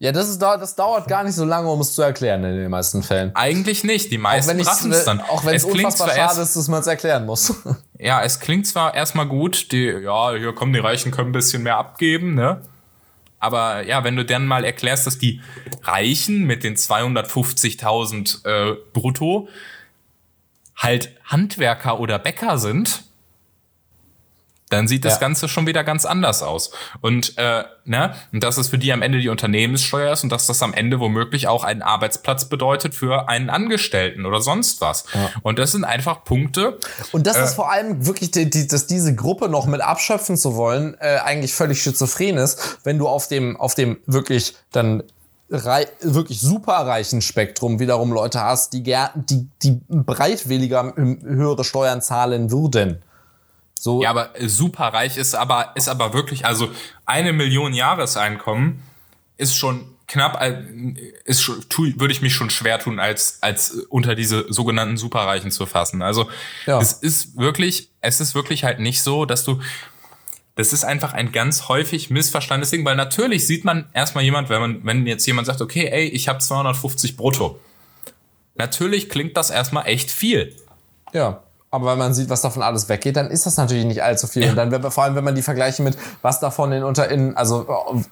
Ja, 0.00 0.12
das, 0.12 0.28
ist, 0.28 0.40
das 0.40 0.76
dauert 0.76 1.08
gar 1.08 1.24
nicht 1.24 1.34
so 1.34 1.44
lange, 1.44 1.68
um 1.68 1.80
es 1.80 1.92
zu 1.92 2.02
erklären 2.02 2.44
in 2.44 2.56
den 2.56 2.70
meisten 2.70 3.02
Fällen. 3.02 3.34
Eigentlich 3.34 3.82
nicht. 3.82 4.12
Die 4.12 4.18
meisten 4.18 4.60
raffen 4.60 4.92
es 4.92 5.04
dann. 5.04 5.20
Auch 5.20 5.44
wenn 5.44 5.56
es 5.56 5.64
unfassbar 5.64 6.10
schade 6.10 6.40
ist, 6.40 6.54
dass 6.54 6.68
man 6.68 6.80
es 6.80 6.86
erklären 6.86 7.26
muss. 7.26 7.54
Ja, 8.00 8.22
es 8.22 8.38
klingt 8.38 8.64
zwar 8.64 8.94
erstmal 8.94 9.26
gut, 9.26 9.72
die, 9.72 9.86
ja, 9.86 10.30
hier 10.30 10.54
kommen 10.54 10.72
die 10.72 10.78
Reichen 10.78 11.10
können 11.10 11.30
ein 11.30 11.32
bisschen 11.32 11.64
mehr 11.64 11.78
abgeben, 11.78 12.36
ne? 12.36 12.62
aber 13.38 13.84
ja, 13.86 14.04
wenn 14.04 14.16
du 14.16 14.24
dann 14.24 14.46
mal 14.46 14.64
erklärst, 14.64 15.06
dass 15.06 15.18
die 15.18 15.40
Reichen 15.82 16.44
mit 16.44 16.64
den 16.64 16.76
250.000 16.76 18.44
äh, 18.46 18.76
brutto 18.92 19.48
halt 20.76 21.10
Handwerker 21.24 22.00
oder 22.00 22.18
Bäcker 22.18 22.58
sind, 22.58 23.04
dann 24.70 24.88
sieht 24.88 25.04
das 25.04 25.14
ja. 25.14 25.20
Ganze 25.20 25.48
schon 25.48 25.66
wieder 25.66 25.84
ganz 25.84 26.04
anders 26.04 26.42
aus. 26.42 26.70
Und, 27.00 27.36
äh, 27.38 27.64
ne, 27.84 28.14
und 28.32 28.42
dass 28.42 28.58
es 28.58 28.68
für 28.68 28.78
die 28.78 28.92
am 28.92 29.02
Ende 29.02 29.20
die 29.20 29.28
Unternehmenssteuer 29.28 30.12
ist 30.12 30.24
und 30.24 30.30
dass 30.30 30.46
das 30.46 30.62
am 30.62 30.74
Ende 30.74 31.00
womöglich 31.00 31.48
auch 31.48 31.64
einen 31.64 31.82
Arbeitsplatz 31.82 32.46
bedeutet 32.48 32.94
für 32.94 33.28
einen 33.28 33.50
Angestellten 33.50 34.26
oder 34.26 34.40
sonst 34.40 34.80
was. 34.80 35.04
Ja. 35.14 35.30
Und 35.42 35.58
das 35.58 35.72
sind 35.72 35.84
einfach 35.84 36.24
Punkte. 36.24 36.78
Und 37.12 37.26
das 37.26 37.36
äh, 37.36 37.44
ist 37.44 37.54
vor 37.54 37.70
allem 37.70 38.06
wirklich, 38.06 38.30
die, 38.30 38.50
die, 38.50 38.66
dass 38.66 38.86
diese 38.86 39.14
Gruppe 39.14 39.48
noch 39.48 39.66
mit 39.66 39.80
abschöpfen 39.80 40.36
zu 40.36 40.56
wollen, 40.56 40.96
äh, 41.00 41.18
eigentlich 41.18 41.54
völlig 41.54 41.82
schizophren 41.82 42.36
ist, 42.36 42.78
wenn 42.84 42.98
du 42.98 43.08
auf 43.08 43.28
dem, 43.28 43.56
auf 43.56 43.74
dem 43.74 43.98
wirklich 44.06 44.54
dann 44.72 45.02
wirklich 45.48 46.40
super 46.40 46.74
reichen 46.74 47.22
Spektrum 47.22 47.80
wiederum 47.80 48.12
Leute 48.12 48.42
hast, 48.42 48.74
die, 48.74 48.82
die, 48.82 49.48
die 49.62 49.80
breitwilliger 49.88 50.92
höhere 50.94 51.64
Steuern 51.64 52.02
zahlen 52.02 52.50
würden. 52.50 53.02
So. 53.82 54.02
Ja, 54.02 54.10
aber 54.10 54.30
super 54.40 54.88
reich 54.88 55.16
ist 55.16 55.34
aber, 55.34 55.72
ist 55.74 55.88
aber 55.88 56.12
wirklich, 56.12 56.44
also 56.44 56.70
eine 57.06 57.32
Million 57.32 57.72
Jahreseinkommen 57.72 58.82
ist 59.36 59.56
schon 59.56 59.96
knapp, 60.08 60.42
ist 61.24 61.42
schon, 61.42 61.64
würde 61.76 62.12
ich 62.12 62.22
mich 62.22 62.34
schon 62.34 62.50
schwer 62.50 62.78
tun, 62.78 62.98
als, 62.98 63.38
als 63.42 63.70
unter 63.88 64.14
diese 64.14 64.46
sogenannten 64.52 64.96
Superreichen 64.96 65.50
zu 65.50 65.66
fassen. 65.66 66.02
Also 66.02 66.28
ja. 66.66 66.80
es 66.80 66.94
ist 66.94 67.36
wirklich, 67.36 67.90
es 68.00 68.20
ist 68.20 68.34
wirklich 68.34 68.64
halt 68.64 68.80
nicht 68.80 69.02
so, 69.02 69.26
dass 69.26 69.44
du, 69.44 69.60
das 70.56 70.72
ist 70.72 70.84
einfach 70.84 71.12
ein 71.12 71.30
ganz 71.30 71.68
häufig 71.68 72.10
missverstandenes 72.10 72.70
Ding, 72.70 72.84
weil 72.84 72.96
natürlich 72.96 73.46
sieht 73.46 73.64
man 73.64 73.88
erstmal 73.92 74.24
jemand, 74.24 74.48
wenn 74.48 74.60
man, 74.60 74.84
wenn 74.84 75.06
jetzt 75.06 75.26
jemand 75.26 75.46
sagt, 75.46 75.60
okay, 75.60 75.86
ey, 75.86 76.06
ich 76.06 76.28
habe 76.28 76.40
250 76.40 77.16
brutto. 77.16 77.60
Natürlich 78.54 79.08
klingt 79.08 79.36
das 79.36 79.50
erstmal 79.50 79.86
echt 79.86 80.10
viel. 80.10 80.56
Ja. 81.12 81.44
Aber 81.70 81.92
wenn 81.92 81.98
man 81.98 82.14
sieht, 82.14 82.30
was 82.30 82.40
davon 82.40 82.62
alles 82.62 82.88
weggeht, 82.88 83.16
dann 83.16 83.30
ist 83.30 83.44
das 83.44 83.58
natürlich 83.58 83.84
nicht 83.84 84.02
allzu 84.02 84.26
viel. 84.26 84.44
Ja. 84.44 84.50
Und 84.50 84.56
dann, 84.56 84.90
vor 84.90 85.04
allem, 85.04 85.16
wenn 85.16 85.24
man 85.24 85.34
die 85.34 85.42
vergleiche 85.42 85.82
mit, 85.82 85.98
was 86.22 86.40
davon 86.40 86.72
in 86.72 86.82
unter 86.82 87.10
in, 87.10 87.36
also 87.36 87.66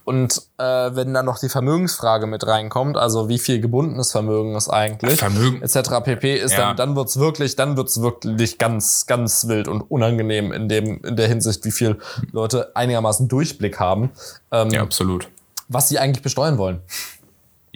und 0.05 0.43
äh, 0.59 0.63
wenn 0.63 1.15
dann 1.15 1.25
noch 1.25 1.39
die 1.39 1.49
Vermögensfrage 1.49 2.27
mit 2.27 2.47
reinkommt, 2.47 2.99
also 2.99 3.31
wie 3.31 3.39
viel 3.39 3.61
gebundenes 3.61 4.13
Vermögen 4.13 4.55
ist 4.57 4.69
eigentlich, 4.69 5.19
Vermögen 5.19 5.63
etc. 5.63 6.03
pp. 6.05 6.37
ist, 6.37 6.53
ja. 6.53 6.59
dann, 6.59 6.77
dann 6.77 6.97
wird's 6.97 7.19
wirklich, 7.19 7.57
dann 7.57 7.79
wird's 7.79 8.03
wirklich 8.03 8.59
ganz, 8.59 9.07
ganz 9.07 9.49
wild 9.49 9.69
und 9.69 9.81
unangenehm 9.81 10.53
in 10.53 10.69
dem, 10.69 11.03
in 11.03 11.17
der 11.17 11.29
Hinsicht, 11.29 11.65
wie 11.65 11.73
viel 11.73 11.99
Leute 12.33 12.77
einigermaßen 12.77 13.27
Durchblick 13.27 13.81
haben. 13.81 14.11
Ähm, 14.53 14.69
ja, 14.71 14.83
absolut. 14.83 15.29
Was 15.69 15.89
sie 15.89 15.99
eigentlich 15.99 16.23
besteuern 16.23 16.59
wollen. 16.59 16.81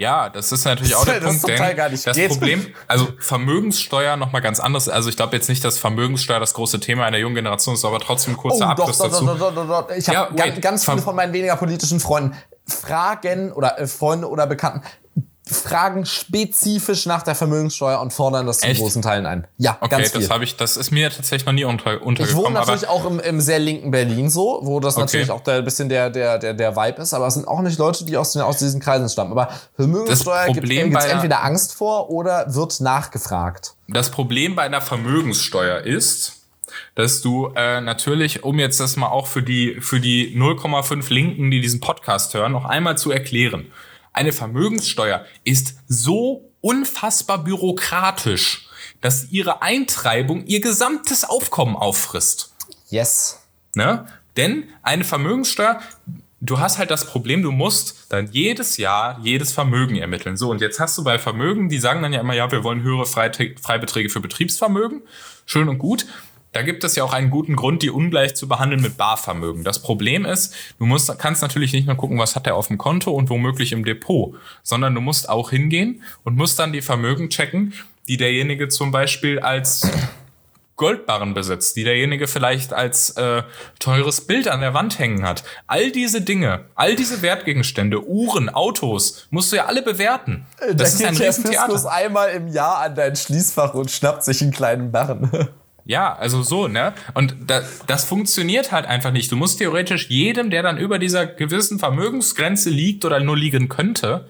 Ja, 0.00 0.30
das 0.30 0.50
ist 0.50 0.64
natürlich 0.64 0.96
auch 0.96 1.04
der 1.04 1.20
das 1.20 1.42
Punkt, 1.42 1.60
denn 1.60 1.76
das 1.76 2.16
geht. 2.16 2.30
Problem, 2.30 2.66
also 2.88 3.08
Vermögenssteuer 3.18 4.16
nochmal 4.16 4.40
ganz 4.40 4.58
anderes. 4.58 4.88
Also 4.88 5.10
ich 5.10 5.16
glaube 5.16 5.36
jetzt 5.36 5.50
nicht, 5.50 5.62
dass 5.62 5.78
Vermögenssteuer 5.78 6.40
das 6.40 6.54
große 6.54 6.80
Thema 6.80 7.04
einer 7.04 7.18
jungen 7.18 7.34
Generation 7.34 7.74
ist, 7.74 7.84
aber 7.84 8.00
trotzdem 8.00 8.34
kurzer 8.34 8.68
oh, 8.68 8.70
Abriss 8.70 8.96
doch, 8.96 9.10
dazu. 9.10 9.26
Doch, 9.26 9.38
doch, 9.38 9.54
doch, 9.54 9.68
doch. 9.68 9.94
Ich 9.94 10.08
habe 10.08 10.34
ja, 10.38 10.46
ganz, 10.46 10.60
ganz 10.62 10.84
viele 10.86 11.02
von 11.02 11.14
meinen 11.14 11.34
weniger 11.34 11.54
politischen 11.56 12.00
Freunden 12.00 12.34
Fragen 12.66 13.52
oder 13.52 13.78
äh, 13.78 13.86
Freunde 13.86 14.30
oder 14.30 14.46
Bekannten, 14.46 14.80
fragen 15.54 16.06
spezifisch 16.06 17.06
nach 17.06 17.22
der 17.22 17.34
Vermögenssteuer 17.34 18.00
und 18.00 18.12
fordern 18.12 18.46
das 18.46 18.58
zu 18.58 18.72
großen 18.72 19.02
Teilen 19.02 19.26
ein. 19.26 19.46
Ja, 19.56 19.76
okay, 19.80 19.96
ganz 19.96 20.10
viel. 20.10 20.20
das 20.20 20.30
habe 20.30 20.44
ich, 20.44 20.56
das 20.56 20.76
ist 20.76 20.90
mir 20.90 21.10
tatsächlich 21.10 21.46
noch 21.46 21.52
nie 21.52 21.64
unter, 21.64 22.02
untergekommen. 22.02 22.28
Ich 22.28 22.36
wohne 22.36 22.54
natürlich 22.54 22.88
auch 22.88 23.04
im, 23.04 23.20
im 23.20 23.40
sehr 23.40 23.58
linken 23.58 23.90
Berlin 23.90 24.30
so, 24.30 24.60
wo 24.62 24.80
das 24.80 24.94
okay. 24.96 25.02
natürlich 25.02 25.30
auch 25.30 25.46
ein 25.46 25.64
bisschen 25.64 25.88
der, 25.88 26.10
der, 26.10 26.38
der, 26.38 26.54
der 26.54 26.76
Vibe 26.76 27.02
ist, 27.02 27.14
aber 27.14 27.26
es 27.26 27.34
sind 27.34 27.46
auch 27.46 27.60
nicht 27.62 27.78
Leute, 27.78 28.04
die 28.04 28.16
aus, 28.16 28.32
den, 28.32 28.42
aus 28.42 28.58
diesen 28.58 28.80
Kreisen 28.80 29.08
stammen. 29.08 29.32
Aber 29.32 29.48
Vermögenssteuer 29.76 30.52
gibt 30.52 30.68
es 30.68 31.04
entweder 31.04 31.42
Angst 31.44 31.74
vor 31.74 32.10
oder 32.10 32.54
wird 32.54 32.80
nachgefragt. 32.80 33.74
Das 33.88 34.10
Problem 34.10 34.54
bei 34.54 34.62
einer 34.62 34.80
Vermögenssteuer 34.80 35.80
ist, 35.80 36.40
dass 36.94 37.20
du 37.20 37.52
äh, 37.56 37.80
natürlich, 37.80 38.44
um 38.44 38.58
jetzt 38.58 38.80
das 38.80 38.96
mal 38.96 39.08
auch 39.08 39.26
für 39.26 39.42
die 39.42 39.78
für 39.80 40.00
die 40.00 40.36
0,5 40.36 41.12
Linken, 41.12 41.50
die 41.50 41.60
diesen 41.60 41.80
Podcast 41.80 42.34
hören, 42.34 42.52
noch 42.52 42.64
einmal 42.64 42.96
zu 42.98 43.10
erklären. 43.10 43.66
Eine 44.12 44.32
Vermögenssteuer 44.32 45.24
ist 45.44 45.76
so 45.88 46.50
unfassbar 46.60 47.44
bürokratisch, 47.44 48.68
dass 49.00 49.30
ihre 49.30 49.62
Eintreibung 49.62 50.44
ihr 50.46 50.60
gesamtes 50.60 51.24
Aufkommen 51.24 51.76
auffrisst. 51.76 52.54
Yes. 52.88 53.40
Ne? 53.74 54.06
Denn 54.36 54.64
eine 54.82 55.04
Vermögenssteuer, 55.04 55.80
du 56.40 56.58
hast 56.58 56.78
halt 56.78 56.90
das 56.90 57.06
Problem, 57.06 57.42
du 57.42 57.52
musst 57.52 58.06
dann 58.08 58.30
jedes 58.30 58.76
Jahr 58.76 59.20
jedes 59.22 59.52
Vermögen 59.52 59.96
ermitteln. 59.96 60.36
So, 60.36 60.50
und 60.50 60.60
jetzt 60.60 60.80
hast 60.80 60.98
du 60.98 61.04
bei 61.04 61.18
Vermögen, 61.18 61.68
die 61.68 61.78
sagen 61.78 62.02
dann 62.02 62.12
ja 62.12 62.20
immer, 62.20 62.34
ja, 62.34 62.50
wir 62.50 62.64
wollen 62.64 62.82
höhere 62.82 63.06
Freibeträge 63.06 64.08
für 64.08 64.20
Betriebsvermögen. 64.20 65.02
Schön 65.46 65.68
und 65.68 65.78
gut. 65.78 66.06
Da 66.52 66.62
gibt 66.62 66.82
es 66.82 66.96
ja 66.96 67.04
auch 67.04 67.12
einen 67.12 67.30
guten 67.30 67.54
Grund, 67.54 67.82
die 67.82 67.90
ungleich 67.90 68.34
zu 68.34 68.48
behandeln 68.48 68.82
mit 68.82 68.96
Barvermögen. 68.96 69.62
Das 69.62 69.80
Problem 69.80 70.24
ist, 70.24 70.54
du 70.78 70.86
musst, 70.86 71.16
kannst 71.18 71.42
natürlich 71.42 71.72
nicht 71.72 71.86
nur 71.86 71.96
gucken, 71.96 72.18
was 72.18 72.34
hat 72.34 72.46
er 72.46 72.56
auf 72.56 72.66
dem 72.66 72.78
Konto 72.78 73.12
und 73.12 73.30
womöglich 73.30 73.72
im 73.72 73.84
Depot, 73.84 74.34
sondern 74.62 74.94
du 74.94 75.00
musst 75.00 75.28
auch 75.28 75.50
hingehen 75.50 76.02
und 76.24 76.36
musst 76.36 76.58
dann 76.58 76.72
die 76.72 76.82
Vermögen 76.82 77.30
checken, 77.30 77.74
die 78.08 78.16
derjenige 78.16 78.68
zum 78.68 78.90
Beispiel 78.90 79.38
als 79.38 79.88
Goldbarren 80.74 81.34
besitzt, 81.34 81.76
die 81.76 81.84
derjenige 81.84 82.26
vielleicht 82.26 82.72
als 82.72 83.10
äh, 83.10 83.42
teures 83.78 84.22
Bild 84.22 84.48
an 84.48 84.60
der 84.60 84.72
Wand 84.72 84.98
hängen 84.98 85.24
hat. 85.24 85.44
All 85.66 85.92
diese 85.92 86.22
Dinge, 86.22 86.64
all 86.74 86.96
diese 86.96 87.20
Wertgegenstände, 87.20 88.02
Uhren, 88.02 88.48
Autos, 88.48 89.28
musst 89.30 89.52
du 89.52 89.56
ja 89.56 89.66
alle 89.66 89.82
bewerten. 89.82 90.46
Äh, 90.58 90.74
das 90.74 90.96
da 90.96 91.04
ist 91.10 91.20
ein 91.20 91.26
Riesentheater. 91.26 91.92
einmal 91.92 92.30
im 92.30 92.48
Jahr 92.48 92.78
an 92.78 92.94
dein 92.94 93.14
Schließfach 93.14 93.74
und 93.74 93.90
schnappt 93.90 94.24
sich 94.24 94.40
einen 94.40 94.52
kleinen 94.52 94.90
Barren. 94.90 95.30
Ja, 95.84 96.14
also 96.14 96.42
so, 96.42 96.68
ne? 96.68 96.92
Und 97.14 97.36
da, 97.46 97.62
das 97.86 98.04
funktioniert 98.04 98.72
halt 98.72 98.86
einfach 98.86 99.12
nicht. 99.12 99.30
Du 99.32 99.36
musst 99.36 99.58
theoretisch 99.58 100.08
jedem, 100.08 100.50
der 100.50 100.62
dann 100.62 100.78
über 100.78 100.98
dieser 100.98 101.26
gewissen 101.26 101.78
Vermögensgrenze 101.78 102.70
liegt 102.70 103.04
oder 103.04 103.20
nur 103.20 103.36
liegen 103.36 103.68
könnte, 103.68 104.28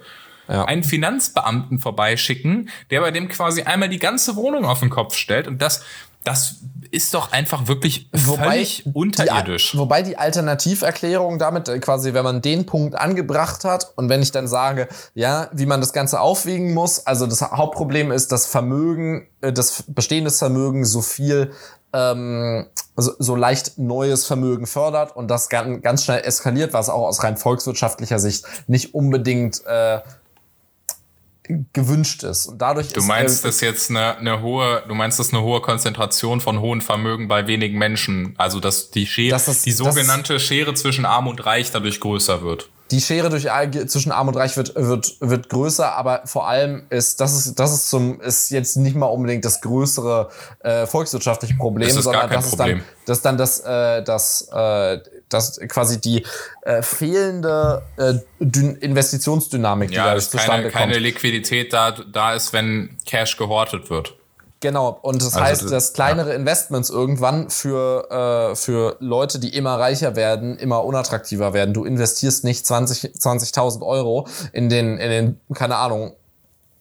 ja. 0.48 0.64
einen 0.64 0.82
Finanzbeamten 0.82 1.78
vorbeischicken, 1.78 2.70
der 2.90 3.00
bei 3.00 3.10
dem 3.10 3.28
quasi 3.28 3.62
einmal 3.62 3.88
die 3.88 3.98
ganze 3.98 4.36
Wohnung 4.36 4.64
auf 4.64 4.80
den 4.80 4.90
Kopf 4.90 5.14
stellt. 5.16 5.46
Und 5.46 5.60
das, 5.62 5.84
das 6.24 6.60
ist 6.90 7.14
doch 7.14 7.32
einfach 7.32 7.68
wirklich 7.68 8.08
wobei 8.12 8.50
völlig 8.50 8.84
unterirdisch. 8.92 9.72
Die, 9.72 9.78
wobei 9.78 10.02
die 10.02 10.16
Alternativerklärung 10.16 11.38
damit 11.38 11.68
äh, 11.68 11.78
quasi, 11.78 12.14
wenn 12.14 12.24
man 12.24 12.42
den 12.42 12.66
Punkt 12.66 12.94
angebracht 12.94 13.64
hat 13.64 13.92
und 13.96 14.08
wenn 14.08 14.22
ich 14.22 14.32
dann 14.32 14.48
sage, 14.48 14.88
ja, 15.14 15.48
wie 15.52 15.66
man 15.66 15.80
das 15.80 15.92
Ganze 15.92 16.20
aufwiegen 16.20 16.74
muss, 16.74 17.06
also 17.06 17.26
das 17.26 17.42
Hauptproblem 17.42 18.12
ist, 18.12 18.32
dass 18.32 18.46
Vermögen, 18.46 19.26
äh, 19.40 19.52
das 19.52 19.84
bestehendes 19.86 20.38
Vermögen 20.38 20.84
so 20.84 21.00
viel 21.00 21.52
ähm, 21.92 22.66
so, 22.96 23.12
so 23.18 23.36
leicht 23.36 23.78
neues 23.78 24.26
Vermögen 24.26 24.66
fördert 24.66 25.16
und 25.16 25.28
das 25.28 25.48
ganz, 25.48 25.82
ganz 25.82 26.04
schnell 26.04 26.22
eskaliert, 26.24 26.72
was 26.72 26.88
auch 26.88 27.06
aus 27.06 27.22
rein 27.24 27.36
volkswirtschaftlicher 27.36 28.18
Sicht 28.18 28.46
nicht 28.68 28.94
unbedingt 28.94 29.64
äh, 29.66 30.00
gewünscht 31.72 32.22
ist. 32.22 32.46
Und 32.46 32.60
dadurch 32.60 32.92
du 32.92 33.02
meinst, 33.02 33.44
äh, 33.44 33.48
das 33.48 33.60
jetzt 33.60 33.90
eine, 33.90 34.16
eine 34.16 34.42
hohe, 34.42 34.82
du 34.88 34.94
meinst, 34.94 35.18
das 35.18 35.32
eine 35.32 35.42
hohe 35.42 35.60
Konzentration 35.60 36.40
von 36.40 36.60
hohen 36.60 36.80
Vermögen 36.80 37.28
bei 37.28 37.46
wenigen 37.46 37.78
Menschen, 37.78 38.34
also 38.38 38.60
dass 38.60 38.90
die 38.90 39.06
Schere, 39.06 39.30
das 39.30 39.48
ist, 39.48 39.66
die 39.66 39.72
sogenannte 39.72 40.34
das, 40.34 40.42
Schere 40.42 40.74
zwischen 40.74 41.04
Arm 41.04 41.26
und 41.26 41.44
Reich 41.44 41.70
dadurch 41.70 42.00
größer 42.00 42.42
wird. 42.42 42.70
Die 42.90 43.00
Schere 43.00 43.30
durch, 43.30 43.46
zwischen 43.86 44.10
Arm 44.10 44.28
und 44.28 44.36
Reich 44.36 44.56
wird, 44.56 44.74
wird, 44.74 45.16
wird 45.20 45.48
größer, 45.48 45.92
aber 45.96 46.22
vor 46.24 46.48
allem 46.48 46.86
ist, 46.90 47.20
das 47.20 47.36
ist, 47.36 47.54
das 47.60 47.72
ist 47.72 47.88
zum, 47.88 48.20
ist 48.20 48.50
jetzt 48.50 48.76
nicht 48.76 48.96
mal 48.96 49.06
unbedingt 49.06 49.44
das 49.44 49.60
größere 49.60 50.28
äh, 50.60 50.86
volkswirtschaftliche 50.86 51.54
Problem, 51.54 51.94
das 51.94 52.02
sondern 52.02 52.28
das 52.28 52.50
Problem. 52.50 52.78
ist 52.78 52.86
dann, 52.86 53.06
das 53.06 53.16
ist 53.18 53.24
dann 53.24 53.38
das, 53.38 53.60
äh, 53.60 54.02
das, 54.02 54.48
äh, 54.52 54.98
das 55.32 55.58
quasi 55.68 56.00
die 56.00 56.26
äh, 56.62 56.82
fehlende 56.82 57.82
äh, 57.96 58.14
Investitionsdynamik, 58.38 59.90
die 59.90 59.96
ja, 59.96 60.06
dadurch 60.06 60.28
zustande 60.28 60.48
keine, 60.48 60.62
kommt. 60.70 60.74
keine 60.74 60.98
Liquidität 60.98 61.72
da, 61.72 61.92
da 61.92 62.34
ist, 62.34 62.52
wenn 62.52 62.96
Cash 63.06 63.36
gehortet 63.36 63.90
wird. 63.90 64.14
Genau, 64.60 64.98
und 65.00 65.22
das 65.22 65.34
also 65.34 65.40
heißt, 65.40 65.62
das, 65.62 65.70
dass 65.70 65.92
kleinere 65.94 66.30
ja. 66.30 66.36
Investments 66.36 66.90
irgendwann 66.90 67.48
für, 67.48 68.50
äh, 68.52 68.54
für 68.54 68.96
Leute, 69.00 69.38
die 69.38 69.56
immer 69.56 69.78
reicher 69.78 70.16
werden, 70.16 70.58
immer 70.58 70.84
unattraktiver 70.84 71.54
werden. 71.54 71.72
Du 71.72 71.84
investierst 71.84 72.44
nicht 72.44 72.66
20 72.66 73.14
20.000 73.14 73.80
Euro 73.82 74.28
in 74.52 74.68
den, 74.68 74.98
in 74.98 75.10
den, 75.10 75.40
keine 75.54 75.76
Ahnung, 75.76 76.12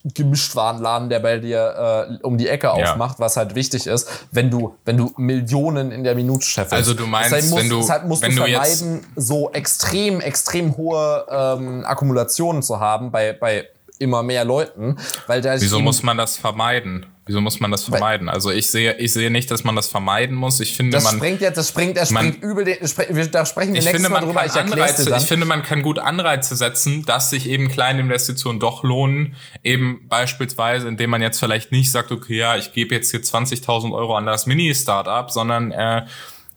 Gemischtwarenladen, 0.04 1.10
der 1.10 1.20
bei 1.20 1.40
dir 1.40 2.08
äh, 2.10 2.24
um 2.24 2.38
die 2.38 2.48
Ecke 2.48 2.68
ja. 2.68 2.74
aufmacht, 2.74 3.20
was 3.20 3.36
halt 3.36 3.56
wichtig 3.56 3.86
ist, 3.86 4.10
wenn 4.32 4.50
du 4.50 4.76
wenn 4.86 4.96
du 4.96 5.14
Millionen 5.18 5.92
in 5.92 6.04
der 6.04 6.16
Minute 6.16 6.46
scheffelst. 6.46 6.74
Also 6.74 6.94
du 6.94 7.06
meinst, 7.06 7.34
deshalb 7.34 7.50
musst, 7.50 7.64
wenn 7.64 7.70
du 7.70 7.78
deshalb 7.80 8.06
musst 8.06 8.22
wenn 8.22 8.36
du 8.36 8.44
vermeiden, 8.44 9.06
so 9.18 9.52
extrem 9.52 10.22
extrem 10.22 10.78
hohe 10.78 11.26
ähm, 11.30 11.84
Akkumulationen 11.86 12.64
zu 12.64 12.80
haben 12.80 13.12
bei 13.12 13.34
bei 13.34 13.68
immer 13.98 14.24
mehr 14.24 14.46
Leuten, 14.46 14.98
weil 15.28 15.42
da 15.42 15.60
Wieso 15.60 15.82
muss 15.82 16.02
man 16.02 16.18
das 16.18 16.38
vermeiden? 16.38 17.06
Wieso 17.30 17.42
muss 17.42 17.60
man 17.60 17.70
das 17.70 17.84
vermeiden? 17.84 18.28
Also 18.28 18.50
ich 18.50 18.72
sehe, 18.72 18.96
ich 18.98 19.14
sehe 19.14 19.30
nicht, 19.30 19.52
dass 19.52 19.64
man 19.64 19.76
das 19.76 19.88
vermeiden 19.88 20.36
muss. 20.36 20.60
Ich 20.62 20.76
finde, 20.76 20.98
Das 20.98 21.04
man, 21.04 21.18
springt 21.18 21.42
jetzt, 21.42 21.58
das 21.58 21.70
springt, 21.70 21.96
das 21.96 22.10
man- 22.10 22.26
springt 22.34 22.44
übel, 22.44 22.66
den, 22.66 22.78
wir- 22.82 23.28
da 23.28 23.46
sprechen 23.46 23.68
wir 23.76 23.82
nächstes 23.84 23.92
finde, 23.94 24.10
Mal 24.10 24.22
man 24.22 24.30
drüber. 24.30 24.46
Ich 24.48 24.54
Anreize, 24.54 25.16
ich 25.16 25.24
finde, 25.26 25.46
man 25.46 25.62
kann 25.62 25.84
gut 25.84 26.00
Anreize 26.00 26.56
setzen, 26.56 27.06
dass 27.06 27.30
sich 27.30 27.48
eben 27.48 27.70
kleine 27.70 28.00
Investitionen 28.02 28.60
doch 28.60 28.82
lohnen. 28.84 29.36
Eben 29.64 30.08
beispielsweise, 30.10 30.88
indem 30.88 31.12
man 31.12 31.22
jetzt 31.22 31.40
vielleicht 31.40 31.72
nicht 31.72 31.92
sagt, 31.92 32.12
okay, 32.12 32.36
ja, 32.38 32.56
ich 32.58 32.74
gebe 32.74 32.96
jetzt 32.96 33.12
hier 33.12 33.22
20.000 33.22 33.94
Euro 33.94 34.16
an 34.18 34.26
das 34.26 34.48
Mini-Startup, 34.48 35.30
sondern 35.30 35.72
äh, 35.72 36.08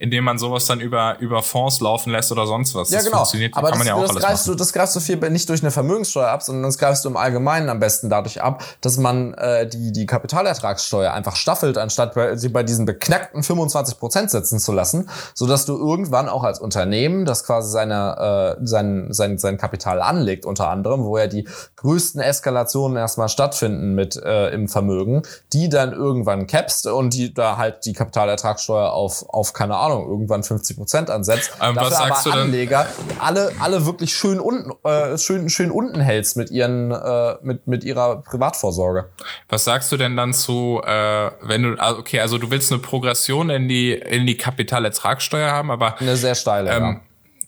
indem 0.03 0.24
man 0.24 0.36
sowas 0.36 0.66
dann 0.66 0.80
über, 0.80 1.16
über 1.20 1.44
Fonds 1.44 1.78
laufen 1.78 2.11
lässt 2.11 2.32
oder 2.32 2.44
sonst 2.44 2.74
was. 2.74 2.90
Ja, 2.90 2.96
das 2.96 3.05
genau. 3.05 3.18
funktioniert, 3.18 3.57
Aber 3.57 3.68
kann 3.68 3.78
man 3.78 3.86
das, 3.86 3.86
ja 3.86 3.94
auch 3.94 4.00
das, 4.00 4.11
alles 4.11 4.24
greifst 4.24 4.46
machen. 4.48 4.57
du, 4.57 4.59
das 4.59 4.72
greifst 4.72 4.96
du 4.96 5.00
viel 5.00 5.30
nicht 5.30 5.48
durch 5.48 5.62
eine 5.62 5.70
Vermögenssteuer 5.70 6.26
ab, 6.26 6.42
sondern 6.42 6.64
das 6.64 6.76
greifst 6.76 7.05
du 7.05 7.09
im 7.09 7.16
Allgemeinen 7.16 7.68
am 7.68 7.78
besten 7.78 8.11
dadurch 8.11 8.42
ab, 8.42 8.64
dass 8.80 8.96
man 8.96 9.32
äh, 9.34 9.68
die, 9.68 9.92
die 9.92 10.07
Kapitalertragssteuer 10.07 11.12
einfach 11.12 11.36
staffelt, 11.36 11.78
anstatt 11.78 12.14
bei, 12.16 12.36
sie 12.36 12.48
bei 12.48 12.64
diesen 12.64 12.84
beknackten 12.84 13.44
25 13.44 14.00
Prozent 14.00 14.32
setzen 14.32 14.59
zu 14.59 14.72
lassen, 14.72 15.09
sodass 15.34 15.66
du 15.66 15.78
irgendwann 15.78 16.28
auch 16.28 16.42
als 16.42 16.59
Unternehmen, 16.59 17.24
das 17.24 17.44
quasi 17.44 17.70
seine, 17.70 18.57
äh, 18.59 18.66
sein, 18.66 19.07
sein, 19.11 19.38
sein 19.38 19.57
Kapital 19.57 20.03
anlegt, 20.03 20.46
unter 20.46 20.68
anderem, 20.68 21.05
wo 21.05 21.16
ja 21.16 21.28
die 21.28 21.46
größten 21.76 22.20
Eskalationen 22.20 22.96
erstmal 22.96 23.28
stattfinden 23.28 23.94
mit 23.94 24.16
äh, 24.16 24.48
im 24.48 24.66
Vermögen, 24.66 25.22
die 25.53 25.68
dann 25.68 25.92
irgendwann 25.92 26.48
capst 26.48 26.88
und 26.88 27.14
die 27.14 27.32
da 27.32 27.57
halt 27.57 27.84
die 27.84 27.92
Kapitalertragssteuer 27.92 28.90
auf, 28.90 29.24
auf 29.28 29.53
keine 29.53 29.76
Ahnung, 29.76 29.91
irgendwann 30.01 30.43
50 30.43 30.76
Prozent 30.76 31.11
ansetzt. 31.11 31.53
Ähm, 31.61 31.76
was 31.76 31.90
Dafür 31.90 32.09
sagst 32.09 32.26
aber 32.26 32.36
du 32.36 32.38
denn? 32.38 32.47
Anleger 32.49 32.86
alle, 33.18 33.53
alle 33.61 33.86
wirklich 33.86 34.14
schön 34.14 34.40
unten, 34.40 34.72
äh, 34.84 35.16
schön, 35.18 35.49
schön 35.49 35.70
unten 35.70 36.01
hältst 36.01 36.36
mit 36.36 36.51
ihren, 36.51 36.90
äh, 36.90 37.36
mit, 37.43 37.66
mit 37.66 37.84
ihrer 37.84 38.22
Privatvorsorge. 38.22 39.11
Was 39.49 39.64
sagst 39.64 39.93
du 39.93 39.97
denn 39.97 40.16
dann 40.16 40.34
zu, 40.34 40.80
äh, 40.84 41.30
wenn 41.43 41.62
du, 41.62 41.76
ah, 41.78 41.93
okay, 41.93 42.20
also 42.20 42.38
du 42.38 42.51
willst 42.51 42.72
eine 42.72 42.80
Progression 42.80 43.51
in 43.51 43.68
die, 43.68 43.93
in 43.93 44.26
die 44.26 44.36
Kapitalertragssteuer 44.36 45.51
haben, 45.51 45.70
aber 45.70 46.01
Eine 46.01 46.16
sehr 46.16 46.34
steile, 46.34 46.70
ähm, 46.70 47.01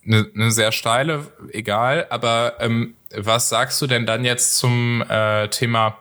eine, 0.06 0.26
eine 0.34 0.50
sehr 0.50 0.72
steile, 0.72 1.26
egal, 1.50 2.06
aber 2.10 2.54
ähm, 2.60 2.94
was 3.16 3.48
sagst 3.48 3.80
du 3.80 3.86
denn 3.86 4.06
dann 4.06 4.24
jetzt 4.24 4.56
zum 4.56 5.02
äh, 5.08 5.48
Thema, 5.48 5.98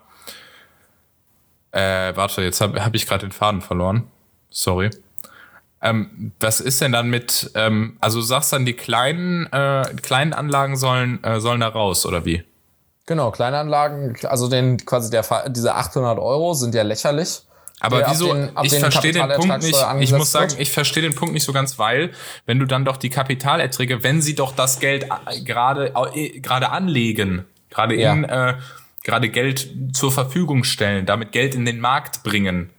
äh, 1.72 2.16
warte, 2.16 2.42
jetzt 2.42 2.62
habe 2.62 2.84
hab 2.84 2.94
ich 2.96 3.08
gerade 3.08 3.26
den 3.26 3.32
Faden 3.32 3.62
verloren. 3.62 4.08
Sorry. 4.50 4.92
Ähm, 5.84 6.32
was 6.40 6.62
ist 6.62 6.80
denn 6.82 6.94
dann 6.94 7.10
mit, 7.10 7.52
ähm, 7.56 7.98
also 8.00 8.20
du 8.20 8.26
sagst 8.26 8.54
dann, 8.54 8.66
die 8.66 8.74
kleinen, 8.74 9.52
äh, 9.52 9.84
kleinen 10.02 10.32
Anlagen 10.34 10.78
sollen, 10.78 11.22
äh, 11.24 11.40
sollen 11.42 11.60
da 11.60 11.68
raus, 11.68 12.06
oder 12.06 12.24
wie? 12.26 12.44
Genau, 13.06 13.32
Kleinanlagen, 13.32 14.16
also 14.24 14.48
den, 14.48 14.78
quasi 14.86 15.10
der, 15.12 15.26
diese 15.50 15.76
800 15.76 16.18
Euro 16.20 16.54
sind 16.54 16.74
ja 16.74 16.84
lächerlich. 16.84 17.42
Aber 17.82 18.02
wieso? 18.10 18.34
den- 18.34 18.52
ich 18.64 18.80
verstehe 18.80 19.12
den 19.12 19.28
Punkt 19.28 19.62
nicht. 19.62 19.76
Ich 20.00 20.14
muss 20.14 20.32
sagen, 20.32 20.52
wird. 20.52 20.62
ich 20.62 20.72
verstehe 20.72 21.04
den 21.04 21.14
Punkt 21.16 21.34
nicht 21.34 21.44
so 21.44 21.52
ganz, 21.52 21.78
weil 21.78 22.12
wenn 22.46 22.60
du 22.60 22.66
dann 22.66 22.86
doch 22.86 22.96
die 22.96 23.10
Kapitalerträge, 23.10 24.04
wenn 24.04 24.22
sie 24.22 24.36
doch 24.36 24.56
das 24.56 24.80
Geld 24.80 25.04
äh, 25.26 25.42
gerade 25.42 25.92
äh, 26.16 26.40
gerade 26.40 26.70
anlegen, 26.70 27.44
gerade 27.70 27.96
Ja. 28.00 28.14
in 28.14 28.24
äh, 28.24 28.54
gerade 29.04 29.28
Geld 29.28 29.68
zur 29.92 30.14
Verfügung 30.14 30.64
stellen, 30.64 31.06
damit 31.06 31.34
Geld 31.34 31.56
in 31.56 31.66
den 31.66 31.82
Markt 31.82 32.24
bringen. 32.24 32.70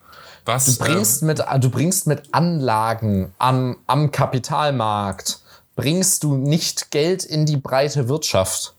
Was 0.45 0.67
Du 0.67 0.85
bringst 0.85 1.23
mit, 1.23 1.43
du 1.61 1.71
bringst 1.71 2.07
mit 2.07 2.23
Anlagen 2.33 3.33
am, 3.39 3.77
am 3.87 4.11
Kapitalmarkt, 4.11 5.41
bringst 5.77 6.23
du 6.23 6.37
nicht 6.37 6.91
Geld 6.91 7.25
in 7.25 7.47
die 7.47 7.57
breite 7.57 8.09
Wirtschaft. 8.09 8.75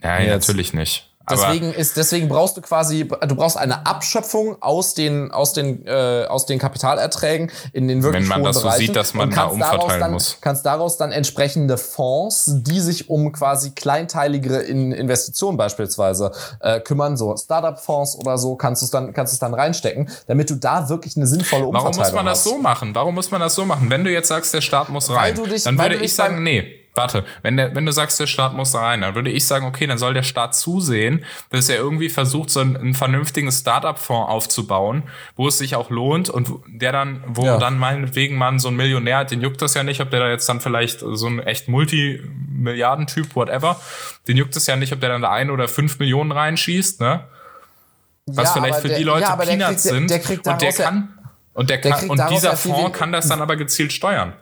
äh, 0.00 0.06
nein, 0.08 0.26
jetzt- 0.26 0.48
natürlich 0.48 0.72
nicht. 0.72 1.09
Deswegen 1.30 1.72
ist, 1.72 1.96
deswegen 1.96 2.28
brauchst 2.28 2.56
du 2.56 2.60
quasi, 2.60 3.06
du 3.06 3.34
brauchst 3.34 3.56
eine 3.56 3.86
Abschöpfung 3.86 4.60
aus 4.62 4.94
den, 4.94 5.30
aus 5.30 5.52
den, 5.52 5.86
äh, 5.86 6.24
aus 6.28 6.46
den 6.46 6.58
Kapitalerträgen 6.58 7.50
in 7.72 7.88
den 7.88 8.02
wirklich 8.02 8.22
Wenn 8.22 8.28
man 8.28 8.38
hohen 8.38 8.44
das 8.52 8.62
so 8.62 8.70
sieht, 8.70 8.96
dass 8.96 9.14
man 9.14 9.30
da 9.30 9.44
umverteilen 9.44 10.00
dann, 10.00 10.12
muss. 10.12 10.38
Kannst 10.40 10.66
daraus 10.66 10.96
dann 10.96 11.12
entsprechende 11.12 11.78
Fonds, 11.78 12.50
die 12.62 12.80
sich 12.80 13.08
um 13.10 13.32
quasi 13.32 13.70
kleinteiligere 13.70 14.60
in 14.60 14.92
Investitionen 14.92 15.56
beispielsweise 15.56 16.32
äh, 16.60 16.80
kümmern, 16.80 17.16
so 17.16 17.36
Startup-Fonds 17.36 18.16
oder 18.16 18.38
so, 18.38 18.56
kannst 18.56 18.82
du 18.82 18.84
es 18.86 18.90
dann, 18.90 19.12
kannst 19.12 19.32
du 19.32 19.34
es 19.36 19.38
dann 19.40 19.54
reinstecken, 19.54 20.08
damit 20.26 20.50
du 20.50 20.54
da 20.56 20.88
wirklich 20.88 21.16
eine 21.16 21.26
sinnvolle 21.26 21.66
Umverteilung 21.66 21.96
Warum 21.96 22.04
muss 22.06 22.12
man 22.14 22.26
das 22.26 22.38
hast. 22.38 22.44
so 22.44 22.58
machen? 22.58 22.94
Warum 22.94 23.14
muss 23.14 23.30
man 23.30 23.40
das 23.40 23.54
so 23.54 23.64
machen? 23.64 23.90
Wenn 23.90 24.04
du 24.04 24.10
jetzt 24.10 24.28
sagst, 24.28 24.52
der 24.54 24.60
Staat 24.60 24.88
muss 24.88 25.10
rein, 25.10 25.34
dich- 25.34 25.64
dann 25.64 25.78
würde 25.78 25.96
ich 25.96 26.14
sagen, 26.14 26.42
nee. 26.42 26.79
Warte, 26.94 27.24
wenn, 27.42 27.56
der, 27.56 27.74
wenn 27.74 27.86
du 27.86 27.92
sagst, 27.92 28.18
der 28.18 28.26
Staat 28.26 28.52
muss 28.52 28.74
rein, 28.74 29.02
dann 29.02 29.14
würde 29.14 29.30
ich 29.30 29.46
sagen, 29.46 29.64
okay, 29.64 29.86
dann 29.86 29.96
soll 29.96 30.12
der 30.12 30.24
Staat 30.24 30.56
zusehen, 30.56 31.24
dass 31.50 31.68
er 31.68 31.76
irgendwie 31.76 32.08
versucht, 32.08 32.50
so 32.50 32.58
einen, 32.60 32.76
einen 32.76 32.94
vernünftigen 32.94 33.50
Startup-Fonds 33.52 34.28
aufzubauen, 34.28 35.04
wo 35.36 35.46
es 35.46 35.58
sich 35.58 35.76
auch 35.76 35.88
lohnt 35.90 36.28
und 36.30 36.50
der 36.66 36.90
dann, 36.90 37.22
wo 37.28 37.46
Ja. 37.46 37.58
dann 37.58 37.78
meinetwegen 37.78 38.36
man 38.36 38.58
so 38.58 38.68
ein 38.68 38.76
Millionär 38.76 39.18
hat, 39.18 39.30
den 39.30 39.40
juckt 39.40 39.62
das 39.62 39.74
ja 39.74 39.84
nicht, 39.84 40.00
ob 40.00 40.10
der 40.10 40.18
da 40.20 40.28
jetzt 40.30 40.48
dann 40.48 40.60
vielleicht 40.60 41.00
so 41.00 41.26
ein 41.28 41.38
echt 41.38 41.68
Multimilliardentyp, 41.68 43.34
whatever, 43.36 43.80
den 44.28 44.36
juckt 44.36 44.56
es 44.56 44.66
ja 44.66 44.76
nicht, 44.76 44.92
ob 44.92 45.00
der 45.00 45.10
dann 45.10 45.22
da 45.22 45.30
ein 45.30 45.50
oder 45.50 45.68
fünf 45.68 45.98
Millionen 45.98 46.32
reinschießt, 46.32 47.00
ne? 47.00 47.24
Was 48.26 48.48
Ja, 48.54 48.60
vielleicht 48.60 48.80
für 48.80 48.88
der- 48.88 48.98
die 48.98 49.04
Leute 49.04 49.22
ja, 49.22 49.30
aber 49.32 49.44
der 49.44 49.52
Peanuts 49.56 49.82
kriegt- 49.82 49.84
der- 49.84 49.92
sind. 49.94 50.10
der 50.10 50.18
kriegt 50.20 50.46
und 50.46 50.60
der 50.62 50.72
kann, 50.72 51.18
und 51.54 51.70
der 51.70 51.78
der 51.78 51.92
kann, 51.92 52.10
und 52.10 52.20
dieser 52.30 52.56
Fonds 52.56 52.96
kann 52.98 53.12
das 53.12 53.28
dann 53.28 53.40
aber 53.40 53.56
gezielt 53.56 53.92
steuern. 53.92 54.34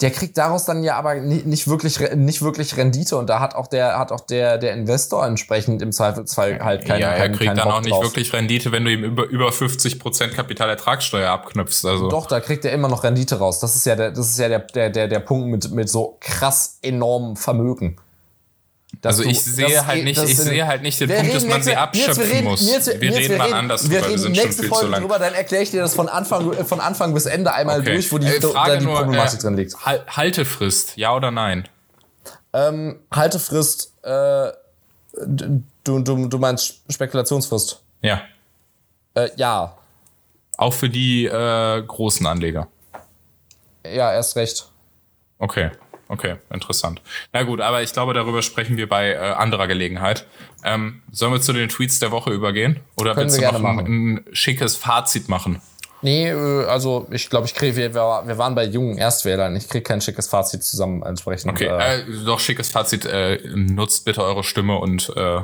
Der 0.00 0.10
kriegt 0.12 0.38
daraus 0.38 0.64
dann 0.64 0.84
ja 0.84 0.96
aber 0.96 1.16
ni- 1.16 1.42
nicht 1.44 1.66
wirklich 1.66 1.98
nicht 2.14 2.40
wirklich 2.42 2.76
Rendite 2.76 3.16
und 3.16 3.28
da 3.28 3.40
hat 3.40 3.54
auch 3.54 3.66
der 3.66 3.98
hat 3.98 4.12
auch 4.12 4.20
der 4.20 4.56
der 4.58 4.72
Investor 4.74 5.26
entsprechend 5.26 5.82
im 5.82 5.90
Zweifelsfall 5.92 6.60
halt 6.62 6.84
keine 6.84 7.00
ja, 7.00 7.08
er 7.10 7.18
keinen, 7.18 7.34
kriegt 7.34 7.56
dann 7.56 7.64
Bock 7.64 7.72
auch 7.74 7.80
nicht 7.80 7.90
drauf. 7.92 8.04
wirklich 8.04 8.32
Rendite, 8.32 8.70
wenn 8.70 8.84
du 8.84 8.92
ihm 8.92 9.02
über, 9.02 9.24
über 9.26 9.48
50% 9.48 10.28
Kapitalertragssteuer 10.28 11.30
abknüpfst. 11.30 11.84
Also. 11.84 12.08
Doch, 12.08 12.26
da 12.26 12.40
kriegt 12.40 12.64
er 12.64 12.72
immer 12.72 12.88
noch 12.88 13.02
Rendite 13.02 13.38
raus. 13.38 13.58
Das 13.58 13.74
ist 13.74 13.86
ja 13.86 13.96
der, 13.96 14.12
das 14.12 14.28
ist 14.30 14.38
ja 14.38 14.48
der, 14.48 14.60
der, 14.60 14.90
der, 14.90 15.08
der 15.08 15.20
Punkt 15.20 15.48
mit, 15.48 15.70
mit 15.72 15.88
so 15.88 16.16
krass 16.20 16.78
enormem 16.82 17.36
Vermögen. 17.36 17.96
Also 19.04 19.22
du- 19.22 19.28
ich 19.28 19.42
sehe 19.42 19.86
halt 19.86 19.96
geht- 19.96 20.04
nicht, 20.04 20.22
ich 20.22 20.36
sind- 20.36 20.48
sehe 20.48 20.66
halt 20.66 20.82
nicht 20.82 20.98
den 21.00 21.08
Wir 21.08 21.16
Punkt, 21.16 21.34
dass 21.34 21.42
reden 21.42 21.50
man 21.52 21.62
sie 21.62 21.76
abschöpfen 21.76 22.24
wir 22.24 22.32
reden, 22.34 22.44
muss. 22.44 22.66
Wir 22.66 22.72
Nils, 22.78 22.88
reden 23.18 23.38
mal 23.38 23.52
anders 23.52 23.82
wir 23.90 24.00
drüber, 24.00 24.00
wir 24.02 24.08
reden 24.08 24.18
sind 24.22 24.36
schon 24.36 24.44
nächste 24.44 24.62
viel 24.62 24.70
zu 24.70 24.74
Folge 24.76 24.90
lang. 24.90 25.00
drüber, 25.02 25.18
dann 25.20 25.34
erkläre 25.34 25.62
ich 25.62 25.70
dir 25.70 25.80
das 25.82 25.94
von 25.94 26.08
Anfang, 26.08 26.52
von 26.66 26.80
Anfang 26.80 27.14
bis 27.14 27.26
Ende 27.26 27.52
einmal 27.52 27.80
Okay. 27.80 27.92
durch, 27.94 28.10
wo 28.12 28.18
die, 28.18 28.26
Äh, 28.26 28.40
da 28.40 28.48
Frage 28.48 28.78
die 28.78 28.84
nur, 28.86 28.96
Problematik 28.96 29.38
äh, 29.38 29.42
drin 29.42 29.56
liegt. 29.56 29.76
Hal- 29.86 30.04
Haltefrist, 30.08 30.96
ja 30.96 31.14
oder 31.14 31.30
nein? 31.30 31.68
Ähm, 32.52 32.98
Haltefrist, 33.14 33.92
äh, 34.02 34.50
du, 35.26 35.62
du, 35.84 36.28
du 36.28 36.38
meinst 36.38 36.80
Spekulationsfrist. 36.88 37.80
Ja. 38.02 38.22
Äh, 39.14 39.28
ja, 39.36 39.76
Auch 40.56 40.72
für 40.72 40.88
die 40.88 41.26
äh, 41.26 41.82
großen 41.82 42.26
Anleger. 42.26 42.66
ja, 43.86 44.12
erst 44.12 44.34
recht. 44.36 44.68
Okay, 45.38 45.70
okay, 46.08 46.36
interessant. 46.50 47.00
Na 47.32 47.42
gut, 47.42 47.60
aber 47.60 47.82
ich 47.82 47.92
glaube, 47.92 48.14
darüber 48.14 48.42
sprechen 48.42 48.76
wir 48.76 48.88
bei 48.88 49.12
äh, 49.12 49.16
anderer 49.16 49.66
Gelegenheit. 49.66 50.26
Ähm, 50.64 51.02
sollen 51.12 51.32
wir 51.32 51.40
zu 51.40 51.52
den 51.52 51.68
Tweets 51.68 51.98
der 51.98 52.10
Woche 52.10 52.30
übergehen? 52.30 52.80
Oder 52.96 53.14
Können 53.14 53.26
willst 53.26 53.40
wir 53.40 53.52
du 53.52 53.58
noch 53.58 53.78
ein, 53.78 53.86
ein 53.86 54.24
schickes 54.32 54.76
Fazit 54.76 55.28
machen? 55.28 55.60
Nee, 56.02 56.28
äh, 56.28 56.64
also 56.66 57.06
ich 57.10 57.28
glaube, 57.28 57.46
ich 57.46 57.54
kriege, 57.54 57.76
wir, 57.76 57.94
wir 57.94 58.22
wir 58.24 58.38
waren 58.38 58.54
bei 58.54 58.64
jungen 58.64 58.98
Erstwählern. 58.98 59.56
Ich 59.56 59.68
kriege 59.68 59.82
kein 59.82 60.00
schickes 60.00 60.28
Fazit 60.28 60.62
zusammen 60.62 61.02
entsprechend. 61.02 61.52
Okay, 61.52 61.66
äh, 61.66 62.00
äh, 62.00 62.24
doch 62.24 62.40
schickes 62.40 62.68
Fazit. 62.68 63.04
Äh, 63.04 63.40
nutzt 63.54 64.04
bitte 64.04 64.22
eure 64.22 64.44
Stimme 64.44 64.78
und 64.78 65.12
äh, 65.16 65.40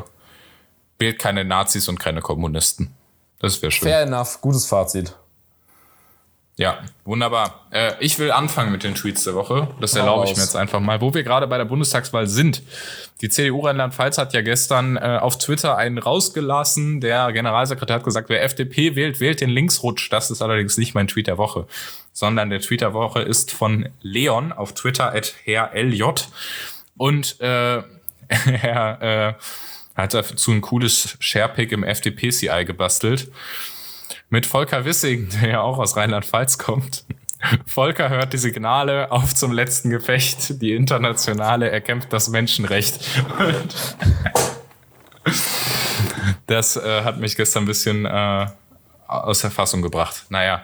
wählt 0.99 1.19
keine 1.19 1.45
Nazis 1.45 1.89
und 1.89 1.99
keine 1.99 2.21
Kommunisten. 2.21 2.95
Das 3.41 3.61
wäre 3.63 3.73
schön. 3.73 3.89
fair 3.89 4.03
enough, 4.03 4.41
gutes 4.41 4.67
Fazit. 4.67 5.15
Ja, 6.57 6.79
wunderbar. 7.05 7.67
Äh, 7.73 7.95
ich 7.99 8.19
will 8.21 8.31
anfangen 8.31 8.71
mit 8.71 8.85
den 8.85 8.95
Tweets 8.95 9.25
der 9.25 9.35
Woche. 9.35 9.69
Das 9.81 9.97
erlaube 9.97 10.25
ich 10.27 10.37
mir 10.37 10.43
jetzt 10.43 10.55
einfach 10.55 10.79
mal. 10.79 11.01
Wo 11.01 11.13
wir 11.13 11.25
gerade 11.25 11.49
bei 11.49 11.59
der 11.59 11.65
Bundestagswahl 11.65 12.29
sind. 12.29 12.63
Die 13.21 13.29
CDU 13.29 13.61
Rheinland-Pfalz 13.61 14.19
hat 14.19 14.35
ja 14.35 14.41
gestern 14.41 14.97
äh, 14.97 15.19
auf 15.21 15.37
Twitter 15.37 15.77
einen 15.77 15.99
rausgelassen. 15.99 17.01
Der 17.01 17.33
Generalsekretär 17.33 17.97
hat 17.97 18.05
gesagt, 18.05 18.29
wer 18.29 18.45
FDP 18.45 18.95
wählt, 18.95 19.19
wählt 19.19 19.41
den 19.41 19.51
Linksrutsch. 19.51 20.13
Das 20.13 20.31
ist 20.31 20.43
allerdings 20.43 20.79
nicht 20.79 20.95
mein 20.95 21.09
Tweet 21.09 21.27
der 21.27 21.39
Woche, 21.39 21.67
sondern 22.13 22.51
der 22.51 22.61
Tweet 22.61 22.83
der 22.83 22.95
Woche 22.95 23.23
ist 23.23 23.51
von 23.51 23.89
Leon 24.03 24.53
auf 24.53 24.75
Twitter 24.75 25.13
at 25.13 25.35
Herr 25.43 25.73
LJ. 25.75 26.05
Und 26.97 27.41
äh, 27.41 27.83
er 28.63 29.03
äh, 29.03 29.35
hat 29.97 30.15
dazu 30.15 30.53
ein 30.53 30.61
cooles 30.61 31.17
Sharepick 31.19 31.73
im 31.73 31.83
FDP-CI 31.83 32.65
gebastelt 32.65 33.29
mit 34.31 34.47
Volker 34.47 34.85
Wissing, 34.85 35.29
der 35.41 35.49
ja 35.49 35.61
auch 35.61 35.79
aus 35.79 35.97
Rheinland-Pfalz 35.97 36.59
kommt. 36.59 37.05
Volker 37.67 38.09
hört 38.09 38.33
die 38.33 38.39
Signale 38.39 39.11
auf 39.13 39.35
zum 39.35 39.53
letzten 39.53 39.91
Gefecht, 39.91 40.63
die 40.63 40.75
internationale, 40.75 41.71
er 41.71 41.81
kämpft 41.81 42.13
das 42.13 42.29
Menschenrecht. 42.29 43.01
Und 43.39 43.75
das 46.47 46.77
äh, 46.77 47.03
hat 47.03 47.19
mich 47.19 47.37
gestern 47.37 47.65
ein 47.65 47.67
bisschen 47.67 48.07
äh, 48.07 48.47
aus 49.07 49.41
der 49.41 49.51
Fassung 49.51 49.83
gebracht. 49.83 50.25
Naja, 50.29 50.63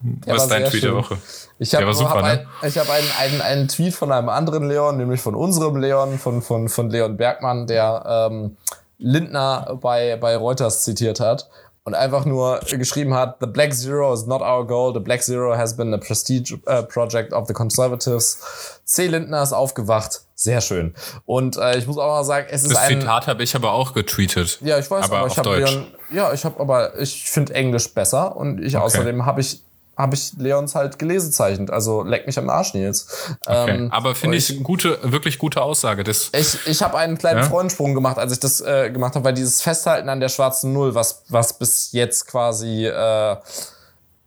Der 0.00 0.34
was 0.34 0.44
ist 0.44 0.48
dein 0.50 0.64
Tweet 0.64 0.84
der. 0.84 0.94
Woche? 0.94 1.18
Ich 1.58 1.74
habe 1.74 1.86
hab 1.86 2.22
ne? 2.22 2.46
ein, 2.62 2.74
hab 2.74 2.90
einen, 2.90 3.10
einen, 3.18 3.40
einen 3.42 3.68
Tweet 3.68 3.94
von 3.94 4.10
einem 4.12 4.30
anderen 4.30 4.66
Leon, 4.66 4.96
nämlich 4.96 5.20
von 5.20 5.34
unserem 5.34 5.76
Leon, 5.76 6.18
von, 6.18 6.40
von, 6.40 6.70
von 6.70 6.88
Leon 6.88 7.18
Bergmann, 7.18 7.66
der 7.66 8.28
ähm, 8.30 8.56
Lindner 8.98 9.78
bei, 9.80 10.16
bei 10.16 10.36
Reuters 10.36 10.84
zitiert 10.84 11.20
hat. 11.20 11.48
Und 11.84 11.94
einfach 11.94 12.24
nur 12.24 12.60
geschrieben 12.68 13.14
hat, 13.14 13.38
The 13.40 13.46
Black 13.46 13.72
Zero 13.72 14.12
is 14.12 14.26
not 14.26 14.42
our 14.42 14.66
goal. 14.66 14.92
The 14.92 15.00
Black 15.00 15.22
Zero 15.22 15.56
has 15.56 15.76
been 15.76 15.94
a 15.94 15.98
prestige 15.98 16.52
uh, 16.66 16.82
project 16.82 17.32
of 17.32 17.46
the 17.48 17.54
Conservatives. 17.54 18.38
C. 18.84 19.06
Lindner 19.06 19.42
ist 19.42 19.52
aufgewacht. 19.52 20.22
Sehr 20.34 20.60
schön. 20.60 20.94
Und 21.26 21.56
äh, 21.56 21.76
ich 21.76 21.86
muss 21.86 21.98
auch 21.98 22.08
mal 22.08 22.24
sagen, 22.24 22.46
es 22.50 22.62
ist 22.62 22.72
das 22.72 22.78
ein... 22.78 23.00
Zitat 23.00 23.26
habe 23.26 23.42
ich 23.42 23.54
aber 23.54 23.72
auch 23.72 23.92
getweetet. 23.92 24.58
Ja, 24.62 24.78
ich 24.78 24.90
weiß, 24.90 25.04
aber, 25.04 25.18
aber 25.18 25.26
ich 25.28 25.38
habe 25.38 25.86
ja, 26.10 26.32
ich 26.32 26.44
habe 26.44 26.58
aber 26.58 26.98
ich 26.98 27.30
finde 27.30 27.54
Englisch 27.54 27.92
besser 27.92 28.36
und 28.36 28.60
ich 28.62 28.74
okay. 28.74 28.84
außerdem 28.84 29.26
habe 29.26 29.42
ich 29.42 29.62
habe 29.96 30.14
ich 30.14 30.32
Leons 30.38 30.74
halt 30.74 30.98
gelesen 30.98 31.32
zeichnet. 31.32 31.70
Also 31.70 32.02
leck 32.02 32.26
mich 32.26 32.38
am 32.38 32.48
Arsch, 32.48 32.74
Nils. 32.74 33.36
Okay. 33.44 33.76
Ähm, 33.76 33.92
Aber 33.92 34.14
finde 34.14 34.36
ich 34.36 34.62
gute, 34.62 34.98
wirklich 35.02 35.38
gute 35.38 35.62
Aussage. 35.62 36.04
Das 36.04 36.30
ich 36.32 36.66
ich 36.66 36.82
habe 36.82 36.96
einen 36.96 37.18
kleinen 37.18 37.40
ja? 37.40 37.44
Freudensprung 37.44 37.94
gemacht, 37.94 38.18
als 38.18 38.32
ich 38.32 38.40
das 38.40 38.60
äh, 38.60 38.90
gemacht 38.90 39.14
habe, 39.14 39.24
weil 39.26 39.34
dieses 39.34 39.62
Festhalten 39.62 40.08
an 40.08 40.20
der 40.20 40.28
schwarzen 40.28 40.72
Null, 40.72 40.94
was, 40.94 41.22
was 41.28 41.58
bis 41.58 41.92
jetzt 41.92 42.26
quasi 42.26 42.86
äh, 42.86 43.36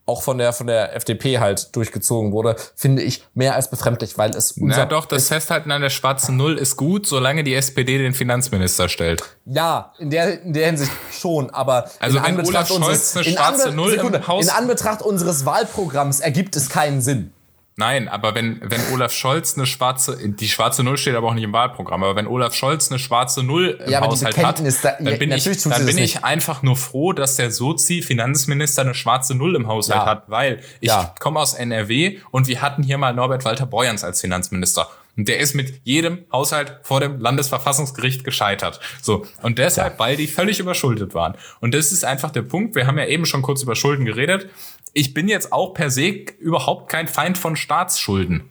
auch 0.06 0.22
von 0.22 0.38
der 0.38 0.52
von 0.54 0.68
der 0.68 0.96
FDP 0.96 1.40
halt 1.40 1.76
durchgezogen 1.76 2.32
wurde, 2.32 2.56
finde 2.76 3.02
ich 3.02 3.24
mehr 3.34 3.56
als 3.56 3.70
befremdlich, 3.70 4.18
weil 4.18 4.32
es 4.32 4.54
unser 4.54 4.80
Ja, 4.80 4.86
doch, 4.86 5.06
das 5.06 5.30
Festhalten 5.30 5.72
an 5.72 5.82
der 5.82 5.90
schwarzen 5.90 6.36
Null 6.36 6.58
ist 6.58 6.76
gut, 6.76 7.08
solange 7.08 7.44
die 7.44 7.54
SPD 7.54 7.98
den 7.98 8.14
Finanzminister 8.14 8.90
stellt. 8.90 9.24
Ja, 9.46 9.94
in 10.00 10.10
der 10.10 10.42
in 10.42 10.54
der 10.54 10.66
Hinsicht 10.66 10.92
schon, 11.12 11.50
aber 11.52 11.90
also 12.00 12.18
in 12.18 12.24
Anbetracht 12.24 12.72
unseres 12.72 13.16
eine 13.16 13.26
schwarze 13.26 13.72
Null 13.72 13.92
Sekunde, 13.92 14.18
im 14.20 14.28
Haus 14.28 14.46
in 14.46 14.52
Anbetracht 14.52 15.02
unseres 15.02 15.46
Wahlprogramms 15.46 16.20
ergibt 16.20 16.56
es 16.56 16.70
keinen 16.70 17.02
Sinn. 17.02 17.32
Nein, 17.76 18.08
aber 18.08 18.36
wenn, 18.36 18.62
wenn 18.62 18.82
Olaf 18.94 19.12
Scholz 19.12 19.58
eine 19.58 19.66
schwarze, 19.66 20.18
die 20.22 20.48
schwarze 20.48 20.84
Null 20.84 20.98
steht 20.98 21.16
aber 21.16 21.30
auch 21.30 21.34
nicht 21.34 21.44
im 21.44 21.54
Wahlprogramm, 21.54 22.04
aber 22.04 22.16
wenn 22.16 22.28
Olaf 22.28 22.54
Scholz 22.54 22.92
eine 22.92 23.00
schwarze 23.00 23.42
Null 23.42 23.80
im 23.84 23.92
ja, 23.92 24.02
Haushalt 24.02 24.38
hat, 24.38 24.60
da, 24.60 24.96
dann 25.00 25.18
bin, 25.18 25.32
ich, 25.32 25.44
dann 25.64 25.86
bin 25.86 25.98
ich 25.98 26.24
einfach 26.24 26.62
nur 26.62 26.76
froh, 26.76 27.14
dass 27.14 27.36
der 27.36 27.50
Sozi-Finanzminister 27.50 28.84
eine 28.84 28.94
schwarze 28.94 29.34
Null 29.34 29.56
im 29.56 29.68
Haushalt 29.68 30.02
ja. 30.02 30.06
hat, 30.06 30.24
weil 30.28 30.62
ich 30.82 30.92
komme 31.20 31.40
aus 31.40 31.56
NRW 31.56 32.20
und 32.30 32.48
wir 32.48 32.62
hatten 32.62 32.84
hier 32.84 33.00
mal 33.00 33.14
Norbert 33.14 33.44
Walter 33.44 33.66
Borjans 33.66 34.04
als 34.04 34.22
Finanzminister. 34.22 34.88
Und 35.16 35.28
der 35.28 35.40
ist 35.40 35.54
mit 35.54 35.82
jedem 35.84 36.26
Haushalt 36.32 36.80
vor 36.82 37.00
dem 37.00 37.20
Landesverfassungsgericht 37.20 38.24
gescheitert. 38.24 38.80
So. 39.02 39.28
Und 39.44 39.60
deshalb, 39.60 39.94
ja. 39.94 40.00
weil 40.00 40.16
die 40.16 40.26
völlig 40.26 40.60
überschuldet 40.60 41.14
waren. 41.14 41.36
Und 41.60 41.76
das 41.76 41.92
ist 41.92 42.04
einfach 42.04 42.32
der 42.32 42.42
Punkt. 42.42 42.74
Wir 42.74 42.88
haben 42.88 42.98
ja 42.98 43.06
eben 43.06 43.28
schon 43.28 43.44
kurz 43.44 43.62
über 43.62 43.76
Schulden 43.76 44.06
geredet 44.06 44.50
ich 44.94 45.14
bin 45.14 45.28
jetzt 45.28 45.52
auch 45.52 45.74
per 45.74 45.90
se 45.90 46.26
überhaupt 46.40 46.90
kein 46.90 47.08
Feind 47.08 47.38
von 47.38 47.56
Staatsschulden. 47.56 48.50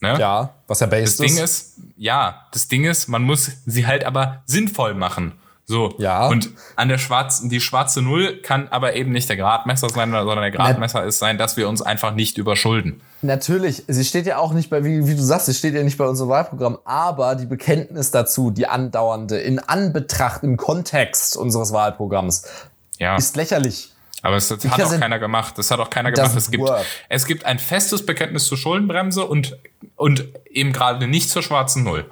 Ne? 0.00 0.16
Ja, 0.18 0.54
was 0.66 0.80
ja 0.80 0.86
based 0.86 1.18
das 1.18 1.26
Ding 1.26 1.42
ist, 1.42 1.78
ja, 1.96 2.46
das 2.52 2.68
Ding 2.68 2.84
ist, 2.84 3.08
man 3.08 3.22
muss 3.22 3.50
sie 3.64 3.86
halt 3.86 4.04
aber 4.04 4.42
sinnvoll 4.44 4.94
machen. 4.94 5.32
So. 5.68 5.94
Ja. 5.98 6.28
Und 6.28 6.50
an 6.76 6.88
der 6.88 6.98
schwarzen, 6.98 7.50
die 7.50 7.60
schwarze 7.60 8.00
Null 8.00 8.40
kann 8.40 8.68
aber 8.68 8.94
eben 8.94 9.10
nicht 9.10 9.28
der 9.28 9.36
Gradmesser 9.36 9.88
sein, 9.88 10.12
sondern 10.12 10.42
der 10.42 10.52
Gradmesser 10.52 11.02
ist 11.04 11.18
sein, 11.18 11.38
dass 11.38 11.56
wir 11.56 11.68
uns 11.68 11.82
einfach 11.82 12.14
nicht 12.14 12.38
überschulden. 12.38 13.00
Natürlich, 13.22 13.82
sie 13.88 14.04
steht 14.04 14.26
ja 14.26 14.38
auch 14.38 14.52
nicht 14.52 14.70
bei, 14.70 14.84
wie, 14.84 15.08
wie 15.08 15.16
du 15.16 15.22
sagst, 15.22 15.46
sie 15.46 15.54
steht 15.54 15.74
ja 15.74 15.82
nicht 15.82 15.98
bei 15.98 16.06
unserem 16.06 16.30
Wahlprogramm, 16.30 16.78
aber 16.84 17.34
die 17.34 17.46
Bekenntnis 17.46 18.12
dazu, 18.12 18.52
die 18.52 18.68
andauernde, 18.68 19.38
in 19.38 19.58
Anbetracht, 19.58 20.44
im 20.44 20.56
Kontext 20.56 21.36
unseres 21.36 21.72
Wahlprogramms, 21.72 22.44
ja. 22.98 23.16
ist 23.16 23.34
lächerlich. 23.34 23.95
Aber 24.26 24.34
das 24.34 24.50
hat 24.50 24.64
auch 24.64 24.98
keiner 24.98 25.20
gemacht. 25.20 25.56
Das 25.56 25.70
hat 25.70 25.78
auch 25.78 25.88
keiner 25.88 26.10
gemacht. 26.10 26.34
Es 26.36 26.50
gibt, 26.50 26.68
es 27.08 27.26
gibt 27.26 27.46
ein 27.46 27.60
festes 27.60 28.04
Bekenntnis 28.04 28.46
zur 28.46 28.58
Schuldenbremse 28.58 29.24
und, 29.24 29.56
und 29.94 30.24
eben 30.50 30.72
gerade 30.72 31.06
nicht 31.06 31.30
zur 31.30 31.44
schwarzen 31.44 31.84
Null. 31.84 32.10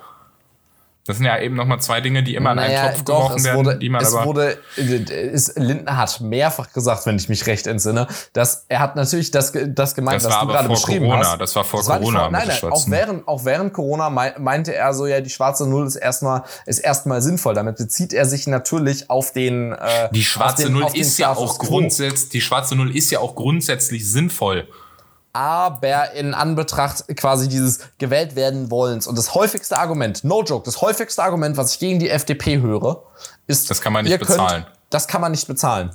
Das 1.07 1.18
sind 1.18 1.26
ja 1.26 1.38
eben 1.38 1.55
nochmal 1.55 1.82
zwei 1.82 2.00
Dinge, 2.00 2.22
die 2.22 2.34
immer 2.34 2.55
naja, 2.55 2.68
in 2.68 2.76
einen 2.76 2.94
Topf 2.94 3.05
doch, 3.05 3.36
geworfen 3.36 3.57
wurde, 3.57 3.68
werden, 3.68 3.80
die 3.80 3.88
man 3.90 4.02
es 4.02 4.14
aber. 4.14 4.24
Wurde, 4.24 4.59
ist, 4.76 5.59
Lindner 5.59 5.98
hat 5.98 6.22
mehrfach 6.22 6.72
gesagt, 6.72 7.05
wenn 7.05 7.16
ich 7.16 7.28
mich 7.28 7.46
recht 7.46 7.66
entsinne, 7.66 8.07
dass 8.32 8.64
er 8.68 8.80
hat 8.80 8.96
natürlich 8.96 9.30
das, 9.30 9.52
das 9.52 9.94
gemeint, 9.94 10.24
das 10.24 10.32
was 10.32 10.40
du 10.40 10.46
gerade 10.46 10.68
beschrieben 10.70 11.05
Corona, 11.05 11.32
hast. 11.32 11.40
Das 11.40 11.55
war 11.57 11.64
vor 11.64 11.80
das 11.80 11.88
Corona. 11.88 12.20
War 12.20 12.24
vor, 12.24 12.32
nein, 12.32 12.48
nein, 12.48 12.72
auch 12.72 12.84
während, 12.88 13.28
auch 13.28 13.44
während 13.44 13.74
Corona 13.74 14.09
meinte 14.09 14.74
er 14.74 14.94
so, 14.94 15.05
ja, 15.05 15.20
die 15.20 15.28
schwarze 15.28 15.68
Null 15.68 15.86
ist 15.86 15.96
erstmal, 15.96 16.44
ist 16.64 16.78
erstmal 16.78 17.20
sinnvoll. 17.20 17.52
Damit 17.52 17.76
bezieht 17.76 18.14
er 18.14 18.24
sich 18.24 18.46
natürlich 18.46 19.11
auf 19.11 19.32
den, 19.32 19.72
äh, 19.72 20.09
Die 20.11 20.24
schwarze 20.24 20.64
den, 20.64 20.72
Null 20.72 20.86
ist 20.94 21.18
ja 21.18 21.34
auch 21.36 21.59
grundsätzlich, 21.59 22.30
die 22.30 22.40
schwarze 22.40 22.76
Null 22.76 22.96
ist 22.96 23.11
ja 23.11 23.18
auch 23.18 23.34
grundsätzlich 23.34 24.11
sinnvoll 24.11 24.66
aber 25.35 26.12
in 26.12 26.32
Anbetracht 26.32 27.05
quasi 27.16 27.49
dieses 27.49 27.80
gewählt 27.99 28.37
werden 28.37 28.70
wollens 28.70 29.07
und 29.07 29.18
das 29.18 29.35
häufigste 29.35 29.76
Argument, 29.76 30.22
no 30.24 30.43
joke, 30.45 30.64
das 30.64 30.80
häufigste 30.80 31.22
Argument, 31.22 31.57
was 31.57 31.72
ich 31.72 31.80
gegen 31.80 31.99
die 31.99 32.09
FDP 32.09 32.61
höre, 32.61 33.03
ist, 33.49 33.68
das 33.68 33.80
kann 33.82 33.93
man 33.93 34.05
nicht 34.05 34.18
bezahlen. 34.18 34.62
Könnt, 34.62 34.76
das 34.91 35.09
kann 35.09 35.20
man 35.20 35.32
nicht 35.32 35.47
bezahlen. 35.49 35.91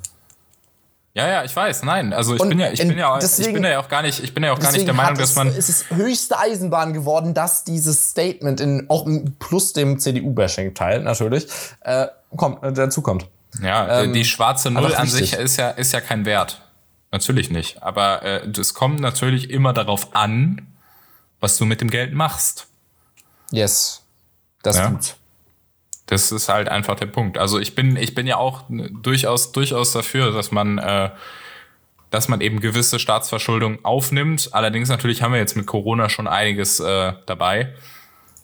Ja, 1.14 1.28
ja, 1.28 1.44
ich 1.44 1.56
weiß. 1.56 1.84
Nein, 1.84 2.14
also 2.14 2.36
ich 2.36 2.42
und 2.42 2.50
bin 2.50 2.60
ja, 2.60 2.70
ich 2.70 2.80
bin 2.80 2.98
ja, 2.98 3.18
deswegen, 3.18 3.50
ich 3.50 3.54
bin 3.56 3.64
ja 3.64 3.80
auch 3.80 3.88
gar 3.88 4.02
nicht, 4.02 4.24
ich 4.24 4.34
bin 4.34 4.44
ja 4.44 4.52
auch 4.54 4.60
gar 4.60 4.72
nicht 4.72 4.86
der 4.86 4.94
Meinung, 4.94 5.18
dass 5.18 5.36
man. 5.36 5.48
Es 5.48 5.70
ist 5.70 5.90
höchste 5.90 6.38
Eisenbahn 6.38 6.94
geworden, 6.94 7.34
dass 7.34 7.64
dieses 7.64 8.10
Statement 8.10 8.60
in 8.60 8.90
auch 8.90 9.08
plus 9.40 9.74
dem 9.74 10.00
CDU-Bashing-Teil 10.00 11.02
natürlich 11.02 11.48
äh, 11.82 12.08
kommt, 12.36 12.64
äh, 12.64 12.74
dazu 12.74 13.02
kommt. 13.02 13.28
Ja, 13.62 14.02
ähm, 14.04 14.14
die 14.14 14.26
schwarze 14.26 14.70
Null 14.70 14.94
an 14.94 15.08
sich 15.08 15.34
ist 15.34 15.58
ja, 15.58 15.72
ist 15.72 15.94
ja 15.94 16.02
kein 16.02 16.26
Wert. 16.26 16.62
Natürlich 17.12 17.50
nicht. 17.50 17.82
Aber 17.82 18.24
äh, 18.24 18.48
es 18.50 18.74
kommt 18.74 19.00
natürlich 19.00 19.50
immer 19.50 19.74
darauf 19.74 20.16
an, 20.16 20.68
was 21.40 21.58
du 21.58 21.66
mit 21.66 21.82
dem 21.82 21.90
Geld 21.90 22.14
machst. 22.14 22.68
Yes. 23.52 24.04
Das 24.62 24.78
ja? 24.78 24.90
tut's. 24.90 25.16
Das 26.06 26.32
ist 26.32 26.50
halt 26.50 26.70
einfach 26.70 26.96
der 26.96 27.06
Punkt. 27.06 27.38
Also 27.38 27.60
ich 27.60 27.76
bin, 27.76 27.96
ich 27.96 28.16
bin 28.16 28.26
ja 28.26 28.38
auch 28.38 28.64
durchaus, 28.70 29.52
durchaus 29.52 29.92
dafür, 29.92 30.32
dass 30.32 30.52
man, 30.52 30.80
äh, 30.80 31.12
dass 32.10 32.28
man 32.28 32.42
eben 32.42 32.60
gewisse 32.62 32.98
Staatsverschuldung 32.98 33.86
aufnimmt. 33.86 34.50
Allerdings 34.52 34.90
natürlich 34.90 35.22
haben 35.22 35.34
wir 35.34 35.40
jetzt 35.40 35.56
mit 35.56 35.68
Corona 35.68 36.10
schon 36.10 36.28
einiges 36.28 36.80
äh, 36.80 37.14
dabei. 37.28 37.74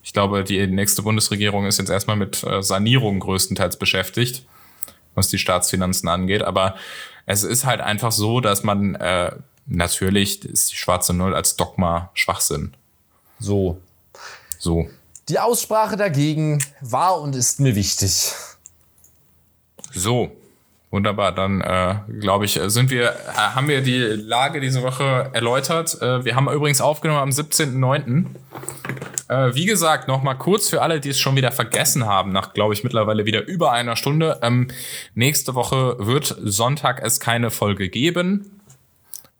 Ich 0.03 0.13
glaube, 0.13 0.43
die 0.43 0.67
nächste 0.67 1.01
Bundesregierung 1.01 1.65
ist 1.65 1.79
jetzt 1.79 1.89
erstmal 1.89 2.17
mit 2.17 2.43
äh, 2.43 2.61
Sanierung 2.61 3.19
größtenteils 3.19 3.77
beschäftigt, 3.77 4.45
was 5.15 5.29
die 5.29 5.39
Staatsfinanzen 5.39 6.07
angeht. 6.07 6.43
Aber 6.43 6.75
es 7.25 7.43
ist 7.43 7.65
halt 7.65 7.81
einfach 7.81 8.11
so, 8.11 8.39
dass 8.39 8.63
man 8.63 8.95
äh, 8.95 9.31
natürlich 9.65 10.45
ist 10.45 10.71
die 10.71 10.75
schwarze 10.75 11.13
Null 11.13 11.35
als 11.35 11.55
Dogma 11.55 12.09
Schwachsinn. 12.13 12.75
So. 13.39 13.81
So. 14.59 14.87
Die 15.29 15.39
Aussprache 15.39 15.97
dagegen 15.97 16.63
war 16.81 17.19
und 17.19 17.35
ist 17.35 17.59
mir 17.59 17.75
wichtig. 17.75 18.31
So. 19.91 20.31
Wunderbar, 20.95 21.33
dann 21.33 21.59
äh, 21.59 21.95
glaube 22.21 22.45
ich, 22.45 22.57
sind 22.67 22.89
wir, 22.89 23.09
äh, 23.09 23.33
haben 23.35 23.67
wir 23.67 23.81
die 23.81 23.97
Lage 23.99 24.61
diese 24.61 24.81
Woche 24.81 25.29
erläutert. 25.33 26.01
Äh, 26.01 26.23
wir 26.23 26.37
haben 26.37 26.47
übrigens 26.47 26.79
aufgenommen 26.79 27.19
am 27.19 27.31
17.09. 27.31 28.27
Äh, 29.27 29.53
wie 29.55 29.65
gesagt, 29.65 30.07
nochmal 30.07 30.37
kurz 30.37 30.69
für 30.69 30.81
alle, 30.81 31.01
die 31.01 31.09
es 31.09 31.19
schon 31.19 31.35
wieder 31.35 31.51
vergessen 31.51 32.05
haben, 32.05 32.31
nach, 32.31 32.53
glaube 32.53 32.73
ich, 32.73 32.85
mittlerweile 32.85 33.25
wieder 33.25 33.45
über 33.45 33.73
einer 33.73 33.97
Stunde. 33.97 34.39
Ähm, 34.41 34.69
nächste 35.15 35.53
Woche 35.53 35.97
wird 35.99 36.33
Sonntag 36.41 37.01
es 37.03 37.19
keine 37.19 37.51
Folge 37.51 37.89
geben. 37.89 38.61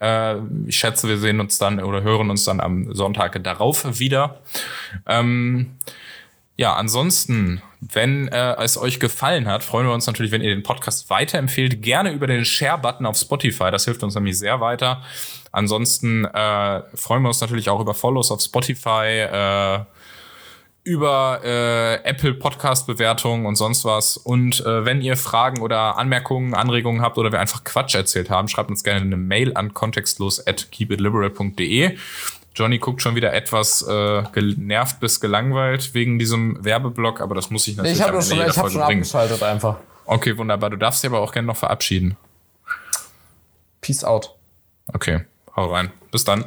Äh, 0.01 0.36
ich 0.68 0.78
schätze, 0.78 1.08
wir 1.08 1.20
sehen 1.20 1.39
uns 1.39 1.58
dann 1.58 1.82
oder 1.82 2.03
hören 2.03 2.32
uns 2.32 2.43
dann 2.43 2.60
am 2.60 2.93
Sonntag 2.93 3.41
darauf 3.45 3.97
wieder. 3.97 4.41
Ähm, 5.08 5.78
ja, 6.58 6.74
ansonsten, 6.76 7.62
wenn 7.82 8.30
äh, 8.30 8.56
es 8.64 8.78
euch 8.78 8.99
gefallen 8.99 9.47
hat, 9.47 9.64
freuen 9.64 9.88
wir 9.88 9.93
uns 9.93 10.08
natürlich, 10.08 10.32
wenn 10.32 10.41
ihr 10.41 10.56
den 10.56 10.64
Podcast 10.64 11.10
weiterempfehlt. 11.10 11.82
Gerne 11.82 12.12
über 12.12 12.28
den 12.28 12.45
Share-Button 12.45 13.06
auf 13.06 13.18
Spotify. 13.18 13.72
Das 13.72 13.86
hilft 13.86 14.03
uns 14.03 14.16
nämlich 14.16 14.39
sehr 14.39 14.62
weiter. 14.62 15.03
Ansonsten 15.51 16.24
äh, 16.26 16.82
freuen 16.95 17.24
wir 17.24 17.28
uns 17.28 17.41
natürlich 17.41 17.70
auch 17.70 17.82
über 17.82 17.93
Follows 17.93 18.32
auf 18.32 18.41
Spotify, 18.41 19.06
äh, 19.06 19.80
über 20.86 21.41
äh, 21.43 21.95
Apple 22.03 22.36
Podcast 22.36 22.88
Bewertungen 22.88 23.45
und 23.45 23.56
sonst 23.56 23.84
was. 23.84 24.16
Und 24.16 24.66
äh, 24.66 24.86
wenn 24.86 25.01
ihr 25.01 25.18
Fragen 25.18 25.62
oder 25.62 25.97
Anmerkungen, 25.97 26.53
Anregungen 26.53 27.01
habt 27.01 27.18
oder 27.18 27.32
wir 27.32 27.39
einfach 27.41 27.64
Quatsch 27.64 27.95
erzählt 27.95 28.30
haben, 28.30 28.47
schreibt 28.47 28.70
uns 28.70 28.84
gerne 28.84 29.01
eine 29.01 29.18
Mail 29.18 29.58
an 29.58 29.74
kontextlos 29.74 30.45
at 30.45 30.72
keepitliberal.de. 30.72 31.97
Johnny 32.56 32.80
guckt 32.80 33.01
schon 33.01 33.16
wieder 33.16 33.34
etwas 33.34 33.82
äh, 33.88 34.24
genervt 34.32 34.99
bis 35.01 35.20
gelangweilt 35.20 35.93
wegen 35.93 36.18
diesem 36.18 36.64
Werbeblock, 36.64 37.20
aber 37.20 37.36
das 37.36 37.49
muss 37.49 37.68
ich 37.68 37.76
natürlich 37.76 37.99
ich 37.99 38.01
hab 38.01 38.10
am 38.10 38.16
Ende 38.16 38.26
schon, 38.28 38.38
jeder 38.38 38.49
ich 38.49 38.58
hab 38.58 38.72
schon 38.72 38.82
bringen. 38.82 39.01
abgeschaltet 39.01 39.43
einfach. 39.43 39.78
Okay, 40.06 40.38
wunderbar. 40.38 40.70
Du 40.70 40.78
darfst 40.78 41.03
dich 41.03 41.10
aber 41.10 41.20
auch 41.20 41.34
gerne 41.34 41.47
noch 41.47 41.58
verabschieden. 41.58 42.16
Peace 43.82 44.03
out. 44.03 44.36
Okay, 44.93 45.26
hau 45.56 45.74
rein. 45.74 45.91
Bis 46.12 46.24
dann. 46.24 46.45